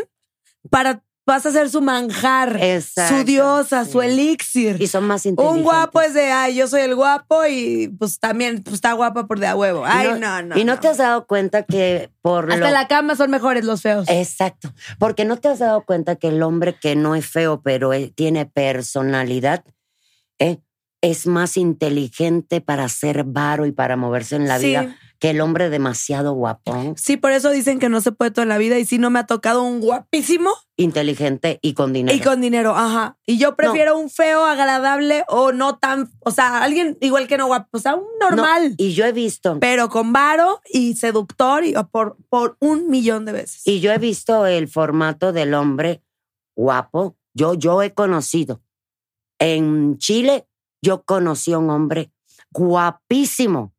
para 0.70 1.02
vas 1.28 1.44
a 1.44 1.52
ser 1.52 1.68
su 1.68 1.82
manjar, 1.82 2.56
Exacto, 2.60 3.18
su 3.18 3.24
diosa, 3.24 3.84
su 3.84 4.00
elixir. 4.00 4.80
Y 4.80 4.86
son 4.86 5.04
más 5.04 5.26
inteligentes. 5.26 5.58
Un 5.58 5.62
guapo 5.62 6.00
es 6.00 6.14
de, 6.14 6.32
ay, 6.32 6.56
yo 6.56 6.66
soy 6.66 6.80
el 6.80 6.94
guapo 6.94 7.46
y 7.46 7.88
pues 7.98 8.18
también 8.18 8.62
pues, 8.62 8.74
está 8.74 8.94
guapa 8.94 9.26
por 9.26 9.38
de 9.38 9.46
a 9.46 9.54
huevo. 9.54 9.84
Ay, 9.86 10.18
no, 10.18 10.42
no. 10.42 10.58
Y 10.58 10.64
no, 10.64 10.80
te 10.80 10.88
has 10.88 10.96
dado 10.96 11.26
cuenta 11.26 11.64
que 11.64 12.10
por 12.22 12.50
Hasta 12.50 12.66
lo... 12.66 12.72
la 12.72 12.88
cama 12.88 13.14
son 13.14 13.30
mejores 13.30 13.64
los 13.64 13.82
feos. 13.82 14.08
Exacto. 14.08 14.72
Porque 14.98 15.26
no 15.26 15.36
te 15.36 15.48
has 15.48 15.58
dado 15.58 15.84
cuenta 15.84 16.16
que 16.16 16.28
el 16.28 16.42
hombre 16.42 16.74
que 16.74 16.96
no 16.96 17.14
es 17.14 17.26
feo, 17.26 17.60
pero 17.62 17.90
tiene 18.14 18.46
personalidad, 18.46 19.62
¿eh? 20.38 20.58
es 21.02 21.26
más 21.26 21.56
inteligente 21.58 22.60
para 22.60 22.84
hacer 22.84 23.24
varo 23.24 23.66
y 23.66 23.72
para 23.72 23.96
moverse 23.96 24.34
en 24.36 24.48
la 24.48 24.58
Sí. 24.58 24.66
vida 24.68 24.96
que 25.20 25.30
el 25.30 25.40
hombre 25.40 25.68
demasiado 25.68 26.32
guapón, 26.32 26.94
Sí, 26.96 27.16
por 27.16 27.32
eso 27.32 27.50
dicen 27.50 27.80
que 27.80 27.88
no 27.88 28.00
se 28.00 28.12
puede 28.12 28.30
todo 28.30 28.44
en 28.44 28.48
la 28.48 28.58
vida 28.58 28.78
y 28.78 28.84
sí 28.84 28.98
no 28.98 29.10
me 29.10 29.18
ha 29.18 29.26
tocado 29.26 29.62
un 29.64 29.80
guapísimo 29.80 30.50
inteligente 30.76 31.58
y 31.60 31.74
con 31.74 31.92
dinero. 31.92 32.16
y 32.16 32.20
con 32.20 32.40
dinero, 32.40 32.76
ajá. 32.76 33.18
Y 33.26 33.36
yo 33.38 33.56
prefiero 33.56 33.98
un 33.98 34.10
feo 34.10 34.44
agradable 34.44 35.24
o 35.28 35.50
no 35.50 35.76
tan, 35.78 36.08
o 36.20 36.30
sea, 36.30 36.62
alguien 36.62 36.96
igual 37.00 37.26
que 37.26 37.36
no 37.36 37.46
guapo, 37.48 37.68
o 37.72 37.80
sea, 37.80 37.96
un 37.96 38.04
No, 38.20 38.30
normal, 38.30 38.74
y 38.78 38.94
yo 38.94 39.04
he 39.04 39.12
visto, 39.12 39.58
pero 39.60 39.88
con 39.88 40.12
varo 40.12 40.60
y 40.72 40.94
seductor 40.94 41.64
y 41.64 41.74
por, 41.90 42.16
por 42.28 42.56
un 42.60 42.88
millón 42.88 43.24
de 43.24 43.32
veces. 43.32 43.62
y 43.66 43.80
yo 43.80 43.90
he 43.92 43.98
visto 43.98 44.46
el 44.46 44.68
formato 44.68 45.32
del 45.32 45.54
hombre 45.54 46.02
guapo. 46.56 47.16
Yo, 47.34 47.54
yo 47.54 47.82
he 47.82 47.92
conocido. 47.92 48.62
En 49.40 49.98
Chile, 49.98 50.46
yo 50.82 51.02
conocí 51.04 51.52
a 51.52 51.58
un 51.58 51.70
hombre 51.70 52.12
guapísimo, 52.50 53.72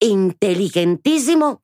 inteligentísimo, 0.00 1.62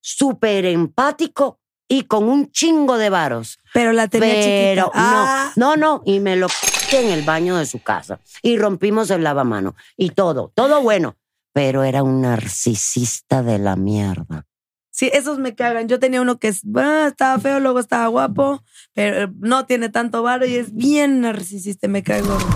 súper 0.00 0.66
empático 0.66 1.60
y 1.88 2.02
con 2.02 2.24
un 2.28 2.50
chingo 2.50 2.98
de 2.98 3.10
varos. 3.10 3.58
pero 3.72 3.92
la 3.92 4.08
tenía 4.08 4.34
Pero 4.34 4.84
chiquita. 4.84 4.90
Ah, 4.94 5.52
no, 5.56 5.76
no, 5.76 5.96
no, 5.98 6.02
y 6.04 6.20
me 6.20 6.36
lo 6.36 6.48
en 6.92 7.08
el 7.10 7.22
baño 7.22 7.56
de 7.56 7.66
su 7.66 7.80
casa 7.80 8.20
y 8.42 8.58
rompimos 8.58 9.10
el 9.10 9.22
lavamano 9.22 9.74
y 9.96 10.10
todo, 10.10 10.52
todo 10.54 10.82
bueno, 10.82 11.16
pero 11.52 11.82
era 11.82 12.02
un 12.02 12.22
narcisista 12.22 13.42
de 13.42 13.58
la 13.58 13.76
mierda. 13.76 14.46
Sí, 14.90 15.10
esos 15.12 15.38
me 15.38 15.54
cagan. 15.54 15.86
Yo 15.86 16.00
tenía 16.00 16.20
uno 16.20 16.40
que 16.40 16.48
es, 16.48 16.62
ah, 16.74 17.06
estaba 17.08 17.38
feo, 17.38 17.60
luego 17.60 17.78
estaba 17.78 18.08
guapo, 18.08 18.64
pero 18.94 19.32
no 19.38 19.64
tiene 19.64 19.90
tanto 19.90 20.22
varo 20.22 20.44
y 20.44 20.56
es 20.56 20.74
bien 20.74 21.20
narcisista, 21.20 21.86
me 21.86 22.02
cae 22.02 22.22
gordo. 22.22 22.46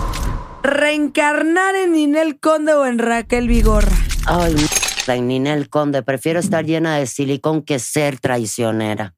Reencarnar 0.61 1.75
en 1.75 1.93
Ninel 1.93 2.39
Conde 2.39 2.73
o 2.73 2.85
en 2.85 2.99
Raquel 2.99 3.47
Vigorra. 3.47 3.95
Ay, 4.25 4.55
mierda, 5.07 5.15
en 5.15 5.27
Ninel 5.27 5.69
Conde, 5.69 6.03
prefiero 6.03 6.39
estar 6.39 6.65
llena 6.65 6.97
de 6.97 7.07
silicón 7.07 7.61
que 7.61 7.79
ser 7.79 8.19
traicionera. 8.19 9.15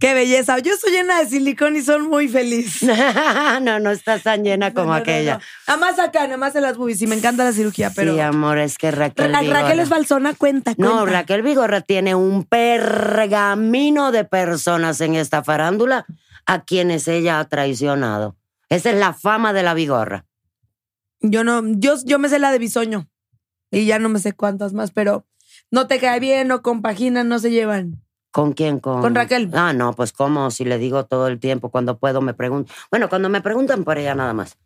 Qué 0.00 0.12
belleza. 0.12 0.58
Yo 0.58 0.72
soy 0.76 0.90
llena 0.90 1.20
de 1.20 1.26
silicón 1.26 1.76
y 1.76 1.80
son 1.82 2.08
muy 2.10 2.28
feliz. 2.28 2.82
no, 3.62 3.78
no 3.78 3.90
estás 3.90 4.24
tan 4.24 4.42
llena 4.42 4.74
como 4.74 4.86
No, 4.86 4.90
no, 4.92 4.96
no, 4.96 5.02
aquella. 5.02 5.34
no. 5.36 5.40
Nada 5.68 5.78
más 5.80 5.98
acá, 6.00 6.24
nada 6.24 6.36
más 6.36 6.54
en 6.56 6.62
las 6.62 6.76
boobies. 6.76 7.00
Y 7.02 7.06
me 7.06 7.14
encanta 7.14 7.44
la 7.44 7.52
cirugía, 7.52 7.90
pero. 7.94 8.12
Sí, 8.12 8.20
amor, 8.20 8.58
es 8.58 8.76
que 8.76 8.90
Raquel 8.90 9.32
Ra- 9.32 9.40
Vigorra- 9.40 9.62
Raquel 9.62 9.80
es 9.80 9.88
balsona, 9.88 10.34
cuenta, 10.34 10.74
cuenta. 10.74 10.94
No, 10.94 11.06
Raquel 11.06 11.42
Vigorra 11.42 11.80
tiene 11.80 12.14
un 12.16 12.42
pergamino 12.44 14.10
de 14.12 14.24
personas 14.24 15.00
en 15.00 15.14
esta 15.14 15.44
farándula 15.44 16.04
a 16.44 16.64
quienes 16.64 17.06
ella 17.08 17.38
ha 17.38 17.48
traicionado. 17.48 18.36
Esa 18.68 18.90
es 18.90 18.96
la 18.96 19.14
fama 19.14 19.52
de 19.52 19.62
la 19.62 19.74
Vigorra. 19.74 20.26
Yo 21.20 21.44
no, 21.44 21.62
yo, 21.64 21.94
yo 22.04 22.18
me 22.18 22.28
sé 22.28 22.38
la 22.40 22.50
de 22.50 22.58
bisoño. 22.58 23.08
Y 23.74 23.86
ya 23.86 23.98
no 23.98 24.08
me 24.08 24.18
sé 24.18 24.32
cuántas 24.32 24.72
más, 24.72 24.90
pero 24.90 25.26
no 25.70 25.86
te 25.86 25.98
cae 25.98 26.20
bien, 26.20 26.48
no 26.48 26.62
compaginan, 26.62 27.28
no 27.28 27.38
se 27.38 27.50
llevan. 27.50 28.02
¿Con 28.30 28.52
quién? 28.52 28.80
Con, 28.80 29.00
Con 29.00 29.14
Raquel. 29.14 29.50
Ah, 29.52 29.72
no, 29.72 29.92
pues 29.92 30.12
cómo, 30.12 30.50
si 30.50 30.64
le 30.64 30.78
digo 30.78 31.04
todo 31.04 31.28
el 31.28 31.38
tiempo, 31.38 31.70
cuando 31.70 31.98
puedo 31.98 32.20
me 32.20 32.34
pregunto. 32.34 32.72
Bueno, 32.90 33.08
cuando 33.08 33.28
me 33.28 33.40
preguntan 33.40 33.84
por 33.84 33.96
ella 33.98 34.14
nada 34.14 34.32
más. 34.32 34.56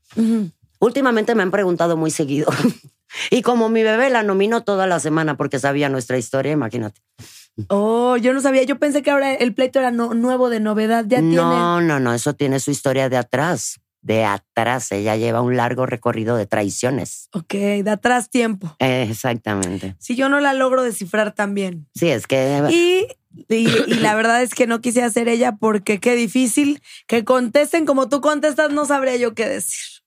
Últimamente 0.81 1.35
me 1.35 1.43
han 1.43 1.51
preguntado 1.51 1.97
muy 1.97 2.11
seguido. 2.11 2.47
y 3.31 3.43
como 3.43 3.69
mi 3.69 3.83
bebé 3.83 4.11
la 4.11 4.23
nominó 4.23 4.63
toda 4.63 4.87
la 4.87 5.01
semana 5.01 5.37
porque 5.37 5.59
sabía 5.59 5.89
nuestra 5.89 6.17
historia, 6.17 6.53
imagínate. 6.53 7.01
Oh, 7.69 8.17
yo 8.17 8.33
no 8.33 8.41
sabía. 8.41 8.63
Yo 8.63 8.79
pensé 8.79 9.03
que 9.03 9.11
ahora 9.11 9.35
el 9.35 9.53
pleito 9.53 9.81
era 9.81 9.91
no- 9.91 10.15
nuevo 10.15 10.49
de 10.49 10.61
novedad. 10.61 11.05
Ya 11.09 11.19
tiene. 11.19 11.35
No, 11.37 11.81
no, 11.81 11.99
no, 12.01 12.15
eso 12.15 12.35
tiene 12.35 12.61
su 12.61 12.71
historia 12.71 13.09
de 13.09 13.17
atrás. 13.17 13.81
De 14.01 14.25
atrás, 14.25 14.93
ella 14.93 15.17
lleva 15.17 15.41
un 15.43 15.57
largo 15.57 15.85
recorrido 15.85 16.37
de 16.37 16.47
traiciones. 16.47 17.29
Ok, 17.33 17.55
de 17.55 17.91
atrás 17.91 18.31
tiempo. 18.31 18.77
Eh, 18.79 19.07
Exactamente. 19.11 19.97
Si 19.99 20.15
yo 20.15 20.29
no 20.29 20.41
la 20.41 20.55
logro 20.55 20.83
descifrar 20.83 21.35
también. 21.35 21.89
Sí, 21.95 22.09
es 22.09 22.27
que 22.27 22.63
Y, 22.71 23.07
y, 23.53 23.69
y 23.69 23.95
la 23.95 24.15
verdad 24.15 24.43
es 24.43 24.55
que 24.55 24.67
no 24.67 24.81
quise 24.81 25.03
hacer 25.03 25.29
ella 25.29 25.57
porque 25.57 25.99
qué 25.99 26.15
difícil 26.15 26.81
que 27.07 27.25
contesten 27.25 27.87
como 27.87 28.09
tú 28.09 28.21
contestas, 28.21 28.71
no 28.73 28.85
sabría 28.85 29.17
yo 29.17 29.35
qué 29.35 29.49
decir. 29.49 30.03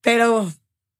Pero, 0.00 0.50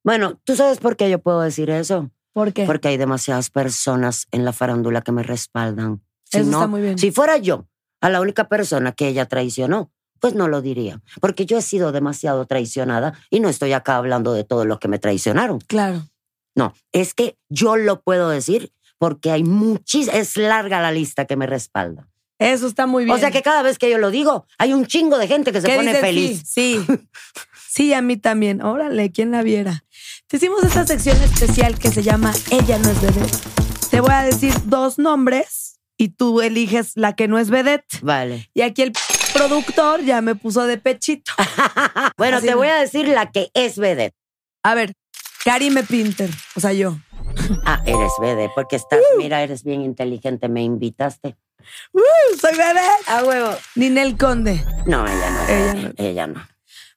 Bueno, 0.05 0.41
¿tú 0.45 0.57
sabes 0.57 0.79
por 0.79 0.97
qué 0.97 1.11
yo 1.11 1.19
puedo 1.19 1.41
decir 1.41 1.71
eso? 1.71 2.11
¿por 2.33 2.53
qué? 2.53 2.67
Porque 2.67 2.89
hay 2.89 2.97
demasiadas 2.97 3.51
personas 3.51 4.27
en 4.31 4.45
la 4.45 4.53
farándula 4.53 5.03
que 5.03 5.11
me 5.13 5.25
respaldan. 5.25 6.03
Si 6.25 6.39
Eso 6.39 6.51
no, 6.51 6.59
está 6.59 6.67
muy 6.69 6.81
bien. 6.83 6.99
Si 6.99 7.11
fuera 7.11 7.37
yo 7.37 7.67
a 8.01 8.11
la 8.11 8.21
única 8.21 8.49
persona 8.49 8.93
que 8.93 9.09
ella 9.09 9.27
traicionó, 9.27 9.91
pues 10.21 10.35
no 10.35 10.49
lo 10.49 10.63
diría. 10.63 11.01
Porque 11.21 11.47
yo 11.47 11.59
he 11.59 11.63
sido 11.63 11.93
demasiado 11.93 12.47
traicionada 12.47 13.15
y 13.31 13.41
no 13.41 13.49
estoy 13.49 13.73
acá 13.73 13.97
hablando 13.97 14.33
de 14.33 14.45
todos 14.45 14.67
los 14.67 14.79
que 14.79 14.89
me 14.89 14.99
traicionaron. 14.99 15.61
Claro. 15.61 16.09
No, 16.55 16.75
es 16.93 17.15
que 17.15 17.37
yo 17.49 17.77
lo 17.77 18.01
puedo 18.03 18.29
decir 18.29 18.73
porque 18.99 19.31
hay 19.31 19.45
muchísimas, 19.45 20.17
es 20.17 20.37
larga 20.37 20.81
la 20.81 20.93
lista 20.93 21.25
que 21.25 21.37
me 21.37 21.47
respalda. 21.47 22.09
Eso 22.39 22.67
está 22.67 22.87
muy 22.87 23.05
bien. 23.05 23.17
O 23.17 23.19
sea 23.19 23.31
que 23.31 23.43
cada 23.43 23.63
vez 23.63 23.79
que 23.79 23.91
yo 23.91 23.99
lo 23.99 24.11
digo, 24.11 24.47
hay 24.59 24.73
un 24.73 24.87
chingo 24.87 25.19
de 25.19 25.27
gente 25.27 25.53
que 25.53 25.61
se 25.61 25.67
¿Qué 25.69 25.77
pone 25.77 25.95
feliz. 25.95 26.43
Sí, 26.47 26.83
sí. 26.87 26.99
Sí, 27.71 27.93
a 27.93 28.03
mí 28.03 28.17
también. 28.17 28.61
Órale, 28.61 29.13
¿quién 29.13 29.31
la 29.31 29.43
viera? 29.43 29.85
Te 30.27 30.39
hicimos 30.39 30.65
esta 30.65 30.85
sección 30.85 31.17
especial 31.23 31.79
que 31.79 31.93
se 31.93 32.03
llama 32.03 32.33
Ella 32.51 32.77
no 32.79 32.89
es 32.89 33.01
vedette. 33.01 33.39
Te 33.91 34.01
voy 34.01 34.11
a 34.11 34.23
decir 34.25 34.53
dos 34.65 34.99
nombres 34.99 35.79
y 35.97 36.09
tú 36.09 36.41
eliges 36.41 36.93
la 36.97 37.15
que 37.15 37.29
no 37.29 37.39
es 37.39 37.51
vedette. 37.51 38.01
Vale. 38.03 38.51
Y 38.53 38.63
aquí 38.63 38.83
el 38.83 38.93
productor 39.39 40.03
ya 40.05 40.21
me 40.21 40.35
puso 40.35 40.65
de 40.67 40.79
pechito. 40.79 41.33
Bueno, 42.17 42.39
Así 42.39 42.47
te 42.47 42.53
no. 42.53 42.59
voy 42.59 42.69
a 42.69 42.77
decir 42.77 43.07
la 43.09 43.31
que 43.31 43.51
es 43.55 43.79
vedette. 43.79 44.15
A 44.65 44.75
ver, 44.75 44.93
Karime 45.45 45.85
Pinter, 45.85 46.29
o 46.57 46.61
sea, 46.61 46.73
yo. 46.73 46.97
Ah, 47.65 47.81
eres 47.87 48.13
vedette, 48.21 48.51
porque 48.55 48.77
estás, 48.77 48.99
Uh. 49.15 49.19
mira, 49.19 49.43
eres 49.43 49.63
bien 49.63 49.83
inteligente, 49.83 50.49
me 50.49 50.63
invitaste. 50.63 51.37
¡Uh! 51.93 52.01
Soy 52.41 52.57
vedette. 52.57 53.09
A 53.09 53.23
huevo. 53.23 53.55
Ninel 53.77 54.17
Conde, 54.17 54.65
No, 54.87 55.07
ella 55.07 55.31
no. 55.31 55.43
Ella 55.49 55.73
Ella, 55.73 55.93
ella 55.97 56.27
no. 56.27 56.49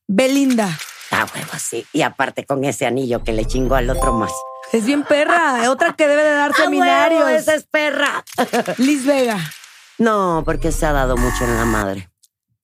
Belinda. 0.08 0.70
A 1.12 1.26
huevo, 1.26 1.52
sí. 1.60 1.86
Y 1.94 2.02
aparte 2.02 2.46
con 2.46 2.64
ese 2.64 2.86
anillo 2.88 3.24
que 3.24 3.34
le 3.34 3.46
chingó 3.46 3.76
al 3.76 3.90
otro 3.90 4.14
más. 4.14 4.32
Es 4.72 4.86
bien 4.86 5.04
perra. 5.04 5.70
Otra 5.70 5.94
que 5.94 6.08
debe 6.08 6.24
de 6.24 6.32
dar 6.34 6.52
¡A 6.52 6.54
huevo, 6.54 6.64
seminarios. 6.64 7.30
esa 7.32 7.54
es 7.56 7.66
perra! 7.68 8.24
Liz 8.78 9.06
Vega. 9.06 9.38
No, 10.00 10.42
porque 10.46 10.72
se 10.72 10.86
ha 10.88 10.94
dado 10.94 11.16
mucho 11.18 11.44
en 11.44 11.58
la 11.58 11.66
madre. 11.66 12.10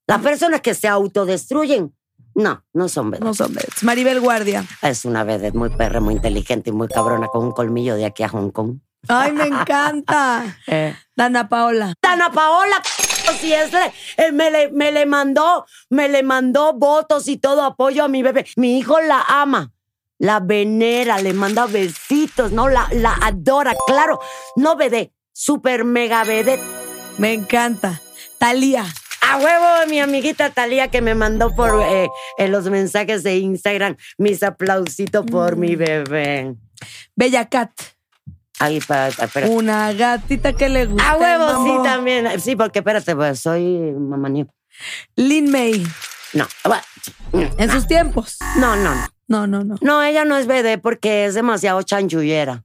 Las 0.07 0.21
personas 0.21 0.61
que 0.61 0.73
se 0.73 0.87
autodestruyen, 0.87 1.93
no, 2.33 2.63
no 2.73 2.87
son 2.87 3.11
vedettes. 3.11 3.25
No 3.27 3.33
son 3.33 3.53
vedettes. 3.53 3.83
Maribel 3.83 4.19
Guardia. 4.21 4.65
Es 4.81 5.05
una 5.05 5.23
vedette 5.23 5.55
muy 5.55 5.69
perra, 5.69 5.99
muy 5.99 6.13
inteligente 6.15 6.69
y 6.69 6.73
muy 6.73 6.87
cabrona 6.87 7.27
con 7.27 7.45
un 7.45 7.51
colmillo 7.51 7.95
de 7.95 8.05
aquí 8.05 8.23
a 8.23 8.29
Hong 8.29 8.51
Kong. 8.51 8.77
Ay, 9.09 9.31
me 9.31 9.45
encanta. 9.45 10.57
Dana 11.15 11.49
Paola. 11.49 11.93
Dana 12.01 12.31
Paola, 12.31 12.81
si 13.39 13.53
es 13.53 13.71
le- 13.71 13.93
eh, 14.17 14.31
me, 14.31 14.49
le, 14.51 14.71
me 14.71 14.91
le 14.91 15.05
mandó, 15.05 15.65
me 15.89 16.07
le 16.09 16.23
mandó 16.23 16.73
votos 16.73 17.27
y 17.27 17.37
todo 17.37 17.63
apoyo 17.63 18.03
a 18.03 18.07
mi 18.07 18.21
bebé. 18.23 18.45
Mi 18.55 18.77
hijo 18.77 18.99
la 19.01 19.21
ama, 19.27 19.71
la 20.19 20.39
venera, 20.39 21.19
le 21.19 21.33
manda 21.33 21.65
besitos, 21.67 22.51
¿no? 22.51 22.67
La, 22.69 22.87
la 22.91 23.13
adora, 23.21 23.73
claro. 23.87 24.19
No 24.55 24.75
vedette, 24.75 25.13
super 25.33 25.83
mega 25.85 26.23
vedette. 26.23 26.63
Me 27.17 27.33
encanta. 27.33 27.99
Talía. 28.37 28.85
A 29.21 29.37
huevo, 29.37 29.89
mi 29.89 29.99
amiguita 29.99 30.49
Talía 30.51 30.89
que 30.89 31.01
me 31.01 31.15
mandó 31.15 31.53
por 31.55 31.81
eh, 31.83 32.07
en 32.37 32.51
los 32.51 32.65
mensajes 32.69 33.23
de 33.23 33.37
Instagram 33.37 33.97
mis 34.17 34.43
aplausitos 34.43 35.25
por 35.25 35.55
mi 35.55 35.75
bebé. 35.75 36.55
Bella 37.15 37.49
Cat. 37.49 37.71
Ahí 38.59 38.79
para, 38.79 39.09
espera. 39.09 39.47
Una 39.47 39.93
gatita 39.93 40.53
que 40.53 40.69
le 40.69 40.85
gusta. 40.87 41.11
A 41.11 41.17
huevo, 41.17 41.65
sí, 41.65 41.83
también. 41.83 42.39
Sí, 42.39 42.55
porque 42.55 42.79
espérate, 42.79 43.15
pues 43.15 43.39
soy 43.39 43.63
mamá 43.93 44.29
Lin 45.15 45.51
May. 45.51 45.85
No, 46.33 46.47
va- 46.69 46.83
En 47.33 47.71
sus 47.71 47.87
tiempos. 47.87 48.37
no, 48.57 48.75
no, 48.75 48.95
no. 48.95 49.07
No, 49.29 49.45
no, 49.45 49.63
no. 49.63 49.75
No, 49.81 50.01
ella 50.03 50.23
no 50.23 50.37
es 50.37 50.47
BD 50.47 50.79
porque 50.81 51.25
es 51.25 51.35
demasiado 51.35 51.81
chanchullera. 51.83 52.63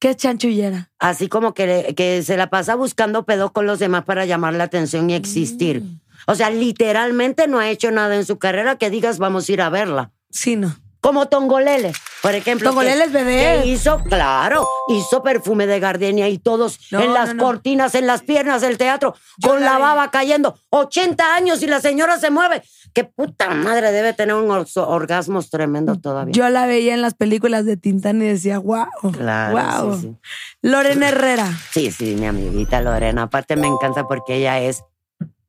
¿Qué 0.00 0.16
chanchullera? 0.16 0.90
Así 0.98 1.28
como 1.28 1.54
que, 1.54 1.94
que 1.96 2.22
se 2.22 2.36
la 2.36 2.48
pasa 2.50 2.74
buscando 2.74 3.24
pedo 3.24 3.52
con 3.52 3.66
los 3.66 3.78
demás 3.78 4.04
para 4.04 4.24
llamar 4.24 4.54
la 4.54 4.64
atención 4.64 5.08
y 5.10 5.14
existir. 5.14 5.82
O 6.26 6.34
sea, 6.34 6.50
literalmente 6.50 7.46
no 7.48 7.58
ha 7.58 7.68
hecho 7.70 7.90
nada 7.90 8.16
en 8.16 8.24
su 8.24 8.38
carrera 8.38 8.76
que 8.76 8.90
digas 8.90 9.18
vamos 9.18 9.48
a 9.48 9.52
ir 9.52 9.62
a 9.62 9.68
verla. 9.68 10.10
Sí, 10.30 10.56
no. 10.56 10.74
Como 11.02 11.28
Tongolele. 11.28 11.92
Por 12.22 12.34
ejemplo, 12.34 12.68
Tongolele 12.70 13.04
es 13.04 13.12
vedette. 13.12 13.62
que 13.62 13.68
hizo, 13.68 14.02
claro, 14.04 14.68
hizo 14.88 15.22
perfume 15.22 15.66
de 15.66 15.80
gardenia 15.80 16.28
y 16.28 16.36
todos 16.36 16.78
No, 16.90 17.00
en 17.00 17.14
las 17.14 17.28
no, 17.28 17.34
no. 17.36 17.42
cortinas, 17.44 17.94
en 17.94 18.06
las 18.06 18.20
piernas 18.22 18.60
del 18.60 18.76
teatro, 18.76 19.14
Yo 19.38 19.48
con 19.50 19.60
la 19.62 19.78
baba 19.78 20.10
cayendo. 20.10 20.58
80 20.68 21.34
años 21.34 21.62
y 21.62 21.66
la 21.68 21.80
señora 21.80 22.18
se 22.18 22.30
mueve. 22.30 22.62
Qué 22.92 23.04
puta 23.04 23.50
madre 23.50 23.92
debe 23.92 24.12
tener 24.12 24.34
un 24.34 24.50
or- 24.50 24.66
orgasmos 24.76 25.48
tremendo 25.50 25.96
todavía. 25.96 26.32
Yo 26.32 26.48
la 26.48 26.66
veía 26.66 26.94
en 26.94 27.02
las 27.02 27.14
películas 27.14 27.64
de 27.64 27.76
Tintán 27.76 28.20
y 28.22 28.26
decía, 28.26 28.58
wow. 28.58 28.86
Claro, 29.12 29.82
wow. 29.82 29.94
sí, 29.96 30.02
sí. 30.02 30.16
Lorena 30.62 31.08
Herrera. 31.08 31.46
Sí, 31.70 31.90
sí, 31.92 32.16
mi 32.16 32.26
amiguita 32.26 32.80
Lorena. 32.80 33.22
Aparte 33.22 33.56
me 33.56 33.68
encanta 33.68 34.06
porque 34.06 34.36
ella 34.36 34.60
es, 34.60 34.82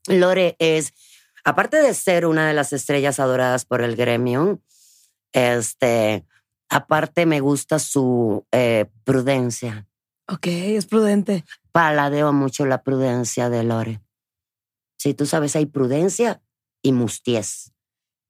Lore 0.08 0.56
es, 0.60 0.94
aparte 1.44 1.78
de 1.78 1.94
ser 1.94 2.26
una 2.26 2.48
de 2.48 2.54
las 2.54 2.74
estrellas 2.74 3.20
adoradas 3.20 3.66
por 3.66 3.82
el 3.82 3.96
gremio, 3.96 4.60
este, 5.34 6.26
aparte 6.70 7.26
me 7.26 7.40
gusta 7.40 7.80
su 7.80 8.46
eh, 8.52 8.86
prudencia. 9.04 9.88
Ok, 10.28 10.48
es 10.48 10.86
prudente. 10.86 11.44
Paladeo 11.72 12.32
mucho 12.34 12.66
la 12.66 12.84
prudencia 12.84 13.50
de 13.50 13.64
Lore. 13.64 14.02
Sí, 14.98 15.14
tú 15.14 15.26
sabes, 15.26 15.56
hay 15.56 15.66
prudencia 15.66 16.42
y 16.82 16.92
mustiez. 16.94 17.72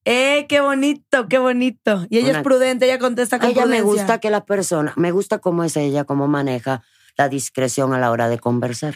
Eh, 0.06 0.48
qué 0.50 0.62
bonito, 0.62 1.28
qué 1.28 1.38
bonito. 1.38 2.06
Y 2.10 2.18
ella 2.18 2.30
Una- 2.32 2.40
es 2.40 2.44
prudente, 2.44 2.86
ella 2.86 2.98
contesta 3.00 3.38
con 3.40 3.50
ella 3.50 3.66
me 3.66 3.78
prudencia. 3.78 4.04
gusta 4.04 4.20
que 4.20 4.30
la 4.32 4.46
persona, 4.46 4.94
me 4.98 5.12
gusta 5.12 5.38
cómo 5.40 5.64
es 5.64 5.78
ella, 5.78 6.06
cómo 6.06 6.28
maneja 6.28 6.82
la 7.18 7.30
discreción 7.30 7.94
a 7.94 8.00
la 8.00 8.10
hora 8.10 8.28
de 8.30 8.40
conversar. 8.40 8.96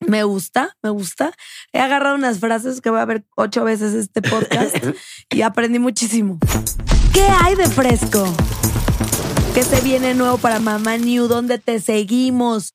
Me 0.00 0.22
gusta, 0.24 0.76
me 0.82 0.90
gusta. 0.90 1.32
He 1.72 1.80
agarrado 1.80 2.14
unas 2.14 2.38
frases 2.38 2.80
que 2.80 2.88
voy 2.88 3.00
a 3.00 3.04
ver 3.04 3.26
ocho 3.36 3.64
veces 3.64 3.92
este 3.94 4.22
podcast 4.22 4.74
y 5.30 5.42
aprendí 5.42 5.78
muchísimo. 5.78 6.38
¿Qué 7.12 7.22
hay 7.22 7.54
de 7.54 7.68
fresco? 7.68 8.24
¿Qué 9.54 9.62
se 9.62 9.80
viene 9.82 10.14
nuevo 10.14 10.38
para 10.38 10.58
Mamá 10.60 10.96
New? 10.96 11.26
¿Dónde 11.26 11.58
te 11.58 11.80
seguimos? 11.80 12.74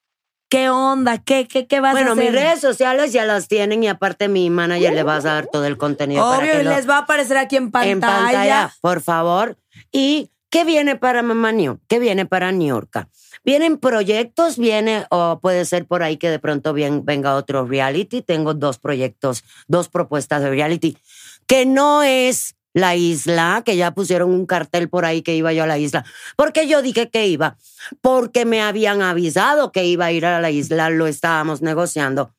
¿Qué 0.50 0.70
onda? 0.70 1.18
¿Qué, 1.18 1.48
qué, 1.48 1.68
qué 1.68 1.80
vas 1.80 1.94
Bueno, 1.94 2.12
a 2.12 2.16
mis 2.16 2.30
hacer? 2.30 2.40
redes 2.42 2.62
sociales 2.62 3.12
ya 3.12 3.26
las 3.26 3.48
tienen 3.48 3.84
y 3.84 3.88
aparte 3.88 4.28
mi 4.28 4.50
manager 4.50 4.94
le 4.94 5.04
vas 5.04 5.26
a 5.26 5.34
dar 5.34 5.48
todo 5.48 5.66
el 5.66 5.78
contenido. 5.78 6.24
para 6.24 6.38
Obvio, 6.44 6.52
que 6.54 6.62
y 6.62 6.64
lo- 6.64 6.70
les 6.76 6.88
va 6.90 6.96
a 6.98 7.00
aparecer 7.00 7.38
aquí 7.38 7.56
en 7.58 7.72
pantalla. 7.72 7.92
en 7.92 8.00
pantalla, 8.02 8.74
por 8.82 9.02
favor. 9.02 9.58
¿Y 9.92 10.30
qué 10.50 10.64
viene 10.64 10.96
para 10.96 11.24
Mamá 11.24 11.52
New? 11.52 11.80
¿Qué 11.88 12.00
viene 12.00 12.26
para 12.26 12.52
Niurka? 12.52 13.10
Vienen 13.44 13.78
proyectos, 13.78 14.58
viene, 14.58 15.06
o 15.10 15.40
puede 15.42 15.66
ser 15.66 15.86
por 15.86 16.04
ahí 16.04 16.18
que 16.18 16.30
de 16.30 16.40
pronto 16.40 16.74
bien, 16.74 17.04
venga 17.06 17.36
otro 17.36 17.66
reality. 17.66 18.22
Tengo 18.22 18.54
dos 18.54 18.78
proyectos, 18.80 19.44
dos 19.68 19.90
propuestas 19.90 20.42
de 20.44 20.50
reality, 20.52 20.98
que 21.48 21.66
no 21.66 22.02
es 22.04 22.56
la 22.76 22.94
isla, 22.98 23.64
que 23.66 23.78
ya 23.78 23.92
pusieron 23.92 24.32
un 24.32 24.46
cartel 24.46 24.90
por 24.90 25.06
ahí 25.06 25.22
que 25.22 25.34
iba 25.34 25.54
yo 25.54 25.64
a 25.64 25.68
la 25.68 25.78
isla. 25.78 26.04
Porque 26.36 26.68
yo 26.68 26.82
dije 26.82 27.10
que 27.10 27.26
iba, 27.26 27.56
porque 28.02 28.44
me 28.44 28.62
habían 28.62 29.02
avisado 29.02 29.72
que 29.72 29.86
iba 29.86 30.06
a 30.06 30.12
ir 30.12 30.26
a 30.26 30.42
la 30.42 30.52
isla, 30.52 30.90
lo 30.90 31.08
estábamos 31.08 31.62
negociando. 31.62 32.36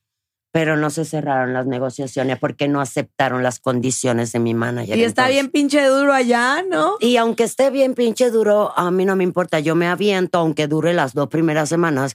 Pero 0.53 0.77
no 0.77 0.91
se 0.91 1.07
cerraron 1.07 1.55
las 1.55 1.65
negociaciones 1.67 2.39
porque 2.39 2.69
no 2.69 2.83
aceptaron 2.83 3.43
las 3.43 3.61
condiciones 3.61 4.33
de 4.33 4.39
mi 4.39 4.53
manager. 4.53 4.97
Y 4.99 5.05
está 5.05 5.23
Entonces- 5.23 5.33
bien 5.35 5.51
pinche 5.51 5.87
duro 5.87 6.13
allá, 6.13 6.63
¿no? 6.71 6.97
y 7.01 7.17
aunque 7.17 7.45
esté 7.45 7.71
bien 7.71 7.95
pinche 7.95 8.31
duro, 8.31 8.73
a 8.77 8.91
mí 8.91 9.07
no 9.07 9.17
me 9.17 9.25
importa. 9.25 9.59
Yo 9.61 9.75
me 9.75 9.89
aviento, 9.89 10.39
aunque 10.39 10.67
dure 10.69 10.93
las 10.93 11.15
dos 11.15 11.29
primeras 11.29 11.71
semanas, 11.71 12.15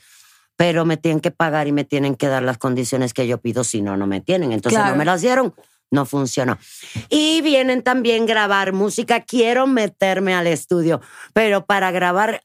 pero 0.55 0.85
me 0.85 0.97
tienen 0.97 1.21
que 1.21 1.31
pagar 1.31 1.67
y 1.67 1.71
me 1.71 1.85
tienen 1.85 2.13
que 2.15 2.27
dar 2.27 2.43
las 2.43 2.59
condiciones 2.59 3.13
que 3.15 3.25
yo 3.25 3.39
pido, 3.39 3.63
si 3.63 3.81
no, 3.81 3.97
no 3.97 4.05
me 4.05 4.21
tienen. 4.21 4.51
Entonces 4.51 4.77
Claro. 4.77 4.91
no 4.93 4.97
me 4.99 5.05
las 5.05 5.21
dieron, 5.21 5.55
no 5.91 6.05
funcionó. 6.05 6.57
Y 7.09 7.41
vienen 7.41 7.83
también 7.83 8.25
grabar 8.25 8.73
música. 8.73 9.21
Quiero 9.21 9.67
meterme 9.67 10.33
al 10.33 10.47
estudio, 10.47 11.01
pero 11.33 11.65
para 11.65 11.91
grabar 11.91 12.41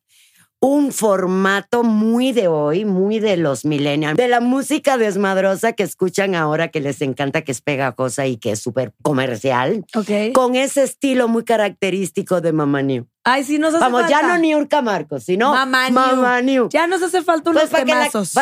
un 0.58 0.90
formato 0.90 1.84
muy 1.84 2.32
de 2.32 2.48
hoy, 2.48 2.84
muy 2.86 3.20
de 3.20 3.36
los 3.36 3.64
millennials, 3.64 4.16
de 4.16 4.26
la 4.26 4.40
música 4.40 4.96
desmadrosa 4.96 5.74
que 5.74 5.82
escuchan 5.82 6.34
ahora, 6.34 6.68
que 6.68 6.80
les 6.80 7.02
encanta, 7.02 7.42
que 7.42 7.52
es 7.52 7.60
pegajosa 7.60 8.26
y 8.26 8.38
que 8.38 8.52
es 8.52 8.60
súper 8.60 8.92
comercial 9.02 9.84
Ok. 9.94 10.32
con 10.32 10.56
ese 10.56 10.82
estilo 10.82 11.28
muy 11.28 11.44
característico 11.44 12.40
de 12.40 12.52
Mamá 12.52 12.82
New. 12.82 13.06
Ay, 13.28 13.42
sí 13.42 13.58
nos 13.58 13.74
hace 13.74 13.80
Vamos, 13.80 14.02
ya 14.08 14.20
falta. 14.20 14.34
no 14.34 14.38
Niurka 14.38 14.82
Marcos, 14.82 15.24
sino 15.24 15.52
Mamá 15.52 15.90
New. 15.90 15.94
Mamá 15.94 16.42
New. 16.42 16.68
Ya 16.70 16.86
nos 16.86 17.02
hace 17.02 17.22
falta 17.22 17.50
unos 17.50 17.62
Pues 17.62 17.72
para 17.72 17.84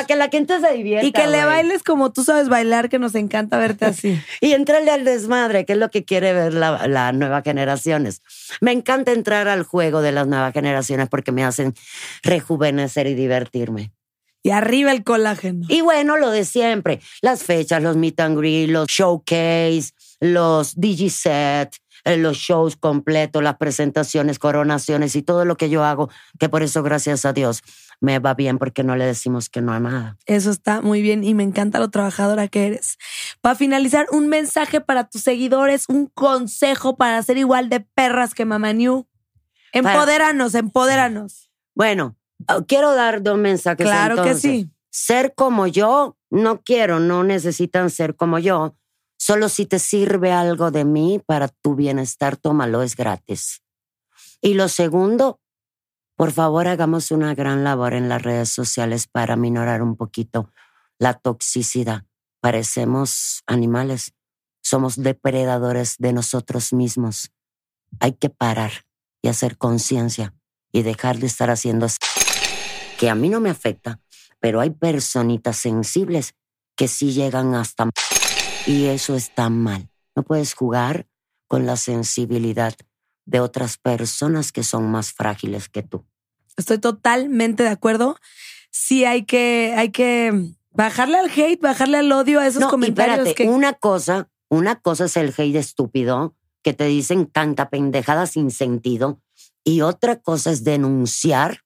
que, 0.07 0.15
la, 0.15 0.29
que 0.29 0.37
gente 0.37 0.61
se 0.61 0.73
divierta. 0.75 1.07
y 1.07 1.11
que 1.11 1.27
le 1.27 1.43
bailes 1.43 1.83
como 1.83 2.13
tú 2.13 2.23
sabes 2.23 2.51
bailar, 2.51 2.91
que 2.91 2.99
nos 2.99 3.15
encanta 3.15 3.57
verte 3.57 3.87
así. 3.87 4.21
Y 4.43 4.53
entrarle 4.53 4.91
al 4.91 5.05
desmadre, 5.05 5.65
que 5.65 5.73
es 5.73 5.79
lo 5.79 5.91
que 5.91 6.05
quiere 6.05 6.35
ver 6.35 6.53
la, 6.53 6.87
la 6.87 7.13
nueva 7.13 7.41
generaciones. 7.41 8.21
Me 8.61 8.73
encanta 8.73 9.13
entrar 9.13 9.49
al 9.49 9.63
juego 9.63 10.03
de 10.03 10.13
las 10.13 10.27
nuevas 10.27 10.53
generaciones 10.53 11.09
porque 11.09 11.33
me 11.33 11.45
hacen 11.45 11.75
rejuvenecer 12.23 13.07
y 13.07 13.15
divertirme. 13.15 13.93
Y 14.43 14.51
arriba 14.51 14.93
el 14.93 15.03
colágeno. 15.05 15.65
Y 15.71 15.81
bueno, 15.81 16.19
lo 16.19 16.31
de 16.31 16.45
siempre, 16.45 17.01
las 17.23 17.43
fechas, 17.43 17.83
los 17.83 17.97
meet 17.97 18.21
and 18.21 18.37
greet, 18.37 18.69
los 18.69 18.89
showcase, 18.89 19.93
los 20.21 20.79
digiset, 20.79 21.75
eh, 21.75 21.79
los 22.05 22.37
shows 22.37 22.77
completos, 22.77 23.43
las 23.43 23.57
presentaciones, 23.57 24.39
coronaciones 24.39 25.17
y 25.17 25.23
todo 25.23 25.45
lo 25.45 25.57
que 25.57 25.71
yo 25.71 25.85
hago, 25.85 26.11
que 26.39 26.49
por 26.49 26.63
eso, 26.63 26.83
gracias 26.83 27.25
a 27.25 27.33
Dios, 27.33 27.63
me 28.01 28.19
va 28.19 28.35
bien 28.35 28.59
porque 28.59 28.85
no 28.85 28.97
le 28.97 29.07
decimos 29.07 29.49
que 29.49 29.63
no 29.63 29.73
a 29.73 29.81
nada. 29.81 30.19
Eso 30.27 30.51
está 30.51 30.81
muy 30.81 31.01
bien 31.01 31.25
y 31.25 31.35
me 31.35 31.43
encanta 31.43 31.79
lo 31.79 31.91
trabajadora 31.91 32.49
que 32.49 32.67
eres. 32.67 32.99
Para 33.41 33.55
finalizar, 33.55 34.07
un 34.11 34.29
mensaje 34.29 34.81
para 34.81 35.05
tus 35.05 35.23
seguidores, 35.23 35.89
un 35.89 36.07
consejo 36.07 36.97
para 36.97 37.23
ser 37.23 37.39
igual 37.39 37.69
de 37.69 37.81
perras 37.81 38.35
que 38.35 38.45
Mamá 38.45 38.73
New. 38.73 39.07
Empodéranos, 39.73 40.55
empodéranos. 40.55 41.51
Bueno, 41.75 42.17
ah, 42.47 42.61
quiero 42.67 42.95
dar 42.95 43.23
dos 43.23 43.39
mensajes. 43.39 43.87
Claro 43.87 44.23
que 44.23 44.35
sí. 44.35 44.71
Ser 44.91 45.35
como 45.35 45.67
yo, 45.67 46.17
no 46.31 46.63
quiero, 46.63 47.01
no 47.01 47.25
necesitan 47.25 47.91
ser 47.91 48.15
como 48.15 48.39
yo. 48.39 48.77
Solo 49.17 49.49
si 49.49 49.67
te 49.67 49.79
sirve 49.79 50.33
algo 50.33 50.71
de 50.71 50.85
mí 50.85 51.21
para 51.25 51.49
tu 51.49 51.75
bienestar, 51.75 52.37
tómalo, 52.37 52.83
es 52.83 52.97
gratis. 52.97 53.63
Y 54.41 54.55
lo 54.55 54.69
segundo, 54.69 55.41
por 56.17 56.33
favor, 56.33 56.69
hagamos 56.69 57.11
una 57.11 57.35
gran 57.35 57.65
labor 57.65 57.95
en 57.95 58.09
las 58.09 58.23
redes 58.23 58.51
sociales 58.51 59.07
para 59.07 59.37
minorar 59.37 59.83
un 59.83 59.97
poquito 59.97 60.51
la 60.99 61.15
toxicidad. 61.15 62.05
Parecemos 62.41 63.43
animales, 63.47 64.13
somos 64.63 64.97
depredadores 65.03 65.97
de 65.99 66.13
nosotros 66.13 66.73
mismos. 66.73 67.31
Hay 68.01 68.13
que 68.13 68.29
parar 68.31 68.73
y 69.23 69.29
hacer 69.29 69.57
conciencia 69.57 70.35
y 70.73 70.83
dejar 70.83 71.19
de 71.19 71.27
estar 71.27 71.51
haciendo 71.51 71.87
es- 71.87 71.97
que 72.99 73.09
a 73.09 73.15
mí 73.15 73.29
no 73.29 73.41
me 73.41 73.51
afecta, 73.51 74.01
pero 74.41 74.61
hay 74.61 74.71
personitas 74.71 75.57
sensibles 75.57 76.35
que 76.77 76.89
sí 76.89 77.13
llegan 77.13 77.55
hasta 77.55 77.89
y 78.67 78.87
eso 78.87 79.15
está 79.15 79.51
mal. 79.51 79.89
No 80.17 80.23
puedes 80.23 80.55
jugar 80.55 81.07
con 81.49 81.67
la 81.67 81.77
sensibilidad 81.77 82.75
de 83.27 83.41
otras 83.41 83.79
personas 83.79 84.53
que 84.53 84.63
son 84.63 84.91
más 84.91 85.13
frágiles 85.13 85.69
que 85.69 85.83
tú. 85.83 86.05
Estoy 86.57 86.79
totalmente 86.79 87.63
de 87.63 87.69
acuerdo. 87.71 88.17
Sí 88.71 89.05
hay 89.05 89.25
que, 89.25 89.75
hay 89.77 89.91
que 89.91 90.55
bajarle 90.71 91.19
al 91.19 91.31
hate, 91.31 91.61
bajarle 91.61 91.99
al 91.99 92.13
odio 92.13 92.41
a 92.41 92.47
esos 92.47 92.61
no, 92.61 92.69
y 92.69 92.71
comentarios 92.71 93.19
espérate, 93.19 93.35
que 93.35 93.49
una 93.49 93.75
cosa, 93.75 94.29
una 94.49 94.81
cosa 94.81 95.07
es 95.07 95.17
el 95.17 95.35
hate 95.37 95.57
estúpido 95.57 96.35
que 96.63 96.73
te 96.73 96.87
dicen 96.87 97.27
tanta 97.27 97.71
pendejada 97.71 98.27
sin 98.27 98.51
sentido 98.51 99.21
y 99.65 99.83
otra 99.83 100.21
cosa 100.21 100.51
es 100.51 100.65
denunciar 100.65 101.61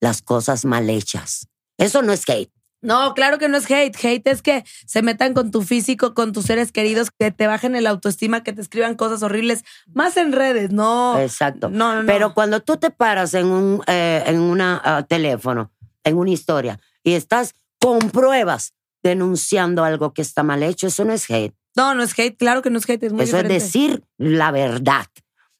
las 0.00 0.22
cosas 0.22 0.64
mal 0.64 0.90
hechas. 0.90 1.48
Eso 1.78 2.02
no 2.02 2.12
es 2.12 2.28
hate. 2.28 2.52
No, 2.82 3.14
claro 3.14 3.38
que 3.38 3.48
no 3.48 3.56
es 3.56 3.70
hate. 3.70 3.96
Hate 3.96 4.26
es 4.26 4.42
que 4.42 4.64
se 4.86 5.02
metan 5.02 5.34
con 5.34 5.50
tu 5.52 5.62
físico, 5.62 6.14
con 6.14 6.32
tus 6.32 6.46
seres 6.46 6.72
queridos, 6.72 7.10
que 7.16 7.30
te 7.30 7.46
bajen 7.46 7.76
el 7.76 7.86
autoestima, 7.86 8.42
que 8.42 8.52
te 8.52 8.60
escriban 8.60 8.96
cosas 8.96 9.22
horribles, 9.22 9.64
más 9.94 10.16
en 10.16 10.32
redes, 10.32 10.72
no. 10.72 11.18
Exacto. 11.18 11.70
No, 11.70 11.94
no, 11.94 12.02
no. 12.02 12.06
Pero 12.06 12.34
cuando 12.34 12.60
tú 12.60 12.76
te 12.76 12.90
paras 12.90 13.34
en 13.34 13.46
un 13.46 13.82
eh, 13.86 14.24
en 14.26 14.40
una 14.40 15.06
teléfono, 15.08 15.72
en 16.02 16.16
una 16.16 16.30
historia, 16.30 16.80
y 17.04 17.12
estás 17.12 17.54
con 17.80 17.98
pruebas 18.10 18.74
denunciando 19.02 19.84
algo 19.84 20.12
que 20.12 20.22
está 20.22 20.42
mal 20.42 20.62
hecho, 20.62 20.88
eso 20.88 21.04
no 21.04 21.12
es 21.12 21.30
hate. 21.30 21.54
No, 21.76 21.94
no 21.94 22.02
es 22.02 22.18
hate, 22.18 22.36
claro 22.36 22.62
que 22.62 22.70
no 22.70 22.78
es 22.78 22.88
hate, 22.88 23.04
es 23.04 23.12
muy 23.12 23.22
eso 23.22 23.36
diferente. 23.36 23.56
es 23.56 23.62
decir 23.62 24.04
la 24.18 24.50
verdad. 24.50 25.06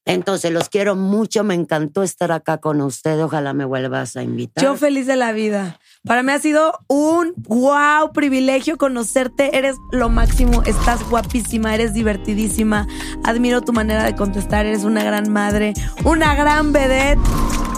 Entonces, 0.04 0.50
los 0.50 0.68
quiero 0.68 0.96
mucho, 0.96 1.44
me 1.44 1.54
encantó 1.54 2.02
estar 2.02 2.32
acá 2.32 2.58
con 2.58 2.80
ustedes, 2.80 3.22
ojalá 3.22 3.52
me 3.54 3.64
vuelvas 3.64 4.16
a 4.16 4.22
invitar. 4.22 4.64
Yo 4.64 4.76
feliz 4.76 5.06
de 5.06 5.14
la 5.16 5.32
vida. 5.32 5.78
Para 6.04 6.24
mí 6.24 6.32
ha 6.32 6.38
sido 6.40 6.80
un 6.88 7.32
wow 7.46 8.12
privilegio 8.12 8.76
conocerte. 8.76 9.56
Eres 9.56 9.76
lo 9.92 10.08
máximo, 10.08 10.62
estás 10.64 11.08
guapísima, 11.08 11.74
eres 11.74 11.94
divertidísima. 11.94 12.88
Admiro 13.22 13.60
tu 13.60 13.72
manera 13.72 14.02
de 14.02 14.16
contestar, 14.16 14.66
eres 14.66 14.82
una 14.82 15.04
gran 15.04 15.32
madre, 15.32 15.74
una 16.04 16.34
gran 16.34 16.72
vedette. 16.72 17.20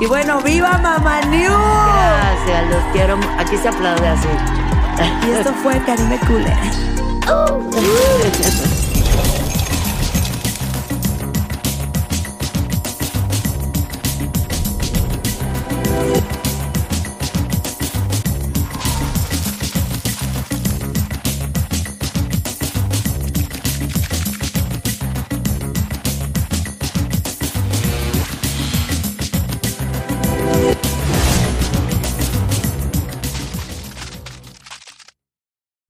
Y 0.00 0.06
bueno, 0.06 0.40
¡viva 0.40 0.78
Mamá 0.78 1.20
New! 1.22 1.52
Gracias, 1.52 2.70
los 2.70 2.82
quiero. 2.92 3.20
Aquí 3.38 3.58
se 3.58 3.68
aplaude 3.68 4.08
así. 4.08 4.28
Y 5.26 5.30
esto 5.32 5.52
fue 5.62 5.78
Karime 5.84 6.18
Cooler. 6.20 6.56